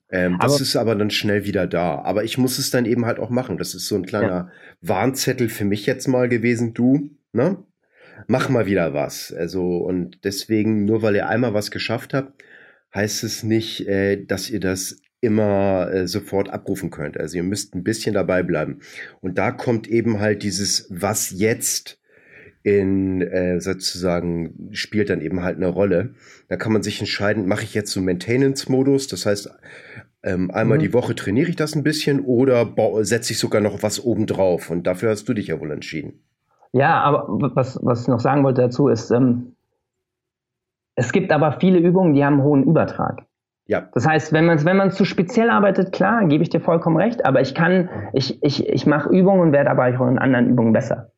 Ähm, 0.09 0.37
das 0.39 0.53
aber, 0.53 0.61
ist 0.61 0.75
aber 0.75 0.95
dann 0.95 1.09
schnell 1.09 1.45
wieder 1.45 1.67
da. 1.67 2.01
Aber 2.01 2.23
ich 2.23 2.37
muss 2.37 2.59
es 2.59 2.69
dann 2.71 2.85
eben 2.85 3.05
halt 3.05 3.19
auch 3.19 3.29
machen. 3.29 3.57
Das 3.57 3.75
ist 3.75 3.87
so 3.87 3.95
ein 3.95 4.05
kleiner 4.05 4.27
ja. 4.27 4.51
Warnzettel 4.81 5.49
für 5.49 5.65
mich 5.65 5.85
jetzt 5.85 6.07
mal 6.07 6.29
gewesen. 6.29 6.73
Du, 6.73 7.11
ne? 7.33 7.63
Mach 8.27 8.49
mal 8.49 8.65
wieder 8.65 8.93
was. 8.93 9.33
Also, 9.33 9.77
und 9.77 10.23
deswegen, 10.23 10.85
nur 10.85 11.01
weil 11.01 11.15
ihr 11.15 11.27
einmal 11.27 11.53
was 11.53 11.71
geschafft 11.71 12.13
habt, 12.13 12.41
heißt 12.95 13.23
es 13.23 13.43
nicht, 13.43 13.87
äh, 13.87 14.25
dass 14.25 14.49
ihr 14.49 14.59
das 14.59 15.01
immer 15.21 15.91
äh, 15.91 16.07
sofort 16.07 16.49
abrufen 16.49 16.89
könnt. 16.89 17.19
Also 17.19 17.37
ihr 17.37 17.43
müsst 17.43 17.75
ein 17.75 17.83
bisschen 17.83 18.13
dabei 18.13 18.43
bleiben. 18.43 18.79
Und 19.21 19.37
da 19.37 19.51
kommt 19.51 19.87
eben 19.87 20.19
halt 20.19 20.43
dieses 20.43 20.87
Was 20.89 21.31
jetzt 21.31 21.99
in 22.63 23.21
äh, 23.21 23.61
sozusagen 23.61 24.69
spielt 24.71 25.09
dann 25.09 25.21
eben 25.21 25.41
halt 25.41 25.55
eine 25.55 25.67
Rolle. 25.67 26.15
Da 26.49 26.57
kann 26.57 26.73
man 26.73 26.83
sich 26.83 26.99
entscheiden, 26.99 27.47
mache 27.47 27.63
ich 27.63 27.73
jetzt 27.73 27.91
so 27.91 28.01
Maintenance-Modus, 28.01 29.07
das 29.07 29.25
heißt, 29.25 29.49
ähm, 30.23 30.51
einmal 30.51 30.77
mhm. 30.77 30.81
die 30.81 30.93
Woche 30.93 31.15
trainiere 31.15 31.49
ich 31.49 31.55
das 31.55 31.75
ein 31.75 31.83
bisschen 31.83 32.19
oder 32.19 32.73
setze 33.01 33.31
ich 33.31 33.39
sogar 33.39 33.61
noch 33.61 33.83
was 33.83 34.03
obendrauf. 34.03 34.69
Und 34.69 34.85
dafür 34.85 35.11
hast 35.11 35.29
du 35.29 35.33
dich 35.33 35.47
ja 35.47 35.59
wohl 35.61 35.71
entschieden. 35.71 36.25
Ja, 36.73 37.01
aber 37.01 37.27
was, 37.55 37.79
was 37.81 38.01
ich 38.01 38.07
noch 38.09 38.19
sagen 38.19 38.43
wollte 38.43 38.61
dazu 38.61 38.89
ist, 38.89 39.11
ähm, 39.11 39.55
es 40.95 41.11
gibt 41.11 41.31
aber 41.31 41.59
viele 41.59 41.79
Übungen, 41.79 42.15
die 42.15 42.25
haben 42.25 42.33
einen 42.33 42.43
hohen 42.43 42.63
Übertrag. 42.63 43.26
Ja. 43.67 43.89
Das 43.93 44.07
heißt, 44.07 44.33
wenn 44.33 44.45
man 44.45 44.57
es 44.57 44.65
wenn 44.65 44.91
zu 44.91 45.05
speziell 45.05 45.49
arbeitet, 45.49 45.91
klar, 45.91 46.25
gebe 46.25 46.41
ich 46.41 46.49
dir 46.49 46.61
vollkommen 46.61 46.97
recht, 46.97 47.25
aber 47.25 47.41
ich 47.41 47.53
kann, 47.53 47.89
ich, 48.13 48.41
ich, 48.41 48.67
ich 48.67 48.85
mache 48.85 49.09
Übungen 49.09 49.41
und 49.41 49.51
werde 49.51 49.69
aber 49.69 49.83
auch 49.83 50.07
in 50.07 50.17
anderen 50.17 50.47
Übungen 50.47 50.73
besser. 50.73 51.11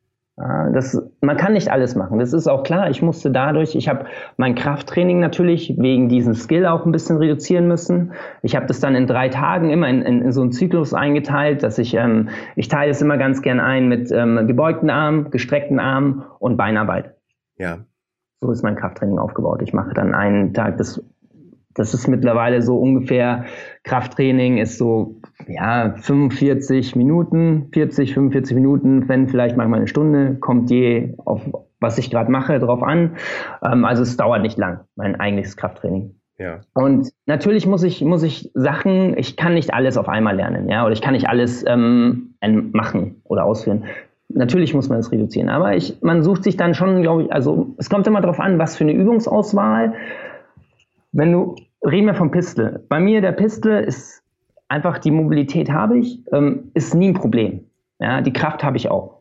Das, 0.72 0.98
man 1.20 1.36
kann 1.36 1.52
nicht 1.52 1.70
alles 1.70 1.96
machen. 1.96 2.18
Das 2.18 2.32
ist 2.32 2.46
auch 2.46 2.62
klar. 2.62 2.88
Ich 2.88 3.02
musste 3.02 3.30
dadurch, 3.30 3.74
ich 3.74 3.90
habe 3.90 4.06
mein 4.38 4.54
Krafttraining 4.54 5.20
natürlich 5.20 5.74
wegen 5.76 6.08
diesem 6.08 6.32
Skill 6.32 6.64
auch 6.64 6.86
ein 6.86 6.92
bisschen 6.92 7.18
reduzieren 7.18 7.68
müssen. 7.68 8.12
Ich 8.40 8.56
habe 8.56 8.64
das 8.64 8.80
dann 8.80 8.94
in 8.94 9.06
drei 9.06 9.28
Tagen 9.28 9.68
immer 9.68 9.86
in, 9.88 10.00
in, 10.00 10.22
in 10.22 10.32
so 10.32 10.40
einen 10.40 10.52
Zyklus 10.52 10.94
eingeteilt, 10.94 11.62
dass 11.62 11.76
ich, 11.76 11.92
ähm, 11.92 12.30
ich 12.56 12.68
teile 12.68 12.90
es 12.90 13.02
immer 13.02 13.18
ganz 13.18 13.42
gern 13.42 13.60
ein 13.60 13.88
mit 13.88 14.10
ähm, 14.12 14.46
gebeugten 14.46 14.88
Armen, 14.88 15.30
gestreckten 15.30 15.78
Armen 15.78 16.24
und 16.38 16.56
Beinarbeit. 16.56 17.14
Ja. 17.58 17.80
So 18.40 18.50
ist 18.50 18.62
mein 18.62 18.76
Krafttraining 18.76 19.18
aufgebaut. 19.18 19.60
Ich 19.60 19.74
mache 19.74 19.92
dann 19.92 20.14
einen 20.14 20.54
Tag 20.54 20.78
das 20.78 21.04
das 21.74 21.94
ist 21.94 22.08
mittlerweile 22.08 22.62
so 22.62 22.78
ungefähr, 22.78 23.44
Krafttraining 23.84 24.58
ist 24.58 24.78
so, 24.78 25.20
ja, 25.46 25.94
45 25.96 26.96
Minuten, 26.96 27.68
40, 27.72 28.14
45 28.14 28.54
Minuten, 28.54 29.08
wenn 29.08 29.28
vielleicht 29.28 29.56
manchmal 29.56 29.78
eine 29.78 29.88
Stunde, 29.88 30.36
kommt 30.40 30.70
je 30.70 31.14
auf, 31.24 31.42
was 31.78 31.98
ich 31.98 32.10
gerade 32.10 32.30
mache, 32.30 32.58
drauf 32.58 32.82
an. 32.82 33.16
Ähm, 33.64 33.84
also 33.84 34.02
es 34.02 34.16
dauert 34.16 34.42
nicht 34.42 34.58
lang, 34.58 34.80
mein 34.96 35.18
eigentliches 35.18 35.56
Krafttraining. 35.56 36.14
Ja. 36.38 36.60
Und 36.74 37.10
natürlich 37.26 37.66
muss 37.66 37.82
ich, 37.82 38.02
muss 38.02 38.22
ich 38.22 38.50
Sachen, 38.54 39.16
ich 39.18 39.36
kann 39.36 39.54
nicht 39.54 39.74
alles 39.74 39.98
auf 39.98 40.08
einmal 40.08 40.36
lernen, 40.36 40.68
ja, 40.70 40.84
oder 40.84 40.92
ich 40.92 41.02
kann 41.02 41.12
nicht 41.12 41.28
alles 41.28 41.64
ähm, 41.66 42.34
machen 42.72 43.20
oder 43.24 43.44
ausführen. 43.44 43.84
Natürlich 44.28 44.74
muss 44.74 44.88
man 44.88 45.00
es 45.00 45.12
reduzieren, 45.12 45.48
aber 45.48 45.76
ich, 45.76 46.00
man 46.02 46.22
sucht 46.22 46.44
sich 46.44 46.56
dann 46.56 46.74
schon, 46.74 47.02
glaube 47.02 47.24
ich, 47.24 47.32
also 47.32 47.74
es 47.78 47.90
kommt 47.90 48.06
immer 48.06 48.20
darauf 48.20 48.40
an, 48.40 48.58
was 48.58 48.76
für 48.76 48.84
eine 48.84 48.92
Übungsauswahl 48.92 49.94
wenn 51.12 51.32
du, 51.32 51.56
reden 51.82 52.06
wir 52.06 52.14
vom 52.14 52.30
Pistel. 52.30 52.84
Bei 52.88 53.00
mir 53.00 53.20
der 53.20 53.32
Pistel 53.32 53.84
ist 53.84 54.22
einfach 54.68 54.98
die 54.98 55.10
Mobilität 55.10 55.70
habe 55.70 55.98
ich, 55.98 56.22
ähm, 56.32 56.70
ist 56.74 56.94
nie 56.94 57.08
ein 57.08 57.14
Problem. 57.14 57.64
Ja, 57.98 58.20
die 58.20 58.32
Kraft 58.32 58.64
habe 58.64 58.76
ich 58.76 58.90
auch. 58.90 59.20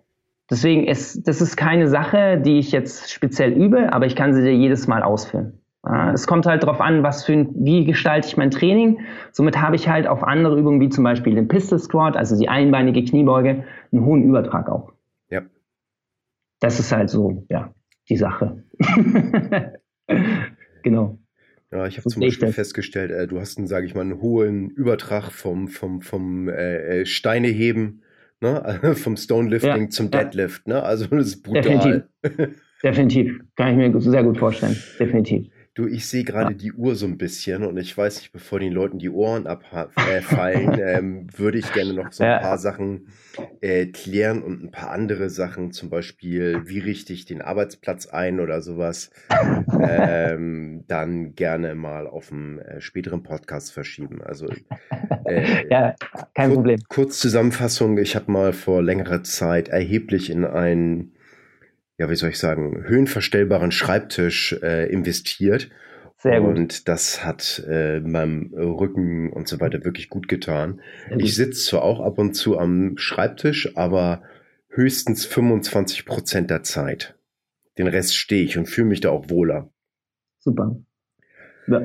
Deswegen 0.49 0.87
ist, 0.87 1.27
das 1.27 1.41
ist 1.41 1.57
keine 1.57 1.87
Sache, 1.87 2.39
die 2.39 2.57
ich 2.59 2.71
jetzt 2.71 3.11
speziell 3.11 3.51
übe, 3.51 3.93
aber 3.93 4.05
ich 4.05 4.15
kann 4.15 4.33
sie 4.33 4.41
dir 4.41 4.53
jedes 4.53 4.87
Mal 4.87 5.03
ausführen. 5.03 5.59
Ja, 5.85 6.11
es 6.11 6.27
kommt 6.27 6.45
halt 6.45 6.63
darauf 6.63 6.81
an, 6.81 7.03
was 7.03 7.25
für 7.25 7.33
ein, 7.33 7.49
wie 7.53 7.85
gestalte 7.85 8.27
ich 8.27 8.35
mein 8.35 8.51
Training. 8.51 8.99
Somit 9.31 9.61
habe 9.61 9.75
ich 9.75 9.87
halt 9.87 10.07
auf 10.07 10.23
andere 10.23 10.57
Übungen, 10.57 10.81
wie 10.81 10.89
zum 10.89 11.03
Beispiel 11.03 11.35
den 11.35 11.47
Pistol 11.47 11.79
Squat, 11.79 12.17
also 12.17 12.37
die 12.37 12.49
einbeinige 12.49 13.03
Kniebeuge, 13.03 13.63
einen 13.91 14.05
hohen 14.05 14.23
Übertrag 14.23 14.69
auch. 14.69 14.91
Ja. 15.29 15.41
Das 16.59 16.79
ist 16.79 16.91
halt 16.91 17.09
so, 17.09 17.45
ja, 17.49 17.73
die 18.09 18.17
Sache. 18.17 18.63
genau. 20.83 21.18
Ja, 21.71 21.85
ich 21.85 21.97
habe 21.97 22.09
zum 22.09 22.21
Beispiel 22.21 22.51
festgestellt, 22.51 23.11
äh, 23.11 23.27
du 23.27 23.39
hast 23.39 23.57
einen, 23.57 23.67
sage 23.67 23.85
ich 23.85 23.93
mal, 23.93 24.01
einen 24.01 24.21
hohen 24.21 24.69
Übertrag 24.71 25.31
vom, 25.31 25.67
vom, 25.67 26.01
vom 26.01 26.49
äh, 26.49 27.01
äh 27.01 27.05
Steineheben, 27.05 28.01
ne? 28.41 28.95
vom 28.95 29.17
Stonelifting 29.17 29.83
ja, 29.83 29.89
zum 29.89 30.09
Deadlift. 30.09 30.67
Ja. 30.67 30.75
Ne? 30.75 30.83
Also 30.83 31.05
das 31.07 31.27
ist 31.27 31.43
brutal. 31.43 32.09
Definitiv. 32.23 32.59
Definitiv. 32.83 33.39
Kann 33.55 33.79
ich 33.79 33.91
mir 33.91 34.01
sehr 34.01 34.23
gut 34.23 34.37
vorstellen. 34.37 34.75
Definitiv. 34.99 35.47
Du, 35.79 35.87
ich 35.87 36.09
sehe 36.09 36.25
gerade 36.25 36.55
die 36.55 36.73
Uhr 36.73 36.95
so 36.95 37.05
ein 37.05 37.17
bisschen 37.17 37.63
und 37.63 37.77
ich 37.77 37.97
weiß 37.97 38.17
nicht, 38.17 38.33
bevor 38.33 38.59
den 38.59 38.73
Leuten 38.73 38.99
die 38.99 39.09
Ohren 39.09 39.47
abfallen, 39.47 39.93
äh, 40.77 40.97
ähm, 40.97 41.27
würde 41.37 41.57
ich 41.57 41.71
gerne 41.71 41.93
noch 41.93 42.11
so 42.11 42.21
ein 42.21 42.31
ja. 42.31 42.39
paar 42.39 42.57
Sachen 42.57 43.07
äh, 43.61 43.85
klären 43.85 44.43
und 44.43 44.61
ein 44.61 44.71
paar 44.71 44.91
andere 44.91 45.29
Sachen, 45.29 45.71
zum 45.71 45.89
Beispiel, 45.89 46.63
wie 46.65 46.79
richte 46.79 47.13
ich 47.13 47.23
den 47.23 47.41
Arbeitsplatz 47.41 48.07
ein 48.07 48.41
oder 48.41 48.61
sowas, 48.61 49.09
ähm, 49.81 50.83
dann 50.89 51.35
gerne 51.35 51.75
mal 51.75 52.07
auf 52.07 52.29
einen 52.33 52.59
äh, 52.59 52.81
späteren 52.81 53.23
Podcast 53.23 53.71
verschieben. 53.71 54.21
Also, 54.21 54.47
äh, 55.23 55.65
ja, 55.69 55.95
kein 56.33 56.49
kur 56.49 56.55
Problem. 56.55 56.79
Kurz 56.89 57.19
Zusammenfassung, 57.19 57.97
ich 57.99 58.17
habe 58.17 58.29
mal 58.29 58.51
vor 58.51 58.83
längerer 58.83 59.23
Zeit 59.23 59.69
erheblich 59.69 60.29
in 60.29 60.43
ein 60.43 61.13
ja, 61.99 62.09
wie 62.09 62.15
soll 62.15 62.29
ich 62.29 62.39
sagen, 62.39 62.85
höhenverstellbaren 62.87 63.71
Schreibtisch 63.71 64.53
äh, 64.63 64.89
investiert. 64.89 65.69
Sehr 66.17 66.39
gut. 66.39 66.57
Und 66.57 66.87
das 66.87 67.25
hat 67.25 67.63
äh, 67.67 67.99
meinem 67.99 68.53
Rücken 68.53 69.31
und 69.31 69.47
so 69.49 69.59
weiter 69.59 69.83
wirklich 69.83 70.09
gut 70.09 70.29
getan. 70.29 70.81
Gut. 71.09 71.21
Ich 71.21 71.35
sitze 71.35 71.69
zwar 71.69 71.83
auch 71.83 71.99
ab 71.99 72.17
und 72.17 72.33
zu 72.33 72.57
am 72.57 72.97
Schreibtisch, 72.97 73.75
aber 73.77 74.23
höchstens 74.69 75.25
25 75.25 76.05
Prozent 76.05 76.49
der 76.49 76.63
Zeit. 76.63 77.15
Den 77.77 77.87
Rest 77.87 78.15
stehe 78.15 78.43
ich 78.43 78.57
und 78.57 78.67
fühle 78.67 78.87
mich 78.87 79.01
da 79.01 79.09
auch 79.09 79.29
wohler. 79.29 79.69
Super. 80.39 80.79
Ja. 81.67 81.81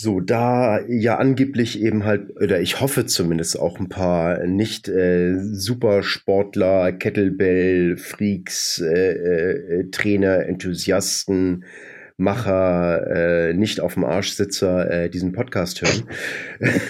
So, 0.00 0.20
da 0.20 0.78
ja 0.86 1.16
angeblich 1.16 1.82
eben 1.82 2.04
halt, 2.04 2.36
oder 2.40 2.60
ich 2.60 2.80
hoffe 2.80 3.06
zumindest 3.06 3.58
auch 3.58 3.80
ein 3.80 3.88
paar 3.88 4.46
nicht 4.46 4.86
äh, 4.86 5.34
Supersportler, 5.40 6.92
Kettlebell, 6.92 7.96
Freaks, 7.96 8.78
äh, 8.78 9.10
äh, 9.10 9.90
Trainer, 9.90 10.46
Enthusiasten, 10.46 11.64
Macher, 12.16 13.08
äh, 13.48 13.54
nicht 13.54 13.80
auf 13.80 13.94
dem 13.94 14.04
Arschsitzer 14.04 14.88
äh, 14.88 15.10
diesen 15.10 15.32
Podcast 15.32 15.82
hören. 15.82 16.04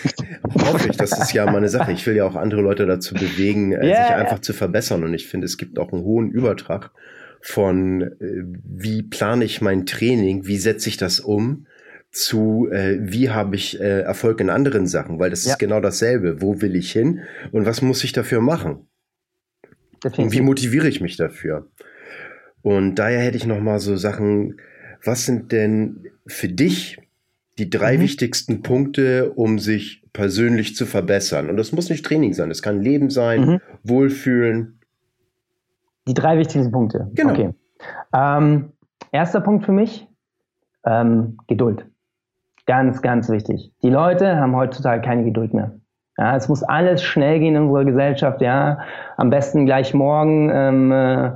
hoffe 0.67 0.91
ich, 0.91 0.99
das 0.99 1.19
ist 1.19 1.33
ja 1.33 1.51
meine 1.51 1.71
Sache. 1.71 1.93
Ich 1.93 2.07
will 2.07 2.15
ja 2.15 2.27
auch 2.27 2.37
andere 2.37 2.61
Leute 2.61 2.85
dazu 2.85 3.15
bewegen, 3.15 3.73
äh, 3.73 3.87
yeah. 3.87 4.07
sich 4.07 4.17
einfach 4.17 4.41
zu 4.41 4.53
verbessern. 4.53 5.03
Und 5.03 5.15
ich 5.15 5.29
finde, 5.29 5.47
es 5.47 5.57
gibt 5.57 5.79
auch 5.79 5.95
einen 5.95 6.03
hohen 6.03 6.31
Übertrag 6.31 6.91
von, 7.41 8.03
äh, 8.03 8.45
wie 8.67 9.03
plane 9.03 9.47
ich 9.47 9.63
mein 9.63 9.87
Training, 9.87 10.47
wie 10.47 10.59
setze 10.59 10.91
ich 10.91 10.99
das 10.99 11.21
um 11.21 11.65
zu, 12.11 12.69
äh, 12.71 12.99
wie 13.01 13.31
habe 13.31 13.57
ich 13.57 13.81
äh, 13.81 14.01
Erfolg 14.01 14.41
in 14.41 14.51
anderen 14.51 14.87
Sachen, 14.87 15.19
weil 15.19 15.31
das 15.31 15.45
ja. 15.45 15.53
ist 15.53 15.59
genau 15.59 15.81
dasselbe. 15.81 16.41
Wo 16.41 16.61
will 16.61 16.75
ich 16.77 16.93
hin 16.93 17.21
und 17.53 17.67
was 17.67 17.83
muss 17.83 18.03
ich 18.05 18.13
dafür 18.13 18.41
machen? 18.41 18.87
Und 20.05 20.33
wie 20.33 20.41
motiviere 20.41 20.89
ich 20.89 21.01
mich 21.01 21.17
dafür? 21.17 21.67
Und 22.63 22.97
daher 22.97 23.21
hätte 23.21 23.37
ich 23.37 23.47
noch 23.47 23.61
mal 23.61 23.79
so 23.79 23.97
Sachen, 23.97 24.61
was 25.05 25.27
sind 25.27 25.53
denn 25.53 26.09
für 26.27 26.49
dich 26.49 26.99
die 27.59 27.71
drei 27.71 27.97
mhm. 27.97 28.03
wichtigsten 28.03 28.63
Punkte, 28.63 29.33
um 29.33 29.59
sich 29.59 30.05
persönlich 30.13 30.77
zu 30.77 30.87
verbessern? 30.87 31.51
Und 31.51 31.57
das 31.57 31.73
muss 31.73 31.91
nicht 31.91 32.05
Training 32.05 32.33
sein, 32.33 32.49
das 32.49 32.63
kann 32.63 32.81
Leben 32.81 33.11
sein, 33.11 33.41
mhm. 33.41 33.61
Wohlfühlen. 33.85 34.81
Die 36.07 36.15
drei 36.15 36.39
wichtigsten 36.39 36.73
Punkte. 36.73 37.11
Genau. 37.15 37.33
Okay. 37.33 37.51
Ähm, 38.15 38.73
erster 39.13 39.41
Punkt 39.41 39.65
für 39.65 39.73
mich, 39.73 40.07
ähm, 40.85 41.39
Geduld. 41.47 41.87
Ganz, 42.69 43.01
ganz 43.01 43.31
wichtig. 43.31 43.73
Die 43.83 43.89
Leute 43.89 44.37
haben 44.37 44.55
heutzutage 44.55 45.01
keine 45.01 45.25
Geduld 45.25 45.55
mehr. 45.55 45.73
Ja, 46.19 46.37
es 46.37 46.51
muss 46.51 46.63
alles 46.63 47.03
schnell 47.03 47.39
gehen 47.39 47.57
in 47.57 47.63
unserer 47.63 47.87
Gesellschaft. 47.87 48.43
Ja, 48.43 48.81
am 49.17 49.31
besten 49.31 49.65
gleich 49.65 49.95
morgen 49.95 50.51
ähm, 50.53 50.93
äh, 50.93 51.31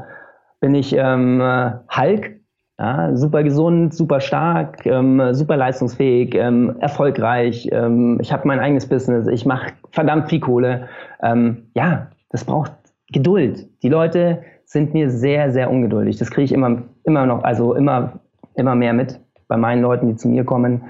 bin 0.61 0.75
ich 0.75 0.95
ähm, 0.95 1.41
äh, 1.41 1.71
Hulk. 1.89 2.39
Ja, 2.79 3.17
super 3.17 3.43
gesund, 3.45 3.95
super 3.95 4.21
stark, 4.21 4.85
ähm, 4.85 5.33
super 5.33 5.57
leistungsfähig, 5.57 6.35
ähm, 6.35 6.77
erfolgreich. 6.81 7.67
Ähm, 7.73 8.19
ich 8.21 8.31
habe 8.31 8.47
mein 8.47 8.61
eigenes 8.61 8.87
Business. 8.87 9.27
Ich 9.27 9.47
mache 9.47 9.73
verdammt 9.91 10.29
viel 10.29 10.41
Kohle. 10.41 10.89
Ähm, 11.23 11.71
ja, 11.75 12.09
das 12.29 12.45
braucht 12.45 12.73
Geduld. 13.11 13.69
Die 13.83 13.89
Leute 13.89 14.43
sind 14.67 14.93
mir 14.93 15.09
sehr, 15.09 15.51
sehr 15.51 15.71
ungeduldig. 15.71 16.19
Das 16.19 16.31
kriege 16.31 16.45
ich 16.45 16.53
immer, 16.53 16.83
immer 17.05 17.25
noch, 17.25 17.43
also 17.43 17.73
immer, 17.73 18.21
immer 18.55 18.75
mehr 18.75 18.93
mit 18.93 19.19
bei 19.49 19.57
meinen 19.57 19.81
Leuten, 19.81 20.09
die 20.09 20.17
zu 20.17 20.29
mir 20.29 20.45
kommen. 20.45 20.83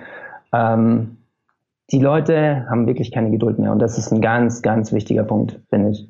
Ähm, 0.52 1.18
die 1.90 1.98
Leute 1.98 2.66
haben 2.70 2.86
wirklich 2.86 3.12
keine 3.12 3.30
Geduld 3.30 3.58
mehr 3.58 3.72
und 3.72 3.78
das 3.78 3.98
ist 3.98 4.12
ein 4.12 4.20
ganz, 4.20 4.62
ganz 4.62 4.92
wichtiger 4.92 5.24
Punkt, 5.24 5.60
finde 5.68 5.90
ich. 5.90 6.08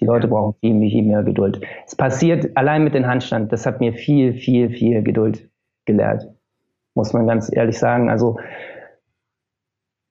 Die 0.00 0.06
Leute 0.06 0.28
brauchen 0.28 0.54
viel, 0.60 0.78
viel 0.90 1.02
mehr 1.02 1.22
Geduld. 1.22 1.60
Es 1.86 1.94
passiert 1.94 2.56
allein 2.56 2.84
mit 2.84 2.94
dem 2.94 3.06
Handstand, 3.06 3.52
das 3.52 3.64
hat 3.66 3.80
mir 3.80 3.92
viel, 3.92 4.34
viel, 4.34 4.70
viel 4.70 5.02
Geduld 5.02 5.48
gelehrt, 5.86 6.28
muss 6.94 7.12
man 7.12 7.26
ganz 7.26 7.50
ehrlich 7.54 7.78
sagen. 7.78 8.10
Also 8.10 8.38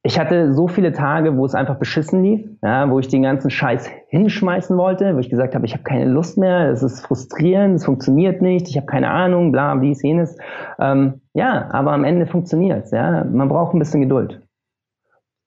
ich 0.05 0.19
hatte 0.19 0.53
so 0.53 0.67
viele 0.67 0.91
Tage, 0.91 1.37
wo 1.37 1.45
es 1.45 1.55
einfach 1.55 1.77
beschissen 1.77 2.23
lief, 2.23 2.45
ja, 2.61 2.89
wo 2.89 2.99
ich 2.99 3.07
den 3.07 3.23
ganzen 3.23 3.49
Scheiß 3.49 3.89
hinschmeißen 4.09 4.77
wollte, 4.77 5.15
wo 5.15 5.19
ich 5.19 5.29
gesagt 5.29 5.55
habe, 5.55 5.65
ich 5.65 5.73
habe 5.73 5.83
keine 5.83 6.11
Lust 6.11 6.37
mehr, 6.37 6.69
es 6.69 6.83
ist 6.83 7.05
frustrierend, 7.05 7.75
es 7.75 7.85
funktioniert 7.85 8.41
nicht, 8.41 8.67
ich 8.67 8.75
habe 8.75 8.85
keine 8.85 9.09
Ahnung, 9.09 9.53
bla, 9.53 9.73
dies, 9.77 10.03
jenes. 10.03 10.37
Ähm, 10.77 11.21
ja, 11.33 11.69
aber 11.71 11.93
am 11.93 12.03
Ende 12.03 12.27
funktioniert 12.27 12.83
es. 12.83 12.91
Ja. 12.91 13.23
Man 13.23 13.47
braucht 13.47 13.73
ein 13.73 13.79
bisschen 13.79 14.01
Geduld. 14.01 14.45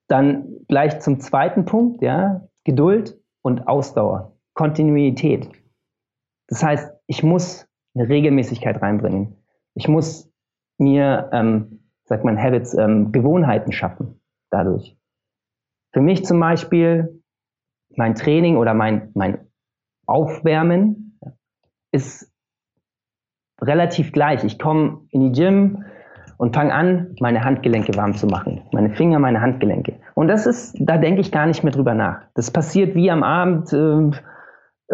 Dann 0.08 0.46
gleich 0.68 1.00
zum 1.00 1.20
zweiten 1.20 1.66
Punkt, 1.66 2.00
ja, 2.00 2.40
Geduld 2.64 3.20
und 3.42 3.68
Ausdauer, 3.68 4.32
Kontinuität. 4.54 5.50
Das 6.48 6.62
heißt, 6.62 6.94
ich 7.06 7.22
muss 7.22 7.68
eine 7.94 8.08
Regelmäßigkeit 8.08 8.80
reinbringen. 8.80 9.36
Ich 9.74 9.86
muss 9.86 10.32
mir, 10.78 11.28
ähm, 11.32 11.90
sagt 12.04 12.24
man, 12.24 12.40
Habits, 12.42 12.72
ähm, 12.72 13.12
Gewohnheiten 13.12 13.72
schaffen 13.72 14.18
dadurch. 14.50 14.96
Für 15.92 16.00
mich 16.00 16.24
zum 16.24 16.40
Beispiel, 16.40 17.22
mein 17.96 18.14
Training 18.14 18.56
oder 18.56 18.74
mein, 18.74 19.10
mein 19.14 19.46
Aufwärmen 20.06 21.18
ist 21.92 22.30
relativ 23.60 24.12
gleich. 24.12 24.44
Ich 24.44 24.58
komme 24.58 25.06
in 25.10 25.20
die 25.20 25.32
Gym 25.32 25.84
und 26.36 26.54
fange 26.54 26.74
an, 26.74 27.16
meine 27.20 27.42
Handgelenke 27.44 27.96
warm 27.96 28.14
zu 28.14 28.26
machen. 28.26 28.62
Meine 28.72 28.90
Finger, 28.90 29.18
meine 29.18 29.40
Handgelenke. 29.40 29.98
Und 30.14 30.28
das 30.28 30.46
ist, 30.46 30.76
da 30.78 30.98
denke 30.98 31.20
ich 31.20 31.32
gar 31.32 31.46
nicht 31.46 31.64
mehr 31.64 31.72
drüber 31.72 31.94
nach. 31.94 32.22
Das 32.34 32.50
passiert 32.50 32.94
wie 32.94 33.10
am 33.10 33.22
Abend 33.22 33.72
äh, 33.72 34.10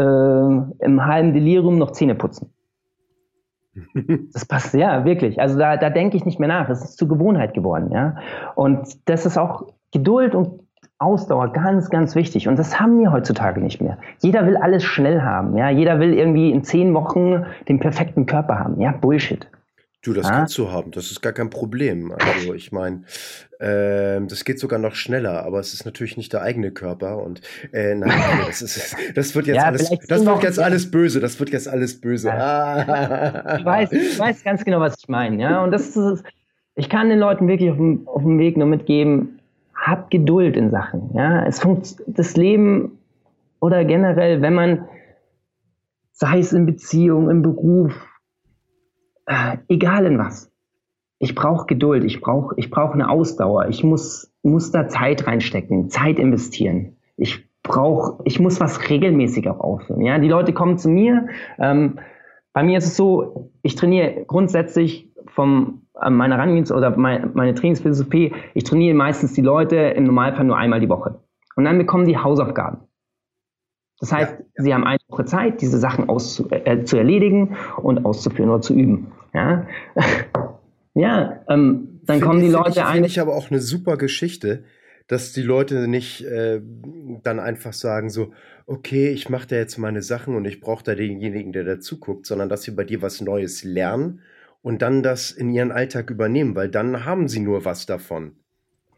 äh, 0.01 0.85
im 0.85 1.05
halben 1.05 1.33
Delirium 1.35 1.79
noch 1.79 1.91
Zähne 1.93 2.15
putzen. 2.15 2.55
Das 4.33 4.45
passt, 4.45 4.75
ja, 4.75 5.05
wirklich. 5.05 5.41
Also 5.41 5.59
da, 5.59 5.77
da 5.77 5.91
denke 5.91 6.17
ich 6.17 6.25
nicht 6.25 6.39
mehr 6.39 6.49
nach. 6.49 6.69
Es 6.69 6.83
ist 6.83 6.99
zur 6.99 7.09
Gewohnheit 7.09 7.55
geworden, 7.55 7.91
ja. 7.93 8.17
Und 8.55 9.09
das 9.09 9.27
ist 9.27 9.39
auch 9.39 9.67
Geduld 9.93 10.35
und 10.35 10.61
Ausdauer 10.99 11.53
ganz, 11.53 11.91
ganz 11.91 12.15
wichtig. 12.15 12.49
Und 12.49 12.59
das 12.59 12.79
haben 12.79 12.99
wir 13.01 13.13
heutzutage 13.13 13.61
nicht 13.61 13.81
mehr. 13.81 13.99
Jeder 14.21 14.47
will 14.47 14.57
alles 14.57 14.85
schnell 14.85 15.23
haben, 15.23 15.57
ja. 15.57 15.69
Jeder 15.71 15.99
will 16.01 16.15
irgendwie 16.15 16.51
in 16.51 16.65
zehn 16.65 16.95
Wochen 16.95 17.45
den 17.69 17.81
perfekten 17.81 18.27
Körper 18.27 18.59
haben. 18.59 18.81
Ja, 18.81 18.93
Bullshit. 18.93 19.49
Du, 20.03 20.13
das 20.13 20.27
ah. 20.27 20.31
kannst 20.31 20.59
du 20.59 20.73
haben, 20.73 20.91
das 20.91 21.13
ist 21.13 21.23
gar 21.23 21.33
kein 21.33 21.49
Problem. 21.49 22.13
Also 22.13 22.55
ich 22.55 22.73
meine, 22.73 23.05
äh, 23.61 24.21
das 24.27 24.45
geht 24.45 24.59
sogar 24.59 24.81
noch 24.81 24.97
schneller, 24.97 25.45
aber 25.45 25.61
es 25.61 25.75
ist 25.75 25.85
natürlich 25.85 26.17
nicht 26.17 26.33
der 26.33 26.43
eigene 26.43 26.73
Körper 26.73 27.23
und 27.23 27.41
äh, 27.71 27.95
nein, 27.95 28.11
das, 28.47 28.63
ist, 28.63 28.97
das 29.15 29.37
wird 29.37 29.47
jetzt 29.47 29.57
ja, 29.57 29.67
alles, 29.67 29.91
das 30.09 30.27
wird 30.27 30.43
jetzt 30.43 30.59
alles 30.59 30.91
böse, 30.91 31.21
das 31.21 31.39
wird 31.39 31.51
jetzt 31.51 31.69
alles 31.69 32.01
böse. 32.01 32.29
Ja. 32.29 33.53
Ich 33.59 33.65
weiß, 33.65 33.93
ich 33.93 34.19
weiß 34.19 34.43
ganz 34.43 34.65
genau, 34.65 34.81
was 34.81 34.99
ich 34.99 35.09
meine, 35.09 35.41
ja. 35.41 35.63
Und 35.63 35.71
das 35.71 35.97
ist, 35.97 36.25
ich 36.75 36.89
kann 36.89 37.09
den 37.09 37.21
Leuten 37.21 37.47
wirklich 37.47 37.71
auf 37.71 37.77
dem, 37.77 38.09
auf 38.09 38.23
dem 38.23 38.41
Weg 38.41 38.57
nur 38.57 38.67
mitgeben, 38.67 39.39
habt 39.75 40.11
Geduld 40.11 40.57
in 40.57 40.73
Sachen, 40.73 41.11
ja. 41.15 41.47
Es 41.47 41.61
funkt, 41.61 42.03
das 42.09 42.37
Leben 42.37 42.99
oder 43.61 43.85
generell, 43.85 44.43
wenn 44.43 44.55
man, 44.55 44.85
sei 46.11 46.41
es 46.41 46.53
in 46.53 46.67
Beziehung, 46.67 47.31
im 47.31 47.43
Beruf, 47.43 47.95
äh, 49.27 49.59
egal 49.69 50.07
in 50.07 50.19
was. 50.19 50.51
Ich 51.19 51.35
brauche 51.35 51.67
Geduld, 51.67 52.05
ich 52.05 52.21
brauche 52.21 52.55
ich 52.57 52.71
brauch 52.71 52.93
eine 52.93 53.09
Ausdauer, 53.09 53.69
ich 53.69 53.85
muss, 53.85 54.33
muss 54.43 54.73
da 54.73 54.89
Zeit 54.89 55.27
reinstecken, 55.27 55.89
Zeit 55.89 56.19
investieren. 56.19 56.97
Ich 57.17 57.49
brauche, 57.63 58.23
ich 58.25 58.41
muss 58.41 58.61
was 58.61 58.91
regelmäßig 58.91 59.49
auch 59.49 59.61
aufführen. 59.61 60.03
Ja? 60.03 60.19
Die 60.19 60.29
Leute 60.29 60.53
kommen 60.53 60.79
zu 60.79 60.89
mir. 60.89 61.29
Ähm, 61.59 62.01
bei 62.53 62.63
mir 62.63 62.79
ist 62.79 62.87
es 62.87 62.97
so, 62.97 63.51
ich 63.63 63.77
trainiere 63.77 64.25
grundsätzlich 64.27 65.11
vom 65.27 65.83
äh, 66.01 66.11
meiner 66.11 66.37
Herangehens 66.37 66.73
oder 66.73 66.97
meine, 66.97 67.31
meine 67.35 67.55
Trainingsphilosophie, 67.55 68.33
ich 68.55 68.65
trainiere 68.65 68.95
meistens 68.95 69.33
die 69.33 69.43
Leute 69.43 69.77
im 69.77 70.05
Normalfall 70.05 70.45
nur 70.45 70.57
einmal 70.57 70.81
die 70.81 70.89
Woche. 70.89 71.21
Und 71.55 71.65
dann 71.65 71.79
bekommen 71.79 72.07
die 72.07 72.19
Hausaufgaben. 72.19 72.79
Das 74.03 74.11
heißt, 74.11 74.33
ja. 74.33 74.65
sie 74.65 74.75
haben 74.75 74.83
eine 74.83 74.99
Woche 75.07 75.25
Zeit, 75.27 75.61
diese 75.61 75.79
Sachen 75.79 76.09
auszu 76.09 76.51
äh, 76.51 76.83
zu 76.83 76.97
erledigen 76.97 77.57
und 77.77 78.05
auszuführen 78.05 78.51
oder 78.51 78.61
zu 78.61 78.75
üben. 78.75 79.13
Ja, 79.33 79.65
ja 80.95 81.45
ähm, 81.49 82.01
dann 82.03 82.17
find 82.19 82.23
kommen 82.23 82.41
die 82.41 82.49
Leute 82.49 82.71
ich, 82.71 82.83
ein. 82.83 82.95
Finde 82.95 83.09
ich 83.09 83.21
aber 83.21 83.37
auch 83.37 83.53
eine 83.53 83.61
super 83.61 83.97
Geschichte, 83.97 84.65
dass 85.07 85.33
die 85.33 85.43
Leute 85.43 85.87
nicht 85.87 86.25
äh, 86.25 86.61
dann 87.23 87.39
einfach 87.39 87.73
sagen 87.73 88.11
so, 88.11 88.33
okay, 88.67 89.11
ich 89.11 89.29
mache 89.29 89.47
da 89.47 89.55
jetzt 89.55 89.79
meine 89.79 90.03
Sachen 90.03 90.35
und 90.35 90.47
ich 90.47 90.61
brauche 90.61 90.83
da 90.83 90.97
denjenigen, 90.97 91.53
der 91.53 91.63
dazu 91.63 92.01
guckt, 92.01 92.27
sondern 92.27 92.49
dass 92.49 92.63
sie 92.63 92.73
bei 92.73 92.83
dir 92.83 93.03
was 93.03 93.21
Neues 93.21 93.63
lernen 93.63 94.23
und 94.63 94.83
dann 94.83 95.05
das 95.05 95.31
in 95.31 95.49
ihren 95.49 95.71
Alltag 95.71 96.11
übernehmen, 96.11 96.57
weil 96.57 96.69
dann 96.69 97.05
haben 97.05 97.29
sie 97.29 97.39
nur 97.39 97.65
was 97.65 97.87
davon. 97.87 98.33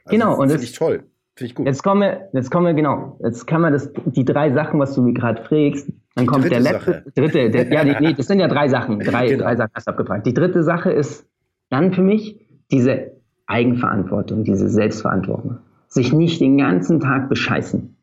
Also, 0.06 0.16
genau, 0.16 0.32
und 0.40 0.48
das 0.48 0.52
finde 0.52 0.64
ich 0.64 0.72
toll. 0.72 1.04
Finde 1.36 1.50
ich 1.50 1.54
gut. 1.54 1.66
Jetzt 1.66 1.82
kommen 1.82 2.00
wir, 2.00 2.28
jetzt 2.32 2.50
kommen 2.50 2.66
wir, 2.66 2.74
genau, 2.74 3.18
jetzt 3.22 3.46
kann 3.46 3.60
man 3.60 3.72
das, 3.72 3.92
die 4.06 4.24
drei 4.24 4.52
Sachen, 4.52 4.78
was 4.78 4.94
du 4.94 5.02
mir 5.02 5.14
gerade 5.14 5.42
fragst, 5.42 5.92
dann 6.14 6.26
kommt 6.26 6.44
der 6.44 6.60
letzte, 6.60 6.92
Sache. 6.92 7.04
dritte, 7.16 7.50
der, 7.50 7.72
ja, 7.72 7.84
die, 7.84 7.96
nee, 8.06 8.14
das 8.14 8.28
sind 8.28 8.38
ja 8.38 8.46
drei 8.46 8.68
Sachen, 8.68 9.00
drei, 9.00 9.26
genau. 9.26 9.44
drei 9.44 9.56
Sachen 9.56 9.72
hast 9.74 9.88
du 9.88 9.90
abgefragt. 9.90 10.26
Die 10.26 10.34
dritte 10.34 10.62
Sache 10.62 10.92
ist 10.92 11.26
dann 11.70 11.92
für 11.92 12.02
mich 12.02 12.38
diese 12.70 13.12
Eigenverantwortung, 13.46 14.44
diese 14.44 14.68
Selbstverantwortung. 14.68 15.58
Sich 15.88 16.12
nicht 16.12 16.40
den 16.40 16.58
ganzen 16.58 17.00
Tag 17.00 17.28
bescheißen. 17.28 17.96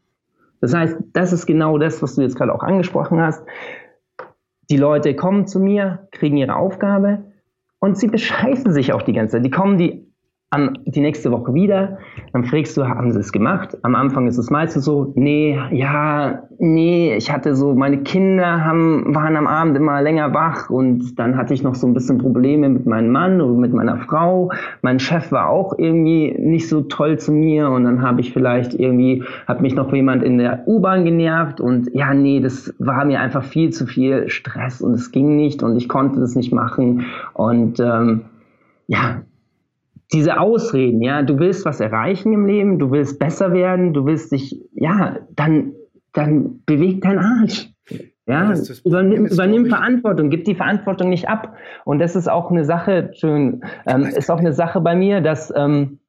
Das 0.60 0.74
heißt, 0.74 0.98
das 1.14 1.34
ist 1.34 1.46
genau 1.46 1.78
das, 1.78 2.02
was 2.02 2.16
du 2.16 2.22
jetzt 2.22 2.36
gerade 2.36 2.54
auch 2.54 2.64
angesprochen 2.64 3.20
hast. 3.20 3.44
Die 4.70 4.78
Leute 4.78 5.16
kommen 5.16 5.48
zu 5.48 5.60
mir, 5.60 6.08
kriegen 6.12 6.38
ihre 6.38 6.56
Aufgabe 6.56 7.24
und 7.80 7.98
sie 7.98 8.08
bescheißen 8.08 8.72
sich 8.74 8.94
auch 8.94 9.02
die 9.02 9.14
ganze 9.14 9.38
Zeit. 9.38 9.46
Die 9.46 9.50
kommen 9.52 9.78
die 9.78 10.11
am, 10.54 10.74
die 10.86 11.00
nächste 11.00 11.32
Woche 11.32 11.54
wieder, 11.54 11.98
dann 12.34 12.44
fragst 12.44 12.76
du, 12.76 12.86
haben 12.86 13.14
sie 13.14 13.20
es 13.20 13.32
gemacht? 13.32 13.78
Am 13.84 13.96
Anfang 13.96 14.28
ist 14.28 14.38
es 14.38 14.50
meistens 14.50 14.84
so, 14.84 15.14
nee, 15.16 15.58
ja, 15.72 16.44
nee, 16.60 17.16
ich 17.16 17.32
hatte 17.32 17.56
so, 17.56 17.74
meine 17.74 18.00
Kinder 18.00 18.66
haben, 18.66 19.16
waren 19.16 19.38
am 19.38 19.48
Abend 19.48 19.78
immer 19.78 20.02
länger 20.02 20.34
wach 20.34 20.70
und 20.70 21.18
dann 21.18 21.38
hatte 21.38 21.54
ich 21.54 21.64
noch 21.64 21.76
so 21.76 21.88
ein 21.88 21.94
bisschen 21.94 22.18
Probleme 22.18 22.68
mit 22.68 22.86
meinem 22.86 23.12
Mann 23.12 23.40
oder 23.40 23.58
mit 23.58 23.74
meiner 23.74 23.96
Frau. 24.00 24.52
Mein 24.82 25.00
Chef 25.00 25.32
war 25.32 25.50
auch 25.50 25.74
irgendwie 25.78 26.36
nicht 26.38 26.68
so 26.68 26.82
toll 26.82 27.18
zu 27.18 27.32
mir 27.32 27.70
und 27.70 27.86
dann 27.86 28.02
habe 28.02 28.20
ich 28.20 28.34
vielleicht 28.34 28.74
irgendwie, 28.74 29.24
hat 29.48 29.62
mich 29.62 29.74
noch 29.74 29.94
jemand 29.94 30.22
in 30.22 30.38
der 30.38 30.68
U-Bahn 30.68 31.06
genervt 31.06 31.62
und 31.62 31.90
ja, 31.94 32.14
nee, 32.14 32.42
das 32.42 32.74
war 32.78 33.06
mir 33.06 33.22
einfach 33.22 33.46
viel 33.46 33.70
zu 33.70 33.88
viel 33.88 34.28
Stress 34.28 34.82
und 34.82 34.96
es 34.96 35.14
ging 35.14 35.38
nicht 35.38 35.64
und 35.64 35.78
ich 35.78 35.88
konnte 35.88 36.20
das 36.20 36.36
nicht 36.36 36.52
machen 36.52 37.06
und 37.36 37.80
ähm, 37.80 38.26
ja, 38.88 39.22
diese 40.14 40.40
Ausreden, 40.40 41.02
ja, 41.02 41.22
du 41.22 41.40
willst 41.40 41.66
was 41.66 41.80
erreichen 41.80 42.34
im 42.34 42.46
Leben, 42.46 42.80
du 42.80 42.92
willst 42.92 43.20
besser 43.20 43.54
werden, 43.54 43.94
du 43.94 44.06
willst 44.06 44.32
dich, 44.32 44.62
ja, 44.74 45.20
dann, 45.32 45.74
dann 46.14 46.62
beweg 46.66 47.02
deinen 47.02 47.20
Arsch. 47.20 47.70
Ja, 48.28 48.54
übernimm, 48.86 49.26
übernimm 49.26 49.66
Verantwortung, 49.66 50.30
gib 50.30 50.46
die 50.46 50.56
Verantwortung 50.56 51.10
nicht 51.10 51.28
ab. 51.28 51.56
Und 51.86 52.00
das 52.00 52.16
ist 52.16 52.30
auch 52.30 52.52
eine 52.52 52.64
Sache, 52.64 53.12
schön, 53.16 53.64
ähm, 53.86 54.04
ist 54.04 54.30
auch 54.30 54.40
eine 54.40 54.54
Sache 54.54 54.80
bei 54.80 54.96
mir, 54.96 55.22
dass 55.22 55.52
ähm, 55.56 56.00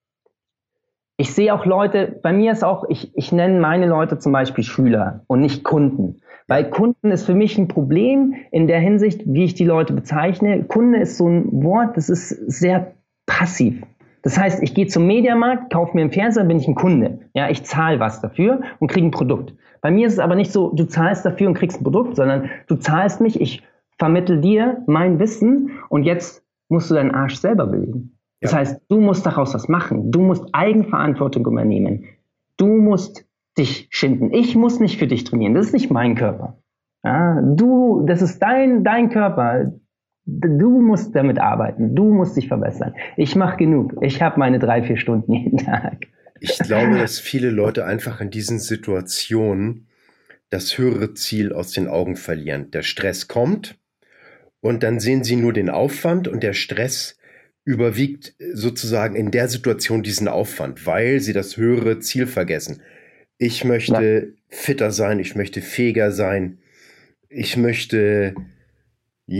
ich 1.16 1.34
sehe 1.34 1.54
auch 1.54 1.66
Leute, 1.66 2.18
bei 2.22 2.32
mir 2.32 2.52
ist 2.52 2.64
auch, 2.64 2.84
ich, 2.88 3.16
ich 3.16 3.32
nenne 3.32 3.60
meine 3.60 3.86
Leute 3.86 4.18
zum 4.18 4.32
Beispiel 4.32 4.64
Schüler 4.64 5.22
und 5.26 5.40
nicht 5.40 5.64
Kunden. 5.64 6.20
Weil 6.48 6.68
Kunden 6.70 7.10
ist 7.10 7.24
für 7.24 7.34
mich 7.34 7.56
ein 7.58 7.68
Problem 7.68 8.34
in 8.50 8.66
der 8.66 8.80
Hinsicht, 8.80 9.22
wie 9.24 9.44
ich 9.44 9.54
die 9.54 9.64
Leute 9.64 9.92
bezeichne. 9.92 10.64
Kunde 10.64 10.98
ist 10.98 11.16
so 11.16 11.28
ein 11.28 11.64
Wort, 11.64 11.96
das 11.96 12.08
ist 12.08 12.28
sehr 12.28 12.94
passiv. 13.26 13.82
Das 14.22 14.38
heißt, 14.38 14.62
ich 14.62 14.74
gehe 14.74 14.86
zum 14.86 15.06
Mediamarkt, 15.06 15.72
kaufe 15.72 15.94
mir 15.94 16.02
einen 16.02 16.12
Fernseher, 16.12 16.44
bin 16.44 16.58
ich 16.58 16.68
ein 16.68 16.74
Kunde. 16.74 17.18
Ja, 17.34 17.50
ich 17.50 17.64
zahle 17.64 18.00
was 18.00 18.20
dafür 18.20 18.60
und 18.78 18.88
kriege 18.88 19.06
ein 19.06 19.10
Produkt. 19.10 19.54
Bei 19.80 19.90
mir 19.90 20.06
ist 20.06 20.14
es 20.14 20.18
aber 20.20 20.36
nicht 20.36 20.52
so, 20.52 20.70
du 20.70 20.84
zahlst 20.84 21.24
dafür 21.26 21.48
und 21.48 21.54
kriegst 21.54 21.80
ein 21.80 21.84
Produkt, 21.84 22.16
sondern 22.16 22.48
du 22.68 22.76
zahlst 22.76 23.20
mich, 23.20 23.40
ich 23.40 23.62
vermittel 23.98 24.40
dir 24.40 24.82
mein 24.86 25.18
Wissen 25.18 25.72
und 25.88 26.04
jetzt 26.04 26.44
musst 26.68 26.90
du 26.90 26.94
deinen 26.94 27.10
Arsch 27.10 27.36
selber 27.36 27.66
belegen. 27.66 28.16
Das 28.40 28.52
ja. 28.52 28.58
heißt, 28.58 28.80
du 28.88 29.00
musst 29.00 29.26
daraus 29.26 29.54
was 29.54 29.68
machen. 29.68 30.10
Du 30.10 30.20
musst 30.20 30.44
Eigenverantwortung 30.52 31.46
übernehmen. 31.46 32.04
Du 32.56 32.66
musst 32.66 33.26
dich 33.58 33.88
schinden. 33.90 34.32
Ich 34.32 34.56
muss 34.56 34.80
nicht 34.80 34.98
für 34.98 35.06
dich 35.06 35.24
trainieren. 35.24 35.54
Das 35.54 35.66
ist 35.66 35.72
nicht 35.72 35.90
mein 35.90 36.14
Körper. 36.14 36.58
Ja, 37.04 37.40
du, 37.42 38.04
das 38.06 38.22
ist 38.22 38.40
dein, 38.40 38.84
dein 38.84 39.10
Körper. 39.10 39.72
Du 40.24 40.80
musst 40.80 41.14
damit 41.16 41.38
arbeiten, 41.38 41.96
du 41.96 42.12
musst 42.12 42.36
dich 42.36 42.48
verbessern. 42.48 42.94
Ich 43.16 43.34
mache 43.34 43.56
genug. 43.56 43.94
Ich 44.02 44.22
habe 44.22 44.38
meine 44.38 44.58
drei, 44.58 44.82
vier 44.82 44.96
Stunden 44.96 45.32
jeden 45.32 45.58
Tag. 45.58 46.06
Ich 46.40 46.58
glaube, 46.58 46.98
dass 46.98 47.18
viele 47.18 47.50
Leute 47.50 47.84
einfach 47.84 48.20
in 48.20 48.30
diesen 48.30 48.58
Situationen 48.58 49.86
das 50.50 50.76
höhere 50.76 51.14
Ziel 51.14 51.52
aus 51.52 51.72
den 51.72 51.88
Augen 51.88 52.16
verlieren. 52.16 52.70
Der 52.70 52.82
Stress 52.82 53.26
kommt 53.26 53.78
und 54.60 54.82
dann 54.82 55.00
sehen 55.00 55.24
sie 55.24 55.36
nur 55.36 55.52
den 55.52 55.70
Aufwand 55.70 56.28
und 56.28 56.42
der 56.42 56.52
Stress 56.52 57.18
überwiegt 57.64 58.34
sozusagen 58.52 59.16
in 59.16 59.30
der 59.30 59.48
Situation 59.48 60.02
diesen 60.02 60.28
Aufwand, 60.28 60.86
weil 60.86 61.20
sie 61.20 61.32
das 61.32 61.56
höhere 61.56 62.00
Ziel 62.00 62.26
vergessen. 62.26 62.82
Ich 63.38 63.64
möchte 63.64 64.26
ja. 64.26 64.32
fitter 64.48 64.90
sein, 64.90 65.20
ich 65.20 65.34
möchte 65.36 65.60
fähiger 65.60 66.12
sein, 66.12 66.58
ich 67.28 67.56
möchte 67.56 68.34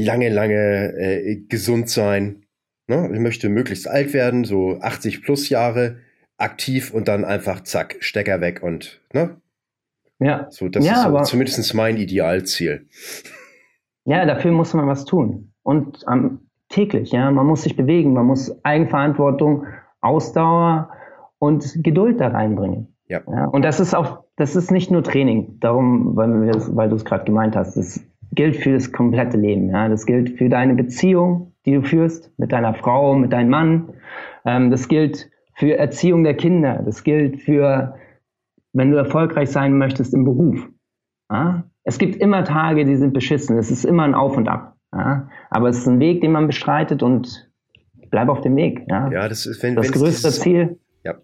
lange, 0.00 0.28
lange 0.28 0.94
äh, 0.96 1.36
gesund 1.48 1.88
sein. 1.88 2.44
Ne? 2.86 3.10
Ich 3.12 3.20
möchte 3.20 3.48
möglichst 3.48 3.88
alt 3.88 4.12
werden, 4.12 4.44
so 4.44 4.78
80 4.80 5.22
plus 5.22 5.48
Jahre, 5.48 5.98
aktiv 6.38 6.92
und 6.92 7.08
dann 7.08 7.24
einfach 7.24 7.62
zack, 7.62 7.96
Stecker 8.00 8.40
weg 8.40 8.62
und 8.62 9.00
ne? 9.12 9.36
Ja. 10.18 10.46
So, 10.50 10.68
das 10.68 10.86
ja, 10.86 10.94
ist 10.94 11.02
so, 11.02 11.22
zumindest 11.22 11.74
mein 11.74 11.96
Idealziel. 11.96 12.86
Ja, 14.04 14.24
dafür 14.24 14.52
muss 14.52 14.72
man 14.74 14.86
was 14.86 15.04
tun. 15.04 15.52
Und 15.62 16.04
ähm, 16.10 16.48
täglich, 16.68 17.12
ja. 17.12 17.30
Man 17.30 17.46
muss 17.46 17.62
sich 17.62 17.76
bewegen, 17.76 18.12
man 18.12 18.26
muss 18.26 18.64
Eigenverantwortung, 18.64 19.66
Ausdauer 20.00 20.90
und 21.38 21.82
Geduld 21.82 22.20
da 22.20 22.28
reinbringen. 22.28 22.94
Ja. 23.08 23.20
ja. 23.26 23.46
Und 23.46 23.64
das 23.64 23.80
ist 23.80 23.94
auch, 23.94 24.24
das 24.36 24.56
ist 24.56 24.70
nicht 24.70 24.90
nur 24.90 25.02
Training, 25.02 25.58
darum, 25.60 26.16
weil, 26.16 26.30
weil 26.76 26.88
du 26.88 26.96
es 26.96 27.04
gerade 27.04 27.24
gemeint 27.24 27.56
hast, 27.56 27.76
das 27.76 28.00
gilt 28.32 28.56
für 28.56 28.72
das 28.72 28.92
komplette 28.92 29.36
Leben. 29.36 29.70
Ja? 29.70 29.88
Das 29.88 30.06
gilt 30.06 30.38
für 30.38 30.48
deine 30.48 30.74
Beziehung, 30.74 31.54
die 31.64 31.74
du 31.74 31.82
führst 31.82 32.32
mit 32.38 32.52
deiner 32.52 32.74
Frau, 32.74 33.14
mit 33.14 33.32
deinem 33.32 33.50
Mann. 33.50 33.94
Ähm, 34.44 34.70
das 34.70 34.88
gilt 34.88 35.30
für 35.54 35.76
Erziehung 35.76 36.24
der 36.24 36.34
Kinder. 36.34 36.82
Das 36.84 37.04
gilt 37.04 37.42
für, 37.42 37.96
wenn 38.72 38.90
du 38.90 38.96
erfolgreich 38.96 39.50
sein 39.50 39.76
möchtest 39.76 40.14
im 40.14 40.24
Beruf. 40.24 40.66
Ja? 41.30 41.64
Es 41.84 41.98
gibt 41.98 42.16
immer 42.16 42.44
Tage, 42.44 42.84
die 42.84 42.96
sind 42.96 43.12
beschissen. 43.12 43.58
Es 43.58 43.70
ist 43.70 43.84
immer 43.84 44.04
ein 44.04 44.14
Auf 44.14 44.36
und 44.36 44.48
Ab. 44.48 44.76
Ja? 44.92 45.28
Aber 45.50 45.68
es 45.68 45.78
ist 45.78 45.86
ein 45.86 46.00
Weg, 46.00 46.20
den 46.20 46.32
man 46.32 46.46
bestreitet 46.46 47.02
und 47.02 47.50
bleib 48.10 48.28
auf 48.28 48.40
dem 48.40 48.56
Weg. 48.56 48.84
Ja, 48.88 49.10
ja 49.10 49.28
das 49.28 49.46
ist, 49.46 49.62
wenn 49.62 49.76
das 49.76 49.92
größte 49.92 50.28
dieses, 50.28 50.40
Ziel. 50.40 50.78
Ja. 51.04 51.14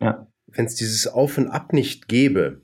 ja. 0.00 0.26
Wenn 0.46 0.66
es 0.66 0.74
dieses 0.76 1.06
Auf 1.06 1.36
und 1.36 1.48
Ab 1.48 1.72
nicht 1.72 2.08
gäbe, 2.08 2.63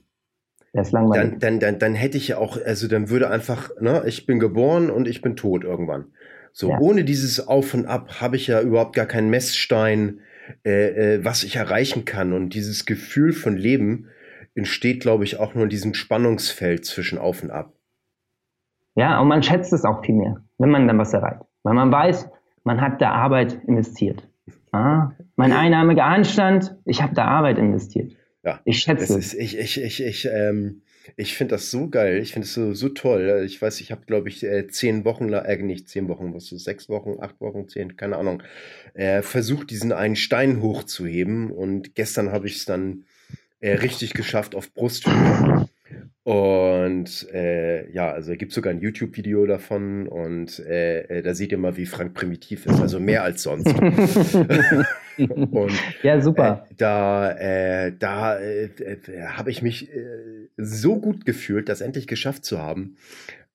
der 0.73 0.83
ist 0.83 0.91
langweilig. 0.91 1.31
Dann, 1.31 1.39
dann, 1.39 1.59
dann, 1.59 1.79
dann 1.79 1.95
hätte 1.95 2.17
ich 2.17 2.29
ja 2.29 2.37
auch, 2.37 2.57
also 2.63 2.87
dann 2.87 3.09
würde 3.09 3.29
einfach, 3.29 3.69
ne, 3.79 4.03
ich 4.05 4.25
bin 4.25 4.39
geboren 4.39 4.89
und 4.89 5.07
ich 5.07 5.21
bin 5.21 5.35
tot 5.35 5.63
irgendwann. 5.63 6.05
So, 6.53 6.69
ja. 6.69 6.79
ohne 6.79 7.03
dieses 7.03 7.47
Auf 7.47 7.73
und 7.73 7.85
Ab 7.85 8.21
habe 8.21 8.35
ich 8.35 8.47
ja 8.47 8.61
überhaupt 8.61 8.95
gar 8.95 9.05
keinen 9.05 9.29
Messstein, 9.29 10.19
äh, 10.65 11.15
äh, 11.15 11.25
was 11.25 11.43
ich 11.43 11.55
erreichen 11.55 12.05
kann. 12.05 12.33
Und 12.33 12.53
dieses 12.53 12.85
Gefühl 12.85 13.33
von 13.33 13.57
Leben 13.57 14.07
entsteht, 14.55 15.01
glaube 15.01 15.23
ich, 15.23 15.39
auch 15.39 15.55
nur 15.55 15.63
in 15.63 15.69
diesem 15.69 15.93
Spannungsfeld 15.93 16.85
zwischen 16.85 17.17
Auf 17.17 17.43
und 17.43 17.51
Ab. 17.51 17.73
Ja, 18.95 19.19
und 19.21 19.29
man 19.29 19.43
schätzt 19.43 19.71
es 19.71 19.85
auch 19.85 20.03
viel 20.03 20.15
mehr, 20.15 20.41
wenn 20.57 20.69
man 20.69 20.87
dann 20.87 20.97
was 20.97 21.13
erreicht. 21.13 21.41
Weil 21.63 21.73
man 21.73 21.91
weiß, 21.91 22.29
man 22.63 22.81
hat 22.81 23.01
da 23.01 23.11
Arbeit 23.11 23.61
investiert. 23.65 24.27
Ah, 24.71 25.11
mein 25.35 25.53
einnahmiger 25.53 26.05
Anstand, 26.05 26.75
ich 26.85 27.01
habe 27.01 27.13
da 27.13 27.25
Arbeit 27.25 27.57
investiert. 27.57 28.13
Ja, 28.43 28.59
ich 28.65 28.79
schätze. 28.79 29.17
Ist, 29.17 29.33
ich 29.33 29.57
ich, 29.57 29.81
ich, 29.81 30.01
ich, 30.03 30.25
ähm, 30.31 30.81
ich 31.15 31.35
finde 31.35 31.55
das 31.55 31.69
so 31.69 31.89
geil. 31.89 32.19
Ich 32.21 32.33
finde 32.33 32.47
es 32.47 32.53
so, 32.53 32.73
so 32.73 32.89
toll. 32.89 33.43
Ich 33.45 33.61
weiß, 33.61 33.81
ich 33.81 33.91
habe, 33.91 34.05
glaube 34.05 34.29
ich, 34.29 34.43
äh, 34.43 34.67
zehn 34.67 35.05
Wochen, 35.05 35.31
äh, 35.31 35.57
nicht 35.57 35.89
zehn 35.89 36.07
Wochen, 36.07 36.33
was 36.33 36.51
ist, 36.51 36.63
sechs 36.63 36.89
Wochen, 36.89 37.17
acht 37.21 37.39
Wochen, 37.39 37.67
zehn, 37.67 37.95
keine 37.97 38.17
Ahnung, 38.17 38.41
äh, 38.93 39.21
versucht, 39.21 39.69
diesen 39.69 39.91
einen 39.91 40.15
Stein 40.15 40.61
hochzuheben. 40.61 41.51
Und 41.51 41.95
gestern 41.95 42.31
habe 42.31 42.47
ich 42.47 42.57
es 42.57 42.65
dann 42.65 43.05
äh, 43.59 43.73
richtig 43.73 44.13
geschafft 44.13 44.55
auf 44.55 44.73
Brusthöhe. 44.73 45.67
Und 46.23 47.27
äh, 47.33 47.91
ja, 47.91 48.11
also 48.11 48.33
gibt 48.35 48.53
sogar 48.53 48.71
ein 48.71 48.79
YouTube-Video 48.79 49.47
davon 49.47 50.07
und 50.07 50.59
äh, 50.59 51.01
äh, 51.01 51.21
da 51.23 51.33
seht 51.33 51.51
ihr 51.51 51.57
mal, 51.57 51.77
wie 51.77 51.87
Frank 51.87 52.13
primitiv 52.13 52.67
ist, 52.67 52.79
also 52.79 52.99
mehr 52.99 53.23
als 53.23 53.41
sonst. 53.41 53.67
und 55.17 55.71
ja, 56.03 56.21
super. 56.21 56.65
Äh, 56.69 56.75
da 56.77 57.31
äh, 57.31 57.91
da 57.97 58.39
äh, 58.39 58.69
habe 59.27 59.51
ich 59.51 59.61
mich 59.61 59.89
so 60.57 60.99
gut 60.99 61.25
gefühlt, 61.25 61.69
das 61.69 61.81
endlich 61.81 62.07
geschafft 62.07 62.45
zu 62.45 62.59
haben. 62.59 62.97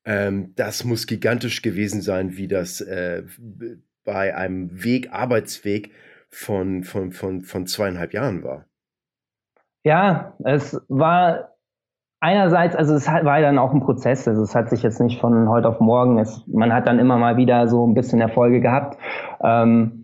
Ähm, 0.04 0.52
das 0.56 0.84
muss 0.84 1.06
gigantisch 1.06 1.62
gewesen 1.62 2.00
sein, 2.00 2.36
wie 2.36 2.48
das 2.48 2.84
bei 4.04 4.36
einem 4.36 4.84
Weg, 4.84 5.12
Arbeitsweg 5.12 5.90
von, 6.30 6.84
von, 6.84 7.12
von, 7.12 7.42
von 7.42 7.66
zweieinhalb 7.66 8.12
Jahren 8.12 8.42
war. 8.42 8.66
Ja, 9.84 10.34
es 10.44 10.80
war 10.88 11.56
einerseits, 12.20 12.74
also 12.74 12.94
es 12.94 13.06
war 13.06 13.40
dann 13.40 13.58
auch 13.58 13.72
ein 13.72 13.80
Prozess, 13.80 14.26
also 14.26 14.42
es 14.42 14.54
hat 14.54 14.68
sich 14.70 14.82
jetzt 14.82 15.00
nicht 15.00 15.20
von 15.20 15.48
heute 15.48 15.68
auf 15.68 15.80
morgen, 15.80 16.18
es, 16.18 16.44
man 16.46 16.72
hat 16.72 16.88
dann 16.88 16.98
immer 16.98 17.18
mal 17.18 17.36
wieder 17.36 17.68
so 17.68 17.86
ein 17.86 17.94
bisschen 17.94 18.20
Erfolge 18.20 18.60
gehabt. 18.60 18.98
Ähm, 19.42 19.95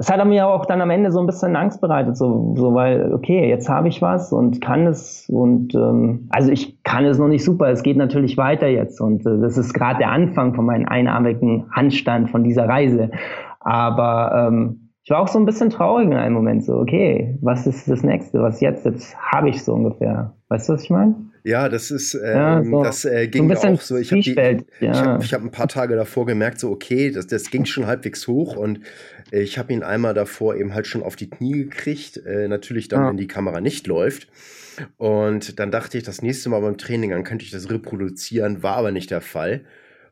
es 0.00 0.08
hat 0.08 0.24
mir 0.24 0.46
auch 0.46 0.64
dann 0.64 0.80
am 0.80 0.90
Ende 0.90 1.10
so 1.10 1.18
ein 1.18 1.26
bisschen 1.26 1.56
Angst 1.56 1.80
bereitet, 1.80 2.16
so, 2.16 2.54
so 2.56 2.72
weil, 2.72 3.12
okay, 3.12 3.48
jetzt 3.48 3.68
habe 3.68 3.88
ich 3.88 4.00
was 4.00 4.32
und 4.32 4.60
kann 4.60 4.86
es 4.86 5.28
und 5.28 5.74
ähm, 5.74 6.28
also 6.30 6.52
ich 6.52 6.80
kann 6.84 7.04
es 7.04 7.18
noch 7.18 7.26
nicht 7.26 7.44
super, 7.44 7.68
es 7.68 7.82
geht 7.82 7.96
natürlich 7.96 8.36
weiter 8.36 8.68
jetzt 8.68 9.00
und 9.00 9.26
äh, 9.26 9.40
das 9.40 9.58
ist 9.58 9.74
gerade 9.74 9.98
der 9.98 10.12
Anfang 10.12 10.54
von 10.54 10.66
meinem 10.66 10.86
einarmigen 10.86 11.66
Handstand 11.72 12.30
von 12.30 12.44
dieser 12.44 12.68
Reise. 12.68 13.10
Aber 13.58 14.48
ähm, 14.48 14.88
ich 15.02 15.10
war 15.10 15.20
auch 15.20 15.28
so 15.28 15.38
ein 15.40 15.46
bisschen 15.46 15.70
traurig 15.70 16.06
in 16.06 16.14
einem 16.14 16.34
Moment, 16.34 16.64
so, 16.64 16.74
okay, 16.74 17.36
was 17.40 17.66
ist 17.66 17.90
das 17.90 18.04
nächste, 18.04 18.40
was 18.40 18.60
jetzt? 18.60 18.84
Jetzt 18.84 19.16
habe 19.16 19.48
ich 19.48 19.64
so 19.64 19.72
ungefähr. 19.74 20.34
Weißt 20.48 20.68
du, 20.68 20.74
was 20.74 20.84
ich 20.84 20.90
meine? 20.90 21.16
Ja, 21.44 21.70
das 21.70 21.90
ist, 21.90 22.12
ähm, 22.14 22.20
ja, 22.22 22.62
so, 22.62 22.82
das 22.82 23.04
äh, 23.06 23.26
ging 23.26 23.48
so 23.56 23.68
auch 23.68 23.80
so. 23.80 23.96
Ich 23.96 24.12
habe 24.12 24.64
ja. 24.80 24.92
hab, 24.94 25.22
hab 25.22 25.40
ein 25.40 25.50
paar 25.50 25.68
Tage 25.68 25.96
davor 25.96 26.26
gemerkt, 26.26 26.60
so 26.60 26.70
okay, 26.70 27.10
das, 27.10 27.26
das 27.26 27.50
ging 27.50 27.64
schon 27.64 27.86
halbwegs 27.86 28.28
hoch 28.28 28.54
und 28.56 28.80
ich 29.30 29.58
habe 29.58 29.72
ihn 29.72 29.82
einmal 29.82 30.14
davor 30.14 30.56
eben 30.56 30.74
halt 30.74 30.86
schon 30.86 31.02
auf 31.02 31.16
die 31.16 31.30
Knie 31.30 31.64
gekriegt. 31.64 32.18
Äh, 32.18 32.48
natürlich 32.48 32.88
dann, 32.88 33.02
ja. 33.02 33.08
wenn 33.10 33.16
die 33.16 33.26
Kamera 33.26 33.60
nicht 33.60 33.86
läuft. 33.86 34.28
Und 34.96 35.58
dann 35.58 35.70
dachte 35.70 35.98
ich, 35.98 36.04
das 36.04 36.22
nächste 36.22 36.48
Mal 36.48 36.60
beim 36.60 36.78
Training, 36.78 37.10
dann 37.10 37.24
könnte 37.24 37.44
ich 37.44 37.50
das 37.50 37.70
reproduzieren, 37.70 38.62
war 38.62 38.76
aber 38.76 38.92
nicht 38.92 39.10
der 39.10 39.20
Fall. 39.20 39.64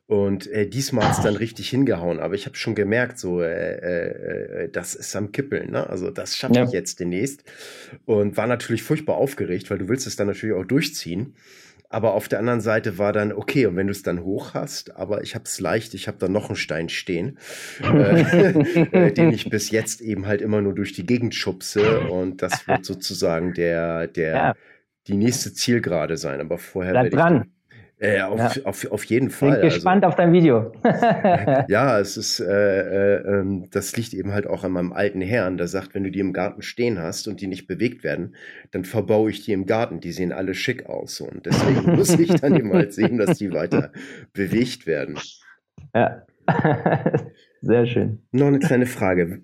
Und 0.09 0.47
äh, 0.47 0.69
diesmal 0.69 1.09
hat 1.09 1.19
es 1.19 1.25
dann 1.25 1.35
richtig 1.35 1.69
hingehauen. 1.69 2.21
Aber 2.21 2.35
ich 2.35 2.47
habe 2.47 2.57
schon 2.57 2.77
gemerkt, 2.77 3.19
so, 3.19 3.43
äh, 3.43 4.65
äh, 4.65 4.69
das 4.71 4.95
ist 4.95 5.17
am 5.17 5.33
Kippeln. 5.33 5.73
Ne? 5.73 5.89
Also 5.89 6.11
das 6.11 6.37
schaffe 6.37 6.55
ja. 6.55 6.65
ich 6.65 6.71
jetzt 6.71 7.01
demnächst. 7.01 7.43
Und 8.05 8.37
war 8.37 8.47
natürlich 8.47 8.85
furchtbar 8.85 9.17
aufgeregt, 9.17 9.69
weil 9.71 9.79
du 9.79 9.89
willst 9.89 10.07
es 10.07 10.15
dann 10.15 10.29
natürlich 10.29 10.55
auch 10.55 10.65
durchziehen. 10.65 11.35
Aber 11.97 12.13
auf 12.13 12.29
der 12.29 12.41
anderen 12.41 12.61
Seite 12.61 12.99
war 12.99 13.15
dann, 13.15 13.33
okay, 13.33 13.65
und 13.65 13.77
wenn 13.77 13.87
du 13.87 13.91
es 13.91 14.03
dann 14.03 14.23
hoch 14.23 14.53
hast, 14.53 14.95
aber 14.97 15.23
ich 15.23 15.35
habe 15.35 15.47
es 15.47 15.59
leicht, 15.61 15.95
ich 15.95 16.09
habe 16.09 16.19
da 16.19 16.29
noch 16.29 16.51
einen 16.51 16.57
Stein 16.57 16.91
stehen, 16.91 17.39
äh, 17.83 18.51
äh, 19.07 19.13
den 19.13 19.33
ich 19.33 19.49
bis 19.49 19.71
jetzt 19.71 20.03
eben 20.03 20.27
halt 20.27 20.43
immer 20.43 20.61
nur 20.61 20.75
durch 20.75 20.93
die 20.93 21.07
Gegend 21.07 21.35
schubse. 21.35 22.01
Und 22.01 22.43
das 22.43 22.69
wird 22.69 22.85
sozusagen 22.85 23.55
der, 23.55 24.09
der, 24.09 24.35
ja. 24.35 24.55
die 25.07 25.17
nächste 25.17 25.55
Zielgerade 25.55 26.19
sein. 26.19 26.43
Aber 26.43 26.59
vorher 26.59 26.93
Bleib. 26.93 27.13
Dran. 27.13 27.51
Äh, 27.99 28.21
auf, 28.21 28.39
ja. 28.39 28.65
auf, 28.65 28.85
auf 28.93 29.05
jeden 29.05 29.31
Fall. 29.31 29.61
Bin 29.61 29.71
gespannt 29.71 30.05
also, 30.05 30.13
auf 30.13 30.17
dein 30.17 30.33
Video. 30.33 30.71
ja, 31.69 31.99
es 31.99 32.19
ist, 32.19 32.41
äh, 32.41 32.45
äh, 32.45 33.41
ähm, 33.41 33.71
das 33.71 33.97
liegt 33.97 34.13
eben 34.13 34.33
halt 34.33 34.47
auch 34.47 34.65
an 34.65 34.73
meinem 34.73 34.93
alten 34.93 35.23
Herrn, 35.23 35.57
der 35.57 35.67
sagt, 35.67 35.95
wenn 35.95 36.05
du 36.05 36.11
die 36.11 36.21
im 36.21 36.35
Garten 36.35 36.61
stehen 36.61 36.99
hast 36.99 37.27
und 37.27 37.41
die 37.41 37.47
nicht 37.47 37.67
bewegt 37.67 38.05
werden, 38.05 38.37
dann 38.71 38.85
verbaue 38.85 39.31
ich 39.31 39.47
die 39.47 39.53
im 39.53 39.65
Garten. 39.65 40.01
Die 40.01 40.13
sehen 40.13 40.33
alle 40.33 40.53
schick 40.53 40.85
aus. 40.87 41.23
Und 41.23 41.47
deswegen 41.47 41.93
muss 41.97 42.19
ich 42.19 42.35
dann 42.35 42.55
eben 42.55 42.71
halt 42.75 42.93
sehen, 42.93 43.17
dass 43.17 43.39
die 43.39 43.53
weiter 43.53 43.93
bewegt 44.35 44.87
werden. 44.87 45.19
Ja. 45.95 46.27
Sehr 47.63 47.87
schön. 47.87 48.23
Noch 48.31 48.49
eine 48.49 48.59
kleine 48.59 48.87
Frage. 48.87 49.41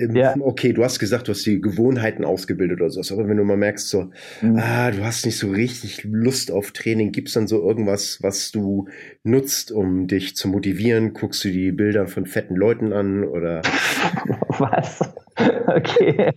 Ähm, 0.00 0.16
ja. 0.16 0.34
Okay, 0.40 0.72
du 0.72 0.82
hast 0.82 0.98
gesagt, 0.98 1.28
du 1.28 1.32
hast 1.32 1.44
die 1.44 1.60
Gewohnheiten 1.60 2.24
ausgebildet 2.24 2.80
oder 2.80 2.90
so, 2.90 3.14
aber 3.14 3.28
wenn 3.28 3.36
du 3.36 3.44
mal 3.44 3.56
merkst, 3.56 3.88
so, 3.88 4.10
mhm. 4.40 4.58
ah, 4.58 4.90
du 4.90 5.04
hast 5.04 5.26
nicht 5.26 5.38
so 5.38 5.50
richtig 5.50 6.04
Lust 6.04 6.50
auf 6.50 6.72
Training, 6.72 7.12
gibt 7.12 7.28
es 7.28 7.34
dann 7.34 7.46
so 7.46 7.60
irgendwas, 7.62 8.18
was 8.22 8.50
du 8.50 8.88
nutzt, 9.22 9.70
um 9.72 10.06
dich 10.06 10.36
zu 10.36 10.48
motivieren? 10.48 11.12
Guckst 11.12 11.44
du 11.44 11.48
die 11.50 11.72
Bilder 11.72 12.06
von 12.06 12.24
fetten 12.26 12.56
Leuten 12.56 12.92
an 12.92 13.24
oder? 13.24 13.62
Was? 14.58 15.00
Okay. 15.66 16.32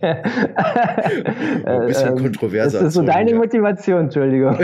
Ein 1.64 1.86
bisschen 1.86 2.16
ähm, 2.16 2.22
kontroverser. 2.22 2.78
Das 2.78 2.88
ist 2.88 2.94
so 2.94 3.02
deine 3.02 3.32
ja. 3.32 3.36
Motivation, 3.36 4.04
Entschuldigung. 4.04 4.56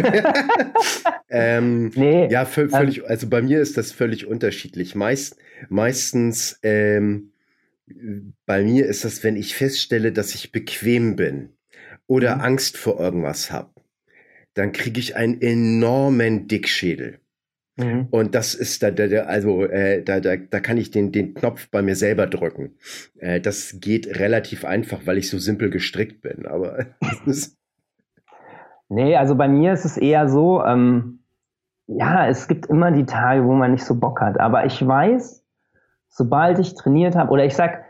ähm, 1.29 1.91
nee. 1.95 2.29
Ja, 2.31 2.45
völlig, 2.45 2.99
ähm, 2.99 3.05
also 3.07 3.29
bei 3.29 3.43
mir 3.43 3.61
ist 3.61 3.77
das 3.77 3.93
völlig 3.93 4.27
unterschiedlich. 4.27 4.95
Meist, 4.95 5.37
meistens, 5.69 6.59
ähm, 6.63 7.30
bei 8.47 8.63
mir 8.63 8.87
ist 8.87 9.05
das, 9.05 9.23
wenn 9.25 9.37
ich 9.37 9.55
feststelle, 9.55 10.13
dass 10.13 10.35
ich 10.35 10.53
bequem 10.53 11.17
bin 11.17 11.51
oder 12.07 12.37
mhm. 12.37 12.41
Angst 12.43 12.77
vor 12.77 12.99
irgendwas 12.99 13.51
habe, 13.51 13.71
dann 14.55 14.73
kriege 14.73 15.01
ich 15.01 15.17
einen 15.17 15.41
enormen 15.41 16.49
Dickschädel. 16.49 17.21
Mhm. 17.77 18.09
Und 18.11 18.35
das 18.35 18.55
ist 18.55 18.83
da, 18.83 18.91
da 18.91 19.05
also 19.23 19.65
äh, 19.65 20.03
da, 20.03 20.21
da, 20.21 20.37
da 20.37 20.61
kann 20.61 20.77
ich 20.77 20.91
den, 20.91 21.13
den 21.13 21.35
Knopf 21.35 21.69
bei 21.71 21.83
mir 21.83 21.97
selber 21.97 22.27
drücken. 22.27 22.77
Äh, 23.19 23.41
das 23.41 23.77
geht 23.81 24.19
relativ 24.19 24.65
einfach, 24.65 25.07
weil 25.07 25.19
ich 25.19 25.31
so 25.31 25.39
simpel 25.39 25.71
gestrickt 25.71 26.21
bin. 26.21 26.47
Aber 26.47 26.87
nee, 28.89 29.17
also 29.17 29.35
bei 29.35 29.49
mir 29.49 29.73
ist 29.73 29.85
es 29.85 29.97
eher 29.97 30.29
so, 30.29 30.63
ähm, 30.65 31.21
ja, 31.87 32.29
es 32.29 32.47
gibt 32.47 32.67
immer 32.67 32.93
die 32.93 33.07
Tage, 33.07 33.45
wo 33.45 33.53
man 33.55 33.73
nicht 33.73 33.85
so 33.85 33.99
Bock 33.99 34.21
hat. 34.21 34.39
Aber 34.39 34.65
ich 34.67 34.87
weiß, 34.87 35.40
sobald 36.11 36.59
ich 36.59 36.75
trainiert 36.75 37.17
habe, 37.17 37.31
oder 37.31 37.45
ich 37.45 37.57
sag, 37.57 37.85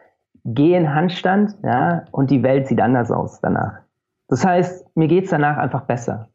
geh 0.45 0.75
in 0.75 0.95
Handstand, 0.95 1.57
ja, 1.65 2.05
und 2.13 2.31
die 2.31 2.43
Welt 2.43 2.69
sieht 2.69 2.81
anders 2.81 3.11
aus 3.11 3.41
danach. 3.41 3.81
Das 4.29 4.45
heißt, 4.45 4.97
mir 4.97 5.09
geht's 5.09 5.31
danach 5.31 5.57
einfach 5.57 5.83
besser. 5.83 6.29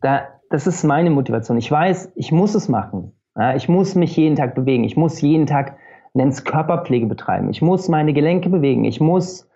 Da, 0.00 0.28
das 0.50 0.66
ist 0.66 0.84
meine 0.84 1.10
Motivation. 1.10 1.58
Ich 1.58 1.70
weiß, 1.70 2.12
ich 2.14 2.30
muss 2.30 2.54
es 2.54 2.68
machen. 2.68 3.12
Ja, 3.36 3.54
ich 3.54 3.68
muss 3.68 3.94
mich 3.94 4.16
jeden 4.16 4.36
Tag 4.36 4.54
bewegen. 4.54 4.84
Ich 4.84 4.96
muss 4.96 5.20
jeden 5.20 5.46
Tag, 5.46 5.76
nenn's 6.14 6.44
Körperpflege 6.44 7.06
betreiben. 7.06 7.50
Ich 7.50 7.60
muss 7.60 7.88
meine 7.88 8.12
Gelenke 8.12 8.48
bewegen. 8.48 8.84
Ich 8.84 9.00
muss, 9.00 9.48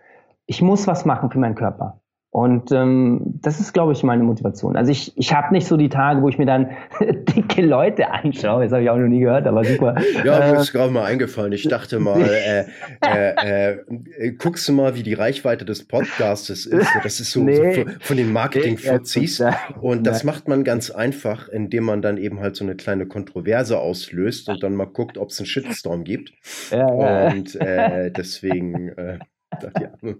ich 0.46 0.60
muss 0.60 0.86
was 0.86 1.04
machen 1.04 1.30
für 1.30 1.38
meinen 1.38 1.54
Körper. 1.54 2.00
Und 2.34 2.72
ähm, 2.72 3.20
das 3.42 3.60
ist, 3.60 3.72
glaube 3.74 3.92
ich, 3.92 4.02
meine 4.02 4.24
Motivation. 4.24 4.74
Also 4.74 4.90
ich, 4.90 5.16
ich 5.16 5.32
habe 5.32 5.54
nicht 5.54 5.68
so 5.68 5.76
die 5.76 5.88
Tage, 5.88 6.20
wo 6.20 6.28
ich 6.28 6.36
mir 6.36 6.46
dann 6.46 6.70
dicke 7.00 7.62
Leute 7.62 8.10
anschaue. 8.10 8.64
Das 8.64 8.72
habe 8.72 8.82
ich 8.82 8.90
auch 8.90 8.96
noch 8.96 9.06
nie 9.06 9.20
gehört, 9.20 9.46
aber 9.46 9.62
super. 9.62 9.94
Ja, 10.24 10.40
mir 10.40 10.56
äh, 10.56 10.60
ist 10.60 10.72
gerade 10.72 10.90
mal 10.90 11.04
eingefallen. 11.04 11.52
Ich 11.52 11.68
dachte 11.68 12.00
mal, 12.00 12.20
äh, 12.28 12.64
äh, 13.06 13.76
äh, 14.18 14.32
guckst 14.32 14.66
du 14.66 14.72
mal, 14.72 14.96
wie 14.96 15.04
die 15.04 15.14
Reichweite 15.14 15.64
des 15.64 15.86
Podcasts 15.86 16.50
ist. 16.50 16.72
Das 17.04 17.20
ist 17.20 17.30
so, 17.30 17.40
nee, 17.44 17.72
so 17.72 17.84
von 18.00 18.16
den 18.16 18.32
Marketing-Fuzis. 18.32 19.40
Und 19.80 20.04
das 20.04 20.24
macht 20.24 20.48
man 20.48 20.64
ganz 20.64 20.90
einfach, 20.90 21.48
indem 21.48 21.84
man 21.84 22.02
dann 22.02 22.16
eben 22.16 22.40
halt 22.40 22.56
so 22.56 22.64
eine 22.64 22.74
kleine 22.74 23.06
Kontroverse 23.06 23.78
auslöst 23.78 24.48
und 24.48 24.60
dann 24.60 24.74
mal 24.74 24.86
guckt, 24.86 25.18
ob 25.18 25.30
es 25.30 25.38
einen 25.38 25.46
Shitstorm 25.46 26.02
gibt. 26.02 26.32
Ja, 26.72 27.28
und 27.28 27.54
äh, 27.54 28.10
deswegen 28.10 28.88
äh, 28.88 29.18
dachte 29.50 29.92
ja. 30.02 30.14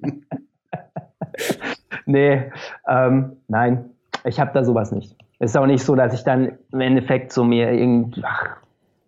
nee, 2.06 2.50
ähm, 2.88 3.36
nein, 3.48 3.90
ich 4.24 4.40
habe 4.40 4.50
da 4.54 4.64
sowas 4.64 4.92
nicht. 4.92 5.16
Ist 5.38 5.56
auch 5.56 5.66
nicht 5.66 5.84
so, 5.84 5.94
dass 5.94 6.14
ich 6.14 6.24
dann 6.24 6.52
im 6.72 6.80
Endeffekt 6.80 7.32
so 7.32 7.44
mir 7.44 7.72
irgend, 7.72 8.20
ach, 8.24 8.56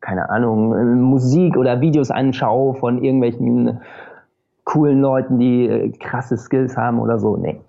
keine 0.00 0.28
Ahnung, 0.28 1.00
Musik 1.00 1.56
oder 1.56 1.80
Videos 1.80 2.10
anschaue 2.10 2.74
von 2.74 3.02
irgendwelchen 3.02 3.80
coolen 4.64 5.00
Leuten, 5.00 5.38
die 5.38 5.68
äh, 5.68 5.90
krasse 5.92 6.36
Skills 6.36 6.76
haben 6.76 6.98
oder 6.98 7.18
so. 7.18 7.36
Nee. 7.36 7.60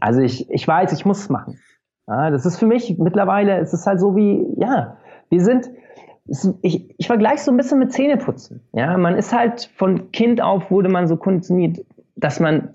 Also 0.00 0.20
ich, 0.20 0.50
ich 0.50 0.66
weiß, 0.66 0.92
ich 0.92 1.04
muss 1.04 1.20
es 1.20 1.28
machen. 1.28 1.58
Ja, 2.06 2.30
das 2.30 2.46
ist 2.46 2.58
für 2.58 2.66
mich 2.66 2.98
mittlerweile, 2.98 3.58
es 3.58 3.72
ist 3.72 3.86
halt 3.86 4.00
so 4.00 4.16
wie, 4.16 4.46
ja, 4.56 4.96
wir 5.28 5.42
sind, 5.42 5.70
ich, 6.62 6.94
ich 6.98 7.06
vergleiche 7.06 7.42
so 7.42 7.50
ein 7.50 7.56
bisschen 7.56 7.78
mit 7.78 7.92
Zähneputzen. 7.92 8.62
Ja, 8.72 8.96
man 8.96 9.14
ist 9.14 9.34
halt 9.34 9.70
von 9.76 10.10
Kind 10.10 10.40
auf 10.40 10.70
wurde 10.70 10.88
man 10.88 11.06
so 11.06 11.16
konditioniert, 11.16 11.84
dass 12.16 12.40
man 12.40 12.74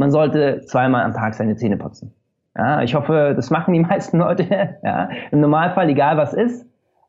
man 0.00 0.10
sollte 0.10 0.62
zweimal 0.62 1.04
am 1.04 1.12
Tag 1.12 1.34
seine 1.34 1.56
Zähne 1.56 1.76
putzen. 1.76 2.14
Ja, 2.56 2.82
ich 2.82 2.94
hoffe, 2.94 3.34
das 3.36 3.50
machen 3.50 3.74
die 3.74 3.80
meisten 3.90 4.16
Leute. 4.16 4.78
Ja. 4.82 5.10
Im 5.30 5.40
Normalfall, 5.40 5.90
egal 5.90 6.16
was 6.16 6.32
ist, 6.32 6.66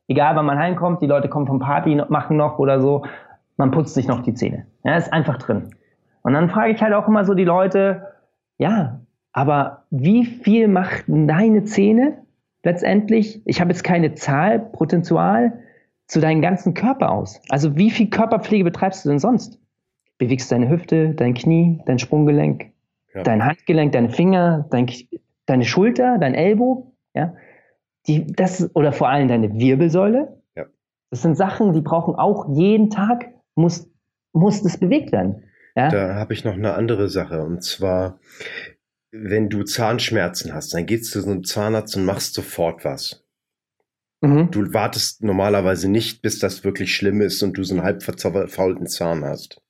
egal 0.09 0.35
wann 0.35 0.45
man 0.45 0.59
heimkommt, 0.59 1.01
die 1.01 1.07
Leute 1.07 1.29
kommen 1.29 1.47
vom 1.47 1.59
Party, 1.59 2.01
machen 2.09 2.35
noch 2.35 2.59
oder 2.59 2.81
so, 2.81 3.05
man 3.55 3.71
putzt 3.71 3.93
sich 3.93 4.09
noch 4.09 4.23
die 4.23 4.33
Zähne. 4.33 4.65
Ja, 4.83 4.97
ist 4.97 5.13
einfach 5.13 5.37
drin. 5.37 5.69
Und 6.23 6.33
dann 6.33 6.49
frage 6.49 6.73
ich 6.73 6.81
halt 6.81 6.93
auch 6.93 7.07
immer 7.07 7.23
so 7.23 7.33
die 7.33 7.45
Leute, 7.45 8.07
ja, 8.57 8.99
aber 9.31 9.85
wie 9.89 10.25
viel 10.25 10.67
macht 10.67 11.05
deine 11.07 11.63
Zähne 11.63 12.17
letztendlich, 12.63 13.41
ich 13.45 13.61
habe 13.61 13.71
jetzt 13.71 13.85
keine 13.85 14.15
Zahl, 14.15 14.59
Potenzial, 14.59 15.53
zu 16.07 16.19
deinem 16.19 16.41
ganzen 16.41 16.73
Körper 16.73 17.09
aus? 17.11 17.41
Also 17.47 17.77
wie 17.77 17.89
viel 17.89 18.09
Körperpflege 18.09 18.65
betreibst 18.65 19.05
du 19.05 19.09
denn 19.09 19.19
sonst? 19.19 19.61
Bewegst 20.17 20.51
deine 20.51 20.67
Hüfte, 20.67 21.13
dein 21.13 21.33
Knie, 21.35 21.81
dein 21.85 21.97
Sprunggelenk, 21.97 22.70
ja. 23.13 23.23
Dein 23.23 23.45
Handgelenk, 23.45 23.91
deine 23.91 24.09
Finger, 24.09 24.67
dein, 24.71 24.89
deine 25.45 25.65
Schulter, 25.65 26.17
dein 26.17 26.33
Ellbogen, 26.33 26.91
ja. 27.13 27.35
Die, 28.07 28.25
das, 28.25 28.73
oder 28.75 28.93
vor 28.93 29.09
allem 29.09 29.27
deine 29.27 29.53
Wirbelsäule. 29.53 30.41
Ja. 30.55 30.65
Das 31.11 31.21
sind 31.21 31.35
Sachen, 31.35 31.73
die 31.73 31.81
brauchen 31.81 32.15
auch 32.15 32.49
jeden 32.55 32.89
Tag, 32.89 33.29
muss, 33.55 33.87
muss 34.33 34.63
das 34.63 34.79
bewegt 34.79 35.11
werden. 35.11 35.43
Ja? 35.75 35.89
Da 35.89 36.15
habe 36.15 36.33
ich 36.33 36.43
noch 36.43 36.53
eine 36.53 36.73
andere 36.73 37.09
Sache. 37.09 37.43
Und 37.43 37.63
zwar, 37.63 38.19
wenn 39.11 39.49
du 39.49 39.63
Zahnschmerzen 39.63 40.53
hast, 40.53 40.73
dann 40.73 40.87
gehst 40.87 41.13
du 41.13 41.21
zu 41.21 41.29
einem 41.29 41.43
Zahnarzt 41.43 41.95
und 41.95 42.05
machst 42.05 42.33
sofort 42.33 42.83
was. 42.85 43.23
Mhm. 44.21 44.51
Du 44.51 44.73
wartest 44.73 45.23
normalerweise 45.23 45.89
nicht, 45.89 46.21
bis 46.21 46.39
das 46.39 46.63
wirklich 46.63 46.95
schlimm 46.95 47.21
ist 47.21 47.41
und 47.43 47.57
du 47.57 47.63
so 47.63 47.75
einen 47.75 47.83
halb 47.83 48.03
verfaulten 48.03 48.87
Zahn 48.87 49.25
hast. 49.25 49.61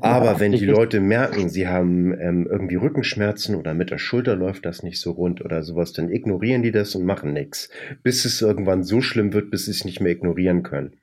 Aber 0.00 0.40
wenn 0.40 0.52
die 0.52 0.66
Leute 0.66 1.00
merken, 1.00 1.48
sie 1.48 1.68
haben 1.68 2.12
ähm, 2.18 2.46
irgendwie 2.50 2.76
Rückenschmerzen 2.76 3.54
oder 3.54 3.74
mit 3.74 3.90
der 3.90 3.98
Schulter 3.98 4.36
läuft 4.36 4.64
das 4.64 4.82
nicht 4.82 5.00
so 5.00 5.12
rund 5.12 5.44
oder 5.44 5.62
sowas, 5.62 5.92
dann 5.92 6.10
ignorieren 6.10 6.62
die 6.62 6.72
das 6.72 6.94
und 6.94 7.04
machen 7.04 7.32
nichts, 7.32 7.70
bis 8.02 8.24
es 8.24 8.40
irgendwann 8.40 8.82
so 8.82 9.00
schlimm 9.00 9.32
wird, 9.32 9.50
bis 9.50 9.66
sie 9.66 9.72
es 9.72 9.84
nicht 9.84 10.00
mehr 10.00 10.12
ignorieren 10.12 10.62
können. 10.62 10.94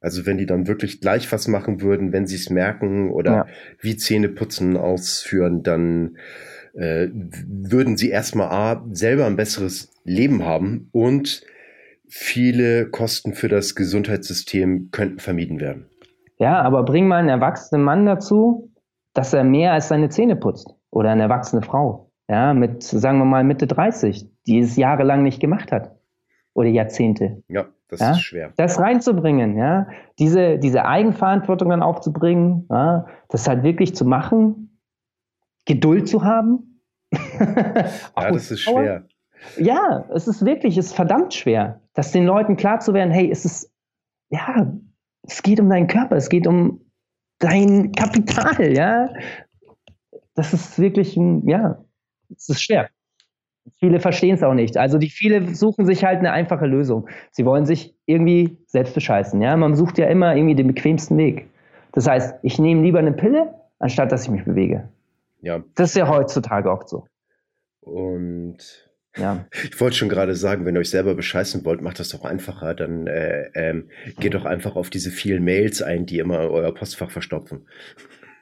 Also 0.00 0.26
wenn 0.26 0.38
die 0.38 0.46
dann 0.46 0.66
wirklich 0.66 1.00
gleich 1.00 1.30
was 1.32 1.48
machen 1.48 1.80
würden, 1.80 2.12
wenn 2.12 2.26
sie 2.26 2.36
es 2.36 2.50
merken 2.50 3.10
oder 3.10 3.32
ja. 3.32 3.46
wie 3.80 3.96
Zähneputzen 3.96 4.76
ausführen, 4.76 5.62
dann 5.62 6.18
äh, 6.74 7.08
würden 7.12 7.96
sie 7.96 8.10
erstmal 8.10 8.48
A, 8.48 8.86
selber 8.92 9.26
ein 9.26 9.36
besseres 9.36 9.90
Leben 10.04 10.44
haben 10.44 10.88
und 10.92 11.42
viele 12.06 12.86
Kosten 12.86 13.34
für 13.34 13.48
das 13.48 13.74
Gesundheitssystem 13.74 14.90
könnten 14.92 15.18
vermieden 15.18 15.60
werden. 15.60 15.86
Ja, 16.38 16.60
aber 16.62 16.82
bring 16.84 17.08
mal 17.08 17.16
einen 17.16 17.28
erwachsenen 17.28 17.82
Mann 17.82 18.06
dazu, 18.06 18.70
dass 19.14 19.32
er 19.32 19.44
mehr 19.44 19.72
als 19.72 19.88
seine 19.88 20.08
Zähne 20.08 20.36
putzt. 20.36 20.74
Oder 20.90 21.10
eine 21.10 21.22
erwachsene 21.22 21.62
Frau. 21.62 22.10
Ja, 22.28 22.54
mit, 22.54 22.82
sagen 22.82 23.18
wir 23.18 23.24
mal, 23.24 23.44
Mitte 23.44 23.66
30, 23.66 24.28
die 24.46 24.58
es 24.58 24.76
jahrelang 24.76 25.22
nicht 25.22 25.40
gemacht 25.40 25.72
hat. 25.72 25.96
Oder 26.54 26.68
Jahrzehnte. 26.68 27.42
Ja, 27.48 27.66
das 27.88 28.00
ja? 28.00 28.10
ist 28.12 28.20
schwer. 28.20 28.52
Das 28.56 28.80
reinzubringen, 28.80 29.56
ja. 29.56 29.88
Diese, 30.18 30.58
diese 30.58 30.84
Eigenverantwortung 30.84 31.70
dann 31.70 31.82
aufzubringen, 31.82 32.66
ja? 32.70 33.06
das 33.28 33.46
halt 33.46 33.62
wirklich 33.62 33.94
zu 33.94 34.04
machen, 34.04 34.80
Geduld 35.66 36.08
zu 36.08 36.24
haben. 36.24 36.80
ja, 37.12 38.30
das 38.30 38.50
ist 38.50 38.62
schwer. 38.62 39.04
Ja, 39.58 40.04
es 40.12 40.26
ist 40.26 40.44
wirklich, 40.44 40.76
es 40.76 40.86
ist 40.86 40.96
verdammt 40.96 41.34
schwer, 41.34 41.80
dass 41.94 42.10
den 42.10 42.24
Leuten 42.24 42.56
klar 42.56 42.80
zu 42.80 42.94
werden, 42.94 43.10
hey, 43.10 43.30
es 43.30 43.44
ist 43.44 43.72
ja, 44.30 44.72
es 45.26 45.42
geht 45.42 45.60
um 45.60 45.68
deinen 45.68 45.86
Körper, 45.86 46.16
es 46.16 46.28
geht 46.28 46.46
um 46.46 46.80
dein 47.38 47.92
Kapital, 47.92 48.76
ja. 48.76 49.10
Das 50.34 50.52
ist 50.52 50.78
wirklich, 50.78 51.16
ja, 51.44 51.82
es 52.34 52.48
ist 52.48 52.62
schwer. 52.62 52.88
Viele 53.78 54.00
verstehen 54.00 54.34
es 54.34 54.42
auch 54.42 54.54
nicht. 54.54 54.76
Also 54.76 54.98
die 54.98 55.10
viele 55.10 55.54
suchen 55.54 55.86
sich 55.86 56.04
halt 56.04 56.20
eine 56.20 56.32
einfache 56.32 56.66
Lösung. 56.66 57.08
Sie 57.32 57.44
wollen 57.44 57.66
sich 57.66 57.96
irgendwie 58.06 58.58
selbst 58.66 58.94
bescheißen. 58.94 59.40
Ja? 59.42 59.56
Man 59.56 59.74
sucht 59.74 59.98
ja 59.98 60.06
immer 60.06 60.36
irgendwie 60.36 60.54
den 60.54 60.68
bequemsten 60.68 61.16
Weg. 61.18 61.48
Das 61.92 62.06
heißt, 62.06 62.36
ich 62.42 62.58
nehme 62.58 62.82
lieber 62.82 63.00
eine 63.00 63.12
Pille, 63.12 63.54
anstatt 63.78 64.12
dass 64.12 64.24
ich 64.24 64.30
mich 64.30 64.44
bewege. 64.44 64.88
Ja. 65.40 65.62
Das 65.74 65.90
ist 65.90 65.96
ja 65.96 66.08
heutzutage 66.08 66.70
oft 66.70 66.88
so. 66.88 67.06
Und 67.80 68.85
ja. 69.16 69.46
Ich 69.52 69.80
wollte 69.80 69.96
schon 69.96 70.08
gerade 70.08 70.34
sagen, 70.34 70.64
wenn 70.64 70.76
ihr 70.76 70.80
euch 70.80 70.90
selber 70.90 71.14
bescheißen 71.14 71.64
wollt, 71.64 71.82
macht 71.82 72.00
das 72.00 72.10
doch 72.10 72.24
einfacher. 72.24 72.74
Dann 72.74 73.06
äh, 73.06 73.50
ähm, 73.54 73.88
geht 74.18 74.34
doch 74.34 74.44
einfach 74.44 74.76
auf 74.76 74.90
diese 74.90 75.10
vielen 75.10 75.44
Mails 75.44 75.82
ein, 75.82 76.06
die 76.06 76.18
immer 76.18 76.50
euer 76.50 76.74
Postfach 76.74 77.10
verstopfen. 77.10 77.66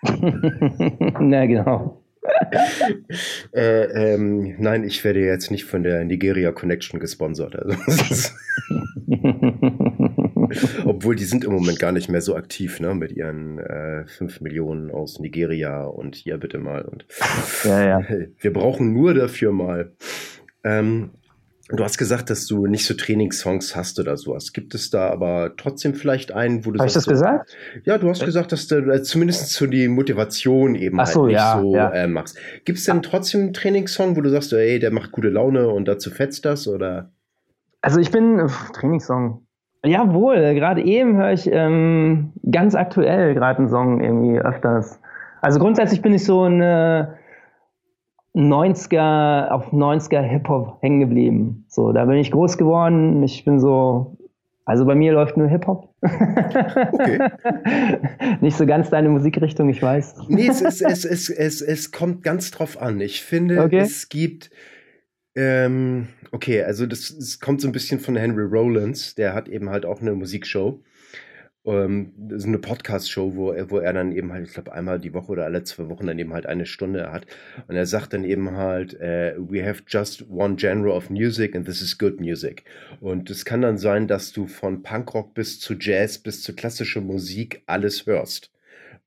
Na 1.20 1.46
genau. 1.46 2.00
äh, 3.54 4.14
ähm, 4.14 4.54
nein, 4.58 4.84
ich 4.84 5.04
werde 5.04 5.20
jetzt 5.20 5.50
nicht 5.50 5.64
von 5.64 5.82
der 5.82 6.04
Nigeria 6.04 6.52
Connection 6.52 7.00
gesponsert. 7.00 7.56
Also, 7.56 7.76
obwohl 10.86 11.16
die 11.16 11.24
sind 11.24 11.44
im 11.44 11.52
Moment 11.52 11.78
gar 11.78 11.92
nicht 11.92 12.08
mehr 12.08 12.22
so 12.22 12.34
aktiv, 12.34 12.80
ne, 12.80 12.94
mit 12.94 13.12
ihren 13.12 13.58
äh, 13.58 14.06
5 14.06 14.40
Millionen 14.40 14.90
aus 14.90 15.20
Nigeria 15.20 15.84
und 15.84 16.14
hier 16.14 16.38
bitte 16.38 16.58
mal. 16.58 16.82
Und 16.82 17.04
ja, 17.64 18.00
ja. 18.00 18.06
wir 18.38 18.52
brauchen 18.52 18.92
nur 18.92 19.14
dafür 19.14 19.52
mal. 19.52 19.92
Ähm, 20.64 21.10
Du 21.70 21.82
hast 21.82 21.96
gesagt, 21.96 22.28
dass 22.28 22.46
du 22.46 22.66
nicht 22.66 22.84
so 22.84 22.92
Trainingssongs 22.92 23.74
hast 23.74 23.98
oder 23.98 24.18
sowas. 24.18 24.52
Gibt 24.52 24.74
es 24.74 24.90
da 24.90 25.08
aber 25.08 25.52
trotzdem 25.56 25.94
vielleicht 25.94 26.30
einen, 26.30 26.66
wo 26.66 26.72
du 26.72 26.78
Habe 26.78 26.88
ich 26.88 26.92
das 26.92 27.06
gesagt? 27.06 27.56
Ja, 27.84 27.96
du 27.96 28.10
hast 28.10 28.22
gesagt, 28.22 28.52
dass 28.52 28.66
du 28.66 28.76
äh, 28.92 29.02
zumindest 29.02 29.50
so 29.50 29.66
die 29.66 29.88
Motivation 29.88 30.74
eben 30.74 31.00
Ach 31.00 31.06
halt 31.06 31.14
so, 31.14 31.26
nicht 31.26 31.36
ja, 31.36 31.58
so 31.58 31.74
ja. 31.74 31.90
Äh, 31.90 32.06
machst. 32.06 32.36
Gibt 32.66 32.78
es 32.78 32.84
denn 32.84 33.00
trotzdem 33.00 33.40
einen 33.40 33.52
Trainingssong, 33.54 34.14
wo 34.14 34.20
du 34.20 34.28
sagst, 34.28 34.52
ey, 34.52 34.78
der 34.78 34.90
macht 34.90 35.10
gute 35.10 35.30
Laune 35.30 35.68
und 35.68 35.88
dazu 35.88 36.10
fetzt 36.10 36.44
das 36.44 36.68
oder? 36.68 37.10
Also 37.80 37.98
ich 37.98 38.10
bin 38.10 38.46
pff, 38.46 38.72
Trainingssong. 38.72 39.46
Jawohl, 39.86 40.54
gerade 40.54 40.82
eben 40.82 41.16
höre 41.16 41.32
ich 41.32 41.48
ähm, 41.50 42.34
ganz 42.50 42.74
aktuell 42.74 43.32
gerade 43.32 43.60
einen 43.60 43.68
Song 43.70 44.02
irgendwie 44.02 44.38
öfters. 44.38 45.00
Also 45.40 45.60
grundsätzlich 45.60 46.02
bin 46.02 46.12
ich 46.12 46.24
so 46.24 46.42
eine 46.42 47.16
90er, 48.34 49.48
auf 49.50 49.72
90er 49.72 50.22
Hip-Hop 50.22 50.78
hängen 50.82 51.00
geblieben. 51.00 51.64
So, 51.68 51.92
da 51.92 52.04
bin 52.04 52.16
ich 52.16 52.30
groß 52.30 52.58
geworden. 52.58 53.22
Ich 53.22 53.44
bin 53.44 53.60
so, 53.60 54.16
also 54.64 54.84
bei 54.84 54.94
mir 54.94 55.12
läuft 55.12 55.36
nur 55.36 55.48
Hip-Hop. 55.48 55.94
Okay. 56.02 57.18
Nicht 58.40 58.56
so 58.56 58.66
ganz 58.66 58.90
deine 58.90 59.08
Musikrichtung, 59.08 59.68
ich 59.68 59.80
weiß. 59.80 60.16
Nee, 60.28 60.48
es, 60.48 60.62
ist, 60.62 60.82
es, 60.82 61.04
es, 61.04 61.30
es, 61.30 61.60
es 61.60 61.92
kommt 61.92 62.22
ganz 62.22 62.50
drauf 62.50 62.80
an. 62.80 63.00
Ich 63.00 63.22
finde, 63.22 63.62
okay. 63.62 63.78
es 63.78 64.08
gibt, 64.08 64.50
ähm, 65.36 66.08
okay, 66.32 66.62
also 66.62 66.86
das, 66.86 67.14
das 67.16 67.38
kommt 67.38 67.60
so 67.60 67.68
ein 67.68 67.72
bisschen 67.72 68.00
von 68.00 68.16
Henry 68.16 68.44
Rollins, 68.44 69.14
der 69.14 69.34
hat 69.34 69.48
eben 69.48 69.70
halt 69.70 69.86
auch 69.86 70.00
eine 70.00 70.12
Musikshow 70.12 70.82
ähm, 71.66 72.12
so 72.36 72.46
eine 72.46 72.58
Podcast-Show, 72.58 73.34
wo, 73.34 73.52
er, 73.52 73.70
wo 73.70 73.78
er 73.78 73.92
dann 73.92 74.12
eben 74.12 74.32
halt, 74.32 74.46
ich 74.46 74.54
glaube, 74.54 74.72
einmal 74.72 75.00
die 75.00 75.14
Woche 75.14 75.32
oder 75.32 75.44
alle 75.44 75.64
zwei 75.64 75.88
Wochen 75.88 76.06
dann 76.06 76.18
eben 76.18 76.32
halt 76.32 76.46
eine 76.46 76.66
Stunde 76.66 77.10
hat. 77.10 77.26
Und 77.66 77.76
er 77.76 77.86
sagt 77.86 78.12
dann 78.12 78.24
eben 78.24 78.52
halt, 78.52 78.94
äh, 79.00 79.34
we 79.38 79.66
have 79.66 79.82
just 79.86 80.28
one 80.28 80.56
genre 80.56 80.92
of 80.92 81.10
music 81.10 81.56
and 81.56 81.66
this 81.66 81.80
is 81.80 81.96
good 81.98 82.20
music. 82.20 82.64
Und 83.00 83.30
es 83.30 83.44
kann 83.44 83.62
dann 83.62 83.78
sein, 83.78 84.06
dass 84.08 84.32
du 84.32 84.46
von 84.46 84.82
Punkrock 84.82 85.34
bis 85.34 85.58
zu 85.58 85.74
Jazz 85.74 86.18
bis 86.18 86.42
zu 86.42 86.54
klassischer 86.54 87.00
Musik 87.00 87.62
alles 87.66 88.06
hörst. 88.06 88.50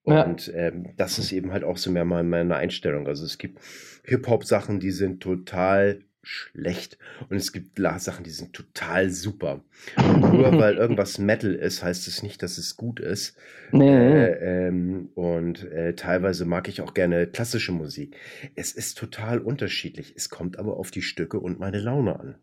Und 0.03 0.47
ja. 0.47 0.53
ähm, 0.53 0.93
das 0.95 1.19
ist 1.19 1.33
eben 1.33 1.51
halt 1.51 1.65
auch 1.65 1.77
so 1.77 1.91
mehr 1.91 2.05
meine 2.05 2.55
Einstellung. 2.55 3.07
Also 3.07 3.25
es 3.25 3.37
gibt 3.37 3.59
Hip-Hop-Sachen, 4.05 4.79
die 4.79 4.91
sind 4.91 5.21
total 5.21 5.99
schlecht. 6.27 6.97
Und 7.29 7.37
es 7.37 7.51
gibt 7.51 7.79
Sachen, 7.97 8.23
die 8.23 8.29
sind 8.29 8.53
total 8.53 9.09
super. 9.09 9.61
Und 9.97 10.33
nur 10.33 10.59
weil 10.59 10.75
irgendwas 10.77 11.17
Metal 11.17 11.53
ist, 11.53 11.83
heißt 11.83 12.07
es 12.07 12.23
nicht, 12.23 12.43
dass 12.43 12.57
es 12.57 12.77
gut 12.77 12.99
ist. 12.99 13.37
Nee. 13.71 13.89
Äh, 13.89 14.67
ähm, 14.67 15.09
und 15.15 15.63
äh, 15.71 15.93
teilweise 15.93 16.45
mag 16.45 16.67
ich 16.67 16.81
auch 16.81 16.93
gerne 16.93 17.27
klassische 17.27 17.71
Musik. 17.71 18.17
Es 18.55 18.73
ist 18.73 18.97
total 18.97 19.39
unterschiedlich. 19.39 20.13
Es 20.15 20.29
kommt 20.29 20.59
aber 20.59 20.77
auf 20.77 20.91
die 20.91 21.01
Stücke 21.01 21.39
und 21.39 21.59
meine 21.59 21.79
Laune 21.79 22.19
an. 22.19 22.35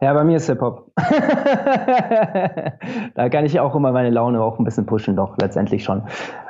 Ja, 0.00 0.12
bei 0.12 0.24
mir 0.24 0.38
ist 0.38 0.46
Hip-Hop. 0.46 0.90
da 3.14 3.28
kann 3.28 3.44
ich 3.44 3.60
auch 3.60 3.76
immer 3.76 3.92
meine 3.92 4.10
Laune 4.10 4.42
auch 4.42 4.58
ein 4.58 4.64
bisschen 4.64 4.86
pushen, 4.86 5.14
doch, 5.16 5.36
letztendlich 5.38 5.84
schon. 5.84 6.02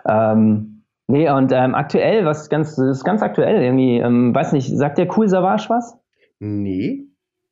Ähm, 0.06 0.82
nee, 1.08 1.28
und 1.30 1.52
ähm, 1.52 1.74
aktuell, 1.74 2.24
was 2.24 2.48
ganz, 2.48 2.76
das 2.76 2.98
ist 2.98 3.04
ganz 3.04 3.20
aktuell 3.22 3.60
irgendwie, 3.62 3.98
ähm, 3.98 4.34
weiß 4.34 4.52
nicht, 4.52 4.74
sagt 4.74 4.96
der 4.98 5.14
Cool 5.14 5.28
Savage 5.28 5.66
was? 5.68 5.98
Nee. 6.40 7.08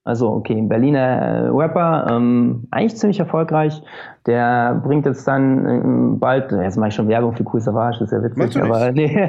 Also, 0.07 0.31
okay, 0.31 0.57
ein 0.57 0.69
Berliner 0.69 0.99
äh, 0.99 1.49
Rapper, 1.49 2.07
ähm, 2.09 2.69
eigentlich 2.71 2.97
ziemlich 2.97 3.19
erfolgreich. 3.19 3.83
Der 4.27 4.81
bringt 4.85 5.05
jetzt 5.05 5.27
dann 5.27 5.67
ähm, 5.67 6.21
bald, 6.21 6.53
jetzt 6.53 6.77
mache 6.77 6.91
ich 6.91 6.95
schon 6.95 7.09
Werbung 7.09 7.35
für 7.35 7.43
Cool 7.53 7.61
Savage, 7.61 8.05
ist 8.05 8.13
ja 8.13 8.23
witzig, 8.23 8.63
aber 8.63 8.93
nee, 8.93 9.29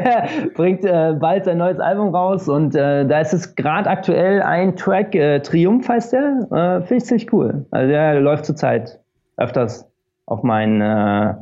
bringt 0.54 0.86
äh, 0.86 1.16
bald 1.20 1.46
sein 1.46 1.58
neues 1.58 1.80
Album 1.80 2.14
raus 2.14 2.48
und 2.48 2.76
äh, 2.76 3.08
da 3.08 3.20
ist 3.20 3.34
es 3.34 3.56
gerade 3.56 3.90
aktuell 3.90 4.44
ein 4.44 4.76
Track, 4.76 5.16
äh, 5.16 5.40
Triumph 5.40 5.90
heißt 5.90 6.14
der, 6.14 6.48
äh, 6.52 6.82
finde 6.82 6.98
ich 6.98 7.06
ziemlich 7.06 7.34
cool. 7.34 7.66
Also 7.72 7.88
der 7.88 8.22
läuft 8.22 8.46
zurzeit 8.46 9.00
öfters 9.38 9.90
auf 10.28 10.44
meinen 10.44 10.82
äh, 10.82 11.34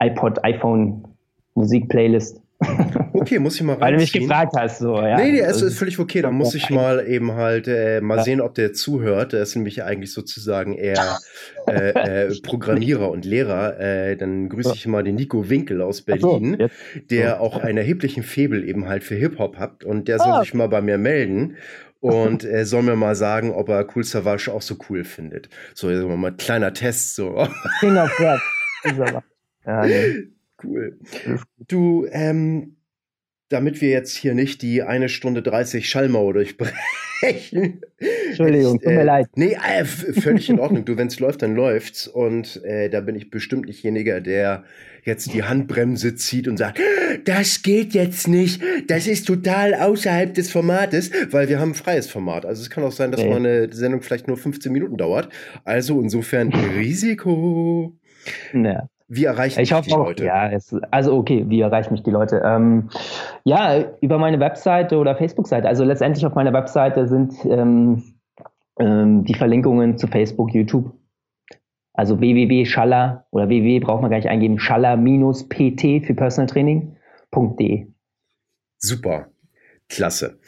iPod, 0.00 0.44
iPhone 0.44 1.08
Musik-Playlist. 1.54 2.42
Okay, 2.58 3.38
muss 3.38 3.56
ich 3.56 3.62
mal 3.62 3.74
rein. 3.74 3.80
Weil 3.80 3.92
du 3.94 3.98
mich 3.98 4.12
gefragt 4.12 4.52
hast, 4.56 4.78
so, 4.78 4.96
ja. 4.96 5.16
Nee, 5.16 5.32
nee, 5.32 5.40
es 5.40 5.60
ist 5.60 5.78
völlig 5.78 5.98
okay. 5.98 6.22
Da 6.22 6.30
muss 6.30 6.54
ich 6.54 6.70
mal 6.70 7.06
eben 7.06 7.32
halt 7.32 7.68
äh, 7.68 8.00
mal 8.00 8.18
ja. 8.18 8.22
sehen, 8.22 8.40
ob 8.40 8.54
der 8.54 8.72
zuhört. 8.72 9.32
Der 9.32 9.42
ist 9.42 9.54
nämlich 9.56 9.82
eigentlich 9.82 10.12
sozusagen 10.12 10.74
eher 10.74 11.18
äh, 11.68 12.26
äh, 12.26 12.40
Programmierer 12.42 13.10
und 13.10 13.24
Lehrer. 13.24 13.78
Äh, 13.78 14.16
dann 14.16 14.48
grüße 14.48 14.72
ich 14.74 14.86
mal 14.86 15.02
den 15.02 15.16
Nico 15.16 15.48
Winkel 15.50 15.82
aus 15.82 16.02
Berlin, 16.02 16.56
so, 16.58 16.68
der 17.10 17.40
auch 17.40 17.58
einen 17.58 17.78
erheblichen 17.78 18.22
Febel 18.22 18.66
eben 18.66 18.88
halt 18.88 19.04
für 19.04 19.16
Hip-Hop 19.16 19.58
hat. 19.58 19.84
Und 19.84 20.08
der 20.08 20.18
soll 20.18 20.32
ah. 20.32 20.40
sich 20.40 20.54
mal 20.54 20.68
bei 20.68 20.80
mir 20.80 20.98
melden 20.98 21.56
und 22.00 22.44
er 22.44 22.66
soll 22.66 22.82
mir 22.82 22.96
mal 22.96 23.16
sagen, 23.16 23.52
ob 23.52 23.68
er 23.68 23.86
Cool 23.94 24.04
Savage 24.04 24.52
auch 24.52 24.62
so 24.62 24.76
cool 24.88 25.04
findet. 25.04 25.48
So, 25.74 25.90
jetzt 25.90 26.04
mal 26.04 26.28
ein 26.28 26.36
kleiner 26.36 26.72
Test, 26.72 27.16
so. 27.16 27.48
King 27.80 27.96
of 27.96 28.20
Rap. 28.20 28.40
Ja, 29.66 29.84
nee. 29.84 30.35
Cool. 30.66 30.98
Du, 31.68 32.06
ähm, 32.10 32.76
damit 33.48 33.80
wir 33.80 33.90
jetzt 33.90 34.16
hier 34.16 34.34
nicht 34.34 34.62
die 34.62 34.82
eine 34.82 35.08
Stunde 35.08 35.42
30 35.42 35.88
Schallmauer 35.88 36.32
durchbrechen. 36.34 37.80
Entschuldigung, 38.28 38.80
tut 38.80 38.92
mir 38.92 39.00
äh, 39.00 39.04
leid. 39.04 39.28
Nee, 39.36 39.56
äh, 39.66 39.84
völlig 39.84 40.50
in 40.50 40.58
Ordnung. 40.58 40.84
Du, 40.84 40.96
wenn 40.96 41.06
es 41.06 41.20
läuft, 41.20 41.42
dann 41.42 41.54
läuft's. 41.54 42.08
Und 42.08 42.62
äh, 42.64 42.90
da 42.90 43.00
bin 43.00 43.14
ich 43.14 43.30
bestimmt 43.30 43.66
nicht 43.66 43.84
derjenige, 43.84 44.20
der 44.20 44.64
jetzt 45.04 45.32
die 45.32 45.44
Handbremse 45.44 46.16
zieht 46.16 46.48
und 46.48 46.56
sagt, 46.56 46.80
das 47.24 47.62
geht 47.62 47.94
jetzt 47.94 48.26
nicht, 48.26 48.60
das 48.88 49.06
ist 49.06 49.26
total 49.26 49.74
außerhalb 49.74 50.34
des 50.34 50.50
Formates, 50.50 51.12
weil 51.30 51.48
wir 51.48 51.60
haben 51.60 51.70
ein 51.70 51.74
freies 51.74 52.08
Format. 52.08 52.44
Also 52.44 52.62
es 52.62 52.70
kann 52.70 52.82
auch 52.82 52.92
sein, 52.92 53.12
dass 53.12 53.22
nee. 53.22 53.30
mal 53.30 53.36
eine 53.36 53.72
Sendung 53.72 54.02
vielleicht 54.02 54.26
nur 54.26 54.36
15 54.36 54.72
Minuten 54.72 54.96
dauert. 54.96 55.28
Also 55.64 56.02
insofern 56.02 56.52
Risiko. 56.52 57.96
Ja. 58.52 58.88
Wie 59.08 59.24
erreichen 59.24 59.60
ich 59.60 59.72
hoffe 59.72 59.88
die 59.88 59.94
auch, 59.94 60.06
Leute? 60.06 60.24
Ja, 60.24 60.50
es, 60.50 60.74
also 60.90 61.16
okay, 61.16 61.44
wie 61.48 61.60
erreichen 61.60 61.92
mich 61.92 62.02
die 62.02 62.10
Leute? 62.10 62.42
Ähm, 62.44 62.90
ja, 63.44 63.84
über 64.00 64.18
meine 64.18 64.40
Webseite 64.40 64.98
oder 64.98 65.16
Facebook-Seite. 65.16 65.68
Also 65.68 65.84
letztendlich 65.84 66.26
auf 66.26 66.34
meiner 66.34 66.52
Webseite 66.52 67.06
sind 67.06 67.34
ähm, 67.44 68.02
ähm, 68.78 69.24
die 69.24 69.34
Verlinkungen 69.34 69.96
zu 69.96 70.08
Facebook, 70.08 70.52
YouTube. 70.52 70.92
Also 71.92 72.20
www.schaller 72.20 73.26
oder 73.30 73.48
www 73.48 73.80
braucht 73.80 74.02
man 74.02 74.10
gar 74.10 74.18
nicht 74.18 74.28
eingeben, 74.28 74.58
schaller-pt 74.58 76.04
für 76.04 76.14
Personal 76.14 76.46
Training.de. 76.46 77.86
Super, 78.78 79.28
klasse. 79.88 80.38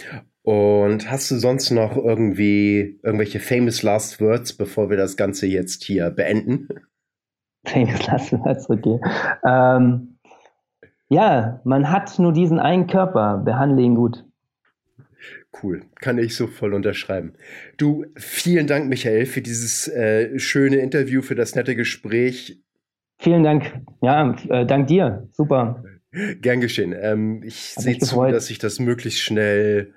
Und 0.42 1.10
hast 1.10 1.30
du 1.30 1.36
sonst 1.36 1.70
noch 1.70 1.96
irgendwie 1.96 2.98
irgendwelche 3.02 3.40
famous 3.40 3.82
last 3.82 4.20
words, 4.20 4.52
bevor 4.52 4.90
wir 4.90 4.96
das 4.96 5.16
Ganze 5.16 5.46
jetzt 5.46 5.84
hier 5.84 6.10
beenden? 6.10 6.68
Famous 7.68 8.06
Last 8.06 8.32
Words, 8.32 8.70
okay. 8.70 9.00
Ähm, 9.44 10.18
ja, 11.08 11.60
man 11.64 11.90
hat 11.90 12.18
nur 12.18 12.32
diesen 12.32 12.58
einen 12.58 12.86
Körper, 12.86 13.38
behandle 13.38 13.82
ihn 13.82 13.94
gut. 13.94 14.24
Cool, 15.62 15.82
kann 16.00 16.18
ich 16.18 16.36
so 16.36 16.46
voll 16.46 16.74
unterschreiben. 16.74 17.32
Du, 17.78 18.04
vielen 18.16 18.66
Dank, 18.66 18.88
Michael, 18.88 19.26
für 19.26 19.40
dieses 19.40 19.88
äh, 19.88 20.38
schöne 20.38 20.76
Interview, 20.76 21.22
für 21.22 21.34
das 21.34 21.54
nette 21.54 21.74
Gespräch. 21.74 22.60
Vielen 23.18 23.42
Dank. 23.42 23.80
Ja, 24.02 24.36
äh, 24.48 24.66
dank 24.66 24.86
dir. 24.86 25.26
Super. 25.32 25.82
Gern 26.40 26.60
geschehen. 26.60 26.94
Ähm, 26.98 27.42
ich 27.42 27.74
sehe 27.74 27.98
zu, 27.98 28.22
dass 28.26 28.50
ich 28.50 28.58
das 28.58 28.78
möglichst 28.78 29.20
schnell 29.20 29.94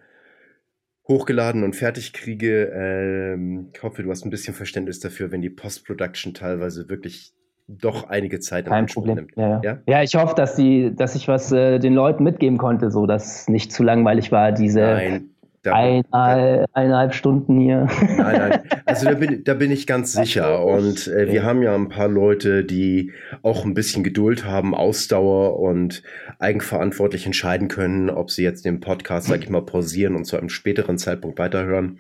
hochgeladen 1.08 1.64
und 1.64 1.76
fertig 1.76 2.14
kriege. 2.14 2.72
Ähm, 2.74 3.70
ich 3.74 3.84
hoffe, 3.84 4.04
du 4.04 4.10
hast 4.10 4.26
ein 4.26 4.30
bisschen 4.30 4.54
Verständnis 4.54 5.00
dafür, 5.00 5.32
wenn 5.32 5.42
die 5.42 5.50
Post-Production 5.50 6.34
teilweise 6.34 6.90
wirklich 6.90 7.34
doch 7.68 8.10
einige 8.10 8.40
Zeit 8.40 8.66
Kein 8.66 8.86
Problem. 8.88 9.16
Nimmt. 9.16 9.32
Ja, 9.36 9.62
ja. 9.64 9.78
ja, 9.86 10.04
ich 10.04 10.16
hoffe, 10.16 10.36
dass, 10.36 10.56
die, 10.56 10.94
dass 10.96 11.16
ich 11.16 11.28
was 11.28 11.52
äh, 11.52 11.80
den 11.80 11.94
Leuten 11.94 12.24
mitgeben 12.24 12.58
konnte, 12.58 12.92
so 12.92 13.06
dass 13.06 13.42
es 13.42 13.48
nicht 13.48 13.72
zu 13.72 13.84
langweilig 13.84 14.32
war, 14.32 14.52
diese 14.52 14.82
Nein, 14.82 15.30
da, 15.64 15.74
eineinhalb, 15.74 16.66
eineinhalb 16.74 17.14
Stunden 17.14 17.60
hier. 17.60 17.88
Nein, 18.02 18.18
nein. 18.18 18.60
Also 18.86 19.06
da 19.06 19.14
bin, 19.14 19.44
da 19.44 19.54
bin 19.54 19.72
ich 19.72 19.88
ganz 19.88 20.12
sicher. 20.12 20.66
Und 20.66 21.08
äh, 21.08 21.32
wir 21.32 21.44
haben 21.44 21.62
ja 21.62 21.74
ein 21.76 21.88
paar 21.88 22.10
Leute, 22.10 22.66
die 22.66 23.12
auch 23.42 23.64
ein 23.64 23.74
bisschen 23.74 24.04
Geduld 24.04 24.44
haben, 24.44 24.76
Ausdauer 24.76 25.60
und 25.60 26.04
eigenverantwortlich 26.40 27.26
entscheiden 27.26 27.68
können, 27.68 28.10
ob 28.10 28.32
sie 28.32 28.44
jetzt 28.44 28.66
den 28.66 28.80
Podcast, 28.80 29.28
sag 29.28 29.44
ich 29.44 29.50
mal, 29.50 29.62
pausieren 29.62 30.16
und 30.16 30.26
zu 30.26 30.38
einem 30.38 30.50
späteren 30.50 30.98
Zeitpunkt 30.98 31.40
weiterhören. 31.40 32.00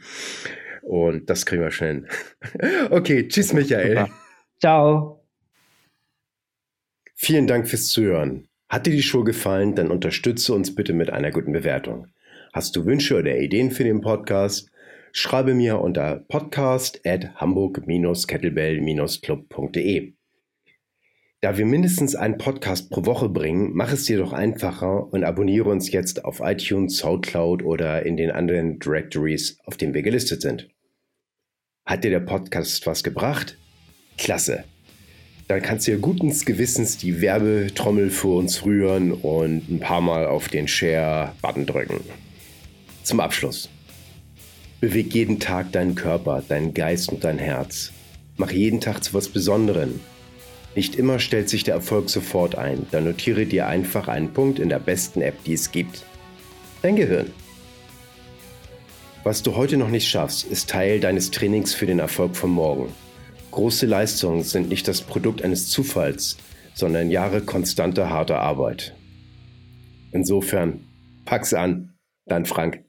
Und 0.81 1.29
das 1.29 1.45
kriegen 1.45 1.61
wir 1.61 1.71
schnell. 1.71 2.05
Okay, 2.89 3.27
tschüss, 3.27 3.53
Michael. 3.53 3.97
Super. 3.97 4.09
Ciao. 4.59 5.20
Vielen 7.23 7.45
Dank 7.45 7.69
fürs 7.69 7.89
Zuhören. 7.89 8.47
Hat 8.67 8.87
dir 8.87 8.93
die 8.93 9.03
Show 9.03 9.23
gefallen, 9.23 9.75
dann 9.75 9.91
unterstütze 9.91 10.55
uns 10.55 10.73
bitte 10.73 10.93
mit 10.93 11.11
einer 11.11 11.29
guten 11.29 11.51
Bewertung. 11.51 12.07
Hast 12.51 12.75
du 12.75 12.87
Wünsche 12.87 13.15
oder 13.15 13.37
Ideen 13.37 13.69
für 13.69 13.83
den 13.83 14.01
Podcast? 14.01 14.71
Schreibe 15.11 15.53
mir 15.53 15.81
unter 15.81 16.15
podcast 16.15 16.99
at 17.05 17.35
hamburg-kettlebell-club.de. 17.35 20.13
Da 21.41 21.57
wir 21.59 21.65
mindestens 21.67 22.15
einen 22.15 22.39
Podcast 22.39 22.89
pro 22.89 23.05
Woche 23.05 23.29
bringen, 23.29 23.69
mach 23.75 23.93
es 23.93 24.05
dir 24.05 24.17
doch 24.17 24.33
einfacher 24.33 25.13
und 25.13 25.23
abonniere 25.23 25.69
uns 25.69 25.91
jetzt 25.91 26.25
auf 26.25 26.39
iTunes, 26.39 26.97
Soundcloud 26.97 27.61
oder 27.61 28.03
in 28.03 28.17
den 28.17 28.31
anderen 28.31 28.79
Directories, 28.79 29.59
auf 29.65 29.77
denen 29.77 29.93
wir 29.93 30.01
gelistet 30.01 30.41
sind. 30.41 30.69
Hat 31.85 32.03
dir 32.03 32.09
der 32.09 32.21
Podcast 32.21 32.87
was 32.87 33.03
gebracht? 33.03 33.59
Klasse! 34.17 34.63
Dann 35.51 35.61
kannst 35.61 35.85
du 35.85 35.91
ja 35.91 35.97
guten 35.97 36.29
Gewissens 36.29 36.95
die 36.95 37.19
Werbetrommel 37.19 38.09
für 38.09 38.29
uns 38.37 38.63
rühren 38.63 39.11
und 39.11 39.69
ein 39.69 39.81
paar 39.81 39.99
Mal 39.99 40.25
auf 40.25 40.47
den 40.47 40.65
Share-Button 40.65 41.65
drücken. 41.65 41.99
Zum 43.03 43.19
Abschluss. 43.19 43.67
Beweg 44.79 45.13
jeden 45.13 45.41
Tag 45.41 45.73
deinen 45.73 45.95
Körper, 45.95 46.41
deinen 46.47 46.73
Geist 46.73 47.11
und 47.11 47.25
dein 47.25 47.37
Herz. 47.37 47.91
Mach 48.37 48.51
jeden 48.51 48.79
Tag 48.79 49.03
zu 49.03 49.13
was 49.13 49.27
Besonderem. 49.27 49.99
Nicht 50.73 50.95
immer 50.95 51.19
stellt 51.19 51.49
sich 51.49 51.65
der 51.65 51.75
Erfolg 51.75 52.09
sofort 52.09 52.55
ein, 52.55 52.87
dann 52.91 53.03
notiere 53.03 53.45
dir 53.45 53.67
einfach 53.67 54.07
einen 54.07 54.31
Punkt 54.31 54.57
in 54.57 54.69
der 54.69 54.79
besten 54.79 55.21
App, 55.21 55.43
die 55.43 55.55
es 55.55 55.69
gibt. 55.73 56.05
Dein 56.81 56.95
Gehirn. 56.95 57.29
Was 59.25 59.43
du 59.43 59.57
heute 59.57 59.75
noch 59.75 59.89
nicht 59.89 60.07
schaffst, 60.07 60.45
ist 60.45 60.69
Teil 60.69 61.01
deines 61.01 61.29
Trainings 61.29 61.73
für 61.73 61.87
den 61.87 61.99
Erfolg 61.99 62.37
von 62.37 62.51
morgen. 62.51 62.87
Große 63.51 63.85
Leistungen 63.85 64.43
sind 64.43 64.69
nicht 64.69 64.87
das 64.87 65.01
Produkt 65.01 65.43
eines 65.43 65.67
Zufalls, 65.69 66.37
sondern 66.73 67.11
Jahre 67.11 67.41
konstanter 67.41 68.09
harter 68.09 68.39
Arbeit. 68.39 68.95
Insofern, 70.13 70.87
pack's 71.25 71.53
an, 71.53 71.93
dein 72.25 72.45
Frank. 72.45 72.85